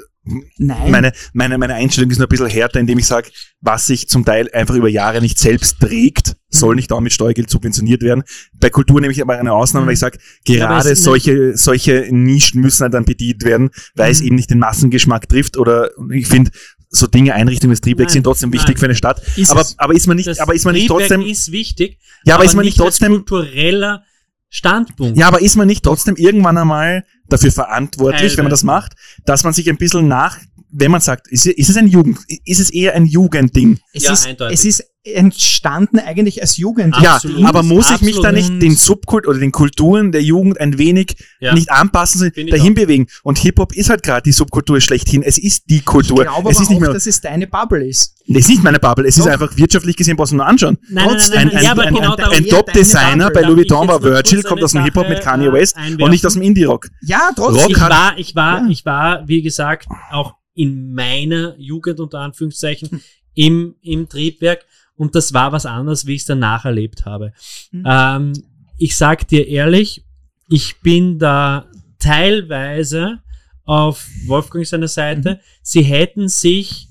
Nein. 0.58 0.90
Meine, 0.90 1.12
meine, 1.34 1.56
meine 1.56 1.74
Einstellung 1.74 2.10
ist 2.10 2.18
nur 2.18 2.26
ein 2.26 2.30
bisschen 2.30 2.48
härter, 2.48 2.80
indem 2.80 2.98
ich 2.98 3.06
sage, 3.06 3.30
was 3.60 3.86
sich 3.86 4.08
zum 4.08 4.24
Teil 4.24 4.50
einfach 4.52 4.74
über 4.74 4.88
Jahre 4.88 5.20
nicht 5.20 5.38
selbst 5.38 5.78
trägt, 5.80 6.34
soll 6.48 6.74
nicht 6.74 6.92
auch 6.92 7.00
mit 7.00 7.12
Steuergeld 7.12 7.48
subventioniert 7.48 8.02
werden. 8.02 8.24
Bei 8.54 8.68
Kultur 8.70 9.00
nehme 9.00 9.12
ich 9.12 9.22
aber 9.22 9.38
eine 9.38 9.52
Ausnahme, 9.52 9.86
weil 9.86 9.92
ich 9.94 9.98
sage, 10.00 10.18
Ja, 10.48 10.64
aber 10.66 10.74
gerade 10.76 10.90
es- 10.90 11.04
solche, 11.04 11.56
solche 11.56 12.08
Nischen 12.10 12.60
müssen 12.60 12.82
halt 12.82 12.94
dann 12.94 13.04
bedient 13.04 13.44
werden, 13.44 13.70
weil 13.94 14.10
es 14.10 14.20
Mhm. 14.20 14.26
eben 14.26 14.36
nicht 14.36 14.50
den 14.50 14.58
Massengeschmack 14.58 15.28
trifft 15.28 15.56
oder 15.56 15.90
ich 16.12 16.26
finde, 16.26 16.50
so 16.88 17.06
Dinge, 17.06 17.34
Einrichtungen 17.34 17.72
des 17.72 17.80
Triebwerks 17.80 18.10
Nein, 18.12 18.18
sind 18.18 18.24
trotzdem 18.24 18.52
wichtig 18.52 18.76
nein. 18.76 18.78
für 18.78 18.84
eine 18.86 18.94
Stadt. 18.94 19.20
Ist 19.36 19.50
aber, 19.50 19.60
es. 19.60 19.78
aber 19.78 19.94
ist 19.94 20.06
man 20.06 20.16
nicht, 20.16 20.28
Das 20.28 20.38
aber 20.40 20.54
ist 20.54 20.64
man 20.64 20.74
nicht 20.74 20.88
Triebwerk 20.88 21.08
trotzdem, 21.08 21.26
ist 21.28 21.52
wichtig, 21.52 21.98
ja, 22.24 22.36
aber 22.36 22.44
ist 22.44 22.54
man 22.54 22.64
nicht 22.64 22.78
trotzdem, 22.78 23.12
kultureller 23.12 24.02
Standpunkt. 24.48 25.18
ja, 25.18 25.28
aber 25.28 25.40
ist 25.42 25.56
man 25.56 25.66
nicht 25.66 25.84
trotzdem 25.84 26.16
irgendwann 26.16 26.56
einmal 26.58 27.04
dafür 27.28 27.50
verantwortlich, 27.52 28.20
Teilweise. 28.20 28.36
wenn 28.38 28.44
man 28.44 28.50
das 28.50 28.62
macht, 28.62 28.92
dass 29.24 29.44
man 29.44 29.52
sich 29.52 29.68
ein 29.68 29.76
bisschen 29.76 30.08
nach, 30.08 30.38
wenn 30.70 30.90
man 30.90 31.00
sagt, 31.00 31.28
ist, 31.28 31.46
ist 31.46 31.68
es 31.68 31.76
ein 31.76 31.88
Jugend, 31.88 32.18
ist 32.44 32.60
es 32.60 32.70
eher 32.70 32.94
ein 32.94 33.06
Jugendding? 33.06 33.78
Es, 33.92 34.04
Ja, 34.04 34.12
ist, 34.12 34.26
eindeutig. 34.26 34.58
es 34.58 34.64
ist 34.64 34.84
entstanden 35.06 35.98
eigentlich 35.98 36.40
als 36.42 36.56
Jugend. 36.56 36.94
Absolut. 36.96 37.38
Ja, 37.40 37.48
aber 37.48 37.62
muss 37.62 37.90
ich 37.90 38.00
mich 38.02 38.16
da 38.20 38.28
absolut. 38.28 38.50
nicht 38.50 38.62
den 38.62 38.76
Subkult 38.76 39.26
oder 39.26 39.38
den 39.38 39.52
Kulturen 39.52 40.12
der 40.12 40.22
Jugend 40.22 40.60
ein 40.60 40.78
wenig 40.78 41.16
Ja. 41.40 41.54
nicht 41.54 41.70
anpassen, 41.70 42.32
ich 42.34 42.50
dahin 42.50 42.74
bewegen? 42.74 43.06
Und 43.22 43.38
Hip-Hop 43.38 43.72
ist 43.74 43.88
halt 43.90 44.02
gerade 44.02 44.22
die 44.22 44.32
Subkultur 44.32 44.80
schlechthin. 44.80 45.22
Es 45.22 45.38
ist 45.38 45.64
die 45.70 45.76
Ich 45.76 45.84
Kultur. 45.84 46.24
glaube 46.24 46.50
es 46.50 46.56
aber 46.56 46.62
ist 46.62 46.70
nicht 46.70 46.76
auch, 46.76 46.80
mehr, 46.80 46.92
dass 46.92 47.06
es 47.06 47.20
deine 47.20 47.46
Bubble 47.46 47.86
ist. 47.86 48.14
es 48.28 48.36
ist 48.36 48.48
nicht 48.48 48.62
meine 48.64 48.78
Bubble. 48.78 49.06
Es 49.06 49.16
ist 49.16 49.24
Doch. 49.26 49.32
einfach 49.32 49.56
wirtschaftlich 49.56 49.96
gesehen, 49.96 50.16
brauchst 50.16 50.32
du 50.32 50.36
nur 50.36 50.46
anschauen. 50.46 50.78
Nein, 50.88 51.06
nein, 51.06 51.16
nein, 51.16 51.28
nein, 51.30 51.56
ein, 51.56 51.64
ja, 51.64 51.72
ein, 51.72 51.94
genau 51.94 52.14
ein, 52.16 52.24
ein 52.32 52.46
Top-Designer 52.46 53.26
Bubble. 53.26 53.42
bei 53.42 53.48
Louis 53.48 53.64
ich 53.64 53.70
Vuitton 53.70 53.88
war 53.88 54.02
Virgil, 54.02 54.42
kommt 54.42 54.62
aus 54.64 54.72
dem 54.72 54.84
Hip-Hop 54.84 55.08
mit 55.08 55.20
Kanye 55.20 55.52
West 55.52 55.76
einwerfen? 55.76 56.02
und 56.02 56.10
nicht 56.10 56.26
aus 56.26 56.32
dem 56.34 56.42
Indie-Rock. 56.42 56.88
Ja, 57.02 57.30
trotzdem. 57.34 57.62
Rock 57.62 57.70
ich 57.70 57.80
hat- 57.80 57.90
war, 57.90 58.18
ich 58.18 58.34
war, 58.34 58.60
Ja. 58.62 58.68
ich 58.68 58.84
war, 58.84 59.28
wie 59.28 59.42
gesagt, 59.42 59.86
auch 60.10 60.34
in 60.54 60.94
meiner 60.94 61.54
Jugend 61.58 62.00
unter 62.00 62.20
Anführungszeichen 62.20 63.02
im, 63.34 63.74
im 63.82 64.08
Triebwerk 64.08 64.64
und 64.96 65.14
das 65.14 65.32
war 65.32 65.52
was 65.52 65.66
anderes, 65.66 66.06
wie 66.06 66.14
ich 66.14 66.22
es 66.22 66.26
danach 66.26 66.64
erlebt 66.64 67.04
habe. 67.04 67.32
Mhm. 67.70 67.84
Ähm, 67.86 68.32
ich 68.78 68.96
sag 68.96 69.28
dir 69.28 69.46
ehrlich, 69.46 70.04
ich 70.48 70.80
bin 70.80 71.18
da 71.18 71.66
teilweise 71.98 73.20
auf 73.64 74.06
Wolfgang 74.26 74.66
seiner 74.66 74.88
Seite. 74.88 75.40
Sie 75.62 75.82
hätten 75.82 76.28
sich 76.28 76.88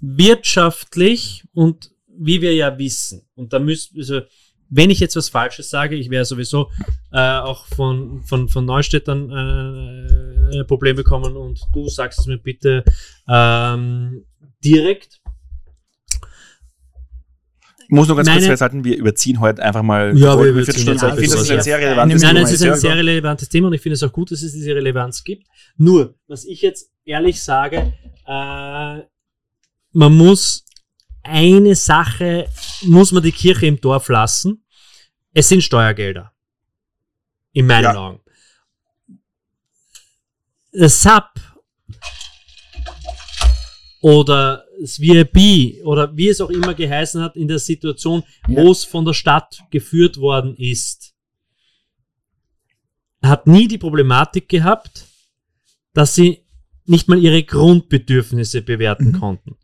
wirtschaftlich 0.00 1.44
und 1.52 1.90
wie 2.06 2.42
wir 2.42 2.54
ja 2.54 2.76
wissen, 2.78 3.22
und 3.34 3.52
da 3.52 3.58
müsst, 3.58 3.96
also, 3.96 4.20
wenn 4.68 4.90
ich 4.90 5.00
jetzt 5.00 5.16
was 5.16 5.28
Falsches 5.28 5.70
sage, 5.70 5.96
ich 5.96 6.10
wäre 6.10 6.24
sowieso 6.24 6.70
äh, 7.12 7.38
auch 7.38 7.66
von, 7.66 8.22
von, 8.22 8.48
von 8.48 8.64
Neustädtern 8.64 9.30
äh, 9.30 10.58
ein 10.60 10.66
Problem 10.66 10.96
bekommen 10.96 11.36
und 11.36 11.60
du 11.72 11.88
sagst 11.88 12.20
es 12.20 12.26
mir 12.26 12.38
bitte 12.38 12.84
ähm, 13.28 14.24
direkt. 14.62 15.19
Ich 17.90 17.96
muss 17.96 18.06
nur 18.06 18.16
ganz 18.16 18.28
kurz 18.28 18.36
Meine- 18.36 18.46
festhalten, 18.46 18.84
wir 18.84 18.96
überziehen 18.96 19.40
heute 19.40 19.64
einfach 19.64 19.82
mal 19.82 20.16
Ja, 20.16 20.38
wir 20.38 20.52
Viertelstunde. 20.54 20.92
überziehen 20.92 20.92
jetzt 20.92 21.02
Ich 21.02 21.18
finde, 21.18 21.36
das 21.36 21.42
ist 21.42 21.50
ein 21.50 21.62
sehr 21.62 21.80
ja. 21.80 21.86
relevantes 21.88 22.22
Nein, 22.22 22.28
Thema. 22.30 22.40
nein, 22.40 22.44
es 22.44 22.52
ist 22.52 22.62
ein 22.62 22.68
Ja. 22.68 22.76
sehr 22.76 22.96
relevantes 22.96 23.48
Thema 23.48 23.66
und 23.66 23.72
ich 23.74 23.80
finde 23.80 23.94
es 23.94 24.02
auch 24.04 24.12
gut, 24.12 24.30
dass 24.30 24.42
es 24.42 24.52
diese 24.52 24.74
Relevanz 24.76 25.24
gibt. 25.24 25.48
Nur, 25.76 26.14
was 26.28 26.44
ich 26.44 26.62
jetzt 26.62 26.92
ehrlich 27.04 27.42
sage, 27.42 27.92
äh, 28.26 28.98
man 29.92 30.16
muss 30.16 30.64
eine 31.24 31.74
Sache, 31.74 32.46
muss 32.82 33.10
man 33.10 33.24
die 33.24 33.32
Kirche 33.32 33.66
im 33.66 33.80
Dorf 33.80 34.08
lassen. 34.08 34.64
Es 35.34 35.48
sind 35.48 35.62
Steuergelder. 35.62 36.32
In 37.52 37.66
meinen 37.66 37.82
Ja. 37.82 37.94
Augen. 37.96 38.20
Das 40.72 41.02
SAP 41.02 41.40
oder 44.00 44.64
das 44.80 44.98
VIP 45.00 45.84
oder 45.84 46.16
wie 46.16 46.28
es 46.28 46.40
auch 46.40 46.50
immer 46.50 46.74
geheißen 46.74 47.20
hat 47.22 47.36
in 47.36 47.48
der 47.48 47.58
Situation, 47.58 48.22
Ja. 48.48 48.62
wo 48.62 48.70
es 48.72 48.84
von 48.84 49.04
der 49.04 49.12
Stadt 49.14 49.60
geführt 49.70 50.16
worden 50.18 50.56
ist, 50.56 51.14
hat 53.22 53.46
nie 53.46 53.68
die 53.68 53.78
Problematik 53.78 54.48
gehabt, 54.48 55.06
dass 55.92 56.14
sie 56.14 56.44
nicht 56.86 57.08
mal 57.08 57.18
ihre 57.22 57.42
Grundbedürfnisse 57.42 58.62
bewerten 58.62 59.08
Mhm. 59.12 59.20
konnten. 59.20 59.56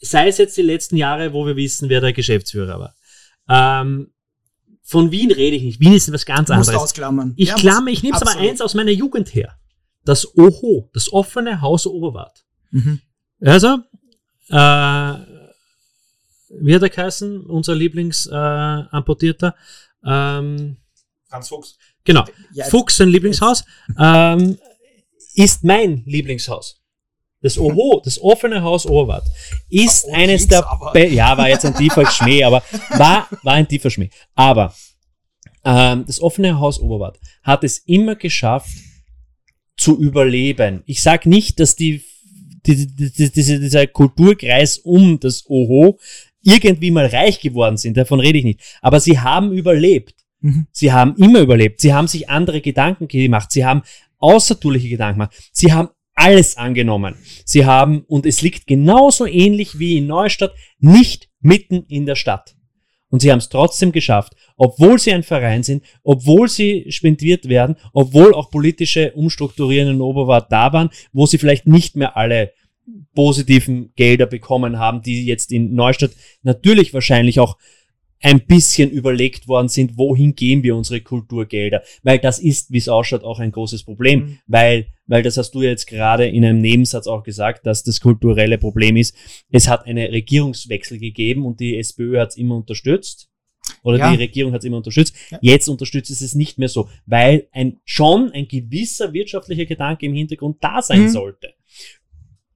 Sei 0.00 0.28
es 0.28 0.38
jetzt 0.38 0.56
die 0.56 0.62
letzten 0.62 0.96
Jahre, 0.96 1.32
wo 1.32 1.46
wir 1.46 1.56
wissen, 1.56 1.88
wer 1.88 2.00
der 2.00 2.12
Geschäftsführer 2.12 2.80
war. 2.80 2.94
Ähm, 3.48 4.12
von 4.82 5.12
Wien 5.12 5.30
rede 5.30 5.56
ich 5.56 5.62
nicht. 5.62 5.80
Wien 5.80 5.92
ist 5.92 6.10
was 6.12 6.26
ganz 6.26 6.50
anderes. 6.50 6.74
ausklammern. 6.74 7.34
Ich 7.36 7.48
Ja, 7.50 7.54
klammer, 7.54 7.90
ich 7.90 8.02
nehme 8.02 8.16
es 8.16 8.22
aber 8.22 8.36
eins 8.40 8.60
aus 8.60 8.74
meiner 8.74 8.90
Jugend 8.90 9.32
her. 9.34 9.54
Das 10.04 10.26
OHO, 10.36 10.90
das 10.94 11.12
offene 11.12 11.60
Haus 11.60 11.86
Oberwart. 11.86 12.44
Mhm. 12.70 13.00
Also, 13.40 13.78
äh, 14.48 15.14
wie 16.62 16.74
hat 16.74 16.82
er 16.82 16.88
geheißen? 16.88 17.46
Unser 17.46 17.74
Lieblingsamputierter. 17.74 19.54
Äh, 20.04 20.10
ähm, 20.10 20.76
Franz 21.28 21.48
Fuchs. 21.48 21.78
genau. 22.04 22.24
Ja, 22.52 22.64
Fuchs, 22.66 22.96
sein 22.96 23.08
Lieblingshaus, 23.08 23.64
ähm, 23.98 24.58
ist 25.34 25.62
mein 25.64 26.02
Lieblingshaus. 26.06 26.82
Das 27.42 27.56
OHO, 27.56 28.02
das 28.04 28.20
offene 28.20 28.62
Haus 28.62 28.84
Oberwart, 28.84 29.26
ist 29.70 30.04
Oh, 30.06 30.12
eines 30.12 30.46
der, 30.46 30.68
aber. 30.68 30.92
Be 30.92 31.06
ja, 31.06 31.38
war 31.38 31.48
jetzt 31.48 31.64
ein 31.64 31.74
tiefer 31.74 32.04
Schmäh, 32.10 32.44
aber 32.44 32.62
war, 32.90 33.28
war 33.42 33.54
ein 33.54 33.66
tiefer 33.66 33.88
Schmäh. 33.88 34.10
Aber 34.34 34.74
ähm, 35.64 36.04
das 36.06 36.20
offene 36.20 36.58
Haus 36.58 36.78
Oberwart 36.80 37.18
hat 37.42 37.64
es 37.64 37.78
immer 37.78 38.16
geschafft, 38.16 38.70
zu 39.80 39.98
überleben. 39.98 40.82
Ich 40.84 41.02
sag 41.02 41.24
nicht, 41.24 41.58
dass 41.58 41.74
die, 41.74 42.04
die, 42.66 42.86
die, 42.86 43.10
die 43.10 43.30
diese, 43.30 43.60
dieser 43.60 43.86
Kulturkreis 43.86 44.78
um 44.78 45.18
das 45.20 45.44
OHO 45.48 45.98
irgendwie 46.42 46.90
mal 46.90 47.06
reich 47.06 47.40
geworden 47.40 47.76
sind, 47.76 47.96
davon 47.96 48.20
rede 48.20 48.38
ich 48.38 48.44
nicht. 48.44 48.60
Aber 48.80 49.00
sie 49.00 49.18
haben 49.18 49.52
überlebt. 49.52 50.14
Mhm. 50.40 50.66
Sie 50.72 50.92
haben 50.92 51.14
immer 51.16 51.40
überlebt. 51.40 51.80
Sie 51.80 51.92
haben 51.92 52.08
sich 52.08 52.30
andere 52.30 52.60
Gedanken 52.60 53.08
gemacht. 53.08 53.52
Sie 53.52 53.64
haben 53.64 53.82
außertourliche 54.18 54.88
Gedanken 54.88 55.20
gemacht. 55.20 55.50
Sie 55.52 55.72
haben 55.72 55.88
alles 56.14 56.56
angenommen. 56.56 57.14
Sie 57.44 57.64
haben, 57.64 58.04
und 58.06 58.26
es 58.26 58.42
liegt 58.42 58.66
genauso 58.66 59.26
ähnlich 59.26 59.78
wie 59.78 59.98
in 59.98 60.06
Neustadt, 60.06 60.54
nicht 60.78 61.28
mitten 61.40 61.84
in 61.88 62.06
der 62.06 62.16
Stadt. 62.16 62.54
Und 63.10 63.20
sie 63.20 63.30
haben 63.30 63.38
es 63.38 63.48
trotzdem 63.48 63.92
geschafft, 63.92 64.34
obwohl 64.56 64.98
sie 64.98 65.12
ein 65.12 65.24
Verein 65.24 65.62
sind, 65.62 65.84
obwohl 66.02 66.48
sie 66.48 66.86
spendiert 66.90 67.48
werden, 67.48 67.76
obwohl 67.92 68.34
auch 68.34 68.50
politische 68.50 69.12
Umstrukturierungen 69.12 69.96
in 69.96 70.00
Oberwart 70.00 70.50
da 70.50 70.72
waren, 70.72 70.90
wo 71.12 71.26
sie 71.26 71.38
vielleicht 71.38 71.66
nicht 71.66 71.96
mehr 71.96 72.16
alle 72.16 72.52
positiven 73.14 73.92
Gelder 73.96 74.26
bekommen 74.26 74.78
haben, 74.78 75.02
die 75.02 75.26
jetzt 75.26 75.52
in 75.52 75.74
Neustadt 75.74 76.12
natürlich 76.42 76.94
wahrscheinlich 76.94 77.40
auch 77.40 77.56
ein 78.22 78.44
bisschen 78.46 78.90
überlegt 78.90 79.48
worden 79.48 79.68
sind, 79.68 79.96
wohin 79.96 80.34
gehen 80.34 80.62
wir 80.62 80.76
unsere 80.76 81.00
Kulturgelder? 81.00 81.82
Weil 82.02 82.18
das 82.18 82.38
ist, 82.38 82.70
wie 82.70 82.78
es 82.78 82.88
ausschaut, 82.88 83.24
auch 83.24 83.38
ein 83.40 83.50
großes 83.52 83.82
Problem, 83.84 84.20
Mhm. 84.20 84.38
weil, 84.46 84.86
weil 85.06 85.22
das 85.22 85.36
hast 85.36 85.52
du 85.54 85.62
jetzt 85.62 85.86
gerade 85.86 86.26
in 86.28 86.44
einem 86.44 86.60
Nebensatz 86.60 87.06
auch 87.06 87.22
gesagt, 87.22 87.66
dass 87.66 87.82
das 87.82 88.00
kulturelle 88.00 88.58
Problem 88.58 88.96
ist. 88.96 89.16
Es 89.50 89.68
hat 89.68 89.86
eine 89.86 90.10
Regierungswechsel 90.12 90.98
gegeben 90.98 91.46
und 91.46 91.60
die 91.60 91.78
SPÖ 91.78 92.18
hat 92.20 92.30
es 92.30 92.36
immer 92.36 92.56
unterstützt. 92.56 93.28
Oder 93.82 93.98
Ja. 93.98 94.10
die 94.10 94.16
Regierung 94.18 94.52
hat 94.52 94.60
es 94.60 94.64
immer 94.66 94.78
unterstützt. 94.78 95.14
Ja. 95.30 95.38
Jetzt 95.40 95.68
unterstützt 95.68 96.10
es 96.10 96.20
es 96.20 96.34
nicht 96.34 96.58
mehr 96.58 96.68
so, 96.68 96.88
weil 97.06 97.48
ein, 97.52 97.78
schon 97.84 98.30
ein 98.32 98.48
gewisser 98.48 99.12
wirtschaftlicher 99.12 99.64
Gedanke 99.64 100.04
im 100.06 100.14
Hintergrund 100.14 100.56
da 100.60 100.82
sein 100.82 101.04
Mhm. 101.04 101.08
sollte. 101.08 101.54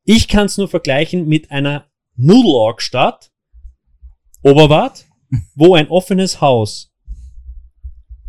Ich 0.05 0.29
kann 0.29 0.47
es 0.47 0.59
nur 0.59 0.69
vergleichen 0.69 1.27
mit 1.27 1.51
einer 1.51 1.87
Nudelorg-Stadt, 2.17 3.31
Oberwart, 4.43 5.07
wo 5.55 5.75
ein 5.75 5.89
offenes 5.89 6.41
Haus 6.41 6.91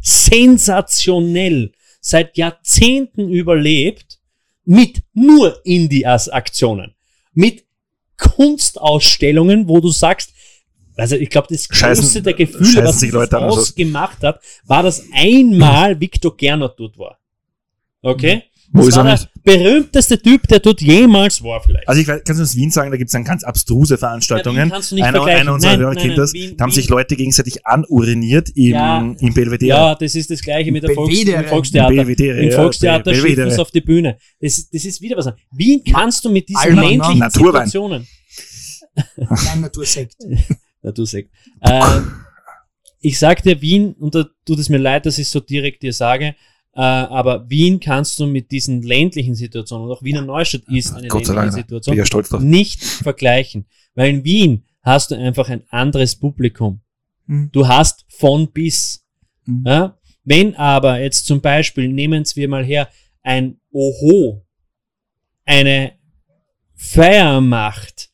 sensationell 0.01 1.71
seit 1.99 2.37
Jahrzehnten 2.37 3.29
überlebt 3.29 4.19
mit 4.63 5.01
nur 5.13 5.59
Indie-Aktionen, 5.65 6.93
mit 7.33 7.65
Kunstausstellungen, 8.17 9.67
wo 9.67 9.79
du 9.79 9.89
sagst, 9.89 10.33
also 10.95 11.15
ich 11.15 11.29
glaube, 11.29 11.47
das 11.49 11.65
Scheißen- 11.67 12.01
größte 12.01 12.21
der 12.21 12.33
Gefühle, 12.33 12.65
scheißen 12.65 12.83
was 12.85 12.99
sich 12.99 13.09
dieses 13.09 13.13
Leute 13.13 13.37
also- 13.39 13.57
Haus 13.57 13.75
gemacht 13.75 14.23
hat, 14.23 14.41
war, 14.65 14.83
dass 14.83 15.03
einmal 15.11 15.99
Victor 15.99 16.35
Gernot 16.35 16.79
dort 16.79 16.97
war. 16.97 17.19
Okay? 18.01 18.43
Wo 18.77 18.79
Das 18.81 18.89
ist 18.89 18.95
war 18.97 19.05
er 19.07 19.15
der 19.15 19.19
nicht? 19.23 19.43
berühmteste 19.43 20.21
Typ, 20.21 20.47
der 20.49 20.59
dort 20.59 20.81
jemals 20.81 21.41
war 21.41 21.61
vielleicht. 21.63 21.87
Also 21.87 22.01
ich 22.01 22.07
weiß, 22.07 22.21
kannst 22.25 22.39
du 22.39 22.43
uns 22.43 22.55
Wien 22.57 22.71
sagen, 22.71 22.91
da 22.91 22.97
gibt 22.97 23.07
es 23.07 23.13
dann 23.13 23.23
ganz 23.23 23.43
abstruse 23.45 23.97
Veranstaltungen. 23.97 24.57
Ja, 24.57 24.63
Wien 24.65 24.71
kannst 24.71 24.91
du 24.91 24.95
nicht 24.95 25.03
einer, 25.05 25.17
vergleichen. 25.17 25.41
einer 25.41 25.53
unserer 25.53 25.71
Nein, 25.71 25.79
Hörer 25.79 25.89
nein, 25.93 25.97
kennt 26.01 26.09
nein, 26.09 26.17
das. 26.17 26.33
Wien- 26.33 26.57
da 26.57 26.63
haben 26.63 26.71
Wien- 26.71 26.75
sich 26.75 26.89
Leute 26.89 27.15
gegenseitig 27.15 27.65
anuriniert 27.65 28.49
im, 28.55 28.71
Ja. 28.71 29.15
im 29.19 29.33
Belvedere. 29.33 29.69
Ja, 29.69 29.95
das 29.95 30.15
ist 30.15 30.29
das 30.29 30.41
gleiche 30.41 30.71
mit 30.73 30.83
der 30.83 30.91
Volks 30.93 31.17
im 31.19 31.45
Volkstheater. 31.45 31.93
Belvedere, 31.93 32.39
Im 32.41 32.49
ja, 32.49 32.55
Volkstheater 32.55 33.11
schiffen 33.13 33.23
Belvedere. 33.27 33.51
sie 33.55 33.61
auf 33.61 33.71
die 33.71 33.81
Bühne. 33.81 34.17
Das, 34.41 34.69
das 34.69 34.83
ist 34.83 35.01
wieder 35.01 35.15
was. 35.15 35.27
anderes. 35.27 35.45
Wien 35.51 35.81
kannst 35.89 36.25
du 36.25 36.29
mit 36.29 36.49
diesen 36.49 36.59
Alman, 36.61 36.83
ländlichen 36.89 37.19
Naturwein. 37.19 37.67
Situationen. 37.67 38.07
Nein, 39.17 39.61
Natursekt. 39.61 40.15
Ja, 40.83 40.91
sagst. 40.95 41.13
Äh, 41.13 42.01
ich 42.99 43.19
sag 43.19 43.41
dir, 43.43 43.61
Wien, 43.61 43.93
und 43.99 44.15
da 44.15 44.25
tut 44.45 44.59
es 44.59 44.69
mir 44.69 44.77
leid, 44.77 45.05
dass 45.05 45.17
ich 45.17 45.29
so 45.29 45.39
direkt 45.39 45.83
dir 45.83 45.93
sage, 45.93 46.35
äh, 46.75 46.81
aber 46.81 47.49
Wien 47.49 47.79
kannst 47.79 48.19
du 48.19 48.27
mit 48.27 48.51
diesen 48.51 48.81
ländlichen 48.81 49.33
Situationen, 49.33 49.87
und 49.87 49.93
auch 49.93 50.03
Wiener 50.03 50.21
Neustadt 50.21 50.63
ist 50.67 50.93
eine 50.93 51.07
Gott 51.07 51.25
sei 51.25 51.33
ländliche 51.33 51.55
bin 51.55 51.63
Situation, 51.63 51.97
ja 51.97 52.05
stolz 52.05 52.29
drauf. 52.29 52.41
nicht 52.41 52.83
vergleichen. 52.83 53.65
Weil 53.93 54.09
in 54.09 54.23
Wien 54.25 54.65
hast 54.81 55.11
du 55.11 55.15
einfach 55.15 55.49
ein 55.49 55.63
anderes 55.69 56.17
Publikum. 56.17 56.81
Mhm. 57.27 57.49
Du 57.53 57.67
hast 57.67 58.05
von 58.09 58.51
bis. 58.51 59.05
Mhm. 59.45 59.63
Ja? 59.65 59.97
Wenn 60.25 60.55
aber 60.55 60.99
jetzt 60.99 61.25
zum 61.27 61.39
Beispiel, 61.39 61.87
nehmen 61.87 62.25
wir 62.35 62.49
mal 62.49 62.65
her, 62.65 62.89
ein 63.23 63.57
Oho 63.71 64.45
eine 65.45 65.93
Feier 66.73 67.39
macht 67.39 68.09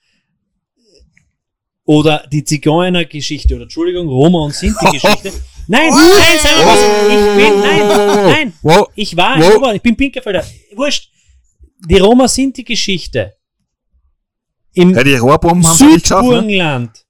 oder 1.91 2.25
die 2.31 2.45
Zigeunergeschichte 2.45 3.53
oder 3.53 3.63
Entschuldigung, 3.63 4.07
Roma 4.07 4.45
und 4.45 4.55
Sinti-Geschichte. 4.55 5.33
Nein, 5.67 5.89
nein, 5.89 6.39
sei 6.41 6.55
mal 6.55 6.65
was. 6.65 6.79
Ich 7.07 7.43
bin, 7.43 7.59
nein, 7.61 8.53
nein, 8.63 8.87
ich 8.95 9.15
war 9.15 9.37
in 9.37 9.43
Ober, 9.55 9.75
ich 9.75 9.81
bin 9.81 9.95
Pinkerfelder. 9.95 10.43
Wurscht. 10.75 11.09
Die 11.87 11.97
Roma 11.97 12.27
im 14.73 14.91
Ja, 14.91 15.03
die 15.03 15.15
sie 15.77 15.85
nicht 15.85 16.03
geschafft. 16.03 16.23
Ne? 16.23 16.29
Südburgenland 16.29 17.00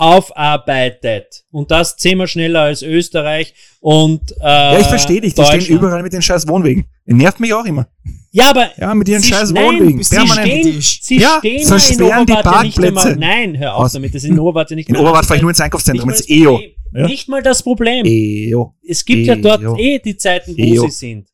aufarbeitet. 0.00 1.44
Und 1.50 1.70
das 1.70 1.96
zehnmal 1.96 2.26
schneller 2.26 2.62
als 2.62 2.82
Österreich 2.82 3.54
und 3.80 4.32
äh, 4.40 4.44
Ja, 4.44 4.78
ich 4.80 4.86
verstehe 4.86 5.20
dich. 5.20 5.34
Die 5.34 5.44
stehen 5.44 5.66
überall 5.66 6.02
mit 6.02 6.12
den 6.12 6.22
scheiß 6.22 6.48
Wohnwegen. 6.48 6.86
Nervt 7.06 7.40
mich 7.40 7.52
auch 7.52 7.64
immer. 7.64 7.86
Ja, 8.32 8.50
aber 8.50 8.70
Ja, 8.78 8.94
mit 8.94 9.08
ihren 9.08 9.20
sie, 9.22 9.28
scheiß 9.28 9.50
nein, 9.52 9.64
Wohnwegen. 9.64 10.02
sie 10.02 10.16
Permanent. 10.16 10.48
stehen, 10.50 10.80
sie 11.02 11.18
Ja, 11.18 11.38
stehen 11.38 11.68
ja 12.08 12.16
in 12.20 12.22
Oberwart 12.22 12.62
nicht 12.64 12.82
einmal. 12.82 13.16
Nein, 13.16 13.58
hör 13.58 13.76
auf 13.76 13.92
damit. 13.92 14.14
Das 14.14 14.24
ist 14.24 14.30
in 14.30 14.38
Oberwart 14.38 14.70
ja 14.70 14.76
nicht 14.76 14.88
In 14.88 14.96
Oberwart 14.96 15.26
fahre 15.26 15.36
ich 15.36 15.42
nur 15.42 15.50
ins 15.50 15.60
Einkaufszentrum, 15.60 16.08
ins 16.10 16.28
EO. 16.28 16.60
Ja. 16.92 17.06
Nicht 17.06 17.28
mal 17.28 17.42
das 17.42 17.62
Problem. 17.62 18.04
EO. 18.06 18.74
Es 18.88 19.04
gibt 19.04 19.26
ja 19.26 19.36
dort 19.36 19.62
EO. 19.62 19.76
eh 19.76 19.98
die 19.98 20.16
Zeiten, 20.16 20.56
wo 20.56 20.62
EO. 20.62 20.84
sie 20.86 20.90
sind. 20.90 21.28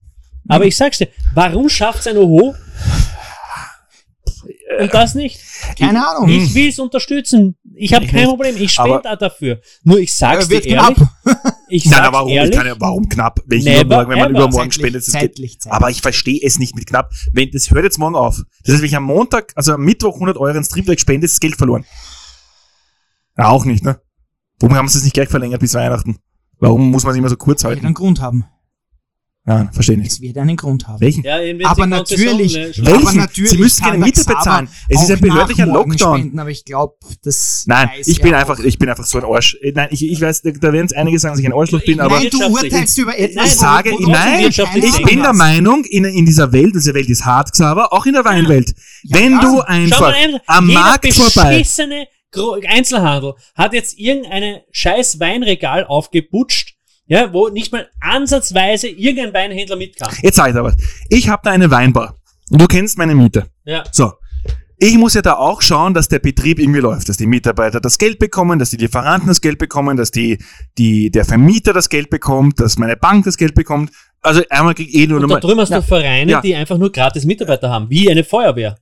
Aber 0.49 0.65
ich 0.65 0.77
sag's 0.77 0.99
dir, 0.99 1.09
warum 1.35 1.69
schafft's 1.69 2.07
ein 2.07 2.17
Oho? 2.17 2.55
Und 4.81 4.93
das 4.93 5.15
nicht? 5.15 5.41
Keine 5.79 6.07
Ahnung. 6.07 6.29
Ich 6.29 6.53
will's 6.55 6.79
unterstützen. 6.79 7.57
Ich 7.75 7.95
habe 7.95 8.07
kein 8.07 8.27
Problem. 8.27 8.57
Ich 8.57 8.73
spende 8.73 9.11
auch 9.11 9.17
dafür. 9.19 9.61
Nur 9.85 9.99
ich 10.01 10.13
sag's 10.13 10.49
dir 10.49 10.65
ehrlich. 10.65 10.99
Ich 11.69 11.85
Nein, 11.85 11.95
sag's 11.95 12.07
aber 12.09 12.17
warum? 12.19 12.29
Ich 12.31 12.35
ehrlich. 12.37 12.57
kann 12.57 12.67
ja, 12.67 12.75
warum 12.79 13.09
knapp? 13.09 13.41
Wenn 13.47 13.59
ich 13.59 13.65
Never 13.65 13.81
übermorgen, 13.83 14.11
wenn 14.11 14.19
man 14.19 14.31
ever. 14.31 14.39
übermorgen 14.39 14.71
Zeitlich, 14.71 14.75
spendet, 14.75 15.03
das 15.07 15.13
geht. 15.13 15.21
zeitlich, 15.21 15.61
zeitlich. 15.61 15.73
Aber 15.77 15.91
ich 15.91 16.01
verstehe 16.03 16.41
es 16.43 16.59
nicht 16.59 16.75
mit 16.75 16.87
knapp. 16.87 17.13
Wenn, 17.33 17.51
das 17.53 17.71
hört 17.71 17.85
jetzt 17.85 17.99
morgen 17.99 18.17
auf. 18.17 18.43
Das 18.65 18.73
heißt, 18.73 18.83
wenn 18.83 18.89
ich 18.89 18.97
am 18.97 19.05
Montag, 19.05 19.53
also 19.55 19.73
am 19.75 19.83
Mittwoch 19.83 20.15
100 20.15 20.37
Euro 20.37 20.57
ins 20.57 20.69
Triebwerk 20.69 20.99
spende, 21.01 21.25
ist 21.27 21.35
das 21.35 21.41
Geld 21.41 21.57
verloren. 21.57 21.85
Ja, 23.39 23.49
auch 23.49 23.65
nicht, 23.65 23.85
ne? 23.85 24.01
Warum 24.61 24.77
haben 24.77 24.89
sie 24.89 24.99
es 24.99 25.05
nicht 25.05 25.15
gleich 25.15 25.29
verlängert 25.29 25.61
bis 25.61 25.75
Weihnachten? 25.75 26.19
Warum 26.59 26.91
muss 26.91 27.05
man 27.05 27.13
es 27.13 27.19
immer 27.19 27.29
so 27.29 27.37
kurz 27.37 27.65
halten? 27.65 27.85
einen 27.85 27.95
Grund 27.95 28.21
haben. 28.21 28.47
Ja, 29.49 29.69
verstehe 29.73 29.97
nicht. 29.97 30.11
Es 30.11 30.21
wird 30.21 30.37
einen 30.39 30.57
Grund 30.57 30.89
haben. 30.89 31.01
Welchen? 31.01 31.23
Ja, 31.23 31.39
Aber 31.65 31.87
natürlich, 31.87 32.55
Konzession, 32.55 32.85
ne, 32.85 32.91
Welchen? 32.91 33.07
aber 33.07 33.17
natürlich 33.17 33.51
Sie 33.53 33.59
müssen 33.59 33.85
keine 33.85 33.99
Miete 33.99 34.25
bezahlen. 34.25 34.69
Es 34.89 35.03
ist 35.03 35.11
ein 35.13 35.21
behördlicher 35.21 35.67
Lockdown. 35.67 36.19
Spenden, 36.19 36.39
aber 36.41 36.51
ich 36.51 36.65
glaube, 36.65 36.97
das 37.23 37.63
Nein, 37.67 37.91
ich 38.05 38.21
bin 38.21 38.35
auch. 38.35 38.39
einfach, 38.41 38.59
ich 38.59 38.77
bin 38.77 38.89
einfach 38.89 39.05
so 39.05 39.19
ein 39.19 39.25
Arsch. 39.25 39.57
Äh, 39.63 39.71
Nein, 39.73 39.89
ich, 39.93 40.05
ich 40.05 40.21
weiß, 40.21 40.43
da, 40.43 40.51
da 40.51 40.73
werden 40.73 40.87
es 40.87 40.93
einige 40.93 41.19
sagen, 41.21 41.35
dass 41.35 41.41
ich 41.41 41.47
ein 41.47 41.53
Arschloch 41.53 41.85
bin, 41.85 42.01
aber 42.01 42.19
Nein, 42.19 42.29
du 42.31 42.45
urteilst 42.45 42.99
über 42.99 43.17
etwas. 43.17 43.37
Nein, 43.37 43.47
ich 43.47 43.55
sage, 43.55 43.91
wo- 43.93 44.07
wo- 44.07 44.11
nein, 44.11 44.49
ich 44.49 45.03
bin 45.05 45.23
der. 45.23 45.33
Meinung, 45.33 45.85
in, 45.85 46.05
in 46.05 46.27
dieser 46.27 46.51
Welt, 46.53 46.75
diese 46.75 46.93
Welt 46.95 47.09
ist 47.09 47.25
hart, 47.25 47.53
Xaver, 47.53 47.93
auch 47.93 48.05
in 48.07 48.15
der 48.15 48.25
Weinwelt. 48.25 48.75
Wenn 49.09 49.33
ja. 49.33 49.41
du 49.41 49.61
einfach 49.61 50.01
mal 50.01 50.13
ein, 50.15 50.39
am 50.47 50.67
Markt 50.73 51.13
vorbei, 51.13 51.65
Einzelhandel 52.69 53.35
hat 53.55 53.73
jetzt 53.73 53.99
irgendeine 53.99 54.65
scheiß 54.73 55.21
Weinregal 55.21 55.85
aufgeputscht, 55.87 56.76
ja, 57.07 57.33
wo 57.33 57.49
nicht 57.49 57.73
mal 57.73 57.89
ansatzweise 58.01 58.89
irgendein 58.89 59.33
Weinhändler 59.35 59.77
mit 59.77 59.97
kann. 59.97 60.13
jetzt 60.23 60.37
sag 60.37 60.49
ich 60.49 60.55
da 60.55 60.65
was. 60.65 60.77
Ich 61.09 61.29
habe 61.29 61.43
da 61.45 61.51
eine 61.51 61.71
Weinbar. 61.71 62.17
Und 62.51 62.61
du 62.61 62.67
kennst 62.67 62.99
meine 62.99 63.15
Miete. 63.15 63.47
Ja. 63.65 63.85
So. 63.93 64.13
Ich 64.79 64.95
muss 64.99 65.15
ja 65.15 65.23
da 65.23 65.35
auch 65.37 65.63
schauen, 65.63 65.95
dass 65.95 66.09
der 66.09 66.19
Betrieb 66.19 66.59
irgendwie 66.59 66.81
läuft, 66.81 67.09
dass 67.09 67.17
die 67.17 67.27
Mitarbeiter 67.27 67.81
das 67.81 67.97
Geld 67.97 68.19
bekommen, 68.19 68.59
dass 68.59 68.69
die 68.71 68.77
Lieferanten 68.77 69.27
das 69.29 69.41
Geld 69.41 69.59
bekommen, 69.59 69.97
dass 69.97 70.11
die, 70.11 70.37
die, 70.77 71.11
der 71.11 71.25
Vermieter 71.25 71.73
das 71.73 71.89
Geld 71.89 72.11
bekommt, 72.11 72.61
dass 72.61 72.77
meine 72.77 72.95
Bank 72.97 73.25
das 73.25 73.39
Geld 73.39 73.55
bekommt. 73.55 73.91
Also 74.21 74.43
einmal 74.51 74.75
krieg 74.75 74.89
ich 74.91 74.95
eh 74.95 75.07
nur 75.07 75.21
Und 75.23 75.31
da 75.31 75.41
drüben 75.41 75.61
hast 75.61 75.73
du 75.73 75.81
Vereine, 75.83 76.31
Ja. 76.31 76.41
die 76.43 76.55
einfach 76.55 76.77
nur 76.77 76.93
gratis 76.93 77.25
Mitarbeiter 77.25 77.71
haben, 77.71 77.89
wie 77.89 78.11
eine 78.11 78.23
Feuerwehr. 78.23 78.77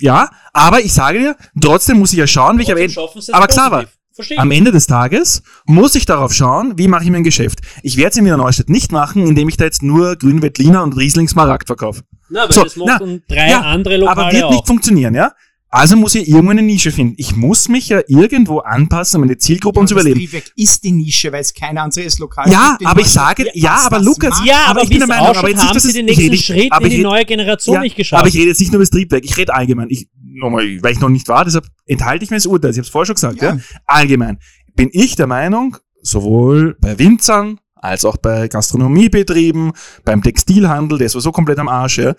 ja, 0.00 0.30
aber 0.54 0.80
ich 0.80 0.94
sage 0.94 1.18
dir, 1.18 1.36
trotzdem 1.60 1.98
muss 1.98 2.12
ich 2.12 2.18
ja 2.18 2.26
schauen, 2.26 2.56
wie 2.58 2.62
ich 2.62 2.70
am 2.72 2.78
Trotzdem 2.78 2.82
Ende, 2.84 2.94
schaffen 2.94 3.20
sie 3.20 3.30
es 3.32 3.34
aber 3.34 3.46
positiv. 3.46 3.62
Xaver, 3.64 3.84
Verstehe 4.14 4.38
am 4.38 4.50
Ende 4.50 4.72
des 4.72 4.86
Tages 4.86 5.42
muss 5.64 5.94
ich 5.94 6.04
darauf 6.06 6.32
schauen, 6.34 6.74
wie 6.76 6.88
mache 6.88 7.04
ich 7.04 7.10
mein 7.10 7.24
Geschäft. 7.24 7.60
Ich 7.82 7.96
werde 7.96 8.10
es 8.10 8.16
in 8.18 8.24
Wiener 8.24 8.36
Neustadt 8.36 8.68
nicht 8.68 8.92
machen, 8.92 9.26
indem 9.26 9.48
ich 9.48 9.56
da 9.56 9.64
jetzt 9.64 9.82
nur 9.82 10.16
Grün 10.16 10.42
Veltliner 10.42 10.82
und 10.82 10.96
Riesling 10.96 11.28
Smaragd 11.28 11.66
verkaufe. 11.66 12.02
Na, 12.28 12.44
weil 12.44 12.52
So, 12.52 12.62
das 12.64 12.76
machen 12.76 13.22
drei 13.28 13.50
ja, 13.50 13.60
andere 13.62 13.96
Lokale 13.96 14.20
aber 14.20 14.32
wird 14.32 14.44
auch. 14.44 14.50
nicht 14.52 14.66
funktionieren, 14.66 15.14
ja? 15.14 15.32
Also 15.74 15.96
muss 15.96 16.14
ich 16.14 16.28
irgendwo 16.28 16.50
eine 16.50 16.60
Nische 16.60 16.92
finden. 16.92 17.14
Ich 17.16 17.34
muss 17.34 17.66
mich 17.70 17.88
ja 17.88 18.02
irgendwo 18.06 18.58
anpassen, 18.58 19.16
um 19.16 19.26
meine 19.26 19.38
Zielgruppe 19.38 19.80
um 19.80 19.86
zu 19.86 19.94
das 19.94 20.02
überleben. 20.02 20.20
Triebwerk 20.20 20.52
ist 20.54 20.84
die 20.84 20.92
Nische, 20.92 21.32
weil 21.32 21.40
es 21.40 21.54
kein 21.54 21.78
anderes 21.78 22.18
Lokal 22.18 22.50
Ja, 22.52 22.76
gibt 22.78 22.90
aber 22.90 23.00
ich 23.00 23.06
sage, 23.06 23.46
ja, 23.54 23.76
aber 23.86 23.98
Lukas, 23.98 24.42
ja, 24.44 24.64
aber 24.66 24.70
aber, 24.72 24.82
ich 24.82 24.88
wie 24.90 24.98
bin 24.98 24.98
der 24.98 25.08
Meinung, 25.08 25.28
aber 25.34 25.48
jetzt 25.48 25.56
nicht, 25.56 25.66
haben 25.68 25.74
dass 25.74 25.82
sie 25.84 25.92
den 25.94 26.08
ich 26.08 26.18
nächsten 26.18 26.22
rede 26.24 26.30
nicht- 26.32 26.44
Schritt 26.44 26.72
aber 26.72 26.84
in 26.84 26.90
die 26.90 26.98
neue 27.02 27.24
Generation 27.24 27.74
Ja, 27.76 27.80
nicht 27.80 27.96
geschafft. 27.96 28.20
aber 28.20 28.28
ich 28.28 28.34
rede 28.34 28.48
jetzt 28.48 28.60
nicht 28.60 28.70
nur 28.70 28.80
über 28.80 28.82
das 28.84 28.90
Triebwerk, 28.90 29.24
ich 29.24 29.34
rede 29.38 29.54
allgemein. 29.54 29.86
Ich, 29.88 30.08
nochmal, 30.34 30.82
weil 30.82 30.92
ich 30.92 31.00
noch 31.00 31.08
nicht 31.08 31.28
war, 31.28 31.44
deshalb 31.44 31.66
enthalte 31.86 32.24
ich 32.24 32.30
mir 32.30 32.36
das 32.36 32.46
Urteil. 32.46 32.70
Ich 32.70 32.78
habe 32.78 32.86
es 32.86 32.90
vorher 32.90 33.06
schon 33.06 33.14
gesagt, 33.14 33.42
ja. 33.42 33.54
Ja. 33.54 33.60
Allgemein 33.86 34.38
bin 34.74 34.88
ich 34.92 35.16
der 35.16 35.26
Meinung, 35.26 35.76
sowohl 36.02 36.76
bei 36.80 36.98
Winzern 36.98 37.58
als 37.74 38.04
auch 38.04 38.16
bei 38.16 38.48
Gastronomiebetrieben, 38.48 39.72
beim 40.04 40.22
Textilhandel, 40.22 40.98
der 40.98 41.06
ist 41.06 41.12
sowieso 41.12 41.32
komplett 41.32 41.58
am 41.58 41.68
Arsch, 41.68 41.98
ja. 41.98 42.14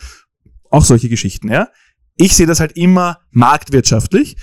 Auch 0.70 0.84
solche 0.84 1.09
Geschichten, 1.09 1.49
ja. 1.49 1.70
Ich 2.16 2.36
sehe 2.36 2.45
das 2.45 2.59
halt 2.59 2.74
immer 2.74 3.20
marktwirtschaftlich. 3.32 4.38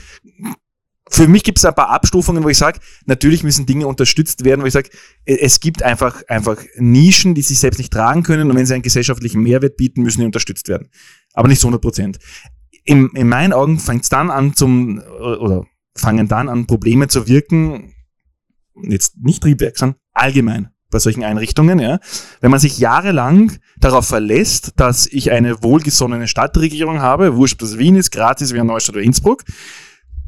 Für 1.12 1.26
mich 1.26 1.42
gibt 1.42 1.58
es 1.58 1.64
ein 1.64 1.74
paar 1.74 1.90
Abstufungen, 1.90 2.44
wo 2.44 2.48
ich 2.48 2.56
sage, 2.56 2.78
natürlich 3.04 3.42
müssen 3.42 3.66
Dinge 3.66 3.86
unterstützt 3.86 4.44
werden, 4.44 4.62
wo 4.62 4.66
ich 4.66 4.72
sage, 4.72 4.90
es 5.24 5.58
gibt 5.58 5.82
einfach, 5.82 6.22
einfach 6.28 6.62
Nischen, 6.76 7.34
die 7.34 7.42
sich 7.42 7.58
selbst 7.58 7.78
nicht 7.78 7.92
tragen 7.92 8.22
können 8.22 8.49
und 8.49 8.57
wenn 8.57 8.64
sie 8.64 8.74
einen 8.74 8.82
gesellschaftlichen 8.82 9.42
Mehrwert 9.42 9.76
bieten, 9.76 10.03
müssen 10.03 10.20
die 10.20 10.26
unterstützt 10.26 10.68
werden. 10.68 10.88
Aber 11.34 11.49
nicht 11.49 11.61
zu 11.61 11.66
100 11.66 11.82
Prozent. 11.82 12.18
In, 12.84 13.11
in 13.14 13.28
meinen 13.28 13.52
Augen 13.52 13.78
fängt 13.78 14.04
es 14.04 14.08
dann 14.08 14.30
an 14.30 14.54
zum, 14.54 15.00
oder 15.20 15.66
fangen 15.94 16.28
dann 16.28 16.48
an, 16.48 16.66
Probleme 16.66 17.08
zu 17.08 17.28
wirken, 17.28 17.94
jetzt 18.82 19.16
nicht 19.18 19.42
Triebwerk, 19.42 19.76
sondern 19.76 19.98
allgemein 20.12 20.70
bei 20.90 20.98
solchen 20.98 21.22
Einrichtungen, 21.22 21.78
ja. 21.78 22.00
Wenn 22.40 22.50
man 22.50 22.58
sich 22.58 22.78
jahrelang 22.78 23.52
darauf 23.78 24.08
verlässt, 24.08 24.72
dass 24.76 25.07
ich 25.07 25.30
eine 25.30 25.62
wohlgesonnene 25.62 26.26
Stadtregierung 26.26 27.00
habe, 27.00 27.36
wurscht, 27.36 27.62
das 27.62 27.78
Wien 27.78 27.96
ist, 27.96 28.11
Graz 28.11 28.40
ist, 28.40 28.54
wie 28.54 28.62
Neustadt 28.62 28.96
oder 28.96 29.04
Innsbruck, 29.04 29.44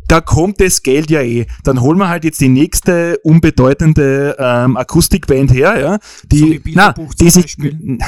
da 0.06 0.20
kommt 0.20 0.60
das 0.60 0.82
Geld 0.82 1.10
ja 1.10 1.22
eh. 1.22 1.46
Dann 1.64 1.80
holen 1.80 1.98
wir 1.98 2.08
halt 2.08 2.24
jetzt 2.24 2.40
die 2.40 2.48
nächste 2.48 3.18
unbedeutende 3.24 4.36
ähm, 4.38 4.76
Akustikband 4.76 5.52
her, 5.52 5.80
ja, 5.80 5.98
die, 6.24 6.60
So 6.64 6.70
na, 6.74 6.94
die 7.20 7.30
sich, 7.30 7.56
Beispiel. 7.56 7.98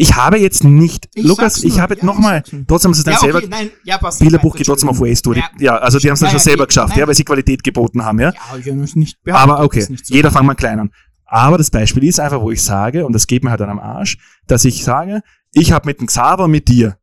Ich 0.00 0.14
habe 0.14 0.38
jetzt 0.38 0.62
nicht, 0.62 1.08
Ich 1.12 1.24
Lukas, 1.24 1.64
ich 1.64 1.80
habe 1.80 1.94
jetzt 1.94 2.02
ja, 2.02 2.06
nochmal, 2.06 2.44
trotzdem 2.68 2.90
haben 2.90 2.94
sie 2.94 3.00
es 3.00 3.04
dann 3.04 3.14
Ja, 3.14 3.18
selber, 3.18 3.42
nein, 3.48 3.70
ja. 3.82 3.98
Bilderbuch 3.98 4.54
geht 4.54 4.66
trotzdem 4.66 4.88
auf 4.88 5.00
Entschuldigung. 5.00 5.42
US-Tour. 5.50 5.64
Ja, 5.64 5.76
also 5.78 5.98
die 5.98 6.06
haben 6.06 6.14
es 6.14 6.20
dann 6.20 6.26
Ja, 6.28 6.30
schon 6.30 6.38
ja, 6.38 6.44
selber 6.44 6.66
geschafft, 6.66 6.90
Nein. 6.90 7.00
ja, 7.00 7.06
weil 7.08 7.14
sie 7.16 7.24
Qualität 7.24 7.64
geboten 7.64 8.04
haben, 8.04 8.20
ja. 8.20 8.32
Ja, 8.32 8.58
ja 8.64 8.74
nicht. 8.74 9.18
Aber 9.28 9.64
okay, 9.64 9.84
nicht 9.88 10.06
so. 10.06 10.14
jeder 10.14 10.30
fangt 10.30 10.46
mal 10.46 10.54
klein 10.54 10.78
an. 10.78 10.92
Aber 11.26 11.58
das 11.58 11.70
Beispiel 11.72 12.04
ist 12.04 12.20
einfach, 12.20 12.40
wo 12.40 12.52
ich 12.52 12.62
sage, 12.62 13.04
und 13.04 13.12
das 13.12 13.26
geht 13.26 13.42
mir 13.42 13.50
halt 13.50 13.60
dann 13.60 13.70
am 13.70 13.80
Arsch, 13.80 14.18
dass 14.46 14.64
ich 14.64 14.84
sage, 14.84 15.20
ich 15.52 15.72
habe 15.72 15.86
mit 15.86 15.98
dem 15.98 16.06
Xaver, 16.06 16.46
mit 16.46 16.68
dir, 16.68 16.96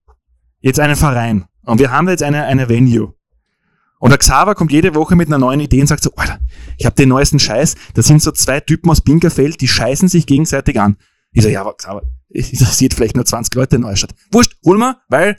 jetzt 0.61 0.79
einen 0.79 0.95
Verein. 0.95 1.45
Und 1.65 1.79
wir 1.79 1.91
haben 1.91 2.07
jetzt 2.07 2.23
eine, 2.23 2.45
eine 2.45 2.69
Venue. 2.69 3.13
Und 3.99 4.09
der 4.11 4.19
Xaver 4.19 4.55
kommt 4.55 4.71
jede 4.71 4.95
Woche 4.95 5.17
mit 5.17 5.27
einer 5.27 5.37
neuen 5.37 5.59
Idee 5.59 5.81
und 5.81 5.87
sagt 5.87 6.01
so, 6.01 6.11
Alter, 6.15 6.39
ich 6.77 6.85
habe 6.85 6.95
den 6.95 7.09
neuesten 7.09 7.39
Scheiß, 7.39 7.75
das 7.93 8.07
sind 8.07 8.21
so 8.21 8.31
zwei 8.31 8.61
Typen 8.61 8.89
aus 8.89 9.01
Pinkerfeld, 9.01 9.59
die 9.59 9.67
scheißen 9.67 10.07
sich 10.07 10.25
gegenseitig 10.25 10.79
an. 10.79 10.95
Ich 11.33 11.43
so, 11.43 11.49
ja, 11.49 11.59
aber 11.59 11.75
Xaver, 11.75 12.01
interessiert 12.51 12.93
vielleicht 12.93 13.15
nur 13.15 13.25
20 13.25 13.55
Leute 13.55 13.77
in 13.77 13.83
Neustadt. 13.83 14.11
Wurscht, 14.31 14.55
hol 14.65 14.77
mal, 14.77 14.97
weil 15.07 15.37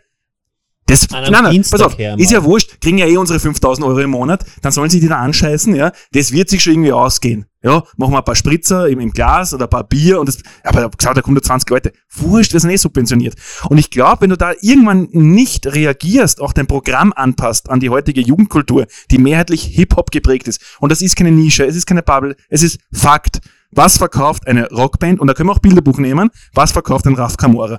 Das, 0.88 1.08
nein, 1.10 1.32
nein, 1.32 1.64
pass 1.68 1.80
auf, 1.80 1.98
her, 1.98 2.16
ist 2.16 2.30
ja 2.30 2.44
wurscht, 2.44 2.80
kriegen 2.80 2.98
ja 2.98 3.06
eh 3.06 3.16
unsere 3.16 3.40
5000 3.40 3.84
Euro 3.84 3.98
im 3.98 4.10
Monat, 4.10 4.44
dann 4.62 4.70
sollen 4.70 4.88
sie 4.88 5.00
die 5.00 5.08
da 5.08 5.16
anscheißen, 5.16 5.74
ja, 5.74 5.90
das 6.12 6.30
wird 6.30 6.48
sich 6.48 6.62
schon 6.62 6.74
irgendwie 6.74 6.92
ausgehen. 6.92 7.46
Ja, 7.60 7.82
machen 7.96 8.12
wir 8.12 8.18
ein 8.18 8.24
paar 8.24 8.36
Spritzer 8.36 8.88
im, 8.88 9.00
im 9.00 9.10
Glas 9.10 9.52
oder 9.52 9.64
ein 9.64 9.70
paar 9.70 9.82
Bier 9.82 10.20
und 10.20 10.28
das, 10.28 10.38
aber 10.62 10.88
gesagt, 10.88 11.16
da 11.16 11.22
kommen 11.22 11.34
da 11.34 11.42
20 11.42 11.68
Leute. 11.68 11.92
Wurscht, 12.14 12.52
wir 12.52 12.60
sind 12.60 12.70
eh 12.70 12.76
subventioniert. 12.76 13.34
Und 13.68 13.78
ich 13.78 13.90
glaube, 13.90 14.20
wenn 14.20 14.30
du 14.30 14.36
da 14.36 14.52
irgendwann 14.60 15.08
nicht 15.10 15.66
reagierst, 15.66 16.40
auch 16.40 16.52
dein 16.52 16.68
Programm 16.68 17.12
anpasst 17.12 17.68
an 17.68 17.80
die 17.80 17.90
heutige 17.90 18.20
Jugendkultur, 18.20 18.86
die 19.10 19.18
mehrheitlich 19.18 19.64
Hip-Hop 19.64 20.12
geprägt 20.12 20.46
ist, 20.46 20.60
und 20.78 20.92
das 20.92 21.02
ist 21.02 21.16
keine 21.16 21.32
Nische, 21.32 21.66
es 21.66 21.74
ist 21.74 21.86
keine 21.86 22.04
Bubble, 22.04 22.36
es 22.48 22.62
ist 22.62 22.78
Fakt. 22.92 23.40
Was 23.76 23.98
verkauft 23.98 24.46
eine 24.46 24.68
Rockband, 24.70 25.20
und 25.20 25.26
da 25.26 25.34
können 25.34 25.50
wir 25.50 25.52
auch 25.52 25.58
Bilderbuch 25.58 25.98
nehmen, 25.98 26.30
was 26.54 26.72
verkauft 26.72 27.06
ein 27.06 27.14
Raf 27.14 27.36
Kamora? 27.36 27.78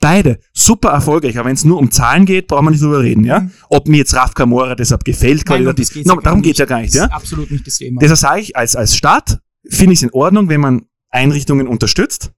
Beide 0.00 0.40
super 0.52 0.90
erfolgreich, 0.90 1.38
aber 1.38 1.48
wenn 1.48 1.54
es 1.54 1.64
nur 1.64 1.78
um 1.78 1.90
Zahlen 1.90 2.26
geht, 2.26 2.48
brauchen 2.48 2.66
wir 2.66 2.72
nicht 2.72 2.82
drüber 2.82 3.00
reden, 3.00 3.24
ja? 3.24 3.48
Ob 3.70 3.86
mir 3.86 3.98
jetzt 3.98 4.14
Raf 4.14 4.34
Kamora 4.34 4.74
deshalb 4.74 5.04
gefällt, 5.04 5.48
Nein, 5.48 5.62
qualitativ. 5.62 5.86
das 5.86 5.94
geht's 5.94 6.08
No, 6.08 6.14
ja 6.16 6.20
darum 6.20 6.40
gar 6.40 6.42
geht's 6.42 6.58
ja 6.58 6.64
gar 6.66 6.80
nicht, 6.80 6.92
Das 6.94 6.98
ja? 6.98 7.04
ist 7.06 7.12
absolut 7.12 7.50
nicht 7.50 7.66
das 7.66 7.78
Thema. 7.78 8.00
Deshalb 8.00 8.18
sage 8.18 8.40
ich, 8.40 8.56
als, 8.56 8.74
als 8.76 8.96
Staat 8.96 9.38
finde 9.68 9.92
ich 9.92 10.00
es 10.00 10.02
in 10.02 10.10
Ordnung, 10.10 10.48
wenn 10.48 10.60
man 10.60 10.82
Einrichtungen 11.10 11.68
unterstützt. 11.68 12.32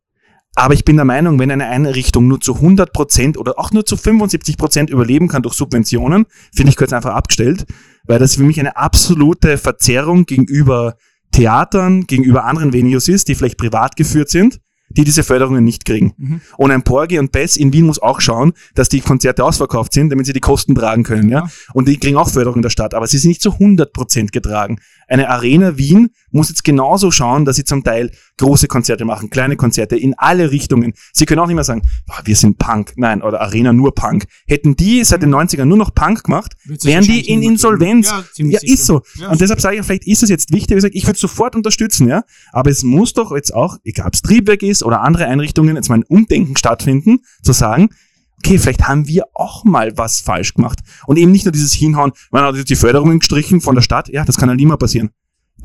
Aber 0.55 0.75
ich 0.75 0.85
bin 0.85 0.97
der 0.97 1.05
Meinung, 1.05 1.39
wenn 1.39 1.51
eine 1.51 1.67
Einrichtung 1.67 2.29
nur 2.29 2.41
zu 2.41 2.57
100 2.57 2.93
Prozent 2.93 3.39
oder 3.39 3.59
auch 3.59 3.71
nur 3.73 3.87
zu 3.87 3.97
75 3.97 4.57
Prozent 4.59 4.91
überleben 4.91 5.29
kann 5.29 5.43
durch 5.43 5.55
Subventionen, 5.55 6.27
finde 6.55 6.71
ich 6.71 6.77
kurz 6.77 6.93
einfach 6.93 7.15
abgestellt, 7.15 7.65
weil 8.05 8.19
das 8.19 8.35
für 8.37 8.43
mich 8.43 8.59
eine 8.61 8.77
absolute 8.77 9.57
Verzerrung 9.57 10.27
gegenüber 10.27 10.97
Theatern, 11.33 12.07
gegenüber 12.07 12.45
anderen 12.45 12.73
Venues 12.73 13.09
ist, 13.09 13.29
die 13.29 13.35
vielleicht 13.35 13.59
privat 13.59 13.97
geführt 13.97 14.31
sind, 14.31 14.61
die 14.91 15.05
diese 15.05 15.23
Förderungen 15.23 15.65
nicht 15.65 15.85
kriegen. 15.85 16.15
Mhm. 16.17 16.41
Und 16.57 16.71
ein 16.71 16.83
Porgy 16.83 17.19
und 17.19 17.33
Bess 17.33 17.57
in 17.57 17.73
Wien 17.73 17.87
muss 17.87 18.01
auch 18.01 18.21
schauen, 18.21 18.53
dass 18.75 18.89
die 18.89 19.01
Konzerte 19.01 19.45
ausverkauft 19.45 19.93
sind, 19.93 20.11
damit 20.11 20.27
sie 20.27 20.33
die 20.33 20.41
Kosten 20.41 20.75
tragen 20.75 21.03
können, 21.03 21.29
ja. 21.29 21.41
Ja. 21.41 21.51
Und 21.75 21.89
die 21.89 21.99
kriegen 21.99 22.17
auch 22.17 22.31
Förderung 22.31 22.63
der 22.63 22.71
Stadt, 22.71 22.95
aber 22.95 23.07
sie 23.07 23.19
sind 23.19 23.29
nicht 23.29 23.43
zu 23.43 23.53
100 23.53 23.93
Prozent 23.93 24.33
getragen. 24.33 24.79
Eine 25.07 25.29
Arena 25.29 25.77
Wien 25.77 26.11
muss 26.31 26.49
jetzt 26.49 26.65
genauso 26.65 27.11
schauen, 27.11 27.45
dass 27.45 27.57
sie 27.57 27.65
zum 27.65 27.85
Teil 27.85 28.11
große 28.39 28.69
Konzerte 28.69 29.05
machen, 29.05 29.31
kleine 29.31 29.57
Konzerte 29.57 29.97
in 29.97 30.15
alle 30.17 30.51
Richtungen. 30.51 30.95
Sie 31.13 31.27
können 31.27 31.41
auch 31.41 31.47
nicht 31.47 31.55
mehr 31.55 31.65
sagen, 31.65 31.83
"Ah, 32.09 32.21
wir 32.25 32.37
sind 32.37 32.59
Punk, 32.59 32.93
nein, 32.97 33.23
oder 33.23 33.41
Arena 33.41 33.73
nur 33.73 33.95
Punk. 33.95 34.27
Hätten 34.47 34.77
die 34.77 35.05
seit 35.05 35.23
den 35.23 35.31
90ern 35.31 35.69
nur 35.69 35.79
noch 35.79 35.95
Punk 35.95 36.25
gemacht, 36.25 36.55
wären 36.65 37.05
die 37.05 37.29
in 37.29 37.41
mehr 37.41 37.51
Insolvenz. 37.51 38.09
Ja, 38.11 38.25
Ja, 38.37 38.61
ist 38.63 38.87
so. 38.87 39.03
Ja. 39.17 39.31
Und 39.31 39.41
deshalb 39.41 39.61
sage 39.61 39.77
ich, 39.77 39.85
vielleicht 39.85 40.07
ist 40.07 40.23
es 40.23 40.31
jetzt 40.31 40.53
wichtig, 40.53 40.71
wie 40.71 40.75
gesagt, 40.77 40.95
ich 40.95 41.07
würde 41.07 41.19
sofort 41.19 41.57
unterstützen, 41.57 42.09
ja. 42.09 42.23
Aber 42.53 42.71
es 42.71 42.83
muss 42.83 43.13
doch 43.13 43.33
jetzt 43.33 43.55
auch, 43.55 43.77
egal 43.85 44.07
ob 44.07 44.15
es 44.15 44.23
Triebwerk 44.23 44.63
ist 44.63 44.83
oder 44.83 45.03
andere 45.03 45.27
Einrichtungen, 45.27 45.77
jetzt 45.77 45.89
mal 45.89 45.97
ein 45.99 46.05
Umdenken 46.05 46.57
stattfinden, 46.57 47.19
zu 47.43 47.53
sagen, 47.53 47.91
okay, 48.45 48.59
vielleicht 48.59 48.87
haben 48.87 49.09
wir 49.09 49.25
auch 49.35 49.65
mal 49.65 49.97
was 49.97 50.21
falsch 50.21 50.55
gemacht. 50.55 50.81
Und 51.07 51.19
eben 51.19 51.33
nicht 51.33 51.45
nur 51.45 51.53
dieses 51.53 51.73
Hinhauen, 51.73 52.13
man 52.31 52.45
hat 52.45 52.55
jetzt 52.55 52.71
die 52.71 52.77
Förderungen 52.77 53.19
gestrichen 53.19 53.61
von 53.61 53.75
der 53.75 53.83
Stadt, 53.83 54.09
ja, 54.09 54.25
das 54.25 54.37
kann 54.37 54.49
ja 54.49 54.55
nie 54.55 54.67
mal 54.67 54.77
passieren. 54.77 55.11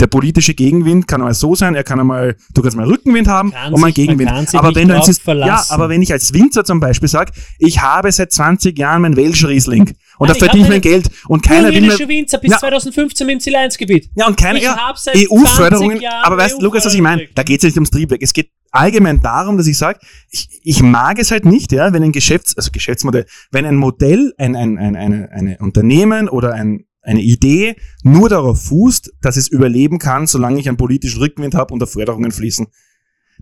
Der 0.03 0.07
politische 0.07 0.53
Gegenwind 0.53 1.07
kann 1.07 1.21
einmal 1.21 1.33
so 1.33 1.55
sein, 1.55 1.75
er 1.75 1.85
kann 1.85 1.97
einmal, 1.97 2.35
du 2.53 2.61
kannst 2.61 2.75
mal 2.75 2.85
Rückenwind 2.85 3.29
haben 3.29 3.51
kann 3.51 3.71
und 3.71 3.79
mal 3.79 3.93
Gegenwind. 3.93 4.29
Aber 4.53 4.75
wenn 4.75 4.89
du 4.89 4.95
jetzt, 4.95 5.25
ja, 5.25 5.63
aber 5.69 5.87
wenn 5.87 6.01
ich 6.01 6.11
als 6.11 6.33
Winzer 6.33 6.65
zum 6.65 6.81
Beispiel 6.81 7.07
sage, 7.07 7.31
ich 7.57 7.81
habe 7.81 8.11
seit 8.11 8.33
20 8.33 8.77
Jahren 8.77 9.03
mein 9.03 9.15
Welsch 9.15 9.45
Riesling 9.45 9.93
und 10.17 10.29
da 10.29 10.33
verdiene 10.33 10.63
ich 10.63 10.69
mein 10.69 10.81
Geld 10.81 11.09
und 11.29 11.41
keiner 11.41 11.69
will 11.69 11.79
mir, 11.79 11.87
Irische 11.87 12.09
Winzer 12.09 12.37
bis 12.37 12.51
Ja. 12.51 12.57
2015 12.57 13.29
im 13.29 13.39
Ziel-1-Gebiet. 13.39 14.09
ja, 14.15 14.27
und 14.27 14.35
keine, 14.35 14.59
Ich 14.59 14.65
ja, 14.65 14.75
EU-Förderungen, 15.15 15.91
20 15.91 16.01
Jahren 16.01 16.25
aber 16.25 16.35
weißt 16.35 16.57
du, 16.57 16.65
Lukas, 16.65 16.85
was 16.85 16.93
ich 16.93 16.99
meine? 16.99 17.21
EU-Förderung 17.21 17.35
Da 17.35 17.43
geht 17.43 17.59
es 17.59 17.63
nicht 17.63 17.77
ums 17.77 17.89
Triebwerk. 17.89 18.21
Es 18.21 18.33
geht 18.33 18.49
allgemein 18.71 19.21
darum, 19.21 19.55
dass 19.57 19.67
ich 19.67 19.77
sage, 19.77 19.99
ich, 20.31 20.49
ich 20.63 20.83
mag 20.83 21.17
es 21.17 21.31
halt 21.31 21.45
nicht, 21.45 21.71
ja, 21.71 21.93
wenn 21.93 22.03
ein 22.03 22.11
Geschäfts-, 22.11 22.57
also 22.57 22.71
Geschäftsmodell, 22.73 23.25
wenn 23.51 23.65
ein 23.65 23.77
Modell, 23.77 24.33
ein, 24.37 24.57
ein, 24.57 24.77
ein, 24.77 24.97
eine, 24.97 25.29
eine 25.31 25.57
Unternehmen 25.59 26.27
oder 26.27 26.51
ein, 26.53 26.83
eine 27.03 27.21
Idee 27.21 27.75
nur 28.01 28.29
darauf 28.29 28.63
fußt, 28.63 29.13
dass 29.21 29.37
es 29.37 29.47
überleben 29.47 29.99
kann, 29.99 30.25
solange 30.25 30.59
ich 30.59 30.67
einen 30.67 30.77
politischen 30.77 31.19
Rückenwind 31.19 31.53
habe 31.53 31.73
und 31.73 31.79
da 31.79 31.85
Förderungen 31.85 32.31
fließen. 32.31 32.67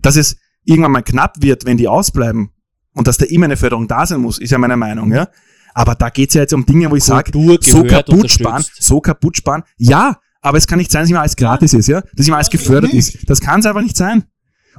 Dass 0.00 0.16
es 0.16 0.36
irgendwann 0.64 0.92
mal 0.92 1.02
knapp 1.02 1.36
wird, 1.40 1.64
wenn 1.64 1.76
die 1.76 1.88
ausbleiben 1.88 2.50
und 2.94 3.06
dass 3.06 3.18
da 3.18 3.24
immer 3.26 3.46
eine 3.46 3.56
Förderung 3.56 3.88
da 3.88 4.04
sein 4.04 4.20
muss, 4.20 4.38
ist 4.38 4.50
ja 4.50 4.58
meine 4.58 4.76
Meinung, 4.76 5.12
ja. 5.12 5.28
Aber 5.74 5.94
da 5.94 6.10
geht's 6.10 6.34
ja 6.34 6.42
jetzt 6.42 6.52
um 6.52 6.66
Dinge, 6.66 6.90
wo 6.90 6.96
ich 6.96 7.04
sage, 7.04 7.32
so 7.62 7.84
kaputt 7.84 8.30
sparen, 8.30 8.64
so 8.78 9.00
kaputt 9.00 9.36
sparen. 9.38 9.62
Ja, 9.78 10.18
aber 10.42 10.58
es 10.58 10.66
kann 10.66 10.78
nicht 10.78 10.90
sein, 10.90 11.02
dass 11.02 11.10
immer 11.10 11.20
alles 11.20 11.36
gratis 11.36 11.72
ist, 11.72 11.86
ja? 11.86 12.02
Dass 12.14 12.26
immer 12.26 12.36
alles 12.36 12.50
gefördert 12.50 12.92
ist. 12.92 13.30
Das 13.30 13.40
kann 13.40 13.60
es 13.60 13.66
einfach 13.66 13.80
nicht 13.80 13.96
sein. 13.96 14.24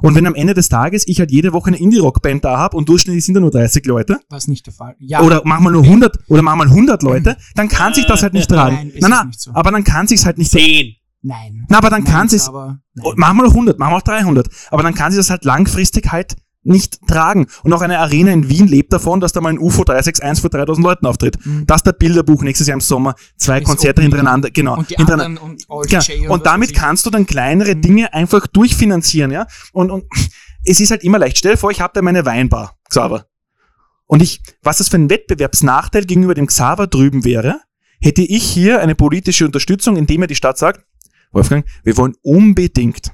Und 0.02 0.15
wenn 0.15 0.26
am 0.28 0.36
Ende 0.36 0.53
des 0.53 0.70
Tages 0.70 1.07
ich 1.07 1.20
halt 1.20 1.32
jede 1.32 1.53
Woche 1.53 1.68
eine 1.68 1.78
Indie-Rock-Band 1.78 2.44
da 2.44 2.57
habe 2.57 2.76
und 2.78 2.90
durchschnittlich 2.90 3.24
sind 3.26 3.36
da 3.36 3.40
nur 3.41 3.52
30 3.52 3.86
Leute 3.86 4.20
Was 4.30 4.48
nicht 4.48 4.65
der 4.65 4.74
Fall. 4.74 4.95
Ja, 4.99 5.22
oder 5.22 5.41
manchmal 5.45 5.74
nur 5.74 5.84
100 5.84 6.18
oder 6.28 6.41
manchmal 6.41 6.68
100 6.68 7.03
Leute, 7.03 7.38
dann 7.56 7.68
kann 7.68 7.94
sich 7.94 8.06
das 8.06 8.24
halt 8.24 8.34
nicht 8.34 8.49
tragen. 8.49 8.76
Nein, 8.76 8.91
Nein, 8.99 9.11
nein, 9.11 9.32
so. 9.38 9.52
aber 9.53 9.72
dann 9.72 9.84
kann 9.84 10.07
sich's 10.07 10.26
halt 10.26 10.38
nicht. 10.38 10.52
Zehn. 10.52 10.95
nein. 11.22 11.65
Na, 11.70 11.78
aber 11.78 11.90
dann 11.90 12.03
Nein, 12.03 12.11
kann 12.11 12.28
sich's 12.30 12.48
aber, 12.48 12.80
nein. 12.95 13.14
machen 13.18 13.38
wir 13.38 13.44
noch 13.44 13.52
100, 13.52 13.80
machen 13.80 13.94
wir 13.94 13.98
auch 13.98 14.02
300. 14.02 14.49
Aber 14.72 14.84
dann 14.84 14.94
kann 14.94 15.11
sie 15.11 15.18
das 15.18 15.30
halt 15.30 15.45
langfristig 15.45 16.11
halt 16.11 16.36
nicht 16.64 16.99
tragen. 17.07 17.48
Und 17.64 17.73
auch 17.73 17.81
eine 17.81 17.99
Arena 17.99 18.31
in 18.31 18.49
Wien 18.49 18.68
lebt 18.68 18.94
davon, 18.94 19.19
dass 19.19 19.34
da 19.34 19.41
mal 19.41 19.49
ein 19.49 19.60
UFO 19.60 19.84
361 19.84 20.41
vor 20.41 20.49
3000 20.49 20.85
Leuten 20.85 21.06
auftritt. 21.06 21.38
Mhm. 21.45 21.65
Dass 21.68 21.84
der 21.84 21.94
Bilderbuch 21.94 22.41
nächstes 22.44 22.68
Jahr 22.68 22.76
im 22.76 22.81
Sommer 22.81 23.15
zwei 23.38 23.60
Das 23.60 23.68
Konzerte 23.69 24.02
hintereinander, 24.02 24.49
genau, 24.52 24.77
Und 24.77 24.90
die 24.90 24.95
hintereinander. 24.95 25.41
und 25.44 25.65
J 25.91 26.30
und 26.30 26.45
damit 26.45 26.73
kannst 26.73 27.06
du 27.06 27.10
dann 27.10 27.26
kleinere 27.26 27.76
Mhm. 27.76 27.81
Dinge 27.81 28.14
einfach 28.14 28.48
durchfinanzieren, 28.48 29.31
ja. 29.31 29.45
Und, 29.72 29.91
und 29.91 30.06
es 30.65 30.80
ist 30.80 30.91
halt 30.91 31.03
immer 31.03 31.19
leicht. 31.19 31.38
Stell 31.38 31.52
dir 31.53 31.57
vor, 31.57 31.72
ich 31.72 31.81
habe 31.81 31.91
da 31.94 32.02
meine 32.02 32.26
Weinbar, 32.26 32.77
Xaver. 32.90 33.26
Und 34.06 34.22
ich, 34.22 34.41
was 34.61 34.77
das 34.77 34.90
für 34.90 34.98
ein 34.98 35.10
Wettbewerbsnachteil 35.10 36.06
gegenüber 36.06 36.34
dem 36.35 36.48
Xaver 36.48 36.88
drüben 36.88 37.23
wäre, 37.26 37.60
hätte 38.02 38.22
ich 38.22 38.44
hier 38.44 38.80
eine 38.81 38.95
politische 38.95 39.45
Unterstützung, 39.45 39.95
indem 39.98 40.19
mir 40.22 40.27
die 40.27 40.35
Stadt 40.35 40.57
sagt, 40.57 40.85
Wolfgang, 41.31 41.65
wir 41.84 41.98
wollen 41.98 42.14
unbedingt, 42.22 43.11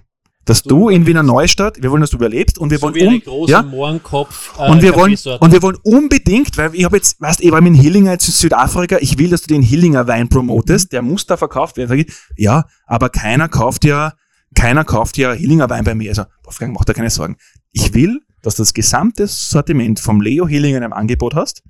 dass 0.49 0.63
du 0.63 0.89
in 0.89 1.05
Wiener 1.05 1.21
Neustadt, 1.21 1.79
wir 1.79 1.91
wollen, 1.91 2.01
dass 2.01 2.09
du 2.09 2.17
überlebst 2.17 2.57
und 2.57 2.71
wir 2.71 2.79
So 2.79 2.87
wollen 2.87 3.21
um, 3.27 3.47
ja, 3.47 3.61
Mohrenkopf. 3.61 4.57
äh, 4.57 4.71
und 4.71 4.81
wir 4.81 4.95
wollen 4.95 5.15
und 5.39 5.51
wir 5.51 5.61
wollen 5.61 5.77
unbedingt, 5.83 6.57
weil 6.57 6.73
ich 6.73 6.85
habe 6.85 6.97
jetzt, 6.97 7.21
weißt, 7.21 7.41
ich 7.41 7.51
war 7.51 7.61
mit 7.61 7.75
Hillinger 7.75 8.13
jetzt 8.13 8.27
in 8.27 8.33
Südafrika, 8.33 8.97
ich 8.99 9.19
will, 9.19 9.29
dass 9.29 9.43
du 9.43 9.53
den 9.53 9.61
Hillinger 9.61 10.07
Wein 10.07 10.27
promotest, 10.27 10.91
der 10.91 11.03
muss 11.03 11.27
da 11.27 11.37
verkauft 11.37 11.77
werden. 11.77 12.03
Ja, 12.35 12.65
aber 12.87 13.09
keiner 13.09 13.47
kauft 13.47 13.85
ja, 13.85 14.13
keiner 14.55 14.83
kauft 14.85 15.17
ja 15.17 15.33
Hillinger 15.33 15.69
Wein 15.69 15.83
bei 15.83 15.93
mir. 15.93 16.09
Also, 16.09 16.23
Wolfgang, 16.43 16.73
mach 16.73 16.83
dir 16.83 16.95
keine 16.95 17.11
Sorgen. 17.11 17.37
Ich 17.71 17.93
will, 17.93 18.19
dass 18.41 18.55
du 18.55 18.63
das 18.63 18.73
gesamte 18.73 19.27
Sortiment 19.27 19.99
vom 19.99 20.19
Leo 20.19 20.47
Hillinger 20.47 20.77
in 20.77 20.83
einem 20.83 20.93
Angebot 20.93 21.35
hast, 21.35 21.61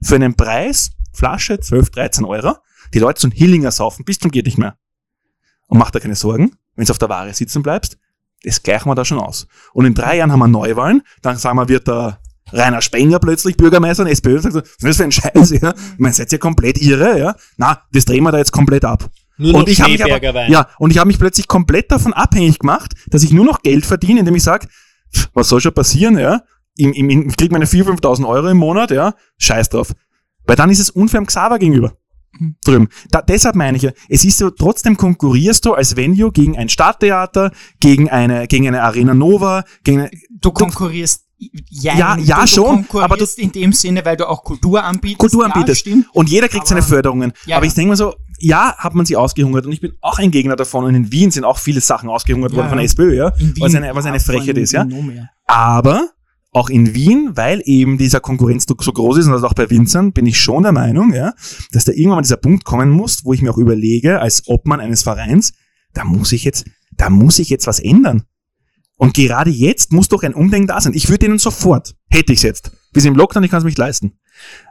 für 0.00 0.14
einen 0.14 0.34
Preis, 0.34 0.92
Flasche 1.12 1.58
12, 1.58 1.90
13 1.90 2.24
Euro, 2.24 2.54
die 2.94 3.00
Leute 3.00 3.20
zum 3.20 3.32
Hillinger 3.32 3.72
saufen, 3.72 4.04
bis 4.04 4.20
zum 4.20 4.30
geht 4.30 4.46
nicht 4.46 4.56
mehr. 4.58 4.76
Und 5.66 5.78
mach 5.78 5.90
dir 5.90 5.98
keine 5.98 6.14
Sorgen, 6.14 6.52
wenn 6.76 6.84
du 6.84 6.92
auf 6.92 6.98
der 6.98 7.08
Ware 7.08 7.34
sitzen 7.34 7.64
bleibst, 7.64 7.98
das 8.42 8.62
gleichen 8.62 8.88
wir 8.88 8.94
da 8.94 9.04
schon 9.04 9.18
aus. 9.18 9.46
Und 9.72 9.84
in 9.84 9.94
drei 9.94 10.16
Jahren 10.16 10.32
haben 10.32 10.38
wir 10.38 10.48
Neuwahlen, 10.48 11.02
dann 11.22 11.36
sagen 11.36 11.58
wir, 11.58 11.68
wird 11.68 11.88
der 11.88 12.20
Rainer 12.52 12.82
Spenger 12.82 13.18
plötzlich 13.18 13.56
Bürgermeister 13.56 14.02
und 14.02 14.08
SPÖ 14.08 14.36
und 14.36 14.42
sagt 14.42 14.54
so, 14.54 14.62
was 14.80 14.90
ist 14.90 14.96
für 14.96 15.04
ein 15.04 15.12
Scheiß, 15.12 15.50
ja? 15.50 15.70
Ich 15.70 15.98
meine, 15.98 16.14
seid 16.14 16.32
ihr 16.32 16.38
komplett 16.38 16.80
irre, 16.80 17.18
ja? 17.18 17.34
Na, 17.56 17.82
das 17.92 18.04
drehen 18.04 18.24
wir 18.24 18.32
da 18.32 18.38
jetzt 18.38 18.52
komplett 18.52 18.84
ab. 18.84 19.08
Nur 19.36 19.52
noch 19.52 19.60
und 19.60 19.68
ich 19.68 19.80
habe 19.80 19.92
mich 19.92 20.04
aber, 20.04 20.48
ja, 20.48 20.68
und 20.78 20.90
ich 20.90 20.98
habe 20.98 21.06
mich 21.06 21.18
plötzlich 21.18 21.48
komplett 21.48 21.90
davon 21.90 22.12
abhängig 22.12 22.58
gemacht, 22.58 22.94
dass 23.08 23.22
ich 23.22 23.32
nur 23.32 23.44
noch 23.44 23.62
Geld 23.62 23.86
verdiene, 23.86 24.20
indem 24.20 24.34
ich 24.34 24.42
sage, 24.42 24.68
was 25.32 25.48
soll 25.48 25.60
schon 25.60 25.72
passieren, 25.72 26.18
ja? 26.18 26.42
Im, 26.76 26.92
im, 26.92 27.28
ich 27.28 27.36
krieg 27.36 27.52
meine 27.52 27.66
4.000, 27.66 28.00
5.000 28.00 28.28
Euro 28.28 28.48
im 28.48 28.56
Monat, 28.56 28.90
ja? 28.90 29.14
Scheiß 29.38 29.70
drauf. 29.70 29.92
Weil 30.44 30.56
dann 30.56 30.70
ist 30.70 30.80
es 30.80 30.90
unfair 30.90 31.18
am 31.18 31.26
Xaver 31.26 31.58
gegenüber. 31.58 31.94
Drüben. 32.64 32.88
Da, 33.10 33.22
deshalb 33.22 33.56
meine 33.56 33.76
ich 33.76 33.82
ja, 33.82 33.90
es 34.08 34.24
ist 34.24 34.38
so, 34.38 34.50
trotzdem 34.50 34.96
konkurrierst 34.96 35.64
du 35.66 35.74
als 35.74 35.96
Venue 35.96 36.30
gegen 36.32 36.56
ein 36.56 36.68
Stadttheater, 36.68 37.50
gegen 37.80 38.08
eine, 38.08 38.46
gegen 38.46 38.68
eine 38.68 38.82
Arena 38.82 39.14
Nova, 39.14 39.64
gegen 39.84 40.00
eine, 40.00 40.10
Du 40.40 40.52
konkurrierst 40.52 41.24
ja, 41.70 41.94
Ja, 41.96 42.16
ja, 42.18 42.40
du, 42.42 42.46
schon, 42.46 42.86
Du 42.90 42.98
aber 43.00 43.08
konkurrierst 43.16 43.38
in 43.38 43.50
dem 43.52 43.72
Sinne, 43.72 44.04
weil 44.04 44.16
du 44.16 44.28
auch 44.28 44.44
Kultur 44.44 44.84
anbietest. 44.84 45.18
Kultur 45.18 45.46
Ja, 45.48 45.52
anbietest. 45.54 45.80
stimmt. 45.80 46.06
Und 46.12 46.28
jeder 46.28 46.48
kriegt 46.48 46.66
seine 46.66 46.80
Aber- 46.82 46.88
Förderungen. 46.88 47.32
Ja, 47.46 47.56
aber 47.56 47.64
ja. 47.64 47.68
ich 47.70 47.74
denke 47.74 47.90
mir 47.90 47.96
so, 47.96 48.14
ja, 48.38 48.74
hat 48.76 48.94
man 48.94 49.06
sie 49.06 49.16
ausgehungert. 49.16 49.64
Und 49.66 49.72
ich 49.72 49.80
bin 49.80 49.92
auch 50.02 50.18
ein 50.18 50.30
Gegner 50.30 50.54
davon. 50.56 50.84
Und 50.84 50.94
in 50.94 51.10
Wien 51.12 51.30
sind 51.30 51.44
auch 51.44 51.58
viele 51.58 51.80
Sachen 51.80 52.08
ausgehungert 52.10 52.52
Ja, 52.52 52.58
worden 52.58 52.68
von 52.68 52.76
der 52.76 52.84
ja. 52.84 52.90
SPÖ, 52.90 53.14
ja. 53.16 53.32
Was 53.58 53.74
eine, 53.74 53.94
was 53.94 54.04
eine 54.06 54.18
ja, 54.18 54.22
Frechheit 54.22 54.56
ist, 54.58 54.72
ja. 54.72 54.86
Aber 55.46 56.08
auch 56.52 56.68
in 56.68 56.94
Wien, 56.94 57.30
weil 57.34 57.62
eben 57.64 57.96
dieser 57.96 58.20
Konkurrenzdruck 58.20 58.82
so 58.82 58.92
groß 58.92 59.18
ist 59.18 59.26
und 59.26 59.32
das 59.32 59.44
auch 59.44 59.54
bei 59.54 59.70
Winzern, 59.70 60.12
bin 60.12 60.26
ich 60.26 60.40
schon 60.40 60.64
der 60.64 60.72
Meinung, 60.72 61.14
ja, 61.14 61.32
dass 61.70 61.84
da 61.84 61.92
irgendwann 61.92 62.16
mal 62.16 62.22
dieser 62.22 62.36
Punkt 62.36 62.64
kommen 62.64 62.90
muss, 62.90 63.24
wo 63.24 63.32
ich 63.32 63.42
mir 63.42 63.52
auch 63.52 63.58
überlege, 63.58 64.20
als 64.20 64.48
Obmann 64.48 64.80
eines 64.80 65.02
Vereins, 65.02 65.52
da 65.92 66.04
muss 66.04 66.32
ich 66.32 66.44
jetzt, 66.44 66.64
da 66.96 67.08
muss 67.08 67.38
ich 67.38 67.50
jetzt 67.50 67.66
was 67.66 67.78
ändern. 67.78 68.24
Und 68.96 69.14
gerade 69.14 69.50
jetzt 69.50 69.92
muss 69.92 70.08
doch 70.08 70.22
ein 70.24 70.34
Umdenken 70.34 70.66
da 70.66 70.80
sein. 70.80 70.92
Ich 70.92 71.08
würde 71.08 71.26
ihnen 71.26 71.38
sofort, 71.38 71.94
hätte 72.10 72.32
ich 72.32 72.42
jetzt, 72.42 72.72
bis 72.92 73.04
im 73.04 73.14
Lockdown, 73.14 73.44
ich 73.44 73.50
kann 73.50 73.60
es 73.60 73.64
mich 73.64 73.78
leisten. 73.78 74.18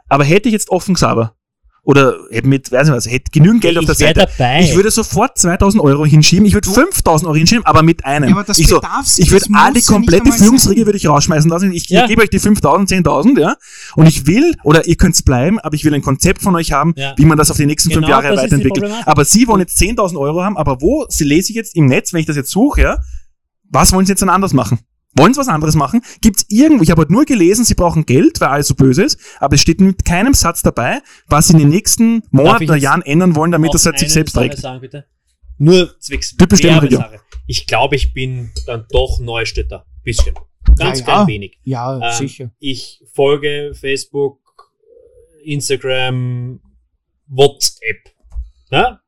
Aber 0.08 0.24
hätte 0.24 0.48
ich 0.48 0.52
jetzt 0.52 0.70
offen 0.70 0.94
Xaver 0.94 1.34
oder 1.82 2.18
mit, 2.42 2.70
weiß 2.70 2.88
nicht 2.88 2.96
was, 2.96 3.06
hätte 3.10 3.30
genügend 3.32 3.62
Geld 3.62 3.78
auf 3.78 3.84
der 3.86 3.92
ich 3.92 3.98
Seite. 3.98 4.28
dabei. 4.38 4.60
Ich 4.60 4.74
würde 4.76 4.90
sofort 4.90 5.38
2000 5.38 5.82
Euro 5.82 6.04
hinschieben, 6.04 6.44
ich 6.46 6.52
würde 6.54 6.68
5000 6.70 7.26
Euro 7.26 7.36
hinschieben, 7.36 7.64
aber 7.64 7.82
mit 7.82 8.04
einem. 8.04 8.28
Ja, 8.28 8.34
aber 8.36 8.44
das 8.44 8.58
ich 8.58 8.68
so, 8.68 8.80
ich 9.16 9.30
würde 9.30 9.46
alle 9.54 9.80
komplette 9.80 10.30
Führungsriege 10.30 10.84
würde 10.86 10.98
ich 10.98 11.06
rausschmeißen 11.08 11.50
lassen. 11.50 11.72
Ich, 11.72 11.88
Ja. 11.88 12.02
ich 12.02 12.08
gebe 12.08 12.22
euch 12.22 12.30
die 12.30 12.38
5000, 12.38 12.90
10.000, 13.06 13.40
ja. 13.40 13.56
Und 13.96 14.06
ich 14.06 14.26
will, 14.26 14.54
oder 14.62 14.86
ihr 14.86 14.96
könnt's 14.96 15.22
bleiben, 15.22 15.58
aber 15.58 15.74
ich 15.74 15.84
will 15.84 15.94
ein 15.94 16.02
Konzept 16.02 16.42
von 16.42 16.54
euch 16.56 16.72
haben, 16.72 16.92
Ja. 16.96 17.14
wie 17.16 17.24
man 17.24 17.38
das 17.38 17.50
auf 17.50 17.56
die 17.56 17.66
nächsten 17.66 17.90
fünf 17.90 18.04
Genau, 18.04 18.08
Jahre 18.20 18.28
ist 18.34 18.40
die 18.40 18.44
weiterentwickelt. 18.44 18.92
Aber 19.06 19.24
sie 19.24 19.48
wollen 19.48 19.60
jetzt 19.60 19.78
10.000 19.78 20.18
Euro 20.18 20.42
haben, 20.44 20.56
aber 20.56 20.80
wo, 20.80 21.06
sie 21.08 21.24
lese 21.24 21.50
ich 21.50 21.56
jetzt 21.56 21.74
im 21.76 21.86
Netz, 21.86 22.12
wenn 22.12 22.20
ich 22.20 22.26
das 22.26 22.36
jetzt 22.36 22.50
suche, 22.50 22.82
ja, 22.82 22.98
was 23.70 23.92
wollen 23.92 24.04
sie 24.04 24.12
jetzt 24.12 24.20
dann 24.22 24.28
anders 24.30 24.52
machen? 24.52 24.80
Wollen 25.16 25.34
sie 25.34 25.40
was 25.40 25.48
anderes 25.48 25.74
machen? 25.74 26.02
Gibt's 26.20 26.46
irgendwo, 26.48 26.82
ich 26.84 26.90
habe 26.90 27.00
heute 27.02 27.12
nur 27.12 27.24
gelesen, 27.24 27.64
sie 27.64 27.74
brauchen 27.74 28.06
Geld, 28.06 28.40
weil 28.40 28.48
alles 28.48 28.68
so 28.68 28.74
böse 28.74 29.02
ist, 29.02 29.18
aber 29.40 29.54
es 29.54 29.60
steht 29.60 29.80
mit 29.80 30.04
keinem 30.04 30.34
Satz 30.34 30.62
dabei, 30.62 31.00
was 31.26 31.48
sie 31.48 31.54
in 31.54 31.58
den 31.58 31.68
nächsten 31.68 32.22
Monaten 32.30 32.64
oder 32.64 32.76
Jahren 32.76 33.02
ändern 33.02 33.34
wollen, 33.34 33.50
damit 33.50 33.74
das 33.74 33.86
halt 33.86 33.98
sich 33.98 34.06
eine 34.06 34.12
selbst 34.12 34.34
Sache 34.34 34.48
trägt. 34.50 34.60
Sagen, 34.60 34.80
bitte. 34.80 35.06
Nur 35.58 35.98
zwecks 36.00 36.36
Typisch. 36.36 36.62
Werbesache. 36.62 37.20
Ich 37.46 37.66
glaube, 37.66 37.96
ich 37.96 38.14
bin 38.14 38.50
dann 38.66 38.86
doch 38.90 39.20
Neustädter. 39.20 39.84
Bisschen. 40.02 40.34
Ganz 40.76 41.00
Ja, 41.00 41.04
klein 41.04 41.18
ja. 41.18 41.26
wenig. 41.26 41.58
Ja, 41.64 42.12
Ähm, 42.12 42.16
sicher. 42.16 42.50
Ich 42.58 43.02
folge 43.12 43.72
Facebook, 43.74 44.40
Instagram, 45.44 46.60
WhatsApp. 47.26 48.14
Ja? 48.70 49.00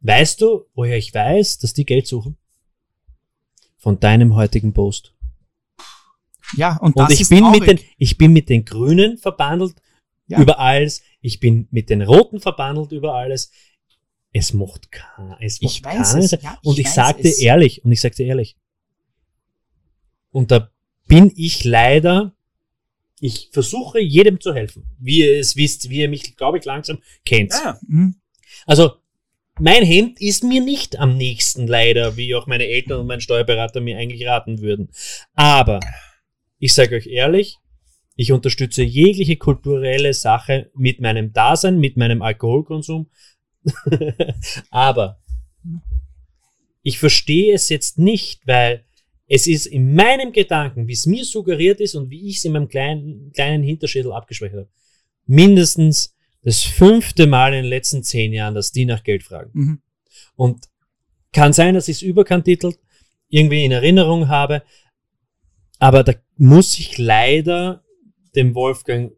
Weißt 0.00 0.40
du, 0.40 0.66
woher 0.74 0.96
ich 0.96 1.12
weiß, 1.12 1.58
dass 1.58 1.72
die 1.74 1.84
Geld 1.84 2.06
suchen? 2.06 2.36
Von 3.88 4.00
deinem 4.00 4.34
heutigen 4.34 4.74
Post. 4.74 5.14
Ja, 6.58 6.76
und, 6.76 6.94
Und 6.94 6.98
das 6.98 7.14
ich 7.14 7.22
ist 7.22 7.30
bin, 7.30 7.38
traurig. 7.38 7.60
mit 7.60 7.68
den, 7.70 7.78
ich 7.96 8.18
bin 8.18 8.34
mit 8.34 8.50
den 8.50 8.66
Grünen 8.66 9.16
verbandelt 9.16 9.76
Ja. 10.26 10.42
über 10.42 10.58
alles. 10.58 11.00
Ich 11.22 11.40
bin 11.40 11.68
mit 11.70 11.88
den 11.88 12.02
Roten 12.02 12.38
verbandelt 12.38 12.92
über 12.92 13.14
alles. 13.14 13.50
Es 14.30 14.52
macht 14.52 14.92
kein, 14.92 15.34
es 15.40 15.62
macht 15.62 15.72
Ich 15.76 15.82
weiß 15.82 16.14
es, 16.16 16.32
ja, 16.32 16.58
ich 16.60 16.68
und 16.68 16.78
ich 16.78 16.84
weiß 16.84 16.94
sag 16.96 17.16
dir 17.16 17.28
es. 17.30 17.38
ehrlich, 17.40 17.82
und 17.82 17.90
ich 17.92 18.02
sag 18.02 18.14
dir 18.14 18.26
ehrlich, 18.26 18.58
und 20.32 20.50
da 20.50 20.70
bin 21.06 21.32
ich 21.34 21.64
leider, 21.64 22.34
ich 23.20 23.48
versuche 23.52 24.00
jedem 24.00 24.38
zu 24.38 24.52
helfen, 24.52 24.84
wie 24.98 25.20
ihr 25.20 25.40
es 25.40 25.56
wisst, 25.56 25.88
wie 25.88 26.00
ihr 26.00 26.10
mich, 26.10 26.36
glaube 26.36 26.58
ich, 26.58 26.66
langsam 26.66 26.98
kennt. 27.24 27.52
Ja, 27.52 27.78
Mhm. 27.88 28.16
Also, 28.66 28.96
mein 29.60 29.84
Hemd 29.84 30.20
ist 30.20 30.44
mir 30.44 30.62
nicht 30.62 30.98
am 30.98 31.16
nächsten, 31.16 31.66
leider, 31.66 32.16
wie 32.16 32.34
auch 32.34 32.46
meine 32.46 32.66
Eltern 32.66 33.00
und 33.00 33.06
mein 33.06 33.20
Steuerberater 33.20 33.80
mir 33.80 33.98
eigentlich 33.98 34.26
raten 34.26 34.60
würden. 34.60 34.90
Aber, 35.34 35.80
ich 36.58 36.74
sage 36.74 36.96
euch 36.96 37.06
ehrlich, 37.06 37.56
ich 38.16 38.32
unterstütze 38.32 38.82
jegliche 38.82 39.36
kulturelle 39.36 40.12
Sache 40.12 40.70
mit 40.74 41.00
meinem 41.00 41.32
Dasein, 41.32 41.78
mit 41.78 41.96
meinem 41.96 42.22
Alkoholkonsum. 42.22 43.08
Aber 44.70 45.20
ich 46.82 46.98
verstehe 46.98 47.54
es 47.54 47.68
jetzt 47.68 47.98
nicht, 47.98 48.46
weil 48.46 48.84
es 49.28 49.46
ist 49.46 49.66
in 49.66 49.94
meinem 49.94 50.32
Gedanken, 50.32 50.88
wie 50.88 50.94
es 50.94 51.06
mir 51.06 51.24
suggeriert 51.24 51.80
ist 51.80 51.94
und 51.94 52.10
wie 52.10 52.28
ich 52.28 52.38
es 52.38 52.44
in 52.44 52.52
meinem 52.52 52.68
kleinen, 52.68 53.30
kleinen 53.32 53.62
Hinterschädel 53.62 54.12
abgespeichert 54.12 54.60
habe, 54.60 54.70
mindestens 55.26 56.16
das 56.48 56.62
fünfte 56.62 57.26
Mal 57.26 57.52
in 57.52 57.64
den 57.64 57.68
letzten 57.68 58.02
zehn 58.02 58.32
Jahren, 58.32 58.54
dass 58.54 58.72
die 58.72 58.86
nach 58.86 59.02
Geld 59.02 59.22
fragen. 59.22 59.50
Mhm. 59.52 59.82
Und 60.34 60.64
kann 61.32 61.52
sein, 61.52 61.74
dass 61.74 61.88
ich 61.88 61.96
es 61.96 62.02
überkantitelt 62.02 62.78
irgendwie 63.28 63.66
in 63.66 63.70
Erinnerung 63.70 64.28
habe, 64.28 64.62
aber 65.78 66.02
da 66.04 66.14
muss 66.38 66.78
ich 66.78 66.96
leider 66.96 67.84
dem 68.34 68.54
Wolfgang 68.54 69.12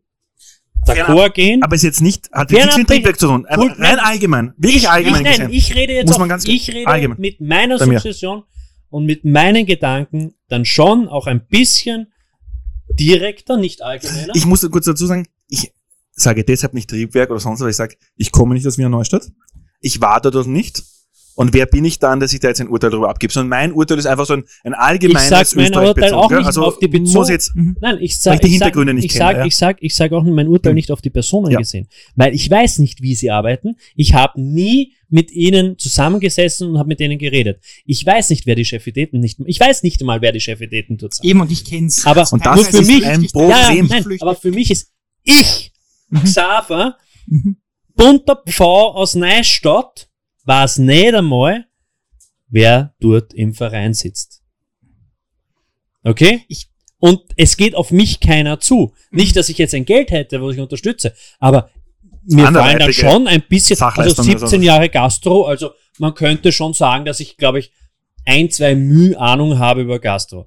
d'accord 0.85 1.31
gehen. 1.31 1.63
aber 1.63 1.77
ist 1.77 1.85
jetzt 1.85 2.01
nicht, 2.01 2.33
hat 2.33 2.51
Fernab- 2.51 2.65
nichts 2.65 2.77
mit 2.79 2.89
Triebwerk 2.89 3.21
zu 3.21 3.29
tun. 3.29 3.47
Gut, 3.55 3.71
rein 3.71 3.77
nein. 3.79 3.99
allgemein, 4.01 4.55
wirklich 4.57 4.83
ich, 4.83 4.89
allgemein 4.91 5.21
ich, 5.21 5.39
nein, 5.39 5.49
gesehen. 5.49 5.53
ich 5.53 5.75
rede 5.77 5.93
jetzt 5.93 6.13
auch, 6.13 6.39
ich 6.45 6.69
rede 6.69 6.87
allgemein. 6.89 7.21
mit 7.21 7.41
meiner. 7.41 7.79
Sukzession 7.79 8.43
und 8.89 9.07
mit 9.07 9.25
meinen 9.25 9.67
Gedanken 9.67 10.35
dann 10.49 10.65
schon 10.65 11.07
auch 11.07 11.29
ein 11.29 11.47
bisschen 11.47 12.13
direkter, 12.89 13.57
nicht 13.57 13.83
allgemeiner. 13.83 14.33
Ich 14.35 14.47
muss 14.47 14.69
kurz 14.69 14.87
dazu 14.87 15.07
sagen, 15.07 15.29
ich 15.47 15.73
sage 16.23 16.45
deshalb 16.45 16.75
nicht 16.75 16.91
Triebwerk 16.91 17.31
oder 17.31 17.41
sonst 17.41 17.61
was, 17.61 17.69
ich 17.71 17.77
sage, 17.77 17.97
ich 18.17 18.31
komme 18.33 18.55
nicht 18.55 18.67
aus 18.67 18.79
Wiener 18.79 18.89
Neustadt. 18.89 19.31
Ich 19.81 20.01
war 20.01 20.21
dort 20.21 20.47
nicht. 20.47 20.83
Und 21.37 21.55
wer 21.55 21.65
bin 21.65 21.87
ich 21.87 21.99
dann, 21.99 22.21
dass 22.21 22.35
ich 22.35 22.41
da 22.41 22.49
jetzt 22.49 22.61
ein 22.61 22.69
Urteil 22.69 22.91
darüber 22.91 23.09
abgebe? 23.09 23.33
Sondern 23.33 23.49
mein 23.49 23.73
Urteil 23.73 23.97
ist 23.99 24.05
einfach 24.05 24.27
so 24.27 24.35
ein, 24.35 24.45
ein 24.63 24.75
allgemeines 24.75 25.25
Ich 25.25 25.29
sag 25.31 25.57
mein 25.57 25.75
Urteil 25.75 26.13
auch 26.13 26.31
nicht 26.31 26.45
also 26.45 26.65
auf 26.65 26.79
die 26.79 26.89
muss 27.01 27.31
jetzt, 27.31 27.55
Mhm. 27.55 27.77
Nein, 27.81 27.97
ich 28.01 28.13
Weil 28.13 28.19
sag, 28.19 28.35
ich 28.35 28.41
die 28.41 28.47
ich 28.49 28.53
sag, 28.59 28.65
Hintergründe 28.67 28.93
nicht 28.95 29.05
ich 29.07 29.13
kenne, 29.13 29.25
sag, 29.25 29.37
ja. 29.39 29.45
ich 29.47 29.57
sag, 29.57 29.77
ich 29.81 29.95
sag 29.95 30.13
auch 30.13 30.23
mein 30.25 30.49
Urteil 30.49 30.73
Hm. 30.73 30.75
nicht 30.75 30.91
auf 30.91 31.01
die 31.01 31.09
Personen 31.09 31.51
Ja. 31.53 31.59
gesehen, 31.61 31.89
weil 32.15 32.35
ich 32.35 32.51
weiß 32.51 32.81
nicht, 32.81 33.01
wie 33.01 33.15
sie 33.15 33.31
arbeiten. 33.31 33.77
Ich 33.95 34.13
habe 34.13 34.39
nie 34.39 34.93
mit 35.09 35.31
ihnen 35.31 35.79
zusammengesessen 35.79 36.69
und 36.73 36.79
habe 36.79 36.89
mit 36.89 37.01
denen 37.01 37.17
geredet. 37.19 37.63
Ich 37.87 38.05
weiß 38.05 38.29
nicht, 38.31 38.45
wer 38.45 38.55
die 38.57 38.67
Chefitäten 38.67 39.21
nicht, 39.21 39.39
ich 39.47 39.59
weiß 39.61 39.83
nicht 39.83 40.01
einmal, 40.03 40.21
wer 40.21 40.33
die 40.33 40.41
Chefitäten 40.41 40.99
dort 40.99 41.15
sind. 41.15 41.25
Eben, 41.25 41.41
und 41.41 41.51
ich 41.51 41.65
kenn's. 41.65 42.05
Aber 42.07 42.27
Und 42.33 42.45
das 42.45 42.57
nur 42.57 42.65
für 42.67 42.79
ist 42.81 42.87
mich, 42.87 43.07
ein 43.07 43.27
Problem. 43.29 43.51
ja, 43.89 44.01
nein, 44.01 44.19
aber 44.21 44.35
für 44.35 44.51
mich 44.51 44.71
ist 44.71 44.91
ich, 45.23 45.70
Mhm. 46.11 46.25
Xaver, 46.25 46.97
Mhm. 47.27 47.57
bunter 47.95 48.43
Pfau 48.47 48.93
aus 48.95 49.15
Neustadt, 49.15 50.09
weiß 50.45 50.79
nicht 50.79 51.15
einmal, 51.15 51.67
wer 52.49 52.95
dort 53.01 53.33
im 53.35 53.55
Verein 53.55 53.95
sitzt. 53.95 54.43
Okay? 56.03 56.43
Ich- 56.49 56.69
Und 57.03 57.23
es 57.39 57.57
geht 57.57 57.75
auf 57.75 57.91
mich 57.93 58.21
keiner 58.21 58.61
zu. 58.61 58.93
Nicht, 59.11 59.35
dass 59.35 59.49
ich 59.49 59.57
jetzt 59.57 59.75
ein 59.75 59.87
Geld 59.87 60.11
hätte, 60.11 60.43
was 60.43 60.55
ich 60.55 60.61
unterstütze, 60.61 61.15
aber 61.39 61.71
mir 62.25 62.43
fallen 62.43 62.55
dann 62.55 62.57
Anderweitige 62.67 62.93
schon 62.93 63.27
ein 63.27 63.41
bisschen, 63.49 63.73
also 63.81 63.87
Sachleistung 63.87 64.25
oder 64.27 64.39
17 64.39 64.61
so. 64.61 64.67
Jahre 64.67 64.91
Gastro, 64.91 65.47
also 65.47 65.71
man 65.99 66.13
könnte 66.15 66.53
schon 66.53 66.75
sagen, 66.75 67.07
dass 67.07 67.21
ich, 67.21 67.39
glaube 67.39 67.61
ich, 67.61 67.73
ein, 68.27 68.51
zwei 68.51 68.75
Mühe 68.75 69.19
Ahnung 69.19 69.59
habe 69.59 69.81
über 69.81 69.99
Gastro. 69.99 70.47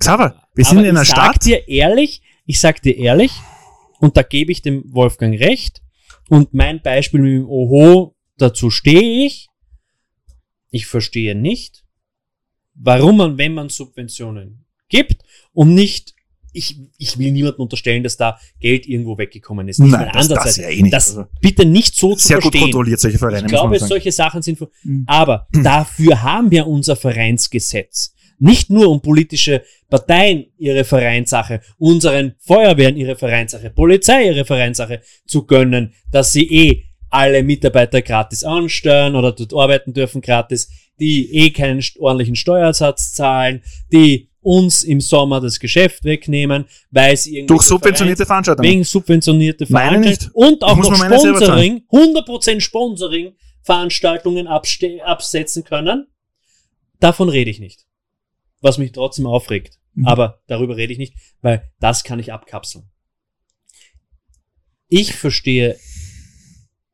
Xaver, 0.00 0.42
wir 0.56 0.64
sind 0.64 0.78
Aber 0.78 0.86
in 0.88 0.96
einer 0.96 1.02
ich 1.02 1.08
Stadt, 1.08 1.34
sag 1.34 1.40
dir 1.42 1.68
ehrlich, 1.68 2.22
ich 2.44 2.58
sag 2.58 2.82
dir 2.82 2.96
ehrlich, 2.96 3.30
und 4.00 4.16
da 4.16 4.22
gebe 4.22 4.52
ich 4.52 4.62
dem 4.62 4.82
Wolfgang 4.94 5.38
recht, 5.40 5.82
und 6.28 6.52
mein 6.52 6.82
Beispiel 6.82 7.20
mit 7.20 7.32
dem 7.32 7.48
Oho, 7.48 8.14
dazu 8.36 8.70
stehe 8.70 9.24
ich. 9.26 9.48
Ich 10.70 10.86
verstehe 10.86 11.34
nicht, 11.34 11.84
warum 12.74 13.16
man, 13.16 13.38
wenn 13.38 13.54
man 13.54 13.70
Subventionen 13.70 14.66
gibt 14.90 15.22
und 15.52 15.74
nicht, 15.74 16.14
ich, 16.52 16.78
ich 16.98 17.18
will 17.18 17.32
niemandem 17.32 17.62
unterstellen, 17.62 18.02
dass 18.02 18.16
da 18.18 18.38
Geld 18.60 18.86
irgendwo 18.86 19.16
weggekommen 19.16 19.68
ist. 19.68 19.78
Nicht 19.78 19.90
Nein, 19.92 20.10
das- 20.12 20.28
das 20.28 20.56
ja 20.58 20.68
eh 20.68 20.82
nicht. 20.82 20.92
Das 20.92 21.08
Also, 21.16 21.24
bitte 21.40 21.64
nicht 21.64 21.94
so 21.96 22.14
zu 22.14 22.26
sehr 22.26 22.36
gut 22.36 22.44
verstehen. 22.52 22.62
kontrolliert, 22.62 23.00
solche 23.00 23.18
Vereine, 23.18 23.40
Ich 23.40 23.46
glaube, 23.46 23.78
solche 23.78 24.12
Sachen 24.12 24.42
sind, 24.42 24.60
Mhm. 24.82 25.04
aber 25.06 25.46
dafür 25.52 26.22
haben 26.22 26.50
wir 26.50 26.66
unser 26.66 26.96
Vereinsgesetz. 26.96 28.14
Nicht 28.38 28.70
nur 28.70 28.88
um 28.88 29.00
politische 29.00 29.62
Parteien 29.90 30.46
ihre 30.58 30.84
Vereinssache, 30.84 31.60
unseren 31.78 32.34
Feuerwehren 32.38 32.96
ihre 32.96 33.16
Vereinssache, 33.16 33.70
Polizei 33.70 34.26
ihre 34.26 34.44
Vereinssache 34.44 35.00
zu 35.26 35.44
gönnen, 35.46 35.94
dass 36.12 36.32
sie 36.32 36.46
eh 36.46 36.84
alle 37.10 37.42
Mitarbeiter 37.42 38.02
gratis 38.02 38.44
ansteuern 38.44 39.16
oder 39.16 39.32
dort 39.32 39.54
arbeiten 39.54 39.92
dürfen 39.92 40.20
gratis, 40.20 40.70
die 41.00 41.32
eh 41.34 41.50
keinen 41.50 41.82
ordentlichen 41.98 42.36
Steuersatz 42.36 43.14
zahlen, 43.14 43.62
die 43.92 44.28
uns 44.40 44.84
im 44.84 45.00
Sommer 45.00 45.40
das 45.40 45.58
Geschäft 45.58 46.04
wegnehmen, 46.04 46.64
weil 46.90 47.16
sie 47.16 47.36
irgendwie 47.36 47.48
Durch 47.48 47.62
subventionierte 47.62 48.24
Veranstaltungen. 48.24 48.68
wegen 48.68 48.84
subventionierte 48.84 49.66
Veranstaltungen 49.66 50.32
und 50.32 50.62
auch 50.62 50.76
noch 50.76 50.94
Sponsoring, 50.94 51.82
100% 51.90 52.60
Sponsoring 52.60 53.32
Veranstaltungen 53.62 54.46
absetzen 54.46 55.64
können. 55.64 56.06
Davon 57.00 57.28
rede 57.28 57.50
ich 57.50 57.60
nicht. 57.60 57.87
Was 58.60 58.78
mich 58.78 58.92
trotzdem 58.92 59.26
aufregt. 59.26 59.78
Mhm. 59.94 60.06
Aber 60.06 60.42
darüber 60.46 60.76
rede 60.76 60.92
ich 60.92 60.98
nicht, 60.98 61.14
weil 61.40 61.70
das 61.80 62.04
kann 62.04 62.18
ich 62.18 62.32
abkapseln. 62.32 62.90
Ich 64.88 65.14
verstehe 65.14 65.78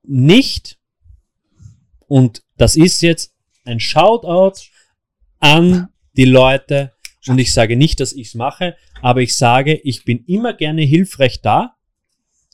nicht, 0.03 0.78
und 2.07 2.43
das 2.57 2.77
ist 2.77 3.03
jetzt 3.03 3.35
ein 3.65 3.81
Shoutout 3.81 4.61
an 5.39 5.89
die 6.16 6.24
Leute, 6.24 6.93
und 7.27 7.39
ich 7.39 7.55
sage 7.55 7.77
nicht, 7.77 8.01
dass 8.01 8.12
ich 8.12 8.28
es 8.28 8.35
mache, 8.35 8.77
aber 9.01 9.23
ich 9.23 9.36
sage, 9.36 9.74
ich 9.74 10.05
bin 10.05 10.24
immer 10.27 10.53
gerne 10.53 10.82
hilfreich 10.82 11.41
da, 11.41 11.77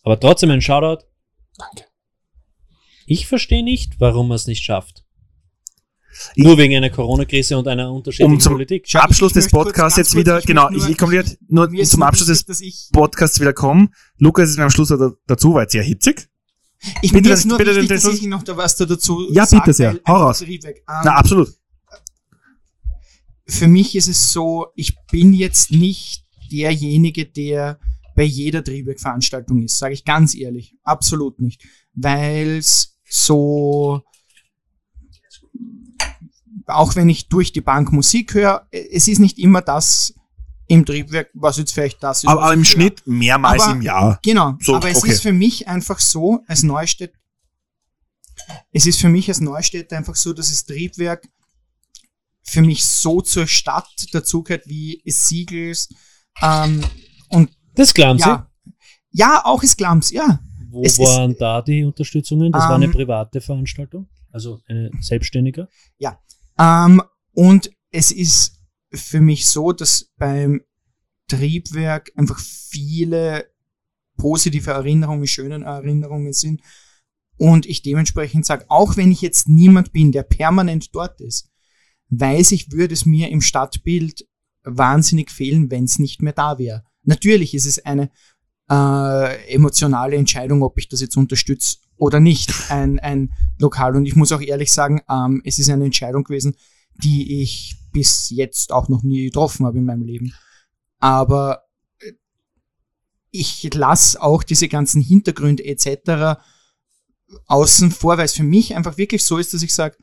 aber 0.02 0.20
trotzdem 0.20 0.50
ein 0.50 0.62
Shoutout. 0.62 1.04
Danke. 1.58 1.90
Ich 3.06 3.26
verstehe 3.26 3.64
nicht, 3.64 3.98
warum 3.98 4.28
man 4.28 4.36
es 4.36 4.46
nicht 4.46 4.62
schafft. 4.62 5.04
Ich- 6.34 6.44
Nur 6.44 6.58
wegen 6.58 6.76
einer 6.76 6.90
Corona-Krise 6.90 7.56
und 7.56 7.66
einer 7.68 7.92
unterschiedlichen 7.92 8.32
Um 8.34 8.40
zum 8.40 8.52
Politik. 8.54 8.86
Abschluss 8.94 9.32
des 9.32 9.48
Podcasts 9.48 9.96
jetzt 9.96 10.08
kurz, 10.12 10.20
wieder, 10.20 10.38
ich 10.38 10.46
genau, 10.46 10.68
ich, 10.70 10.88
ich 10.88 10.98
komme 10.98 11.14
jetzt 11.14 11.38
nur 11.48 11.70
zum 11.84 12.02
Abschluss 12.02 12.26
des 12.28 12.46
wichtig, 12.48 12.66
ich, 12.66 12.88
Podcasts 12.92 13.40
wieder 13.40 13.52
kommen. 13.52 13.90
Lukas 14.18 14.50
ist 14.50 14.56
mir 14.58 14.64
am 14.64 14.70
Schluss 14.70 14.88
da- 14.88 15.12
dazu, 15.26 15.54
weil 15.54 15.66
es 15.66 15.72
sehr 15.72 15.82
hitzig. 15.82 16.28
ich 17.02 17.12
bitte 17.12 17.30
ist 17.30 17.44
den- 17.44 17.48
nur 17.50 17.58
bitte 17.58 17.72
den 17.74 17.82
wichtig, 17.82 17.96
dass 17.96 18.02
Schluss. 18.02 18.14
ich 18.22 18.26
noch 18.26 18.42
da 18.42 18.56
was 18.56 18.76
da 18.76 18.84
dazu 18.86 19.28
Ja, 19.32 19.46
sag, 19.46 19.62
bitte 19.64 19.72
sehr. 19.74 20.00
Hau 20.06 20.16
raus. 20.16 20.42
Ähm, 20.42 20.70
Na, 20.86 21.14
absolut. 21.16 21.48
für 23.46 23.66
mich 23.68 23.96
ist 23.96 24.08
es 24.08 24.32
so, 24.32 24.66
ich 24.76 24.96
bin 25.10 25.32
jetzt 25.32 25.70
nicht 25.72 26.24
derjenige, 26.52 27.26
der 27.26 27.78
bei 28.16 28.22
jeder 28.24 28.62
Triebwerkveranstaltung 28.62 29.62
ist, 29.62 29.78
sage 29.78 29.94
ich 29.94 30.04
ganz 30.04 30.34
ehrlich. 30.34 30.76
Absolut 30.82 31.40
nicht. 31.40 31.62
Weil 31.94 32.58
es 32.58 32.96
so, 33.08 34.02
auch 36.76 36.96
wenn 36.96 37.08
ich 37.08 37.28
durch 37.28 37.52
die 37.52 37.60
Bank 37.60 37.92
Musik 37.92 38.34
höre, 38.34 38.66
es 38.70 39.08
ist 39.08 39.18
nicht 39.18 39.38
immer 39.38 39.62
das 39.62 40.14
im 40.68 40.86
Triebwerk, 40.86 41.30
was 41.34 41.56
jetzt 41.58 41.72
vielleicht 41.72 42.02
das 42.02 42.22
ist. 42.22 42.28
Aber, 42.28 42.42
aber 42.42 42.52
im 42.52 42.60
höre. 42.60 42.64
Schnitt 42.66 43.02
mehrmals 43.06 43.62
Aber- 43.64 43.72
im 43.72 43.82
Jahr. 43.82 44.18
Genau, 44.22 44.54
So, 44.60 44.76
aber 44.76 44.90
es 44.90 44.98
okay. 44.98 45.10
ist 45.12 45.22
für 45.22 45.32
mich 45.32 45.66
einfach 45.68 45.98
so, 45.98 46.40
als 46.46 46.62
Neustädt, 46.62 47.12
es 48.72 48.86
ist 48.86 49.00
für 49.00 49.08
mich 49.08 49.28
als 49.28 49.40
Neustädter 49.40 49.96
einfach 49.96 50.16
so, 50.16 50.32
dass 50.32 50.48
das 50.50 50.64
Triebwerk 50.64 51.28
für 52.42 52.62
mich 52.62 52.84
so 52.86 53.20
zur 53.20 53.46
Stadt 53.46 53.88
dazugehört 54.12 54.66
wie 54.66 55.02
es 55.04 55.28
Siegels 55.28 55.88
ähm, 56.40 56.82
und 57.28 57.50
Das 57.74 57.92
glauben 57.94 58.18
ja, 58.18 58.48
ja, 59.12 59.44
auch 59.44 59.62
ist 59.62 59.76
Glams, 59.76 60.10
ja. 60.10 60.40
Wo 60.70 60.82
es 60.84 60.92
ist- 60.92 61.00
waren 61.00 61.36
da 61.38 61.62
die 61.62 61.82
Unterstützungen? 61.84 62.52
Das 62.52 62.62
war 62.62 62.76
eine 62.76 62.86
Ähm, 62.86 62.92
private 62.92 63.40
Veranstaltung, 63.40 64.08
also 64.32 64.60
eine 64.68 64.90
selbstständige. 65.00 65.68
Ähm, 66.60 67.02
und 67.32 67.70
es 67.90 68.12
ist 68.12 68.60
für 68.92 69.20
mich 69.20 69.48
so, 69.48 69.72
dass 69.72 70.10
beim 70.18 70.60
Triebwerk 71.28 72.12
einfach 72.16 72.38
viele 72.38 73.46
positive 74.16 74.72
Erinnerungen, 74.72 75.26
schöne 75.26 75.64
Erinnerungen 75.64 76.32
sind. 76.32 76.60
Und 77.38 77.64
ich 77.64 77.80
dementsprechend 77.80 78.44
sage, 78.44 78.66
auch 78.68 78.96
wenn 78.96 79.10
ich 79.10 79.22
jetzt 79.22 79.48
niemand 79.48 79.92
bin, 79.92 80.12
der 80.12 80.24
permanent 80.24 80.94
dort 80.94 81.20
ist, 81.22 81.50
weiß 82.10 82.52
ich, 82.52 82.72
würde 82.72 82.92
es 82.92 83.06
mir 83.06 83.30
im 83.30 83.40
Stadtbild 83.40 84.28
wahnsinnig 84.62 85.30
fehlen, 85.30 85.70
wenn 85.70 85.84
es 85.84 85.98
nicht 85.98 86.20
mehr 86.20 86.34
da 86.34 86.58
wäre. 86.58 86.84
Natürlich 87.04 87.54
ist 87.54 87.64
es 87.64 87.78
eine 87.86 88.10
äh, 88.70 89.54
emotionale 89.54 90.16
Entscheidung, 90.16 90.62
ob 90.62 90.78
ich 90.78 90.88
das 90.88 91.00
jetzt 91.00 91.16
unterstütze 91.16 91.78
oder 91.96 92.20
nicht, 92.20 92.52
ein, 92.70 92.98
ein 92.98 93.32
Lokal. 93.60 93.96
Und 93.96 94.06
ich 94.06 94.16
muss 94.16 94.32
auch 94.32 94.40
ehrlich 94.40 94.72
sagen, 94.72 95.00
ähm, 95.08 95.42
es 95.44 95.58
ist 95.58 95.70
eine 95.70 95.84
Entscheidung 95.84 96.24
gewesen, 96.24 96.56
die 96.94 97.42
ich 97.42 97.76
bis 97.92 98.30
jetzt 98.30 98.72
auch 98.72 98.88
noch 98.88 99.02
nie 99.02 99.26
getroffen 99.26 99.66
habe 99.66 99.78
in 99.78 99.84
meinem 99.84 100.02
Leben. 100.02 100.34
Aber 100.98 101.64
äh, 102.00 102.12
ich 103.30 103.72
lasse 103.72 104.20
auch 104.20 104.42
diese 104.42 104.68
ganzen 104.68 105.02
Hintergründe 105.02 105.64
etc. 105.64 106.40
außen 107.46 107.90
vor, 107.90 108.18
weil 108.18 108.24
es 108.24 108.34
für 108.34 108.42
mich 108.42 108.74
einfach 108.74 108.96
wirklich 108.96 109.24
so 109.24 109.38
ist, 109.38 109.54
dass 109.54 109.62
ich 109.62 109.74
sage, 109.74 109.96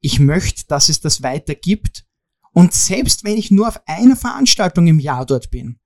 ich 0.00 0.18
möchte, 0.18 0.66
dass 0.66 0.88
es 0.88 1.00
das 1.00 1.22
weiter 1.22 1.54
gibt. 1.54 2.04
Und 2.52 2.74
selbst 2.74 3.24
wenn 3.24 3.38
ich 3.38 3.50
nur 3.50 3.68
auf 3.68 3.80
einer 3.86 4.16
Veranstaltung 4.16 4.86
im 4.86 4.98
Jahr 4.98 5.24
dort 5.24 5.50
bin, 5.50 5.78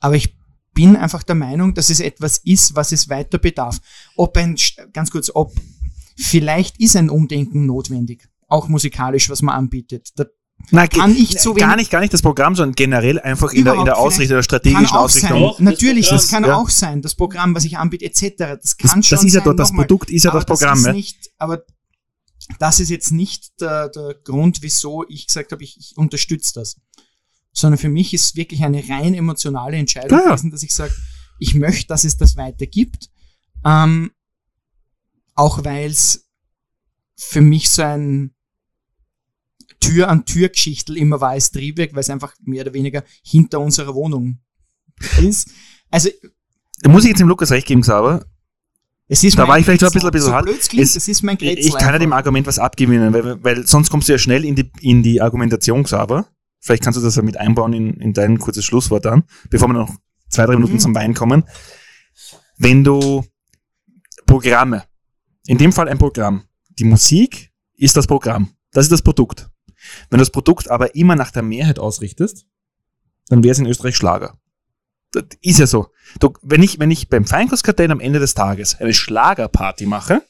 aber 0.00 0.16
ich 0.16 0.34
bin 0.72 0.96
einfach 0.96 1.22
der 1.22 1.34
Meinung, 1.34 1.74
dass 1.74 1.90
es 1.90 2.00
etwas 2.00 2.38
ist, 2.38 2.74
was 2.74 2.92
es 2.92 3.08
weiter 3.08 3.38
bedarf. 3.38 3.80
Ob 4.16 4.36
ein, 4.36 4.56
ganz 4.92 5.10
kurz, 5.10 5.30
ob 5.34 5.52
vielleicht 6.20 6.78
ist 6.80 6.96
ein 6.96 7.10
Umdenken 7.10 7.66
notwendig, 7.66 8.28
auch 8.48 8.68
musikalisch, 8.68 9.30
was 9.30 9.42
man 9.42 9.54
anbietet. 9.56 10.10
Da 10.16 10.26
Nein, 10.72 10.90
Kann 10.90 11.16
ich 11.16 11.38
zu 11.38 11.54
gar 11.54 11.68
wenig- 11.70 11.76
nicht, 11.78 11.90
gar 11.90 12.00
nicht 12.00 12.12
das 12.12 12.20
Programm, 12.20 12.54
sondern 12.54 12.74
generell 12.74 13.18
einfach 13.18 13.50
in 13.54 13.64
der, 13.64 13.74
in 13.76 13.86
der 13.86 13.96
Ausrichtung, 13.96 14.28
der 14.28 14.36
kann 14.36 14.42
strategischen 14.44 14.86
auch 14.88 15.04
Ausrichtung. 15.04 15.30
sein. 15.30 15.40
Doch, 15.40 15.56
das 15.56 15.60
Natürlich, 15.64 16.08
das 16.10 16.24
Programm, 16.26 16.42
kann 16.42 16.50
ja. 16.50 16.56
auch 16.58 16.68
sein. 16.68 17.02
Das 17.02 17.14
Programm, 17.14 17.54
was 17.54 17.64
ich 17.64 17.78
anbiete, 17.78 18.04
etc. 18.04 18.20
Das 18.36 18.60
Das, 18.60 18.76
kann 18.76 19.02
schon 19.02 19.16
das 19.16 19.24
ist 19.24 19.32
ja 19.32 19.40
sein. 19.40 19.44
dort, 19.46 19.58
das. 19.58 19.72
Produkt 19.72 20.10
ist 20.10 20.24
ja 20.24 20.30
aber 20.30 20.40
das 20.40 20.46
Programm. 20.46 20.78
ist 20.78 20.84
ja. 20.86 20.92
nicht, 20.92 21.30
aber 21.38 21.62
das 22.58 22.78
ist 22.78 22.90
jetzt 22.90 23.10
nicht 23.10 23.58
der, 23.62 23.88
der 23.88 24.14
Grund, 24.22 24.58
wieso 24.60 25.06
ich 25.08 25.26
gesagt 25.28 25.50
habe, 25.52 25.64
ich, 25.64 25.78
ich 25.78 25.96
unterstütze 25.96 26.52
das. 26.54 26.76
Sondern 27.52 27.78
für 27.78 27.88
mich 27.88 28.12
ist 28.12 28.36
wirklich 28.36 28.62
eine 28.62 28.86
rein 28.86 29.14
emotionale 29.14 29.78
Entscheidung 29.78 30.18
ja. 30.18 30.26
gewesen, 30.26 30.50
dass 30.50 30.62
ich 30.62 30.74
sage, 30.74 30.92
ich 31.38 31.54
möchte, 31.54 31.86
dass 31.86 32.04
es 32.04 32.18
das 32.18 32.36
weiter 32.36 32.66
gibt. 32.66 33.08
Ähm, 33.64 34.10
auch 35.40 35.64
weil 35.64 35.90
es 35.90 36.28
für 37.16 37.40
mich 37.40 37.70
so 37.70 37.82
ein 37.82 38.34
Tür-an-Tür-Geschichtel 39.80 40.96
immer 40.96 41.20
war 41.20 41.30
als 41.30 41.50
Triebwerk, 41.52 41.94
weil 41.94 42.00
es 42.00 42.10
einfach 42.10 42.34
mehr 42.42 42.62
oder 42.62 42.74
weniger 42.74 43.02
hinter 43.22 43.60
unserer 43.60 43.94
Wohnung 43.94 44.38
ist. 45.20 45.50
Also 45.90 46.10
Da 46.82 46.90
muss 46.90 47.04
ich 47.04 47.10
jetzt 47.10 47.20
dem 47.20 47.28
Lukas 47.28 47.50
recht 47.50 47.66
geben, 47.66 47.80
Xaver. 47.80 48.24
es 49.08 49.24
ist 49.24 49.38
Da 49.38 49.48
war 49.48 49.58
ich 49.58 49.64
vielleicht 49.64 49.82
auch 49.84 49.88
ein 49.88 49.92
bisschen- 49.92 50.08
ein 50.08 50.12
bisschen 50.12 50.26
so 50.28 50.34
hart. 50.34 50.48
es 50.48 50.96
Es- 50.96 51.08
ist 51.08 51.22
mein 51.22 51.36
Ich, 51.36 51.40
Grätzl 51.40 51.68
ich 51.68 51.74
kann 51.78 51.92
ja 51.94 51.98
dem. 51.98 52.12
Argument 52.12 52.46
was 52.46 52.58
abgewinnen, 52.58 53.12
weil, 53.12 53.42
weil 53.42 53.66
sonst 53.66 53.90
kommst 53.90 54.08
du 54.08 54.12
ja 54.12 54.18
schnell 54.18 54.44
in 54.44 54.54
die, 54.54 54.70
in 54.80 55.02
die 55.02 55.20
Argumentation, 55.20 55.82
Xaver. 55.84 56.26
Vielleicht 56.60 56.82
kannst 56.82 56.98
du 56.98 57.02
das 57.02 57.16
ja 57.16 57.22
mit 57.22 57.38
einbauen 57.38 57.72
in, 57.72 57.94
in 57.94 58.12
dein 58.12 58.38
kurzes 58.38 58.64
Schlusswort 58.66 59.06
dann, 59.06 59.24
bevor 59.48 59.68
wir 59.68 59.72
noch 59.74 59.94
zwei, 60.28 60.44
drei 60.44 60.54
Minuten 60.56 60.74
Mhm. 60.74 60.78
zum 60.80 60.94
Wein 60.94 61.14
kommen. 61.14 61.44
Wenn 62.58 62.84
du 62.84 63.24
Programme, 64.26 64.84
in 65.46 65.58
dem 65.58 65.72
Fall 65.72 65.88
ein 65.88 65.98
Programm, 65.98 66.44
die 66.78 66.84
Musik 66.84 67.50
ist 67.76 67.96
das 67.96 68.06
Programm, 68.06 68.50
das 68.72 68.86
ist 68.86 68.92
das 68.92 69.02
Produkt. 69.02 69.48
Wenn 70.10 70.18
du 70.18 70.22
das 70.22 70.30
Produkt 70.30 70.68
aber 70.70 70.94
immer 70.94 71.16
nach 71.16 71.30
der 71.30 71.42
Mehrheit 71.42 71.78
ausrichtest, 71.78 72.46
dann 73.28 73.42
wäre 73.42 73.52
es 73.52 73.58
in 73.58 73.66
Österreich 73.66 73.96
Schlager. 73.96 74.38
Das 75.12 75.24
ist 75.40 75.58
ja 75.58 75.66
so. 75.66 75.88
Du, 76.20 76.32
wenn 76.42 76.62
ich, 76.62 76.78
wenn 76.78 76.90
ich 76.90 77.08
beim 77.08 77.24
Feinkostkartell 77.24 77.90
am 77.90 78.00
Ende 78.00 78.18
des 78.20 78.34
Tages 78.34 78.76
eine 78.76 78.92
Schlagerparty 78.94 79.86
mache, 79.86 80.22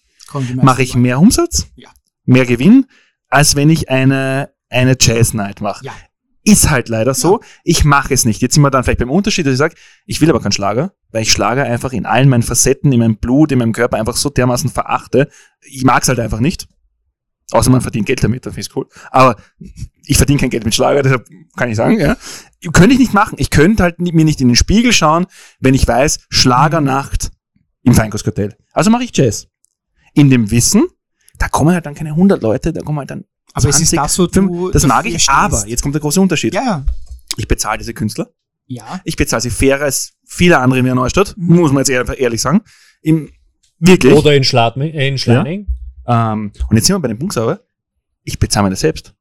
mache 0.55 0.83
ich 0.83 0.95
mehr 0.95 1.19
Umsatz, 1.19 1.67
Ja. 1.75 1.91
mehr 2.25 2.47
Gewinn, 2.47 2.87
als 3.29 3.57
wenn 3.57 3.69
ich 3.69 3.91
eine, 3.91 4.53
eine 4.69 4.97
Jazz 4.99 5.35
Night 5.35 5.61
mache. 5.61 5.85
Ja. 5.85 5.93
Ist 6.43 6.71
halt 6.71 6.89
leider 6.89 7.15
so. 7.15 7.41
Ich 7.65 7.85
mache 7.85 8.15
es 8.15 8.25
nicht. 8.25 8.41
Jetzt 8.41 8.55
sind 8.55 8.63
wir 8.63 8.71
dann 8.71 8.83
vielleicht 8.83 9.01
beim 9.01 9.11
Unterschied, 9.11 9.47
dass 9.47 9.53
ich 9.53 9.59
sage, 9.59 9.75
ich 10.07 10.21
will 10.21 10.31
aber 10.31 10.41
keinen 10.41 10.53
Schlager, 10.53 10.95
weil 11.11 11.23
ich 11.23 11.33
Schlager 11.33 11.65
einfach 11.65 11.93
in 11.93 12.07
allen 12.07 12.29
meinen 12.29 12.43
Facetten, 12.43 12.93
in 12.93 12.99
meinem 12.99 13.17
Blut, 13.17 13.53
in 13.53 13.59
meinem 13.59 13.73
Körper 13.73 13.99
einfach 13.99 14.17
so 14.17 14.31
dermaßen 14.31 14.71
verachte. 14.71 15.29
Ich 15.63 15.85
mag 15.85 16.03
es 16.03 16.09
halt 16.09 16.19
einfach 16.19 16.41
nicht. 16.41 16.67
Außer 17.53 17.71
man 17.71 17.81
verdient 17.81 18.07
Geld 18.07 18.23
damit, 18.23 18.47
dann 18.47 18.53
finde 18.53 18.69
ich 18.69 18.77
cool. 18.77 18.87
Aber 19.11 19.37
ich 20.07 20.17
verdiene 20.17 20.39
kein 20.39 20.51
Geld 20.51 20.65
mit 20.65 20.75
Schlager, 20.75 21.03
deshalb 21.03 21.29
kann 21.57 21.69
ich 21.69 21.77
sagen, 21.77 21.99
ja. 21.99 22.17
Könnte 22.73 22.93
ich 22.93 23.01
nicht 23.01 23.13
machen. 23.13 23.37
Ich 23.39 23.51
könnte 23.51 23.83
halt 23.83 23.99
mir 23.99 24.25
nicht 24.25 24.41
in 24.41 24.49
den 24.49 24.57
Spiegel 24.57 24.93
schauen, 24.93 25.27
wenn 25.59 25.75
ich 25.75 25.87
weiß, 25.87 26.27
Schlagernacht 26.31 27.31
im 27.83 27.95
Feinkostkartell. 27.95 28.57
Also 28.73 28.91
mache 28.91 29.05
ich 29.05 29.17
Jazz. 29.17 29.49
In 30.15 30.31
dem 30.31 30.51
Wissen, 30.51 30.87
da 31.39 31.49
kommen 31.49 31.75
halt 31.75 31.87
dann 31.87 31.95
keine 31.95 32.11
100 32.11 32.43
Leute, 32.43 32.73
da 32.73 32.83
kommen 32.83 32.99
halt 32.99 33.11
dann 33.11 33.25
Aber 33.55 33.69
es 33.69 33.81
ist 33.81 33.91
20, 33.91 33.99
das, 33.99 34.19
wo 34.19 34.27
du 34.27 34.33
5, 34.33 34.73
das 34.73 34.87
mag 34.87 35.07
ich, 35.07 35.15
stehst. 35.23 35.29
aber 35.31 35.67
jetzt 35.67 35.83
kommt 35.83 35.95
der 35.95 36.01
große 36.01 36.21
Unterschied. 36.21 36.55
Ja, 36.55 36.63
ja. 36.63 36.87
Ich 37.37 37.49
bezahle 37.49 37.79
diese 37.79 37.95
Künstler. 37.95 38.29
Ja. 38.67 39.01
Ich 39.05 39.17
bezahle 39.17 39.41
sie 39.43 39.51
fairer 39.51 39.85
als 39.85 40.13
viele 40.25 40.59
andere 40.59 40.79
in 40.81 40.85
Wiener 40.85 40.95
Neustadt, 40.95 41.35
Mhm. 41.37 41.57
muss 41.57 41.73
man 41.73 41.81
jetzt 41.81 41.91
eher- 41.91 42.19
ehrlich 42.19 42.41
sagen. 42.41 42.63
Im, 43.03 43.31
wirklich. 43.79 44.13
Oder 44.15 44.35
in, 44.35 44.45
Schladming, 44.45 44.93
äh, 44.95 45.09
in 45.09 45.19
Schleining. 45.19 45.67
Ähm, 46.07 46.53
und 46.69 46.77
jetzt 46.77 46.87
sind 46.87 46.95
wir 46.97 47.01
bei 47.01 47.09
dem 47.09 47.19
Punkt 47.19 47.35
sauber. 47.35 47.61
Ich 48.25 48.39
bezahle 48.39 48.65
mir 48.65 48.71
das 48.71 48.81
selbst. 48.81 49.15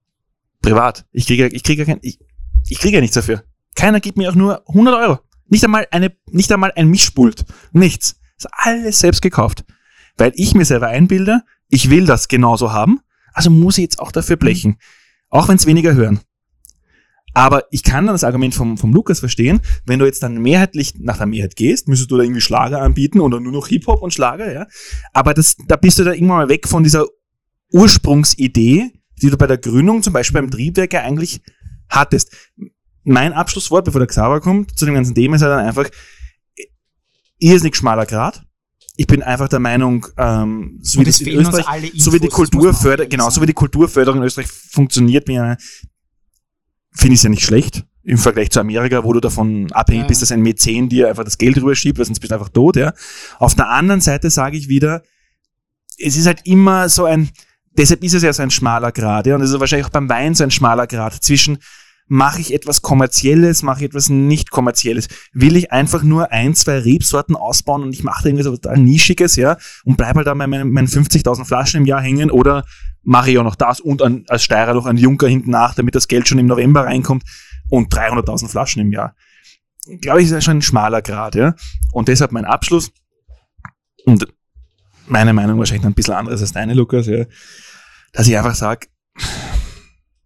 Privat. 0.62 1.06
Ich 1.12 1.26
kriege, 1.26 1.48
ich 1.48 1.64
kriege 1.64 1.86
kein, 1.86 2.00
ich, 2.02 2.20
ich 2.68 2.80
kriege 2.80 2.98
ja 2.98 3.02
nichts 3.02 3.16
dafür. 3.16 3.44
Keiner 3.76 4.00
gibt 4.00 4.18
mir 4.18 4.30
auch 4.30 4.36
nur 4.36 4.62
100 4.68 4.96
Euro. 4.96 5.20
Nicht 5.48 5.64
einmal 5.64 5.88
eine, 5.92 6.12
nicht 6.30 6.52
einmal 6.52 6.72
ein 6.76 6.88
Mischpult. 6.90 7.46
Nichts. 7.72 8.20
Das 8.38 8.46
ist 8.46 8.52
alles 8.52 9.00
selbst 9.00 9.22
gekauft. 9.22 9.64
Weil 10.18 10.32
ich 10.36 10.54
mir 10.54 10.66
selber 10.66 10.88
einbilde, 10.88 11.42
ich 11.70 11.90
will 11.90 12.06
das 12.06 12.28
genauso 12.28 12.72
haben. 12.74 13.00
Also 13.34 13.50
muss 13.50 13.78
ich 13.78 13.84
jetzt 13.84 14.00
auch 14.00 14.12
dafür 14.12 14.36
blechen. 14.36 14.78
Auch 15.30 15.48
wenn 15.48 15.56
es 15.56 15.66
weniger 15.66 15.94
hören. 15.94 16.20
Aber 17.34 17.66
ich 17.72 17.84
kann 17.84 18.06
dann 18.06 18.16
das 18.16 18.24
Argument 18.24 18.56
vom, 18.56 18.78
vom 18.78 18.92
Lukas 18.92 19.20
verstehen, 19.20 19.62
wenn 19.86 20.00
du 20.00 20.06
jetzt 20.06 20.24
dann 20.24 20.42
mehrheitlich 20.42 20.96
nach 21.00 21.18
der 21.18 21.28
Mehrheit 21.28 21.56
gehst, 21.56 21.88
müsstest 21.88 22.10
du 22.12 22.18
da 22.18 22.24
irgendwie 22.24 22.42
Schlager 22.42 22.82
anbieten 22.82 23.20
oder 23.20 23.40
nur 23.40 23.52
noch 23.52 23.68
Hip-Hop 23.68 24.02
und 24.02 24.14
Schlager, 24.14 24.52
ja. 24.52 24.68
Aber 25.14 25.34
das, 25.34 25.56
da 25.68 25.76
bist 25.76 26.00
du 26.00 26.04
da 26.04 26.12
irgendwann 26.12 26.38
mal 26.38 26.50
weg 26.50 26.68
von 26.68 26.84
dieser 26.84 27.06
Ursprungsidee, 27.72 28.92
die 29.22 29.30
du 29.30 29.38
bei 29.38 29.48
der 29.48 29.58
Gründung, 29.58 30.02
zum 30.02 30.14
Beispiel 30.14 30.42
beim 30.42 30.50
Triebwerk 30.50 30.94
ja 30.94 31.02
eigentlich 31.02 31.42
hattest. 31.88 32.36
Mein 33.04 33.34
Abschlusswort, 33.34 33.86
bevor 33.86 34.00
der 34.00 34.08
Xaver 34.08 34.42
kommt, 34.42 34.78
zu 34.78 34.86
dem 34.86 34.96
ganzen 34.96 35.16
Thema 35.16 35.36
ist 35.36 35.42
halt 35.42 35.52
dann 35.52 35.66
einfach, 35.66 35.90
irrsinnig 37.38 37.76
schmaler 37.76 38.06
Grad. 38.06 38.44
Ich 39.02 39.08
bin 39.08 39.24
einfach 39.24 39.48
der 39.48 39.60
Meinung, 39.60 40.06
ähm, 40.18 40.78
so 40.82 41.00
wie 41.00 41.06
das 41.06 41.22
in 41.22 41.40
Österreich, 41.40 41.86
Infos, 41.86 42.04
so 42.04 42.12
wie 42.12 42.20
die 42.20 42.28
Kulturförder, 42.28 43.06
genau, 43.06 43.30
so 43.30 43.42
wie 43.42 43.46
die 43.46 43.54
Kulturförderung 43.54 44.20
in 44.20 44.26
Österreich 44.26 44.48
funktioniert, 44.48 45.26
finde 45.26 45.56
ich 47.04 47.14
es 47.14 47.24
ja 47.24 47.30
nicht 47.30 47.46
schlecht 47.46 47.86
im 48.04 48.18
Vergleich 48.18 48.50
zu 48.50 48.60
Amerika, 48.60 49.02
wo 49.06 49.14
du 49.14 49.22
davon 49.22 49.72
abhängig 49.72 50.02
Ja. 50.02 50.08
bist, 50.10 50.22
dass 50.22 50.34
ein 50.34 50.42
Mäzen 50.42 50.90
dir 50.90 51.08
einfach 51.08 51.24
das 51.24 51.38
Geld 51.38 51.56
rüberschiebt, 51.56 51.98
weil 51.98 52.08
sonst 52.08 52.20
bist 52.20 52.32
du 52.32 52.36
einfach 52.36 52.50
tot, 52.50 52.76
ja. 52.76 52.92
Auf 53.38 53.56
der 53.56 53.70
anderen 53.70 54.02
Seite 54.02 54.30
sage 54.30 54.58
ich 54.58 54.68
wieder, 54.68 55.02
es 55.98 56.18
ist 56.18 56.26
halt 56.26 56.42
immer 56.44 56.90
so 56.90 57.06
ein, 57.06 57.30
deshalb 57.78 58.04
ist 58.04 58.16
es 58.16 58.24
ja 58.24 58.34
so 58.34 58.44
ein 58.44 58.52
schmaler 58.52 58.92
Grad, 58.92 59.28
ja, 59.28 59.36
und 59.36 59.42
es 59.42 59.52
ist 59.52 59.60
wahrscheinlich 59.62 59.86
auch 59.86 59.92
beim 59.92 60.10
Wein 60.10 60.36
so 60.36 60.44
ein 60.44 60.52
schmaler 60.52 60.88
Grad 60.88 61.14
zwischen 61.24 61.60
mache 62.10 62.42
ich 62.42 62.54
etwas 62.54 62.82
Kommerzielles, 62.82 63.64
mache 63.64 63.80
ich 63.80 63.86
etwas 63.86 64.10
nicht 64.10 64.50
Kommerzielles. 64.50 65.08
Will 65.32 65.56
ich 65.56 65.72
einfach 65.72 66.04
nur 66.04 66.32
ein, 66.32 66.56
zwei 66.56 66.80
Rebsorten 66.80 67.36
ausbauen 67.36 67.84
und 67.84 67.94
ich 67.94 68.04
mache 68.04 68.28
irgendwie 68.28 68.44
so 68.44 68.52
total 68.52 68.78
Nischiges, 68.78 69.36
ja, 69.36 69.58
und 69.86 69.96
bleib 69.96 70.16
halt 70.16 70.28
da 70.28 70.34
bei 70.34 70.48
meinen, 70.48 70.72
meinen 70.72 70.88
50.000 70.88 71.46
Flaschen 71.46 71.82
im 71.82 71.86
Jahr 71.86 72.02
hängen 72.02 72.32
oder 72.32 72.66
mache 73.04 73.32
ich 73.32 73.38
auch 73.38 73.44
noch 73.44 73.56
das 73.56 73.80
und 73.80 74.02
an, 74.02 74.26
als 74.28 74.44
Steirer 74.44 74.74
noch 74.74 74.88
einen 74.88 74.98
Junker 74.98 75.28
hinten 75.28 75.52
nach, 75.52 75.76
damit 75.76 75.96
das 75.96 76.08
Geld 76.08 76.28
schon 76.28 76.40
im 76.40 76.48
November 76.48 76.84
reinkommt 76.84 77.24
und 77.70 77.94
300.000 77.94 78.50
Flaschen 78.50 78.82
im 78.82 78.92
Jahr. 78.92 79.16
glaube 80.02 80.22
ich, 80.22 80.30
ist 80.30 80.44
schon 80.44 80.58
ein 80.58 80.62
schmaler 80.62 81.02
Grad, 81.02 81.36
ja. 81.36 81.54
Und 81.92 82.08
deshalb 82.08 82.32
mein 82.32 82.46
Abschluss. 82.46 82.92
Und 84.06 84.28
meine 85.08 85.34
Meinung 85.34 85.60
wahrscheinlich 85.60 85.86
ein 85.86 85.94
bisschen 85.94 86.16
anderes 86.16 86.42
als 86.42 86.54
deine, 86.54 86.74
Lukas, 86.74 87.06
ja. 87.06 87.26
Dass 88.14 88.28
ich 88.28 88.36
einfach 88.36 88.56
sage, 88.56 88.88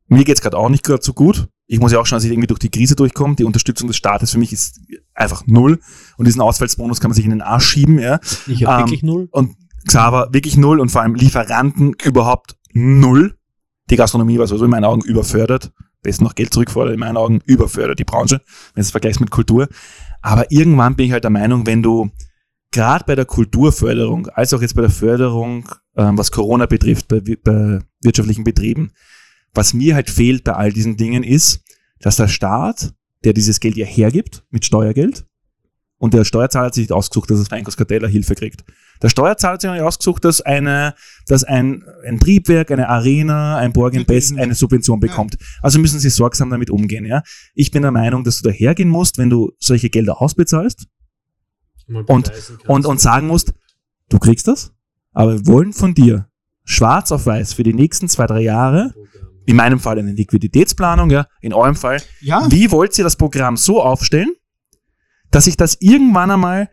mir 0.07 0.23
geht's 0.23 0.41
gerade 0.41 0.57
auch 0.57 0.69
nicht 0.69 0.83
gerade 0.83 1.03
so 1.03 1.13
gut. 1.13 1.49
Ich 1.73 1.79
muss 1.79 1.91
ja 1.91 1.99
auch 1.99 2.05
schon, 2.05 2.17
dass 2.17 2.23
ich 2.23 2.31
irgendwie 2.31 2.45
durch 2.45 2.59
die 2.59 2.69
Krise 2.69 2.95
durchkomme. 2.95 3.35
Die 3.35 3.45
Unterstützung 3.45 3.87
des 3.87 3.97
Staates 3.97 4.29
für 4.29 4.37
mich 4.37 4.53
ist 4.53 4.79
einfach 5.15 5.47
null. 5.47 5.79
Und 6.17 6.25
diesen 6.25 6.39
Ausfallsbonus 6.39 7.01
kann 7.01 7.09
man 7.09 7.15
sich 7.15 7.25
in 7.25 7.31
den 7.31 7.41
Arsch 7.41 7.65
schieben, 7.65 7.97
ja. 7.97 8.19
Ich 8.45 8.63
habe 8.63 8.83
Ähm, 8.83 8.87
wirklich 8.87 9.01
null. 9.01 9.27
Und 9.31 9.55
Xaver 9.87 10.29
wirklich 10.31 10.55
null 10.55 10.79
und 10.79 10.89
vor 10.89 11.01
allem 11.01 11.15
Lieferanten 11.15 11.95
überhaupt 12.03 12.57
null. 12.73 13.35
Die 13.89 13.95
Gastronomie 13.95 14.37
war 14.37 14.45
sowieso 14.45 14.65
in 14.65 14.71
meinen 14.71 14.85
Augen 14.85 15.01
überfördert. 15.01 15.71
Besten 16.03 16.25
noch 16.25 16.35
Geld 16.35 16.53
zurückfordert, 16.53 16.93
in 16.93 16.99
meinen 16.99 17.17
Augen 17.17 17.41
überfördert 17.43 17.97
die 17.97 18.03
Branche, 18.03 18.35
wenn 18.35 18.81
du 18.81 18.81
es 18.81 18.91
vergleichst 18.91 19.19
mit 19.19 19.31
Kultur. 19.31 19.67
Aber 20.21 20.51
irgendwann 20.51 20.95
bin 20.95 21.07
ich 21.07 21.11
halt 21.11 21.23
der 21.23 21.31
Meinung, 21.31 21.65
wenn 21.65 21.81
du 21.81 22.11
gerade 22.71 23.03
bei 23.07 23.15
der 23.15 23.25
Kulturförderung, 23.25 24.27
als 24.27 24.53
auch 24.53 24.61
jetzt 24.61 24.75
bei 24.75 24.81
der 24.81 24.91
Förderung, 24.91 25.67
ähm, 25.95 26.19
was 26.19 26.31
Corona 26.31 26.67
betrifft, 26.67 27.07
bei, 27.07 27.19
bei 27.19 27.79
wirtschaftlichen 28.03 28.43
Betrieben, 28.43 28.91
was 29.53 29.73
mir 29.73 29.95
halt 29.95 30.09
fehlt 30.09 30.43
bei 30.43 30.53
all 30.53 30.73
diesen 30.73 30.97
Dingen 30.97 31.23
ist, 31.23 31.62
dass 32.03 32.17
der 32.17 32.27
Staat, 32.27 32.93
der 33.23 33.33
dieses 33.33 33.59
Geld 33.59 33.77
ja 33.77 33.85
hergibt 33.85 34.43
mit 34.51 34.65
Steuergeld, 34.65 35.25
und 35.97 36.13
der 36.13 36.25
Steuerzahler 36.25 36.65
hat 36.65 36.73
sich 36.73 36.83
nicht 36.83 36.91
ausgesucht, 36.91 37.31
dass 37.31 37.39
das 37.39 37.49
Einkaufskarteller 37.49 38.09
Hilfe 38.09 38.35
kriegt. 38.35 38.65
Der 39.01 39.07
Steuerzahler 39.07 39.53
hat 39.53 39.61
sich 39.61 39.71
nicht 39.71 39.81
ausgesucht, 39.81 40.25
dass 40.25 40.41
eine, 40.41 40.95
dass 41.27 41.45
ein, 41.45 41.85
ein 42.05 42.19
Triebwerk, 42.19 42.71
eine 42.71 42.89
Arena, 42.89 43.55
ein 43.55 43.71
Borg 43.71 44.05
Best 44.05 44.37
eine 44.37 44.53
Subvention 44.53 44.99
bekommt. 44.99 45.37
Also 45.61 45.79
müssen 45.79 46.01
sie 46.01 46.09
sorgsam 46.09 46.49
damit 46.49 46.69
umgehen, 46.69 47.05
ja. 47.05 47.23
Ich 47.55 47.71
bin 47.71 47.83
der 47.83 47.91
Meinung, 47.91 48.25
dass 48.25 48.41
du 48.41 48.49
da 48.49 48.53
hergehen 48.53 48.89
musst, 48.89 49.17
wenn 49.17 49.29
du 49.29 49.53
solche 49.59 49.89
Gelder 49.89 50.21
ausbezahlst 50.21 50.87
und- 51.87 52.31
und, 52.67 52.85
und 52.85 52.99
sagen 52.99 53.27
musst, 53.27 53.53
du 54.09 54.19
kriegst 54.19 54.49
das, 54.49 54.73
aber 55.13 55.35
wir 55.35 55.47
wollen 55.47 55.71
von 55.71 55.93
dir 55.93 56.27
schwarz 56.65 57.13
auf 57.13 57.25
weiß 57.25 57.53
für 57.53 57.63
die 57.63 57.73
nächsten 57.73 58.09
zwei, 58.09 58.27
drei 58.27 58.41
Jahre, 58.41 58.93
in 59.45 59.55
meinem 59.55 59.79
Fall 59.79 59.99
eine 59.99 60.11
Liquiditätsplanung, 60.11 61.09
ja, 61.09 61.27
in 61.41 61.53
eurem 61.53 61.75
Fall, 61.75 62.01
Ja, 62.21 62.49
wie 62.49 62.71
wollt 62.71 62.97
ihr 62.97 63.03
das 63.03 63.15
Programm 63.15 63.57
so 63.57 63.81
aufstellen, 63.81 64.33
dass 65.31 65.47
ich 65.47 65.57
das 65.57 65.77
irgendwann 65.79 66.31
einmal 66.31 66.69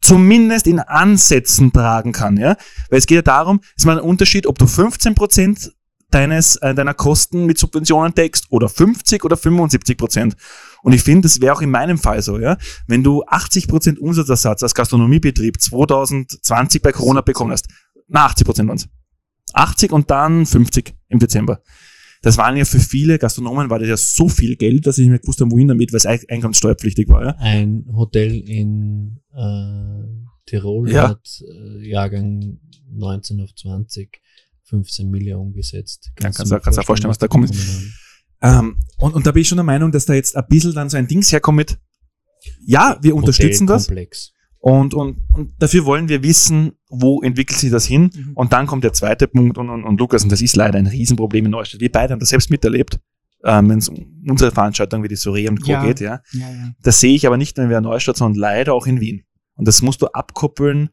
zumindest 0.00 0.66
in 0.66 0.80
Ansätzen 0.80 1.72
tragen 1.72 2.12
kann, 2.12 2.36
ja? 2.36 2.56
Weil 2.90 2.98
es 2.98 3.06
geht 3.06 3.16
ja 3.16 3.22
darum, 3.22 3.60
ist 3.76 3.86
mal 3.86 3.98
ein 3.98 4.04
Unterschied, 4.04 4.46
ob 4.46 4.58
du 4.58 4.66
15% 4.66 5.70
deines, 6.10 6.56
äh, 6.56 6.74
deiner 6.74 6.94
Kosten 6.94 7.46
mit 7.46 7.58
Subventionen 7.58 8.14
deckst 8.14 8.46
oder 8.50 8.68
50 8.68 9.24
oder 9.24 9.36
75 9.36 9.96
Prozent. 9.96 10.36
Und 10.82 10.92
ich 10.92 11.02
finde, 11.02 11.22
das 11.22 11.40
wäre 11.40 11.54
auch 11.54 11.62
in 11.62 11.70
meinem 11.70 11.98
Fall 11.98 12.22
so, 12.22 12.38
ja. 12.38 12.56
Wenn 12.86 13.02
du 13.02 13.24
80 13.26 13.68
Prozent 13.68 13.98
Umsatzersatz 13.98 14.62
als 14.62 14.74
Gastronomiebetrieb 14.74 15.60
2020 15.60 16.82
bei 16.82 16.92
Corona 16.92 17.22
bekommen 17.22 17.52
hast, 17.52 17.68
na 18.08 18.26
80 18.26 18.44
Prozent 18.44 18.68
waren's. 18.68 18.88
80 19.54 19.92
und 19.92 20.10
dann 20.10 20.46
50 20.46 20.94
im 21.08 21.18
Dezember. 21.18 21.62
Das 22.22 22.38
waren 22.38 22.56
ja 22.56 22.64
für 22.64 22.78
viele 22.78 23.18
Gastronomen 23.18 23.68
war 23.68 23.80
das 23.80 23.88
ja 23.88 23.96
so 23.96 24.28
viel 24.28 24.56
Geld, 24.56 24.86
dass 24.86 24.98
ich 24.98 25.08
mir 25.08 25.18
gewusst 25.18 25.40
habe, 25.40 25.50
wohin 25.50 25.68
damit, 25.68 25.92
weil 25.92 25.96
es 25.96 26.06
einkommenssteuerpflichtig 26.06 27.08
war, 27.08 27.24
ja. 27.24 27.36
Ein 27.38 27.84
Hotel 27.92 28.32
in 28.48 29.20
äh, 29.34 30.04
Tirol 30.46 30.90
Ja. 30.90 31.10
hat 31.10 31.42
äh, 31.42 31.88
Jahrgang 31.88 32.60
19 32.90 33.40
auf 33.40 33.54
20 33.54 34.20
15 34.64 35.10
Millionen 35.10 35.48
umgesetzt. 35.48 36.12
Ja, 36.18 36.30
kannst 36.30 36.38
du 36.40 36.44
dir 36.44 36.60
kannst 36.60 36.78
du 36.78 36.80
dir 36.80 36.86
vorstellen, 36.86 37.10
was 37.10 37.18
da 37.18 37.28
kommt. 37.28 37.50
Ähm, 38.40 38.76
und, 38.98 39.14
und 39.14 39.26
da 39.26 39.32
bin 39.32 39.42
ich 39.42 39.48
schon 39.48 39.56
der 39.56 39.64
Meinung, 39.64 39.92
dass 39.92 40.06
da 40.06 40.14
jetzt 40.14 40.34
ein 40.34 40.44
bisschen 40.48 40.74
dann 40.74 40.88
so 40.88 40.96
ein 40.96 41.06
Dings 41.06 41.30
herkommt 41.30 41.56
mit, 41.56 41.78
ja, 42.64 42.98
wir 43.02 43.14
unterstützen 43.14 43.66
das. 43.66 43.88
Und, 44.62 44.94
und, 44.94 45.16
und 45.34 45.54
dafür 45.58 45.84
wollen 45.86 46.08
wir 46.08 46.22
wissen, 46.22 46.74
wo 46.88 47.20
entwickelt 47.20 47.58
sich 47.58 47.72
das 47.72 47.84
hin. 47.84 48.10
Mhm. 48.14 48.32
Und 48.34 48.52
dann 48.52 48.68
kommt 48.68 48.84
der 48.84 48.92
zweite 48.92 49.26
Punkt 49.26 49.58
und, 49.58 49.68
und, 49.68 49.82
und 49.82 49.98
Lukas, 49.98 50.22
und 50.22 50.30
das 50.30 50.40
ist 50.40 50.54
leider 50.54 50.78
ein 50.78 50.86
Riesenproblem 50.86 51.46
in 51.46 51.50
Neustadt. 51.50 51.80
Wir 51.80 51.90
beide 51.90 52.12
haben 52.12 52.20
das 52.20 52.28
selbst 52.28 52.48
miterlebt, 52.48 53.00
ähm, 53.44 53.70
wenn 53.70 53.78
es 53.78 53.88
um 53.88 54.22
unsere 54.28 54.52
Veranstaltung 54.52 55.02
wie 55.02 55.08
die 55.08 55.16
Soiree 55.16 55.48
und 55.48 55.62
Co. 55.62 55.72
Ja. 55.72 55.84
geht, 55.84 55.98
ja. 55.98 56.20
ja, 56.30 56.48
ja. 56.48 56.70
Das 56.80 57.00
sehe 57.00 57.12
ich 57.12 57.26
aber 57.26 57.36
nicht 57.36 57.56
nur 57.56 57.68
in 57.68 57.82
Neustadt, 57.82 58.16
sondern 58.16 58.38
leider 58.38 58.72
auch 58.72 58.86
in 58.86 59.00
Wien. 59.00 59.24
Und 59.56 59.66
das 59.66 59.82
musst 59.82 60.00
du 60.00 60.06
abkoppeln. 60.06 60.90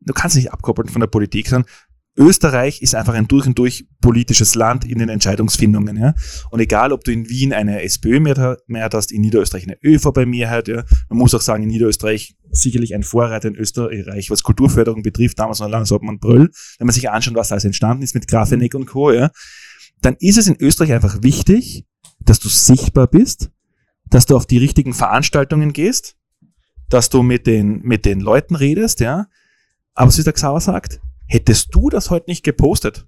Du 0.00 0.14
kannst 0.14 0.36
nicht 0.36 0.50
abkoppeln 0.50 0.88
von 0.88 1.00
der 1.00 1.08
Politik, 1.08 1.46
sondern 1.46 1.70
Österreich 2.16 2.82
ist 2.82 2.94
einfach 2.94 3.14
ein 3.14 3.26
durch 3.26 3.46
und 3.46 3.58
durch 3.58 3.86
politisches 4.00 4.54
Land 4.54 4.84
in 4.84 4.98
den 4.98 5.08
Entscheidungsfindungen. 5.08 5.96
Ja? 5.96 6.14
Und 6.50 6.60
egal, 6.60 6.92
ob 6.92 7.04
du 7.04 7.12
in 7.12 7.28
Wien 7.28 7.52
eine 7.52 7.82
SPÖ-Mehrheit 7.82 8.94
hast, 8.94 9.12
in 9.12 9.22
Niederösterreich 9.22 9.64
eine 9.64 9.78
ÖVP-Mehrheit, 9.82 10.68
ja? 10.68 10.84
man 11.08 11.18
muss 11.18 11.34
auch 11.34 11.40
sagen, 11.40 11.62
in 11.62 11.70
Niederösterreich 11.70 12.34
sicherlich 12.50 12.94
ein 12.94 13.02
Vorreiter 13.02 13.48
in 13.48 13.56
Österreich, 13.56 14.30
was 14.30 14.42
Kulturförderung 14.42 15.02
betrifft, 15.02 15.38
damals 15.38 15.60
noch 15.60 15.68
Landeshauptmann 15.68 16.16
man 16.16 16.20
Bröll, 16.20 16.50
wenn 16.78 16.86
man 16.86 16.94
sich 16.94 17.08
anschaut, 17.08 17.34
was 17.34 17.48
da 17.48 17.54
alles 17.54 17.64
entstanden 17.64 18.02
ist 18.02 18.14
mit 18.14 18.28
Grafeneck 18.28 18.74
und 18.74 18.86
Co., 18.86 19.10
ja? 19.10 19.30
dann 20.02 20.16
ist 20.18 20.36
es 20.36 20.48
in 20.48 20.56
Österreich 20.60 20.92
einfach 20.92 21.22
wichtig, 21.22 21.86
dass 22.20 22.40
du 22.40 22.48
sichtbar 22.48 23.06
bist, 23.06 23.50
dass 24.10 24.26
du 24.26 24.36
auf 24.36 24.46
die 24.46 24.58
richtigen 24.58 24.92
Veranstaltungen 24.92 25.72
gehst, 25.72 26.16
dass 26.90 27.08
du 27.08 27.22
mit 27.22 27.46
den, 27.46 27.80
mit 27.82 28.04
den 28.04 28.20
Leuten 28.20 28.54
redest, 28.54 29.00
ja. 29.00 29.28
Aber 29.94 30.10
so 30.10 30.18
wie 30.18 30.24
der 30.24 30.34
Xaver 30.34 30.60
sagt, 30.60 31.00
hättest 31.32 31.74
du 31.74 31.88
das 31.90 32.10
heute 32.10 32.30
nicht 32.30 32.44
gepostet, 32.44 33.06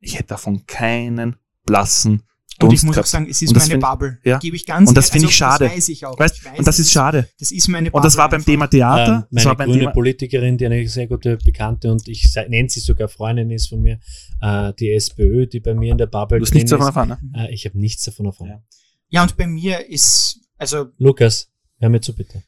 ich 0.00 0.14
hätte 0.16 0.28
davon 0.28 0.66
keinen 0.66 1.36
blassen 1.66 2.12
Und 2.60 2.72
ich 2.72 2.80
Dunst 2.80 2.84
muss 2.84 2.92
auch 2.92 2.94
gehabt. 2.96 3.08
sagen, 3.08 3.26
es 3.30 3.42
ist 3.42 3.54
das 3.54 3.64
meine 3.64 3.72
find- 3.74 3.82
Bubble. 3.82 4.18
ja. 4.24 4.38
Gebe 4.38 4.56
ich 4.56 4.66
ganz 4.66 4.88
Und 4.88 4.96
das 4.96 5.10
finde 5.10 5.28
ich 5.28 5.36
schade. 5.36 5.66
Das 5.66 5.74
weiß 5.76 5.88
ich 5.90 6.04
auch. 6.06 6.18
Weißt, 6.18 6.38
ich 6.38 6.44
weiß, 6.44 6.58
und 6.58 6.66
das 6.66 6.78
ist 6.78 6.90
schade. 6.90 7.28
Das 7.38 7.50
ist 7.52 7.68
meine 7.68 7.90
Und 7.90 8.04
das 8.04 8.14
Bubble 8.14 8.22
war 8.22 8.28
beim 8.30 8.36
einfach. 8.40 8.46
Thema 8.52 8.66
Theater, 8.68 9.12
Ähm, 9.14 9.20
das 9.22 9.30
meine 9.30 9.44
war 9.46 9.56
beim 9.56 9.68
grüne 9.68 9.80
Thema, 9.80 9.92
Politikerin, 9.92 10.58
die 10.58 10.66
eine 10.66 10.88
sehr 10.88 11.06
gute 11.06 11.36
Bekannte 11.36 11.90
und 11.92 12.08
ich 12.08 12.32
nenne 12.48 12.68
sie 12.68 12.80
sogar 12.80 13.08
Freundin 13.08 13.50
ist 13.50 13.68
von 13.68 13.80
mir, 13.80 14.00
äh, 14.40 14.72
die 14.74 14.90
SPÖ, 14.92 15.46
die 15.46 15.60
bei 15.60 15.74
mir 15.74 15.92
in 15.92 15.98
der 15.98 16.06
Bubble 16.06 16.38
du 16.38 16.44
hast 16.44 16.54
nichts 16.54 16.70
davon 16.70 16.82
ist. 16.84 16.88
erfahren, 16.88 17.18
ne? 17.32 17.48
Äh, 17.48 17.54
ich 17.54 17.64
habe 17.66 17.78
nichts 17.78 18.02
davon 18.04 18.26
erfahren. 18.26 18.48
Ja. 18.48 18.62
Ja, 19.10 19.22
und 19.22 19.36
bei 19.36 19.46
mir 19.46 19.88
ist, 19.88 20.40
also, 20.56 20.86
Lukas, 20.98 21.50
hör 21.78 21.88
mir 21.88 22.00
zu 22.00 22.14
bitte. 22.14 22.42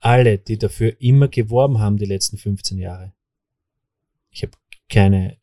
Alle, 0.00 0.38
die 0.38 0.56
dafür 0.58 0.96
immer 1.00 1.28
geworben 1.28 1.78
haben 1.78 1.98
die 1.98 2.06
letzten 2.06 2.38
15 2.38 2.78
Jahre. 2.78 3.12
Ich 4.30 4.42
habe 4.42 4.52
keine, 4.88 5.36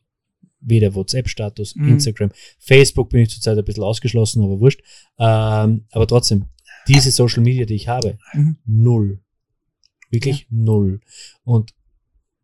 weder 0.60 0.94
WhatsApp-Status, 0.96 1.76
Mhm. 1.76 1.90
Instagram, 1.90 2.32
Facebook 2.60 3.10
bin 3.10 3.22
ich 3.22 3.30
zurzeit 3.30 3.58
ein 3.58 3.64
bisschen 3.66 3.84
ausgeschlossen, 3.84 4.44
aber 4.44 4.60
wurscht. 4.60 4.82
Ähm, 5.20 5.86
aber 5.92 6.08
trotzdem, 6.08 6.46
diese 6.88 7.12
Social 7.12 7.44
Media, 7.44 7.66
die 7.66 7.76
ich 7.76 7.88
habe, 7.88 8.18
Mhm. 8.34 8.58
null. 8.66 9.20
Wirklich 10.10 10.48
null. 10.50 11.02
Und 11.44 11.74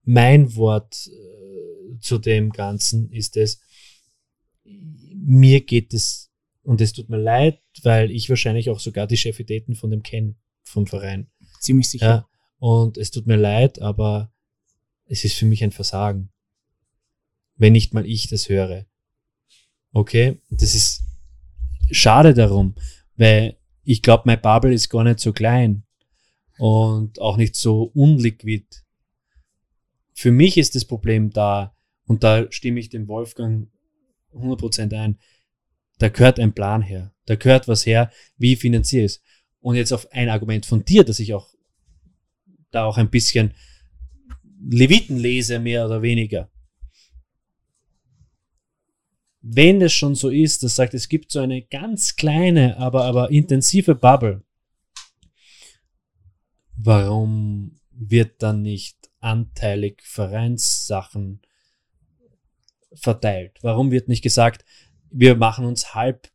mein 0.03 0.55
Wort 0.55 1.07
äh, 1.07 1.97
zu 1.99 2.17
dem 2.17 2.51
Ganzen 2.51 3.09
ist 3.11 3.37
es, 3.37 3.61
mir 4.65 5.61
geht 5.61 5.93
es, 5.93 6.29
und 6.63 6.81
es 6.81 6.93
tut 6.93 7.09
mir 7.09 7.17
leid, 7.17 7.61
weil 7.83 8.11
ich 8.11 8.29
wahrscheinlich 8.29 8.69
auch 8.69 8.79
sogar 8.79 9.07
die 9.07 9.17
Chefitäten 9.17 9.75
von 9.75 9.91
dem 9.91 10.03
kenne, 10.03 10.35
vom 10.63 10.87
Verein. 10.87 11.29
ziemlich 11.61 11.89
sicher. 11.89 12.05
Ja, 12.05 12.27
und 12.57 12.97
es 12.97 13.11
tut 13.11 13.25
mir 13.27 13.37
leid, 13.37 13.81
aber 13.81 14.33
es 15.05 15.23
ist 15.23 15.35
für 15.35 15.45
mich 15.45 15.63
ein 15.63 15.71
Versagen. 15.71 16.29
Wenn 17.55 17.73
nicht 17.73 17.93
mal 17.93 18.05
ich 18.05 18.27
das 18.27 18.49
höre. 18.49 18.85
Okay? 19.91 20.41
Das 20.49 20.75
ist 20.75 21.03
schade 21.91 22.33
darum, 22.33 22.75
weil 23.15 23.57
ich 23.83 24.01
glaube, 24.01 24.23
mein 24.25 24.41
Bubble 24.41 24.73
ist 24.73 24.89
gar 24.89 25.03
nicht 25.03 25.19
so 25.19 25.33
klein 25.33 25.83
und 26.57 27.19
auch 27.19 27.37
nicht 27.37 27.55
so 27.55 27.91
unliquid. 27.93 28.83
Für 30.13 30.31
mich 30.31 30.57
ist 30.57 30.75
das 30.75 30.85
Problem 30.85 31.31
da, 31.31 31.75
und 32.05 32.23
da 32.23 32.51
stimme 32.51 32.79
ich 32.79 32.89
dem 32.89 33.07
Wolfgang 33.07 33.69
100% 34.33 34.93
ein, 34.95 35.19
da 35.99 36.09
gehört 36.09 36.39
ein 36.39 36.53
Plan 36.53 36.81
her. 36.81 37.13
Da 37.25 37.35
gehört 37.35 37.67
was 37.67 37.85
her, 37.85 38.11
wie 38.37 38.55
finanziere 38.55 39.05
ich 39.05 39.13
es. 39.13 39.21
Und 39.59 39.75
jetzt 39.75 39.93
auf 39.93 40.11
ein 40.11 40.29
Argument 40.29 40.65
von 40.65 40.83
dir, 40.83 41.03
dass 41.03 41.19
ich 41.19 41.33
auch 41.33 41.53
da 42.71 42.85
auch 42.85 42.97
ein 42.97 43.09
bisschen 43.09 43.53
Leviten 44.65 45.17
lese, 45.17 45.59
mehr 45.59 45.85
oder 45.85 46.01
weniger. 46.01 46.49
Wenn 49.45 49.81
es 49.81 49.91
schon 49.91 50.15
so 50.15 50.29
ist, 50.29 50.63
dass 50.63 50.77
sagt, 50.77 50.93
es 50.93 51.09
gibt 51.09 51.29
so 51.29 51.41
eine 51.41 51.61
ganz 51.61 52.15
kleine, 52.15 52.77
aber, 52.77 53.03
aber 53.03 53.29
intensive 53.29 53.93
Bubble, 53.93 54.41
warum 56.77 57.75
wird 57.91 58.41
dann 58.41 58.61
nicht 58.61 58.97
anteilig 59.19 60.01
Vereinssachen 60.01 61.41
verteilt? 62.93 63.57
Warum 63.61 63.91
wird 63.91 64.07
nicht 64.07 64.21
gesagt, 64.21 64.63
wir 65.11 65.35
machen 65.35 65.65
uns 65.65 65.93
halb, 65.93 66.31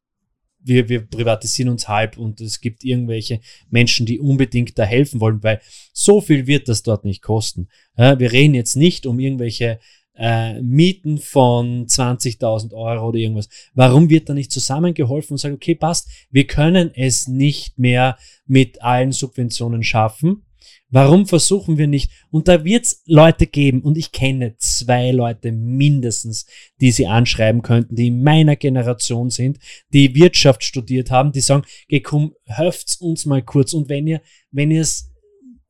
wir, 0.59 0.91
wir 0.91 1.07
privatisieren 1.07 1.71
uns 1.73 1.89
halb 1.89 2.19
und 2.19 2.43
es 2.43 2.61
gibt 2.61 2.85
irgendwelche 2.85 3.41
Menschen, 3.71 4.05
die 4.05 4.21
unbedingt 4.21 4.79
da 4.79 4.85
helfen 4.85 5.19
wollen, 5.21 5.43
weil 5.43 5.63
so 5.95 6.21
viel 6.21 6.47
wird 6.47 6.69
das 6.69 6.83
dort 6.83 7.07
nicht 7.07 7.23
kosten. 7.23 7.69
Ja, 7.97 8.19
wir 8.19 8.33
reden 8.33 8.55
jetzt 8.55 8.77
nicht 8.77 9.07
um 9.07 9.19
irgendwelche 9.19 9.81
äh, 10.19 10.61
Mieten 10.61 11.19
von 11.19 11.86
20.000 11.86 12.74
Euro 12.74 13.09
oder 13.09 13.19
irgendwas. 13.19 13.49
Warum 13.74 14.11
wird 14.11 14.28
da 14.28 14.35
nicht 14.35 14.51
zusammengeholfen 14.51 15.35
und 15.35 15.39
sagt, 15.39 15.55
okay, 15.55 15.74
passt, 15.74 16.09
wir 16.31 16.47
können 16.47 16.90
es 16.95 17.28
nicht 17.28 17.78
mehr 17.78 18.19
mit 18.47 18.82
allen 18.82 19.12
Subventionen 19.12 19.82
schaffen. 19.82 20.43
Warum 20.90 21.27
versuchen 21.27 21.77
wir 21.77 21.86
nicht? 21.86 22.11
Und 22.31 22.49
da 22.49 22.65
wird 22.65 22.86
es 22.86 23.03
Leute 23.05 23.47
geben, 23.47 23.82
und 23.82 23.99
ich 23.99 24.11
kenne 24.11 24.57
zwei 24.57 25.11
Leute 25.11 25.53
mindestens, 25.53 26.47
die 26.81 26.93
sie 26.93 27.07
anschreiben 27.07 27.61
könnten, 27.61 27.95
die 27.95 28.07
in 28.07 28.23
meiner 28.23 28.57
Generation 28.57 29.28
sind, 29.28 29.59
die 29.93 30.15
Wirtschaft 30.15 30.65
studiert 30.65 31.11
haben, 31.11 31.32
die 31.32 31.40
sagen, 31.40 31.65
okay, 31.85 32.01
komm, 32.01 32.35
helft's 32.47 32.97
uns 32.97 33.27
mal 33.27 33.43
kurz. 33.43 33.74
Und 33.74 33.90
wenn 33.90 34.07
ihr, 34.07 34.23
wenn 34.51 34.70
ihr 34.70 34.81
es, 34.81 35.12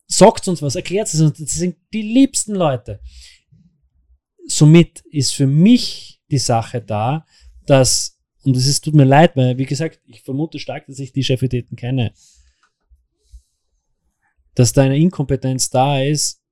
sagt 0.06 0.46
uns 0.46 0.62
was, 0.62 0.76
erklärt 0.76 1.08
es 1.12 1.20
uns, 1.20 1.36
das 1.36 1.50
sind 1.50 1.76
die 1.92 2.02
liebsten 2.02 2.54
Leute. 2.54 3.00
Somit 4.48 5.00
ist 5.10 5.34
für 5.34 5.46
mich 5.46 6.20
die 6.30 6.38
Sache 6.38 6.80
da, 6.80 7.26
dass, 7.66 8.18
und 8.42 8.56
es 8.56 8.66
ist, 8.66 8.82
tut 8.82 8.94
mir 8.94 9.04
leid, 9.04 9.36
weil, 9.36 9.58
wie 9.58 9.66
gesagt, 9.66 10.00
ich 10.06 10.22
vermute 10.22 10.58
stark, 10.58 10.86
dass 10.86 10.98
ich 10.98 11.12
die 11.12 11.22
Chefitäten 11.22 11.76
kenne, 11.76 12.12
dass 14.54 14.72
da 14.72 14.82
eine 14.82 14.98
Inkompetenz 14.98 15.70
da 15.70 16.00
ist, 16.00 16.42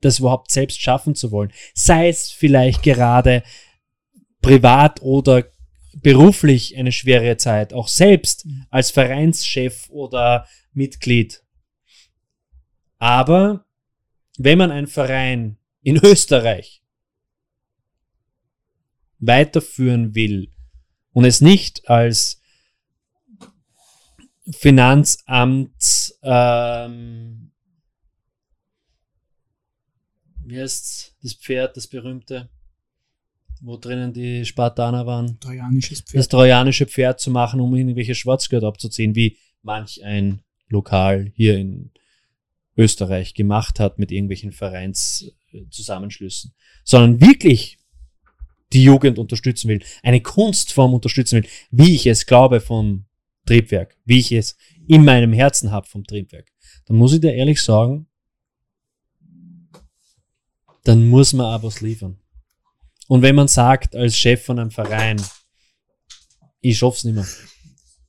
das 0.00 0.20
überhaupt 0.20 0.50
selbst 0.50 0.80
schaffen 0.80 1.14
zu 1.14 1.30
wollen. 1.30 1.52
Sei 1.74 2.08
es 2.08 2.30
vielleicht 2.30 2.82
gerade 2.82 3.42
privat 4.40 5.02
oder 5.02 5.44
beruflich 5.94 6.76
eine 6.76 6.92
schwere 6.92 7.36
Zeit, 7.36 7.72
auch 7.72 7.88
selbst 7.88 8.46
als 8.70 8.90
Vereinschef 8.90 9.88
oder 9.90 10.46
Mitglied. 10.72 11.42
Aber 12.98 13.66
wenn 14.38 14.58
man 14.58 14.70
einen 14.70 14.86
Verein 14.86 15.58
in 15.82 15.96
Österreich 15.96 16.81
weiterführen 19.22 20.14
will 20.14 20.52
und 21.12 21.24
es 21.24 21.40
nicht 21.40 21.88
als 21.88 22.42
Finanzamt, 24.50 26.14
ähm, 26.22 27.52
wie 30.44 30.60
heißt 30.60 31.16
das 31.22 31.34
Pferd, 31.34 31.76
das 31.76 31.86
berühmte, 31.86 32.50
wo 33.60 33.76
drinnen 33.76 34.12
die 34.12 34.44
Spartaner 34.44 35.06
waren, 35.06 35.38
Trojanisches 35.38 36.00
das 36.00 36.10
Pferd. 36.10 36.30
trojanische 36.30 36.86
Pferd 36.86 37.20
zu 37.20 37.30
machen, 37.30 37.60
um 37.60 37.72
irgendwelche 37.76 38.16
Schwarzgeld 38.16 38.64
abzuziehen, 38.64 39.14
wie 39.14 39.38
manch 39.62 40.02
ein 40.02 40.42
Lokal 40.68 41.30
hier 41.36 41.56
in 41.56 41.92
Österreich 42.76 43.34
gemacht 43.34 43.78
hat 43.78 44.00
mit 44.00 44.10
irgendwelchen 44.10 44.50
Vereinszusammenschlüssen, 44.50 46.52
sondern 46.82 47.20
wirklich 47.20 47.78
die 48.72 48.82
Jugend 48.82 49.18
unterstützen 49.18 49.68
will, 49.68 49.82
eine 50.02 50.20
Kunstform 50.20 50.94
unterstützen 50.94 51.42
will, 51.42 51.50
wie 51.70 51.94
ich 51.94 52.06
es 52.06 52.26
glaube 52.26 52.60
vom 52.60 53.04
Triebwerk, 53.46 53.96
wie 54.04 54.18
ich 54.18 54.32
es 54.32 54.56
in 54.86 55.04
meinem 55.04 55.32
Herzen 55.32 55.70
habe 55.70 55.86
vom 55.86 56.04
Triebwerk, 56.04 56.50
dann 56.86 56.96
muss 56.96 57.12
ich 57.12 57.20
dir 57.20 57.34
ehrlich 57.34 57.62
sagen, 57.62 58.06
dann 60.84 61.08
muss 61.08 61.32
man 61.32 61.46
auch 61.46 61.62
was 61.62 61.80
liefern. 61.80 62.18
Und 63.08 63.22
wenn 63.22 63.34
man 63.34 63.48
sagt, 63.48 63.94
als 63.94 64.16
Chef 64.16 64.44
von 64.44 64.58
einem 64.58 64.70
Verein, 64.70 65.20
ich 66.60 66.78
schaff's 66.78 67.04
nicht 67.04 67.14
mehr, 67.14 67.26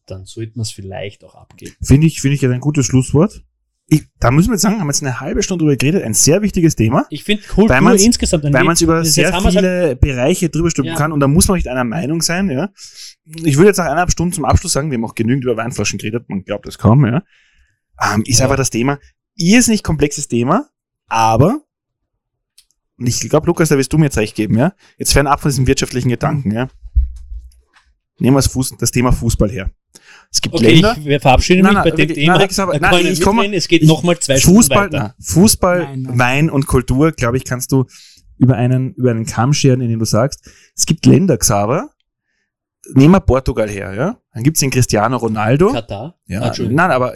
dann 0.06 0.26
sollte 0.26 0.54
man 0.56 0.64
es 0.64 0.72
vielleicht 0.72 1.24
auch 1.24 1.36
abgeben. 1.36 1.76
Finde 1.82 2.08
ich, 2.08 2.22
finde 2.22 2.36
ich 2.36 2.46
ein 2.46 2.60
gutes 2.60 2.86
Schlusswort. 2.86 3.44
Ich, 3.88 4.04
da 4.20 4.32
müssen 4.32 4.48
wir 4.50 4.54
jetzt 4.54 4.62
sagen, 4.62 4.80
haben 4.80 4.88
jetzt 4.88 5.02
eine 5.04 5.20
halbe 5.20 5.44
Stunde 5.44 5.66
drüber 5.66 5.76
geredet, 5.76 6.04
ein 6.04 6.14
sehr 6.14 6.42
wichtiges 6.42 6.76
Thema, 6.76 7.06
Ich 7.10 7.24
finde 7.26 7.44
Kultur 7.44 7.70
Weil 7.84 8.00
insgesamt 8.00 8.46
ein 8.46 8.54
weil 8.54 8.64
man 8.64 8.74
es 8.74 8.82
über 8.82 9.02
ist 9.02 9.14
sehr 9.14 9.32
wir's 9.34 9.44
halt- 9.44 9.54
viele 9.54 9.96
Bereiche 9.98 10.50
drüber 10.50 10.70
stülpen 10.70 10.94
Ja. 10.94 10.98
kann 10.98 11.12
und 11.12 11.20
da 11.20 11.28
muss 11.28 11.48
man 11.50 11.56
nicht 11.58 11.68
einer 11.68 11.84
Meinung 11.84 12.22
sein, 12.22 12.50
ja. 12.50 12.70
Ich 13.26 13.58
würde 13.58 13.68
jetzt 13.68 13.78
nach 13.78 13.86
eineinhalb 13.86 14.10
Stunden 14.12 14.34
zum 14.34 14.46
Abschluss 14.46 14.72
sagen, 14.72 14.90
wir 14.90 14.98
haben 14.98 15.06
auch 15.06 15.16
genügend 15.16 15.44
über 15.44 15.58
Weinflaschen 15.58 16.00
geredet, 16.00 16.30
man 16.30 16.44
glaubt 16.44 16.66
das 16.66 16.78
kaum, 16.78 17.06
ja. 17.06 17.24
Ähm, 18.02 18.24
ist 18.26 18.40
Ja. 18.40 18.46
einfach 18.46 18.56
das 18.58 18.70
Thema, 18.70 19.00
irrsinnig 19.36 19.84
komplexes 19.84 20.30
Thema, 20.30 20.70
aber, 21.08 21.60
und 22.98 23.08
ich 23.08 23.20
glaube, 23.30 23.48
Lukas, 23.48 23.68
da 23.70 23.78
wirst 23.78 23.92
du 23.92 23.98
mir 23.98 24.06
jetzt 24.06 24.18
recht 24.18 24.36
geben, 24.36 24.58
ja. 24.58 24.74
Jetzt 24.98 25.12
fernab 25.12 25.42
von 25.42 25.52
diesem 25.52 25.68
wirtschaftlichen 25.68 26.08
Gedanken, 26.10 26.52
ja. 26.52 26.70
Nehmen 28.18 28.36
wir 28.36 28.40
das, 28.40 28.48
Fuß, 28.48 28.76
das 28.80 28.92
Thema 28.92 29.12
Fußball 29.12 29.52
her. 29.52 29.72
Es 30.34 30.42
gibt 30.42 30.56
Okay, 30.56 30.74
Länder, 30.74 30.98
ich 31.06 31.22
verabschiede 31.22 31.62
Nein, 31.62 31.74
mich 31.76 31.84
nein, 31.84 31.92
bei 31.92 32.06
dem 32.06 32.16
Thema. 32.16 32.38
nein, 32.38 32.50
Da 32.58 32.80
nein, 32.80 33.00
ich 33.02 33.10
nicht 33.12 33.22
komm- 33.24 33.36
mitreden, 33.36 33.54
es 33.56 33.68
geht 33.68 33.84
nochmal 33.84 34.18
zwei 34.20 34.38
Fußball, 34.40 34.88
Stunden 34.88 34.94
weiter. 35.04 35.16
Fußball, 35.22 35.80
Nein, 35.84 36.02
nein. 36.02 36.20
Wein 36.20 36.50
und 36.50 36.66
Kultur, 36.66 37.12
glaube 37.12 37.38
ich, 37.38 37.46
kannst 37.46 37.72
du 37.72 37.86
über 38.40 38.56
einen, 38.56 38.94
über 38.96 39.12
einen 39.12 39.26
Kamm 39.28 39.54
scheren, 39.54 39.82
indem 39.82 40.00
du 40.00 40.06
sagst, 40.06 40.50
es 40.76 40.88
gibt 40.88 41.06
Länder, 41.06 41.38
Xaver, 41.38 41.92
nehmen 42.96 43.12
wir 43.14 43.20
Portugal 43.20 43.70
her, 43.70 43.94
ja? 43.94 44.18
Dann 44.34 44.42
gibt's 44.44 44.60
den 44.60 44.72
Cristiano 44.72 45.18
Ronaldo. 45.18 45.72
Katar? 45.72 46.18
Ja, 46.26 46.42
Ah, 46.42 46.48
Entschuldigung. 46.48 46.78
nein, 46.78 46.90
aber 46.92 47.14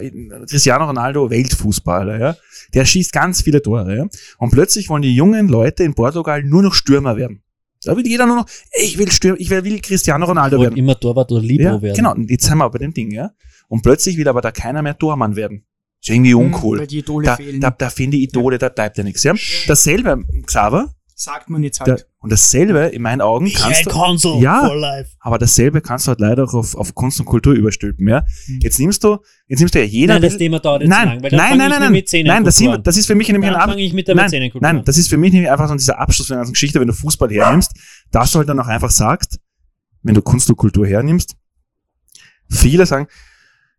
Cristiano 0.48 0.84
Ronaldo, 0.86 1.28
Weltfußballer, 1.28 2.20
ja? 2.20 2.36
Der 2.72 2.84
schießt 2.84 3.12
ganz 3.12 3.42
viele 3.42 3.60
Tore, 3.60 3.96
ja? 3.96 4.06
Und 4.38 4.50
plötzlich 4.50 4.88
wollen 4.88 5.02
die 5.02 5.14
jungen 5.14 5.48
Leute 5.48 5.82
in 5.82 5.94
Portugal 5.94 6.44
nur 6.44 6.62
noch 6.62 6.72
Stürmer 6.74 7.16
werden. 7.16 7.42
Da 7.84 7.96
will 7.96 8.06
jeder 8.06 8.26
nur 8.26 8.36
noch, 8.36 8.46
ich 8.82 8.98
will 8.98 9.10
Stürmer, 9.10 9.38
ich 9.40 9.50
will, 9.50 9.64
will 9.64 9.80
Cristiano 9.80 10.26
Ronaldo 10.26 10.60
werden. 10.60 10.76
immer 10.76 10.98
Torwart 10.98 11.30
oder 11.32 11.42
Libero 11.42 11.76
Ja, 11.76 11.82
werden. 11.82 11.96
genau, 11.96 12.12
und 12.14 12.30
jetzt 12.30 12.44
sind 12.46 12.58
wir 12.58 12.68
bei 12.70 12.78
dem 12.78 12.92
Ding, 12.92 13.10
ja? 13.12 13.30
Und 13.68 13.82
plötzlich 13.82 14.16
will 14.16 14.26
aber 14.28 14.40
da 14.40 14.50
keiner 14.50 14.82
mehr 14.82 14.98
Tormann 14.98 15.36
werden. 15.36 15.64
Ist 16.00 16.10
irgendwie 16.10 16.32
Hm, 16.32 16.38
uncool. 16.46 16.78
Weil 16.80 16.86
die 16.86 16.98
Idole 16.98 17.26
Da, 17.26 17.36
fehlen. 17.36 17.60
da, 17.60 17.70
da 17.70 17.90
fehlen 17.90 18.10
die 18.10 18.22
Idole, 18.22 18.58
da 18.58 18.68
bleibt 18.68 18.98
ja 18.98 19.04
nichts. 19.04 19.22
Ja? 19.24 19.34
Dasselbe, 19.66 20.24
Xaver, 20.46 20.94
sagt 21.20 21.50
man 21.50 21.64
jetzt 21.64 21.80
da, 21.80 21.86
halt. 21.86 22.06
und 22.20 22.30
dasselbe 22.30 22.78
in 22.78 23.02
meinen 23.02 23.20
Augen 23.20 23.52
kannst 23.52 23.86
du, 23.86 23.90
Console 23.90 24.40
Ja. 24.40 24.64
for 24.64 24.76
life. 24.76 25.10
aber 25.18 25.36
dasselbe 25.36 25.80
kannst 25.80 26.06
du 26.06 26.10
halt 26.10 26.20
leider 26.20 26.44
auch 26.44 26.54
auf, 26.54 26.76
auf 26.76 26.94
Kunst 26.94 27.18
und 27.18 27.26
Kultur 27.26 27.54
überstülpen. 27.54 28.06
Ja? 28.06 28.24
Hm. 28.46 28.60
Jetzt 28.62 28.78
nimmst 28.78 29.02
du, 29.02 29.18
jetzt 29.48 29.58
nimmst 29.58 29.74
du 29.74 29.80
ja 29.80 29.84
jeder. 29.84 30.14
Nein, 30.14 30.22
das 30.22 30.36
Thema 30.36 30.60
dauert 30.60 30.82
jetzt 30.82 30.90
nein, 30.90 31.08
lang, 31.08 31.22
weil 31.24 31.30
dann 31.30 31.38
nein, 31.38 31.58
nein, 31.58 31.70
nein, 31.70 31.92
nein, 31.92 32.24
nein, 32.24 32.44
das, 32.44 32.56
sind, 32.56 32.86
das 32.86 32.96
ist 32.96 33.06
für 33.06 33.16
mich 33.16 33.26
nämlich 33.28 33.50
Dann 33.50 33.56
ein 33.56 33.62
Ab 33.62 33.70
fange 33.70 33.82
ich 33.82 33.92
mit 33.92 34.06
der 34.06 34.14
nein, 34.14 34.52
nein, 34.60 34.84
das 34.84 34.96
ist 34.96 35.08
für 35.08 35.16
mich 35.16 35.32
nämlich 35.32 35.50
einfach 35.50 35.68
so 35.68 35.74
dieser 35.74 35.98
Abschluss 35.98 36.28
von 36.28 36.34
der 36.34 36.38
ganzen 36.38 36.52
Geschichte, 36.52 36.78
wenn 36.78 36.86
du 36.86 36.94
Fußball 36.94 37.28
hernimmst, 37.30 37.72
dass 38.12 38.30
du 38.30 38.38
halt 38.38 38.48
dann 38.48 38.60
auch 38.60 38.68
einfach 38.68 38.90
sagst, 38.90 39.40
wenn 40.04 40.14
du 40.14 40.22
Kunst 40.22 40.48
und 40.50 40.56
Kultur 40.56 40.86
hernimmst, 40.86 41.34
viele 42.48 42.86
sagen, 42.86 43.08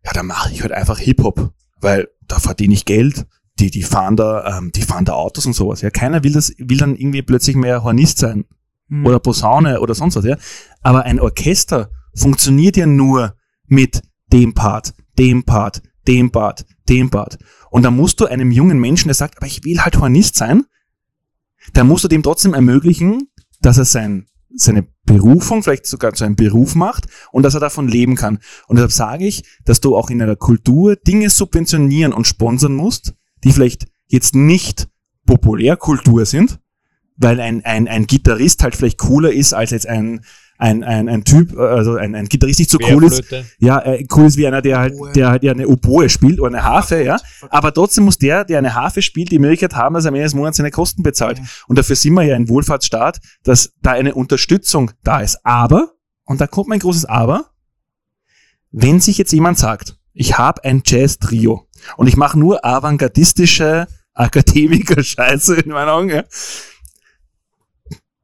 ja, 0.04 0.12
dann 0.12 0.26
mache 0.26 0.52
ich 0.52 0.60
halt 0.60 0.72
einfach 0.72 0.98
Hip-Hop, 0.98 1.54
weil 1.80 2.08
da 2.28 2.38
verdiene 2.38 2.74
ich 2.74 2.84
Geld, 2.84 3.26
die, 3.60 3.70
die 3.70 3.82
fahren 3.82 4.16
da, 4.16 4.58
ähm, 4.58 4.72
die 4.74 4.82
fahren 4.82 5.04
da 5.04 5.12
Autos 5.12 5.46
und 5.46 5.52
sowas. 5.52 5.82
Ja, 5.82 5.90
keiner 5.90 6.24
will 6.24 6.32
das, 6.32 6.52
will 6.58 6.78
dann 6.78 6.96
irgendwie 6.96 7.22
plötzlich 7.22 7.56
mehr 7.56 7.84
Hornist 7.84 8.18
sein 8.18 8.44
Hm. 8.90 9.06
oder 9.06 9.20
Posaune 9.20 9.80
oder 9.80 9.94
sonst 9.94 10.16
was, 10.16 10.24
ja. 10.24 10.36
Aber 10.82 11.04
ein 11.04 11.20
Orchester 11.20 11.90
funktioniert 12.14 12.76
ja 12.76 12.86
nur 12.86 13.36
mit 13.66 14.02
dem 14.32 14.52
Part, 14.52 14.94
dem 15.18 15.44
Part, 15.44 15.82
dem 16.06 16.30
Part, 16.30 16.66
dem 16.88 17.08
Part. 17.08 17.38
Und 17.70 17.84
da 17.84 17.90
musst 17.90 18.20
du 18.20 18.26
einem 18.26 18.50
jungen 18.50 18.78
Menschen, 18.78 19.08
der 19.08 19.14
sagt, 19.14 19.38
aber 19.38 19.46
ich 19.46 19.64
will 19.64 19.80
halt 19.80 19.98
Hornist 19.98 20.36
sein, 20.36 20.64
dann 21.72 21.86
musst 21.86 22.04
du 22.04 22.08
dem 22.08 22.22
trotzdem 22.22 22.52
ermöglichen, 22.52 23.28
dass 23.60 23.78
er 23.78 23.84
sein, 23.84 24.26
seine 24.52 24.88
Berufung 25.04 25.62
vielleicht 25.62 25.86
sogar 25.86 26.14
zu 26.14 26.24
einem 26.24 26.34
Beruf 26.34 26.74
macht 26.74 27.06
und 27.30 27.44
dass 27.44 27.54
er 27.54 27.60
davon 27.60 27.86
leben 27.86 28.16
kann. 28.16 28.40
Und 28.66 28.76
deshalb 28.76 28.92
sage 28.92 29.26
ich, 29.26 29.44
dass 29.64 29.80
du 29.80 29.96
auch 29.96 30.10
in 30.10 30.20
einer 30.20 30.36
Kultur 30.36 30.96
Dinge 30.96 31.30
subventionieren 31.30 32.12
und 32.12 32.26
sponsern 32.26 32.74
musst, 32.74 33.14
die 33.44 33.52
vielleicht 33.52 33.86
jetzt 34.06 34.34
nicht 34.34 34.88
Populärkultur 35.26 36.26
sind, 36.26 36.58
weil 37.16 37.40
ein, 37.40 37.64
ein, 37.64 37.86
ein 37.86 38.06
Gitarrist 38.06 38.62
halt 38.62 38.74
vielleicht 38.76 38.98
cooler 38.98 39.32
ist 39.32 39.52
als 39.52 39.70
jetzt 39.70 39.86
ein, 39.86 40.22
ein, 40.60 40.84
ein, 40.84 41.08
ein 41.08 41.24
Typ, 41.24 41.56
äh, 41.56 41.60
also 41.60 41.94
ein, 41.94 42.14
ein 42.14 42.26
Gitarrist 42.26 42.58
nicht 42.58 42.70
so 42.70 42.78
cool 42.90 43.04
ist, 43.04 43.22
ja, 43.58 43.78
äh, 43.80 44.06
cool 44.14 44.26
ist 44.26 44.36
wie 44.36 44.46
einer, 44.46 44.62
der 44.62 44.78
halt, 44.78 44.94
der 45.14 45.30
halt 45.30 45.42
ja 45.42 45.52
eine 45.52 45.66
Oboe 45.68 46.08
spielt 46.08 46.38
oder 46.38 46.48
eine 46.48 46.64
Harfe, 46.64 47.02
ja. 47.02 47.18
Aber 47.48 47.72
trotzdem 47.72 48.04
muss 48.04 48.18
der, 48.18 48.44
der 48.44 48.58
eine 48.58 48.74
Harfe 48.74 49.02
spielt, 49.02 49.32
die 49.32 49.38
Möglichkeit 49.38 49.74
haben, 49.74 49.94
dass 49.94 50.04
er 50.04 50.08
am 50.08 50.14
Ende 50.14 50.26
des 50.26 50.34
Monats 50.34 50.58
seine 50.58 50.70
Kosten 50.70 51.02
bezahlt. 51.02 51.40
Und 51.66 51.78
dafür 51.78 51.96
sind 51.96 52.14
wir 52.14 52.24
ja 52.24 52.36
ein 52.36 52.48
Wohlfahrtsstaat, 52.48 53.20
dass 53.42 53.72
da 53.80 53.92
eine 53.92 54.14
Unterstützung 54.14 54.90
da 55.02 55.20
ist. 55.20 55.38
Aber, 55.44 55.92
und 56.24 56.40
da 56.40 56.46
kommt 56.46 56.68
mein 56.68 56.78
großes 56.78 57.06
Aber, 57.06 57.46
wenn 58.70 59.00
sich 59.00 59.18
jetzt 59.18 59.32
jemand 59.32 59.58
sagt, 59.58 59.96
ich 60.12 60.36
habe 60.38 60.64
ein 60.64 60.82
Jazz-Trio 60.84 61.66
und 61.96 62.06
ich 62.06 62.16
mache 62.16 62.38
nur 62.38 62.64
avantgardistische 62.64 63.86
Akademiker-Scheiße 64.14 65.54
in 65.56 65.70
meinen 65.72 65.88
Augen, 65.88 66.08
ja, 66.10 66.24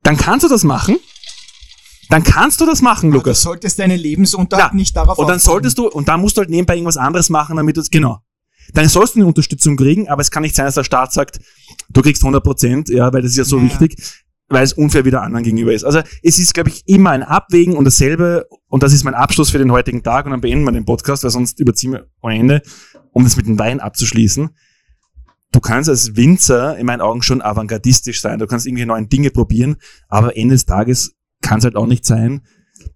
dann 0.03 0.16
kannst 0.16 0.45
du 0.45 0.49
das 0.49 0.65
machen. 0.65 0.99
Dann 2.09 2.23
kannst 2.23 2.61
du 2.61 2.66
das 2.66 2.83
machen, 2.83 3.09
Aber 3.11 3.19
du 3.19 3.24
Lukas. 3.24 3.43
solltest 3.43 3.81
deinen 3.81 3.99
Lebensunterhalt 3.99 4.70
Ja. 4.73 4.77
nicht 4.77 4.95
darauf 4.97 5.19
Und 5.19 5.27
dann 5.27 5.37
aufbauen. 5.39 5.53
solltest 5.55 5.78
du, 5.78 5.89
und 5.89 6.07
dann 6.07 6.20
musst 6.20 6.37
du 6.37 6.41
halt 6.41 6.51
nebenbei 6.51 6.74
irgendwas 6.77 6.97
anderes 6.97 7.31
machen, 7.31 7.57
damit 7.57 7.77
du 7.77 7.81
es, 7.81 7.91
genau. 7.91 8.20
Dann 8.74 8.89
sollst 8.89 9.15
du 9.16 9.20
eine 9.20 9.27
Unterstützung 9.27 9.77
kriegen, 9.77 10.09
aber 10.09 10.23
es 10.23 10.31
kann 10.31 10.43
nicht 10.43 10.55
sein, 10.55 10.66
dass 10.66 10.77
der 10.77 10.85
Staat 10.85 11.12
sagt, 11.12 11.41
du 11.89 12.03
kriegst 12.03 12.23
100 12.23 12.45
Prozent, 12.45 12.89
ja, 12.91 13.12
weil 13.12 13.23
das 13.23 13.33
ist 13.33 13.39
ja 13.39 13.45
so 13.45 13.59
Ja. 13.59 13.65
wichtig, 13.65 13.97
weil 14.48 14.62
es 14.62 14.73
unfair 14.73 15.05
wieder 15.05 15.23
anderen 15.23 15.44
gegenüber 15.44 15.73
ist. 15.73 15.85
Also 15.85 16.01
es 16.23 16.39
ist, 16.39 16.55
glaube 16.55 16.70
ich, 16.70 16.82
immer 16.86 17.10
ein 17.10 17.23
Abwägen 17.23 17.77
und 17.77 17.85
dasselbe, 17.85 18.47
und 18.68 18.82
das 18.82 18.93
ist 18.93 19.05
mein 19.05 19.14
Abschluss 19.14 19.51
für 19.51 19.59
den 19.59 19.73
heutigen 19.73 20.02
Tag, 20.02 20.24
und 20.24 20.31
dann 20.31 20.40
beenden 20.40 20.64
wir 20.64 20.73
den 20.73 20.85
Podcast, 20.85 21.24
weil 21.24 21.31
sonst 21.31 21.59
überziehen 21.59 21.93
wir 21.93 22.06
ohne 22.23 22.39
Ende, 22.39 22.62
um 23.12 23.24
das 23.24 23.36
mit 23.36 23.47
dem 23.47 23.59
Wein 23.59 23.81
abzuschließen. 23.81 24.51
du 25.52 25.60
kannst 25.60 25.89
als 25.89 26.16
Winzer 26.16 26.77
in 26.77 26.86
meinen 26.86 27.01
Augen 27.01 27.23
schon 27.23 27.43
avantgardistisch 27.43 28.20
sein. 28.20 28.39
Du 28.39 28.47
kannst 28.47 28.66
irgendwie 28.66 28.85
neue 28.85 29.06
Dinge 29.06 29.31
probieren, 29.31 29.77
aber 30.09 30.36
Ende 30.36 30.55
des 30.55 30.66
Tages 30.66 31.14
kann 31.43 31.59
es 31.59 31.64
halt 31.64 31.77
auch 31.77 31.86
nicht 31.86 32.05
sein, 32.05 32.43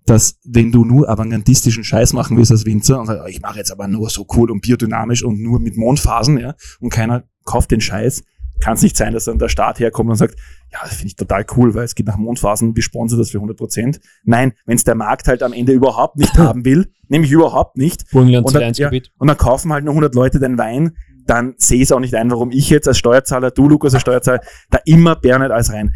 dass 0.04 0.38
wenn 0.44 0.70
du 0.72 0.84
nur 0.84 1.08
avantgardistischen 1.08 1.84
Scheiß 1.84 2.12
machen 2.12 2.36
willst 2.36 2.52
als 2.52 2.66
Winzer 2.66 3.00
und 3.00 3.06
sagst, 3.06 3.22
oh, 3.24 3.28
ich 3.28 3.40
mache 3.40 3.58
jetzt 3.58 3.72
aber 3.72 3.88
nur 3.88 4.10
so 4.10 4.26
cool 4.36 4.50
und 4.50 4.60
biodynamisch 4.60 5.24
und 5.24 5.40
nur 5.40 5.58
mit 5.58 5.76
Mondphasen, 5.76 6.38
ja, 6.38 6.54
und 6.80 6.90
keiner 6.90 7.24
kauft 7.44 7.70
den 7.70 7.80
Scheiß, 7.80 8.22
kann 8.60 8.74
es 8.74 8.82
nicht 8.82 8.96
sein, 8.96 9.12
dass 9.12 9.24
dann 9.24 9.38
der 9.38 9.48
Staat 9.48 9.78
herkommt 9.78 10.10
und 10.10 10.16
sagt, 10.16 10.36
ja, 10.72 10.78
das 10.82 10.94
finde 10.94 11.08
ich 11.08 11.16
total 11.16 11.44
cool, 11.56 11.74
weil 11.74 11.84
es 11.84 11.94
geht 11.94 12.06
nach 12.06 12.16
Mondphasen, 12.16 12.76
wir 12.76 12.82
sponsern 12.82 13.18
das 13.18 13.30
für 13.30 13.38
100 13.38 13.56
Prozent. 13.56 14.00
Nein, 14.24 14.52
wenn 14.66 14.76
es 14.76 14.84
der 14.84 14.94
Markt 14.94 15.26
halt 15.26 15.42
am 15.42 15.52
Ende 15.52 15.72
überhaupt 15.72 16.16
nicht 16.16 16.34
haben 16.38 16.64
will, 16.64 16.92
nämlich 17.08 17.30
überhaupt 17.30 17.76
nicht, 17.76 18.10
Burgenland 18.10 18.46
und 18.46 18.54
dann, 18.54 18.72
ja, 18.74 18.90
und 19.18 19.26
dann 19.26 19.36
kaufen 19.36 19.72
halt 19.72 19.84
nur 19.84 19.92
100 19.92 20.14
Leute 20.14 20.38
den 20.38 20.58
Wein, 20.58 20.96
dann 21.26 21.54
sehe 21.58 21.78
ich 21.78 21.84
es 21.84 21.92
auch 21.92 22.00
nicht 22.00 22.14
ein, 22.14 22.30
warum 22.30 22.50
ich 22.50 22.70
jetzt 22.70 22.88
als 22.88 22.98
Steuerzahler, 22.98 23.50
du 23.50 23.68
Lukas 23.68 23.94
als 23.94 24.02
Steuerzahler, 24.02 24.40
da 24.70 24.78
immer 24.84 25.16
Bernhard 25.16 25.52
als 25.52 25.72
rein. 25.72 25.94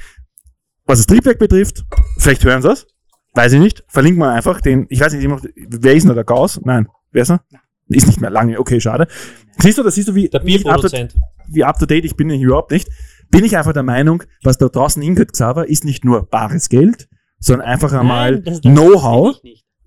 Was 0.87 0.99
das 0.99 1.07
Triebwerk 1.07 1.39
betrifft, 1.39 1.85
vielleicht 2.19 2.45
hören 2.45 2.63
sie 2.63 2.69
das, 2.69 2.87
weiß 3.35 3.53
ich 3.53 3.61
nicht, 3.61 3.85
verlinken 3.89 4.21
wir 4.21 4.31
einfach 4.31 4.61
den, 4.61 4.87
ich 4.91 5.01
weiß 5.01 5.13
nicht, 5.15 5.29
wer 5.55 5.95
ist 5.95 6.05
noch 6.05 6.15
der 6.15 6.25
Gauss? 6.25 6.61
Nein, 6.65 6.89
wer 7.11 7.23
ist 7.23 7.31
er? 7.31 7.41
Ist 7.89 8.07
nicht 8.07 8.21
mehr 8.21 8.31
lange, 8.31 8.59
okay, 8.59 8.81
schade. 8.81 9.09
Siehst 9.59 9.79
du, 9.79 9.83
da 9.83 9.91
siehst 9.91 10.09
du, 10.09 10.15
wie, 10.15 10.29
wie, 10.45 10.55
up 10.75 10.81
to, 10.83 10.89
wie 11.49 11.65
up 11.65 11.79
to 11.79 11.87
date 11.87 12.05
ich 12.05 12.17
bin 12.17 12.29
ich 12.31 12.43
überhaupt 12.43 12.71
nicht. 12.73 12.89
Bin 13.31 13.45
ich 13.45 13.57
einfach 13.57 13.73
der 13.73 13.83
Meinung, 13.83 14.23
was 14.43 14.59
da 14.59 14.69
draußen 14.69 15.03
hingeht, 15.03 15.33
Xaver, 15.33 15.69
ist 15.69 15.85
nicht 15.85 16.05
nur 16.05 16.27
bares 16.29 16.69
Geld, 16.69 17.09
sondern 17.41 17.67
einfach 17.69 17.93
einmal 17.93 18.41
das- 18.41 18.61
das 18.61 18.73
Know-how, 18.73 19.37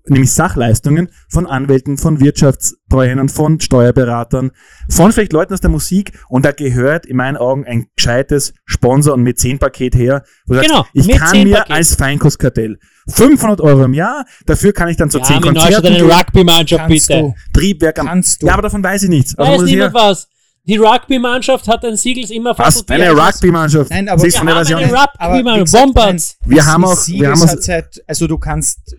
nämlich 0.06 0.32
Sachleistungen 0.32 1.10
von 1.28 1.46
Anwälten, 1.46 1.98
von 1.98 2.20
Wirtschaftstreuhändern, 2.20 3.28
von 3.28 3.60
Steuerberatern, 3.60 4.50
von 4.88 5.12
vielleicht 5.12 5.32
Leuten 5.32 5.52
aus 5.54 5.60
der 5.60 5.70
Musik. 5.70 6.12
Und 6.28 6.44
da 6.44 6.52
gehört 6.52 7.06
in 7.06 7.16
meinen 7.16 7.36
Augen 7.36 7.64
ein 7.66 7.86
gescheites 7.96 8.54
Sponsor- 8.64 9.14
und 9.14 9.22
Mäzenpaket 9.22 9.94
her, 9.94 10.24
wo 10.46 10.54
du 10.54 10.60
Genau, 10.60 10.76
sagst, 10.78 10.90
ich 10.94 11.08
kann 11.10 11.42
mir 11.44 11.70
als 11.70 11.94
Feinkostkartell 11.94 12.78
500 13.08 13.60
Euro 13.60 13.84
im 13.84 13.94
Jahr, 13.94 14.24
dafür 14.46 14.72
kann 14.72 14.88
ich 14.88 14.96
dann 14.96 15.10
zu 15.10 15.18
Wir 15.18 15.24
10 15.24 15.36
haben 15.36 15.44
in 15.44 15.54
Neustadt 15.54 15.72
Konzerten 15.74 15.96
eine 15.96 16.06
gehen, 16.06 16.18
Rugby-Mannschaft, 16.18 16.82
Kannst 16.88 17.08
bitte. 17.08 17.20
du. 17.20 17.34
Triebwerk 17.52 17.98
am... 17.98 18.06
Kannst 18.06 18.42
du. 18.42 18.46
Ja, 18.46 18.52
aber 18.52 18.62
davon 18.62 18.82
weiß 18.82 19.04
ich 19.04 19.08
nichts. 19.08 19.36
Also 19.38 19.62
Weiß 19.62 19.70
niemand 19.70 19.94
ja, 19.94 20.00
was. 20.00 20.28
Die 20.64 20.76
Rugby-Mannschaft 20.76 21.66
hat 21.66 21.84
ein 21.84 21.96
Siegels 21.96 22.30
immer 22.30 22.56
was? 22.58 22.86
Eine 22.88 23.10
Rugby-Mannschaft. 23.12 23.90
Nein, 23.90 24.08
aber 24.08 24.20
Siehst 24.20 24.42
wir 24.42 24.54
haben 24.54 24.66
eine 24.66 24.92
Rugby-Mannschaft. 24.92 25.72
Bombards. 25.72 26.36
Wir 26.44 26.66
haben 26.66 26.84
auch, 26.84 26.96
Siegels 26.96 27.22
wir 27.22 27.30
haben 27.30 27.48
hat 27.48 27.58
auch, 27.58 27.62
seit, 27.62 28.04
also 28.06 28.26
du 28.26 28.36
kannst 28.36 28.96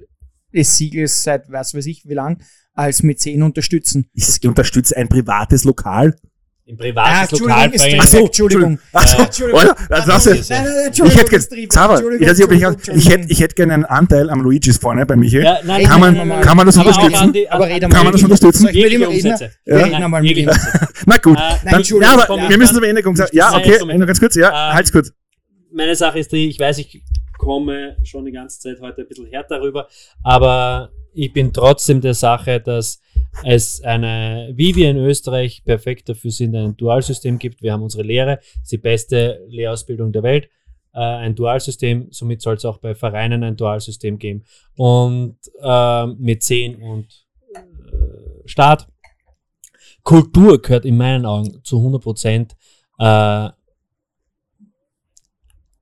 des 0.51 0.77
Siegels 0.77 1.23
seit 1.23 1.51
was 1.51 1.73
weiß 1.75 1.85
ich 1.85 2.03
wie 2.05 2.15
lang 2.15 2.41
als 2.73 3.03
Mäzen 3.03 3.43
unterstützen. 3.43 4.09
ich 4.13 4.47
unterstütze 4.47 4.95
ein 4.97 5.09
privates 5.09 5.63
Lokal. 5.63 6.15
Im 6.69 6.77
privates 6.77 7.31
Lokal 7.39 7.57
Ah, 7.57 7.63
Entschuldigung, 7.65 8.05
so, 8.05 8.17
Entschuldigung. 8.25 8.79
So, 8.93 8.99
Äh, 9.17 9.21
Entschuldigung. 9.23 9.61
Nein, 9.89 9.99
jetzt. 9.99 10.49
Nein, 10.49 10.63
nein, 10.63 10.63
nein, 10.63 10.73
Ich 10.79 10.85
Entschuldigung, 10.85 11.19
hätte. 11.31 11.67
Xaver, 11.67 11.93
Entschuldigung, 11.95 12.13
ich, 12.13 12.21
ich, 12.21 12.39
Entschuldigung, 12.39 13.11
hätte, 13.11 13.31
ich 13.33 13.39
hätte 13.41 13.55
gerne 13.55 13.73
einen 13.73 13.85
Anteil 13.85 14.29
am 14.29 14.41
Luigis 14.41 14.77
vorne 14.77 15.03
bei 15.07 15.15
Michi. 15.15 15.39
Ja, 15.41 15.57
nein, 15.63 15.83
Kann 15.85 15.99
man- 15.99 16.13
nein, 16.15 16.27
nein, 16.27 16.41
kann 16.41 16.55
man 16.55 16.67
das 16.67 16.77
aber 16.77 16.89
unterstützen? 16.89 17.33
die- 17.33 17.49
Aber 17.49 17.67
Kann 17.67 18.03
man 18.03 18.11
das 18.11 18.21
unterstützen? 18.23 18.67
Ich 18.67 18.75
Jegliche 18.75 18.99
reden? 19.09 19.13
Umsätze. 19.15 19.51
Wir 19.65 19.75
reden 19.77 19.91
Nein, 19.93 20.03
einmal 20.03 20.21
mit 20.21 20.31
ihm. 20.31 20.37
jegliche 20.37 20.59
Umsätze. 20.59 20.87
Na 21.07 21.17
gut, 21.17 21.37
Äh, 21.37 21.41
dann, 21.65 21.73
Entschuldigung, 21.73 22.01
ja, 22.17 22.23
aber 22.23 22.37
ja. 22.37 22.49
wir 22.49 22.57
müssen 22.59 22.75
zum 22.75 22.83
Ende 22.83 23.01
kommen. 23.01 23.17
Ja, 23.31 23.51
Nein, 23.51 23.59
okay, 23.61 23.97
nur 23.97 24.05
ganz 24.05 24.19
kurz, 24.19 24.35
ja, 24.35 24.73
halt's 24.73 24.91
kurz. 24.91 25.11
meine 25.73 25.95
Sache 25.95 26.19
ist 26.19 26.31
die, 26.31 26.49
ich 26.49 26.59
weiß, 26.59 26.77
ich 26.77 27.01
komme 27.39 27.95
schon 28.03 28.25
die 28.25 28.31
ganze 28.31 28.59
Zeit 28.59 28.77
heute 28.79 29.01
ein 29.01 29.07
bisschen 29.07 29.25
härter 29.25 29.59
rüber, 29.59 29.87
aber 30.23 30.91
ich 31.13 31.33
bin 31.33 31.51
trotzdem 31.51 31.99
der 32.01 32.13
Sache, 32.13 32.59
dass 32.59 32.99
es 33.43 33.81
eine, 33.81 34.51
wie 34.55 34.75
wir 34.75 34.89
in 34.89 34.97
Österreich 34.97 35.63
perfekt 35.63 36.09
dafür 36.09 36.31
sind, 36.31 36.55
ein 36.55 36.75
Dualsystem 36.75 37.39
gibt. 37.39 37.61
Wir 37.61 37.73
haben 37.73 37.83
unsere 37.83 38.03
Lehre, 38.03 38.39
die 38.69 38.77
beste 38.77 39.45
Lehrausbildung 39.47 40.11
der 40.11 40.23
Welt. 40.23 40.49
Äh, 40.93 40.99
ein 40.99 41.35
Dualsystem, 41.35 42.07
somit 42.11 42.41
soll 42.41 42.55
es 42.55 42.65
auch 42.65 42.79
bei 42.79 42.95
Vereinen 42.95 43.43
ein 43.43 43.55
Dualsystem 43.55 44.17
geben. 44.17 44.43
Und 44.75 45.37
mit 46.17 46.43
10 46.43 46.81
und 46.81 47.07
äh, 47.53 47.59
Staat. 48.45 48.87
Kultur 50.03 50.61
gehört 50.61 50.85
in 50.85 50.97
meinen 50.97 51.25
Augen 51.25 51.63
zu 51.63 51.77
100 51.77 52.01
Prozent 52.01 52.55
äh, 52.97 53.49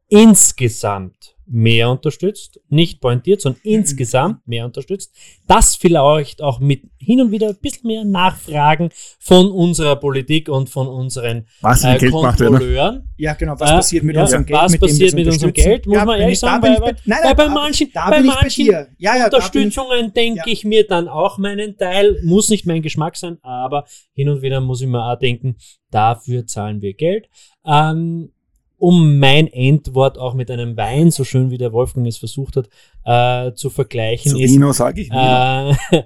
insgesamt 0.10 1.37
mehr 1.50 1.90
unterstützt, 1.90 2.60
nicht 2.70 3.00
pointiert, 3.00 3.40
sondern 3.42 3.62
insgesamt 3.64 4.46
mehr 4.48 4.66
unterstützt. 4.66 5.16
Das 5.48 5.76
vielleicht 5.76 6.42
auch 6.42 6.60
mit 6.60 6.84
hin 6.98 7.22
und 7.22 7.32
wieder 7.32 7.48
ein 7.50 7.58
bisschen 7.62 7.88
mehr 7.88 8.04
Nachfragen 8.04 8.90
von 9.20 9.50
unserer 9.52 9.96
Politik 9.96 10.50
und 10.50 10.70
von 10.70 10.88
unseren 10.88 11.48
Was 11.62 11.84
äh, 11.84 11.98
Geld 11.98 12.02
ne? 12.04 12.10
Kontrolleuren. 12.12 13.10
Ja, 13.16 13.34
genau. 13.34 13.56
Was 13.60 13.72
Äh, 13.72 13.76
passiert 13.76 14.04
mit 14.04 14.16
ja, 14.16 14.24
unserem 14.24 14.46
Geld? 14.46 14.60
was 14.60 14.78
passiert 14.78 15.14
mit 15.14 15.28
unserem? 15.28 15.54
Geld? 15.54 15.86
Muss 15.88 15.96
man 15.98 16.08
bin 16.08 16.20
ehrlich 16.22 16.40
sagen, 16.40 16.62
bei- 16.62 16.80
bei- 16.80 16.96
nein, 17.06 17.20
bei- 17.24 17.24
nein, 17.24 17.36
bei 17.38 17.48
manchen- 17.50 17.92
da 17.94 18.10
bei 18.10 18.18
bei 18.18 18.24
manchen 18.24 18.66
dir. 18.66 18.88
Ja, 18.98 19.16
ja, 19.16 19.26
Unterstützungen 19.26 20.14
denke 20.14 20.40
ja. 20.40 20.52
ich 20.52 20.66
mir 20.66 20.86
dann 20.86 21.08
auch 21.08 21.38
meinen 21.38 21.78
Teil. 21.78 22.20
Muss 22.24 22.50
nicht 22.50 22.66
mein 22.66 22.82
Geschmack 22.82 23.16
sein, 23.16 23.38
aber 23.42 23.86
hin 24.14 24.28
und 24.30 24.42
wieder 24.42 24.60
muss 24.60 24.82
ich 24.82 24.88
mir 24.88 25.02
auch 25.04 25.18
denken, 25.18 25.56
dafür 25.92 26.46
zahlen 26.46 26.82
wir 26.82 26.94
Geld. 26.94 27.30
Ähm, 27.66 28.32
um 28.78 29.18
mein 29.20 29.48
Endwort 29.48 30.18
auch 30.18 30.34
mit 30.34 30.52
einem 30.52 30.78
Wein, 30.78 31.12
so 31.12 31.24
schön 31.24 31.50
wie 31.50 31.58
der 31.58 31.74
Wolfgang 31.74 32.06
es 32.08 32.18
versucht 32.18 32.56
hat, 32.58 32.70
äh, 33.04 33.54
zu 33.54 33.70
vergleichen, 33.70 34.32
Zu 34.32 34.40
ist, 34.40 34.54
Ino 34.54 34.72
sage 34.72 35.02
ich 35.02 35.10
Nino. 35.10 35.22
äh, 35.22 35.76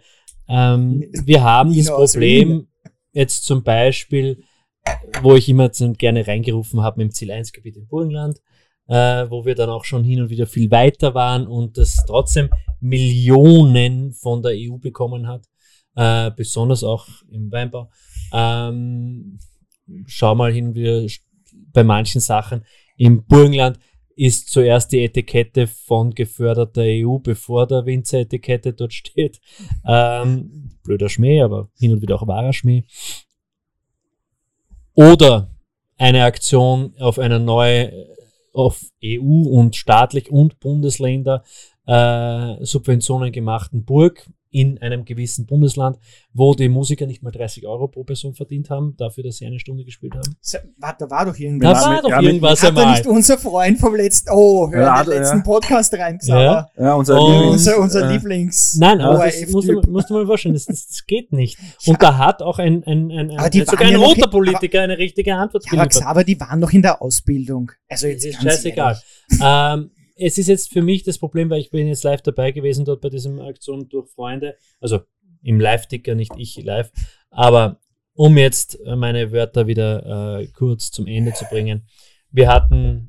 ähm, 0.48 1.06
wir 1.26 1.43
haben 1.43 1.69
das 1.69 1.85
Nino 1.85 1.95
aus 1.95 2.14
Problem 2.14 2.68
jetzt 3.14 3.45
zum 3.45 3.64
Beispiel, 3.64 4.43
wo 5.22 5.35
ich 5.35 5.49
immer 5.49 5.69
gerne 5.69 6.26
reingerufen 6.26 6.81
habe 6.81 7.02
im 7.02 7.11
Ziel 7.11 7.31
1 7.31 7.52
Gebiet 7.52 7.77
im 7.77 7.88
Burgenland, 7.88 8.39
äh, 8.88 9.30
wo 9.30 9.45
wir 9.45 9.56
dann 9.56 9.69
auch 9.69 9.84
schon 9.84 10.03
hin 10.03 10.22
und 10.22 10.30
wieder 10.30 10.48
viel 10.48 10.72
weiter 10.72 11.14
waren 11.14 11.48
und 11.48 11.77
das 11.77 12.03
trotzdem 12.07 12.49
Millionen 12.80 14.14
von 14.14 14.41
der 14.41 14.53
EU 14.56 14.77
bekommen 14.77 15.27
hat, 15.27 15.45
äh, 15.95 16.31
besonders 16.31 16.84
auch 16.84 17.07
im 17.30 17.52
Weinbau. 17.52 17.89
Ähm, 18.34 19.39
schau 20.06 20.35
mal 20.35 20.53
hin, 20.53 20.73
wir 20.73 21.07
bei 21.73 21.84
manchen 21.84 22.22
Sachen 22.22 22.65
im 22.98 23.26
Burgenland 23.26 23.80
ist 24.15 24.52
zuerst 24.52 24.91
die 24.91 25.03
Etikette 25.03 25.68
von 25.68 26.11
geförderter 26.11 26.84
EU, 26.84 27.18
bevor 27.18 27.65
der 27.65 27.85
Winzer-Etikette 27.85 28.73
dort 28.73 28.93
steht. 28.93 29.39
Ähm, 29.85 30.77
blöder 30.84 31.10
Schmäh, 31.10 31.41
aber 31.41 31.69
hin 31.80 31.93
und 31.93 32.02
wieder 32.02 32.15
auch 32.15 32.27
wahrer 32.27 32.53
Schmäh. 32.53 32.84
Oder 34.93 35.49
eine 35.98 36.23
Aktion 36.26 36.93
auf 36.99 37.19
einer 37.19 37.39
neue, 37.39 38.07
auf 38.53 38.81
EU 39.03 39.49
und 39.49 39.76
staatlich 39.76 40.30
und 40.30 40.60
Bundesländer 40.60 41.43
äh, 41.88 42.64
Subventionen 42.64 43.31
gemachten 43.31 43.85
Burg 43.85 44.30
in 44.52 44.78
einem 44.82 45.06
gewissen 45.06 45.45
Bundesland, 45.45 45.98
wo 46.34 46.53
die 46.53 46.68
Musiker 46.69 47.06
nicht 47.06 47.23
mal 47.23 47.32
30 47.32 47.65
Euro 47.65 47.88
pro 47.88 48.03
Person 48.03 48.34
verdient 48.34 48.69
haben, 48.69 48.95
dafür, 48.98 49.23
dass 49.23 49.38
sie 49.38 49.45
eine 49.45 49.60
Stunde 49.60 49.86
gespielt 49.86 50.14
haben. 50.14 50.36
Warte, 50.78 51.06
da 51.06 51.10
war 51.10 51.26
doch 51.26 51.34
Da 51.34 51.40
irgendwas. 51.40 51.80
Ja, 51.82 51.86
war 51.88 51.94
mit- 51.95 52.03
doch 52.03 52.10
ja, 52.10 52.22
irgendwas 52.22 52.61
Hat 52.64 52.76
da 52.76 52.82
einmal. 52.82 52.95
nicht 52.98 53.07
unser 53.07 53.38
Freund 53.38 53.80
vom 53.80 53.95
letzten, 53.95 54.30
oh, 54.32 54.69
hör 54.69 54.82
Ja, 54.84 55.03
den 55.03 55.14
ja. 55.14 55.19
letzten 55.19 55.44
Podcast 55.44 55.94
rein, 55.94 56.19
Ja. 56.23 56.68
Ja, 56.78 56.94
unser 56.95 57.19
Und- 57.19 57.32
Lieblings- 57.32 57.52
Unser, 57.52 57.80
unser 57.80 58.10
äh, 58.10 58.14
Lieblings. 58.14 58.76
Nein, 58.78 58.99
aber 59.02 59.26
das 59.26 59.48
musst 59.49 59.69
du, 59.69 59.82
musst 59.90 60.10
du 60.10 60.14
mal 60.15 60.26
vorstellen, 60.26 60.53
das, 60.53 60.65
das, 60.65 61.03
geht 61.07 61.32
nicht. 61.32 61.57
Und 61.88 62.02
da 62.03 62.18
hat 62.18 62.41
auch 62.41 62.60
ein, 62.60 62.84
ein, 62.86 63.10
ein, 63.11 63.32
Aber 63.32 63.45
ein 63.45 63.65
sogar 63.65 63.88
ein 63.88 63.94
ja 63.94 63.98
roter 63.99 64.26
in- 64.26 64.30
Politiker 64.32 64.82
eine 64.82 64.98
richtige 64.98 65.34
Antwort 65.36 65.64
Ja, 65.72 65.80
aber. 65.80 65.88
Xaver, 65.88 66.23
die 66.26 66.40
waren 66.40 66.60
noch 66.60 66.72
in 66.72 66.82
der 66.82 67.02
Ausbildung. 67.02 67.72
Also 67.90 68.07
jetzt 68.07 68.26
ist 68.26 68.41
scheißegal. 68.41 68.99
Ähm, 69.41 69.91
es 70.22 70.38
ist 70.38 70.48
jetzt 70.48 70.72
für 70.72 70.81
mich 70.81 71.03
das 71.03 71.18
Problem, 71.18 71.49
weil 71.49 71.60
ich 71.60 71.72
bin 71.72 71.88
jetzt 71.88 72.03
live 72.03 72.22
dabei 72.22 72.52
gewesen 72.52 72.85
dort 72.85 73.02
bei 73.02 73.10
diesem 73.10 73.39
Aktion 73.39 73.89
durch 73.89 74.10
Freunde. 74.10 74.56
Also 74.80 74.99
im 75.41 75.60
Live-Ticker, 75.60 76.15
nicht 76.15 76.34
ich 76.38 76.61
live. 76.64 76.91
Aber 77.31 77.80
um 78.14 78.38
jetzt 78.38 78.80
meine 78.85 79.31
Wörter 79.31 79.68
wieder 79.68 80.39
äh, 80.39 80.48
kurz 80.48 80.91
zum 80.91 81.07
Ende 81.07 81.34
zu 81.34 81.45
bringen. 81.45 81.88
Wir 82.30 82.49
hatten 82.49 83.07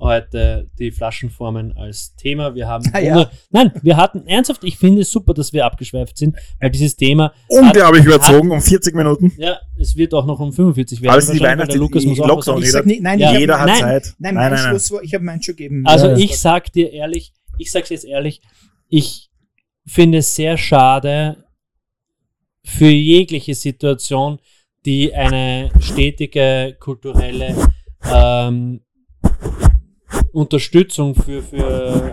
heute 0.00 0.68
die 0.78 0.90
Flaschenformen 0.90 1.76
als 1.76 2.14
Thema. 2.16 2.54
Wir 2.54 2.66
haben 2.68 2.84
Ah, 2.92 2.98
ja. 3.00 3.30
nein, 3.50 3.72
wir 3.82 3.96
hatten 3.96 4.26
ernsthaft. 4.26 4.64
Ich 4.64 4.76
finde 4.76 5.02
es 5.02 5.10
super, 5.10 5.32
dass 5.34 5.52
wir 5.52 5.64
abgeschweift 5.64 6.18
sind, 6.18 6.36
weil 6.60 6.70
dieses 6.70 6.96
Thema 6.96 7.32
Unglaublich 7.48 8.04
überzogen, 8.04 8.50
um 8.50 8.60
40 8.60 8.94
Minuten. 8.94 9.32
ja, 9.38 9.58
es 9.78 9.96
wird 9.96 10.12
auch 10.14 10.26
noch 10.26 10.40
um 10.40 10.52
45 10.52 11.00
werden. 11.00 11.10
Aber 11.10 11.18
es 11.18 11.28
ist 11.28 11.34
die 11.34 11.40
Weihnachts- 11.40 11.74
Lukas 11.76 12.04
muss 12.04 12.20
auch 12.20 12.36
was. 12.36 12.46
Ich 12.48 12.54
jeder- 12.56 12.70
sag 12.70 12.86
nicht, 12.86 13.02
nein, 13.02 13.18
Ja. 13.18 13.28
ich 13.28 13.34
hab, 13.34 13.40
Jeder 13.40 13.60
hat 13.60 13.66
nein, 13.68 13.80
Zeit. 13.80 14.04
Nein, 14.04 14.14
nein, 14.18 14.34
mein 14.34 14.52
nein, 14.52 14.52
nein. 14.62 14.70
Schlusswort, 14.70 15.04
ich 15.04 15.14
habe 15.14 15.24
mein 15.24 15.42
schon 15.42 15.56
gegeben. 15.56 15.82
Also 15.86 16.08
Ja, 16.08 16.16
ich 16.16 16.38
sag 16.38 16.72
dir 16.72 16.92
ehrlich, 16.92 17.32
ich 17.58 17.70
sag's 17.70 17.88
jetzt 17.90 18.04
ehrlich, 18.04 18.40
ich 18.88 19.30
finde 19.86 20.18
es 20.18 20.34
sehr 20.34 20.56
schade 20.58 21.44
für 22.64 22.88
jegliche 22.88 23.54
Situation, 23.54 24.38
die 24.86 25.14
eine 25.14 25.70
stetige 25.80 26.76
kulturelle 26.80 27.54
ähm, 28.12 28.80
Unterstützung 30.34 31.14
für, 31.14 31.42
für 31.42 32.10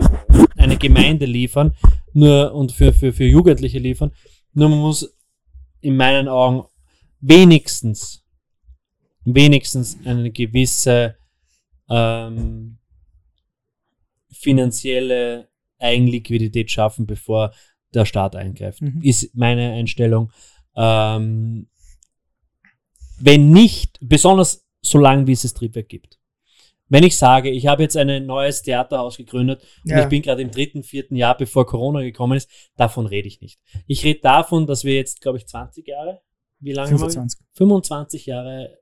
eine 0.56 0.76
Gemeinde 0.76 1.26
liefern 1.26 1.74
nur 2.12 2.54
und 2.54 2.72
für, 2.72 2.92
für, 2.92 3.12
für 3.12 3.24
Jugendliche 3.24 3.78
liefern. 3.78 4.12
Nur 4.52 4.68
man 4.68 4.78
muss 4.78 5.16
in 5.80 5.96
meinen 5.96 6.28
Augen 6.28 6.64
wenigstens 7.20 8.22
wenigstens 9.24 9.98
eine 10.04 10.30
gewisse 10.30 11.16
ähm, 11.88 12.78
finanzielle 14.30 15.48
Eigenliquidität 15.78 16.70
schaffen, 16.70 17.06
bevor 17.06 17.52
der 17.94 18.04
Staat 18.04 18.36
eingreift. 18.36 18.80
Mhm. 18.82 19.00
Ist 19.02 19.34
meine 19.34 19.72
Einstellung. 19.72 20.32
Ähm, 20.74 21.68
wenn 23.18 23.50
nicht, 23.50 23.98
besonders 24.00 24.66
so 24.80 24.98
lange 24.98 25.26
wie 25.26 25.32
es 25.32 25.42
das 25.42 25.54
Triebwerk 25.54 25.88
gibt. 25.88 26.18
Wenn 26.88 27.04
ich 27.04 27.16
sage, 27.16 27.50
ich 27.50 27.66
habe 27.66 27.82
jetzt 27.82 27.96
ein 27.96 28.26
neues 28.26 28.62
Theaterhaus 28.62 29.16
gegründet 29.16 29.62
und 29.84 29.90
Ja. 29.90 30.02
ich 30.02 30.08
bin 30.08 30.20
gerade 30.22 30.42
im 30.42 30.50
dritten, 30.50 30.82
vierten 30.82 31.16
Jahr, 31.16 31.36
bevor 31.36 31.66
Corona 31.66 32.02
gekommen 32.02 32.36
ist, 32.36 32.50
davon 32.76 33.06
rede 33.06 33.28
ich 33.28 33.40
nicht. 33.40 33.60
Ich 33.86 34.04
rede 34.04 34.20
davon, 34.20 34.66
dass 34.66 34.84
wir 34.84 34.94
jetzt, 34.94 35.22
glaube 35.22 35.38
ich, 35.38 35.46
20 35.46 35.86
Jahre, 35.86 36.20
wie 36.60 36.72
lange 36.72 36.90
haben 36.90 37.00
wir? 37.00 37.10
25. 37.10 37.46
25 37.54 38.26
Jahre 38.26 38.78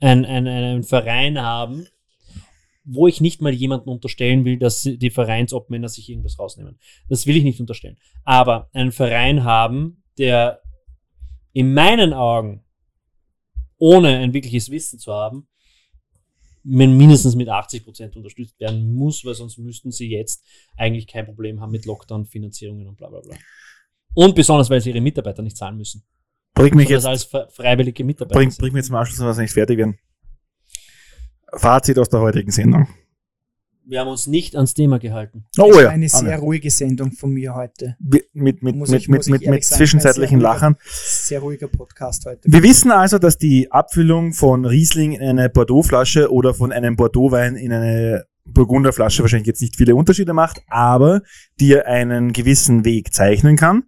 ein, 0.00 0.24
ein, 0.24 0.46
einen 0.46 0.82
Verein 0.82 1.40
haben, 1.40 1.86
wo 2.84 3.06
ich 3.06 3.20
nicht 3.20 3.42
mal 3.42 3.52
jemanden 3.52 3.90
unterstellen 3.90 4.44
will, 4.44 4.58
dass 4.58 4.82
die 4.82 5.10
Vereinsobmänner 5.10 5.88
sich 5.88 6.08
irgendwas 6.08 6.38
rausnehmen. 6.38 6.78
Das 7.08 7.26
will 7.26 7.36
ich 7.36 7.44
nicht 7.44 7.60
unterstellen. 7.60 7.98
Aber 8.24 8.68
einen 8.72 8.92
Verein 8.92 9.44
haben, 9.44 10.02
der 10.16 10.62
in 11.52 11.74
meinen 11.74 12.12
Augen, 12.14 12.64
ohne 13.76 14.18
ein 14.18 14.32
wirkliches 14.32 14.70
Wissen 14.70 14.98
zu 14.98 15.12
haben, 15.12 15.48
mindestens 16.68 17.34
mit 17.34 17.48
80% 17.48 18.16
unterstützt 18.16 18.58
werden 18.60 18.94
muss, 18.94 19.24
weil 19.24 19.34
sonst 19.34 19.58
müssten 19.58 19.90
sie 19.90 20.08
jetzt 20.10 20.44
eigentlich 20.76 21.06
kein 21.06 21.24
Problem 21.24 21.60
haben 21.60 21.72
mit 21.72 21.86
Lockdown-Finanzierungen 21.86 22.86
und 22.86 22.96
bla 22.96 23.08
bla 23.08 23.20
bla. 23.20 23.36
Und 24.14 24.34
besonders, 24.34 24.68
weil 24.70 24.80
sie 24.80 24.90
ihre 24.90 25.00
Mitarbeiter 25.00 25.42
nicht 25.42 25.56
zahlen 25.56 25.76
müssen. 25.76 26.04
Bring 26.54 26.74
mich 26.74 26.88
das 26.88 27.04
jetzt, 27.04 27.06
als 27.06 27.30
fre- 27.32 27.50
freiwillige 27.50 28.04
Mitarbeiter 28.04 28.38
bring, 28.38 28.50
bring 28.56 28.72
mich 28.72 28.80
jetzt 28.80 28.86
zum 28.88 28.96
Abschluss, 28.96 29.20
was 29.20 29.36
wir 29.36 29.42
nicht 29.42 29.52
fertig 29.52 29.78
werden. 29.78 29.98
Fazit 31.54 31.98
aus 31.98 32.08
der 32.08 32.20
heutigen 32.20 32.50
Sendung. 32.50 32.88
Wir 33.90 34.00
haben 34.00 34.08
uns 34.08 34.26
nicht 34.26 34.54
ans 34.54 34.74
Thema 34.74 34.98
gehalten. 34.98 35.46
Oh 35.56 35.72
war 35.72 35.84
ja. 35.84 35.88
eine 35.88 36.10
sehr 36.10 36.20
Anne. 36.34 36.38
ruhige 36.40 36.70
Sendung 36.70 37.10
von 37.12 37.30
mir 37.32 37.54
heute. 37.54 37.96
Mit, 37.98 38.26
mit, 38.34 38.62
mit, 38.62 38.76
Muss 38.76 38.90
mit, 38.90 39.00
ich- 39.00 39.08
mit, 39.08 39.26
mit, 39.28 39.46
mit 39.48 39.64
sagen, 39.64 39.78
zwischenzeitlichen 39.78 40.40
sehr 40.40 40.42
Lachern. 40.46 40.76
Sehr 40.82 41.40
ruhiger 41.40 41.68
Podcast 41.68 42.26
heute. 42.26 42.42
Wir 42.44 42.62
wissen 42.62 42.90
also, 42.90 43.18
dass 43.18 43.38
die 43.38 43.72
Abfüllung 43.72 44.34
von 44.34 44.66
Riesling 44.66 45.12
in 45.12 45.22
eine 45.22 45.48
Bordeaux-Flasche 45.48 46.30
oder 46.30 46.52
von 46.52 46.70
einem 46.70 46.96
Bordeaux-Wein 46.96 47.56
in 47.56 47.72
eine 47.72 48.26
Burgunderflasche 48.44 49.22
wahrscheinlich 49.22 49.46
jetzt 49.46 49.62
nicht 49.62 49.76
viele 49.76 49.96
Unterschiede 49.96 50.34
macht, 50.34 50.60
aber 50.68 51.22
dir 51.58 51.86
einen 51.86 52.34
gewissen 52.34 52.84
Weg 52.84 53.14
zeichnen 53.14 53.56
kann. 53.56 53.84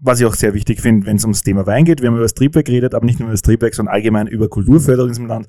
Was 0.00 0.18
ich 0.18 0.26
auch 0.26 0.34
sehr 0.34 0.52
wichtig 0.52 0.80
finde, 0.80 1.06
wenn 1.06 1.14
es 1.16 1.22
ums 1.24 1.44
Thema 1.44 1.64
Wein 1.64 1.84
geht. 1.84 2.00
Wir 2.00 2.08
haben 2.08 2.14
über 2.16 2.24
das 2.24 2.34
Triebwerk 2.34 2.66
geredet, 2.66 2.94
aber 2.94 3.06
nicht 3.06 3.20
nur 3.20 3.28
über 3.28 3.34
das 3.34 3.42
Triebwerk, 3.42 3.72
sondern 3.72 3.94
allgemein 3.94 4.26
über 4.26 4.48
Kulturförderung 4.48 5.10
in 5.10 5.12
diesem 5.12 5.26
Land. 5.28 5.46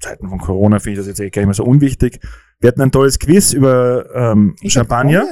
Zeiten 0.00 0.28
von 0.28 0.38
Corona 0.38 0.78
finde 0.78 0.92
ich 0.92 0.98
das 0.98 1.06
jetzt 1.08 1.20
eh 1.20 1.30
gar 1.30 1.42
nicht 1.42 1.46
mehr 1.48 1.54
so 1.54 1.64
unwichtig. 1.64 2.20
Wir 2.60 2.68
hatten 2.68 2.80
ein 2.82 2.92
tolles 2.92 3.18
Quiz 3.18 3.52
über 3.52 4.06
ähm, 4.14 4.56
Ich 4.60 4.72
Champagner. 4.72 5.26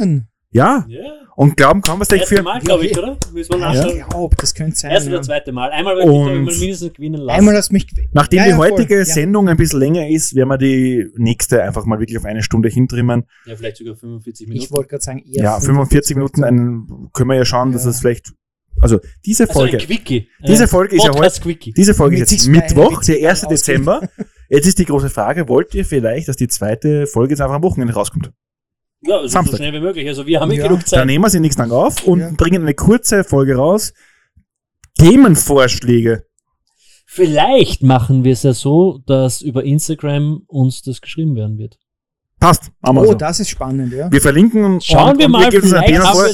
Ja, 0.50 0.84
Ja. 0.86 1.00
und 1.34 1.56
glauben 1.56 1.80
kaum, 1.82 1.98
was 1.98 2.06
Das 2.06 2.14
ich 2.16 2.20
erste 2.22 2.36
für 2.36 2.42
Mal, 2.44 2.60
glaube 2.60 2.86
ich, 2.86 2.96
oder? 2.96 3.16
Müssen 3.32 3.50
wir 3.50 3.56
Ich 3.56 3.60
nachschauen. 3.64 4.04
glaube, 4.08 4.36
das 4.38 4.54
könnte 4.54 4.76
sein. 4.76 4.92
Erste 4.92 5.08
oder 5.08 5.16
Ja. 5.18 5.22
zweite 5.22 5.50
Mal. 5.50 5.70
Einmal 5.72 5.96
möchte 5.96 6.10
ich 6.12 6.16
ich, 6.16 6.22
mal 6.24 6.58
mindestens 6.60 6.92
gewinnen 6.92 7.20
lassen. 7.20 7.38
Einmal 7.40 7.56
hast 7.56 7.72
mich. 7.72 7.88
Nachdem 8.12 8.36
Ja, 8.38 8.44
die 8.44 8.50
ja, 8.50 8.56
voll. 8.56 8.70
heutige 8.70 8.98
Ja. 8.98 9.04
Sendung 9.04 9.48
ein 9.48 9.56
bisschen 9.56 9.80
länger 9.80 10.06
ist, 10.08 10.36
werden 10.36 10.48
wir 10.50 10.58
die 10.58 11.08
nächste 11.16 11.60
einfach 11.64 11.84
mal 11.86 11.98
wirklich 11.98 12.16
auf 12.18 12.24
eine 12.24 12.42
Stunde 12.44 12.68
hintrimmen. 12.68 13.24
ja, 13.46 13.56
vielleicht 13.56 13.78
sogar 13.78 13.96
45 13.96 14.46
Ich 14.46 14.52
Minuten. 14.52 14.74
wollte 14.76 14.90
gerade 14.90 15.02
sagen, 15.02 15.18
eher 15.26 15.42
Ja, 15.42 15.58
45 15.60 16.14
Minuten 16.14 16.44
einen, 16.44 17.10
können 17.12 17.30
wir 17.30 17.36
ja 17.36 17.44
schauen, 17.44 17.72
dass 17.72 17.82
Ja. 17.82 17.90
es 17.90 17.98
vielleicht, 17.98 18.32
also 18.80 19.00
diese 19.26 19.48
also 19.48 19.60
ein 19.60 19.70
Folge, 19.70 19.84
Quickie. 19.84 20.28
Diese 20.46 20.62
Ein 20.64 20.68
Folge 20.68 20.94
ist 20.94 21.04
ja 21.04 21.10
Podcast 21.10 21.42
Quickie. 21.42 21.72
diese 21.72 21.94
Folge 21.94 22.14
Mit 22.18 22.22
ist 22.26 22.30
jetzt 22.30 22.46
Mittwoch, 22.46 23.02
der 23.02 23.16
1. 23.28 23.40
Beziehung 23.48 23.48
Dezember. 23.50 24.08
Jetzt 24.54 24.66
ist 24.68 24.78
die 24.78 24.84
große 24.84 25.10
Frage, 25.10 25.48
wollt 25.48 25.74
ihr 25.74 25.84
vielleicht, 25.84 26.28
dass 26.28 26.36
die 26.36 26.46
zweite 26.48 27.06
Folge 27.06 27.32
jetzt 27.32 27.40
einfach 27.40 27.56
am 27.56 27.62
Wochenende 27.62 27.92
rauskommt? 27.94 28.30
Ja, 29.02 29.16
also 29.16 29.26
so 29.26 29.32
Samstag. 29.32 29.56
schnell 29.58 29.72
wie 29.72 29.80
möglich. 29.80 30.06
Also 30.08 30.26
wir 30.26 30.40
haben 30.40 30.50
ja 30.52 30.58
Ja. 30.58 30.62
genug 30.68 30.80
Dann 30.80 30.86
Zeit. 30.86 31.06
nehmen 31.06 31.24
wir 31.24 31.30
sie 31.30 31.40
nichts 31.40 31.58
lang 31.58 31.70
auf 31.72 32.04
und 32.06 32.20
Ja. 32.20 32.30
bringen 32.36 32.62
eine 32.62 32.74
kurze 32.74 33.24
Folge 33.24 33.56
raus. 33.56 33.92
Themenvorschläge. 34.98 36.24
Vielleicht 37.06 37.82
machen 37.82 38.24
wir 38.24 38.32
es 38.32 38.42
ja 38.44 38.52
so, 38.52 39.00
dass 39.06 39.40
über 39.42 39.64
Instagram 39.64 40.42
uns 40.46 40.82
das 40.82 41.00
geschrieben 41.00 41.36
werden 41.36 41.58
wird. 41.58 41.78
Passt. 42.40 42.70
Machen 42.80 42.96
wir 42.96 43.02
Oh, 43.02 43.06
so. 43.06 43.14
das 43.14 43.40
ist 43.40 43.48
spannend, 43.48 43.92
ja. 43.92 44.10
Wir 44.10 44.20
verlinken 44.20 44.80
Schauen 44.80 45.12
und, 45.12 45.18
wir 45.18 45.26
und 45.26 45.32
mal, 45.32 45.44
uns 45.46 45.52
wir 45.54 45.62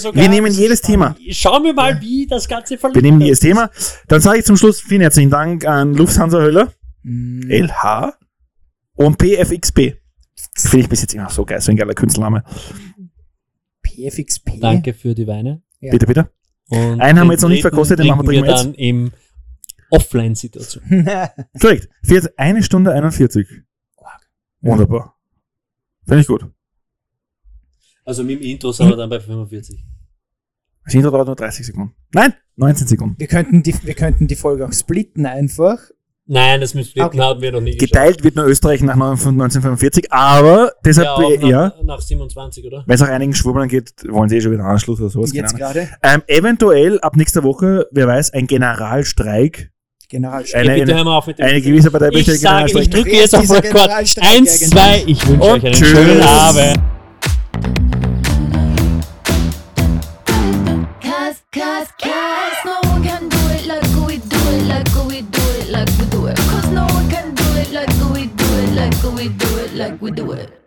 sogar- 0.00 0.14
wir 0.14 0.28
nehmen 0.28 0.52
jedes. 0.52 0.80
Thema. 0.80 1.14
Schauen 1.30 1.64
wir 1.64 1.74
mal, 1.74 2.00
wie 2.00 2.26
das 2.26 2.48
Ganze 2.48 2.78
verlinkt 2.78 2.96
Wir 2.96 3.10
nehmen 3.10 3.20
jedes 3.20 3.40
Thema. 3.40 3.70
Dann 4.08 4.20
sage 4.20 4.38
ich 4.40 4.44
zum 4.44 4.56
Schluss 4.56 4.80
vielen 4.80 5.02
herzlichen 5.02 5.30
Dank 5.30 5.64
an 5.66 5.94
Lufthansa 5.94 6.38
Höller. 6.40 6.72
LH 7.04 8.14
und 8.94 9.18
PFXP. 9.18 9.96
Finde 10.56 10.78
ich 10.84 10.88
bis 10.88 11.02
jetzt 11.02 11.14
immer 11.14 11.28
so 11.30 11.44
geil, 11.44 11.60
so 11.60 11.70
ein 11.70 11.76
geiler 11.76 11.94
Künstlername. 11.94 12.44
PFXP. 13.82 14.60
Danke 14.60 14.94
für 14.94 15.14
die 15.14 15.26
Weine. 15.26 15.62
Ja. 15.80 15.90
Bitte, 15.92 16.06
bitte. 16.06 16.30
Und 16.68 17.00
Einen 17.00 17.18
haben 17.18 17.26
wir 17.28 17.32
jetzt 17.32 17.42
noch 17.42 17.48
nicht 17.48 17.62
verkostet, 17.62 17.98
den 17.98 18.06
machen 18.08 18.28
wir- 18.28 18.42
wir 18.42 18.50
dann 18.54 18.74
im 18.74 19.12
Offline-Situation. 19.90 20.84
Korrekt. 21.60 21.88
Eine 22.36 22.62
Stunde 22.62 22.92
41. 22.92 23.46
Wunderbar. 24.60 25.16
Finde 26.06 26.20
ich 26.20 26.26
gut. 26.26 26.46
Also 28.04 28.22
mit 28.22 28.40
dem 28.40 28.48
Intro 28.50 28.72
sind 28.72 28.88
wir 28.88 28.96
dann 28.96 29.10
bei 29.10 29.20
45. 29.20 29.84
Das 30.84 30.94
Intro 30.94 31.10
dauert 31.10 31.26
nur 31.26 31.36
30 31.36 31.66
Sekunden. 31.66 31.94
Nein, 32.12 32.34
19 32.56 32.86
Sekunden. 32.86 33.16
wir, 33.18 33.26
könnten 33.26 33.62
die, 33.62 33.74
wir 33.84 33.94
könnten 33.94 34.26
die 34.26 34.36
Folge 34.36 34.66
auch 34.66 34.72
splitten 34.72 35.26
einfach. 35.26 35.78
Nein, 36.32 36.60
das 36.60 36.74
mit 36.74 36.86
Splitten 36.86 37.08
Okay. 37.08 37.18
haben 37.18 37.42
wir 37.42 37.50
noch 37.50 37.60
nie 37.60 37.72
geschafft. 37.72 37.92
Geteilt 37.92 38.22
wird 38.22 38.36
nur 38.36 38.44
Österreich 38.46 38.80
nach 38.82 38.94
1945, 38.94 40.12
aber 40.12 40.72
deshalb, 40.84 41.06
Ja, 41.06 41.14
auch 41.14 41.30
ja, 41.42 41.62
nach, 41.78 41.82
nach 41.82 42.00
27, 42.00 42.64
oder? 42.64 42.84
wenn 42.86 42.94
es 42.94 43.02
auch 43.02 43.08
einigen 43.08 43.34
Schwurbeln 43.34 43.68
geht, 43.68 43.90
wollen 44.08 44.28
sie 44.28 44.36
eh 44.36 44.40
schon 44.40 44.52
wieder 44.52 44.62
einen 44.62 44.70
Anschluss 44.72 45.00
oder 45.00 45.10
sowas. 45.10 45.32
Jetzt 45.32 45.56
gerade. 45.56 45.88
Ähm, 46.04 46.22
eventuell 46.28 47.00
ab 47.00 47.16
nächster 47.16 47.42
Woche, 47.42 47.88
wer 47.90 48.06
weiß, 48.06 48.32
ein 48.32 48.46
Generalstreik. 48.46 49.72
Generalstreik. 50.08 50.68
Eine, 50.68 50.74
bitte 50.78 50.92
eine, 50.92 50.98
hör 50.98 51.04
mal 51.04 51.16
auf 51.18 51.26
mit 51.26 51.38
dem. 51.40 51.46
eine 51.46 51.60
gewisse 51.60 51.90
Partei 51.90 52.10
möchte 52.12 52.30
ich 52.32 52.40
sage, 52.40 52.78
ich 52.80 52.90
drücke 52.90 53.10
jetzt 53.10 53.34
auf 53.34 53.50
Rekord. 53.50 53.90
Eins, 53.90 54.60
zwei, 54.70 55.02
ich 55.06 55.26
wünsche 55.26 55.42
euch 55.48 55.64
einen 55.64 55.74
tschüss. 55.74 55.88
schönen 55.88 56.22
Abend. 56.22 56.78
Cause, 61.02 61.40
cause, 61.52 61.88
cause 62.00 62.64
no 62.84 62.89
we 69.20 69.28
do 69.28 69.58
it 69.58 69.74
like 69.74 70.00
we 70.00 70.10
do 70.10 70.32
it. 70.32 70.59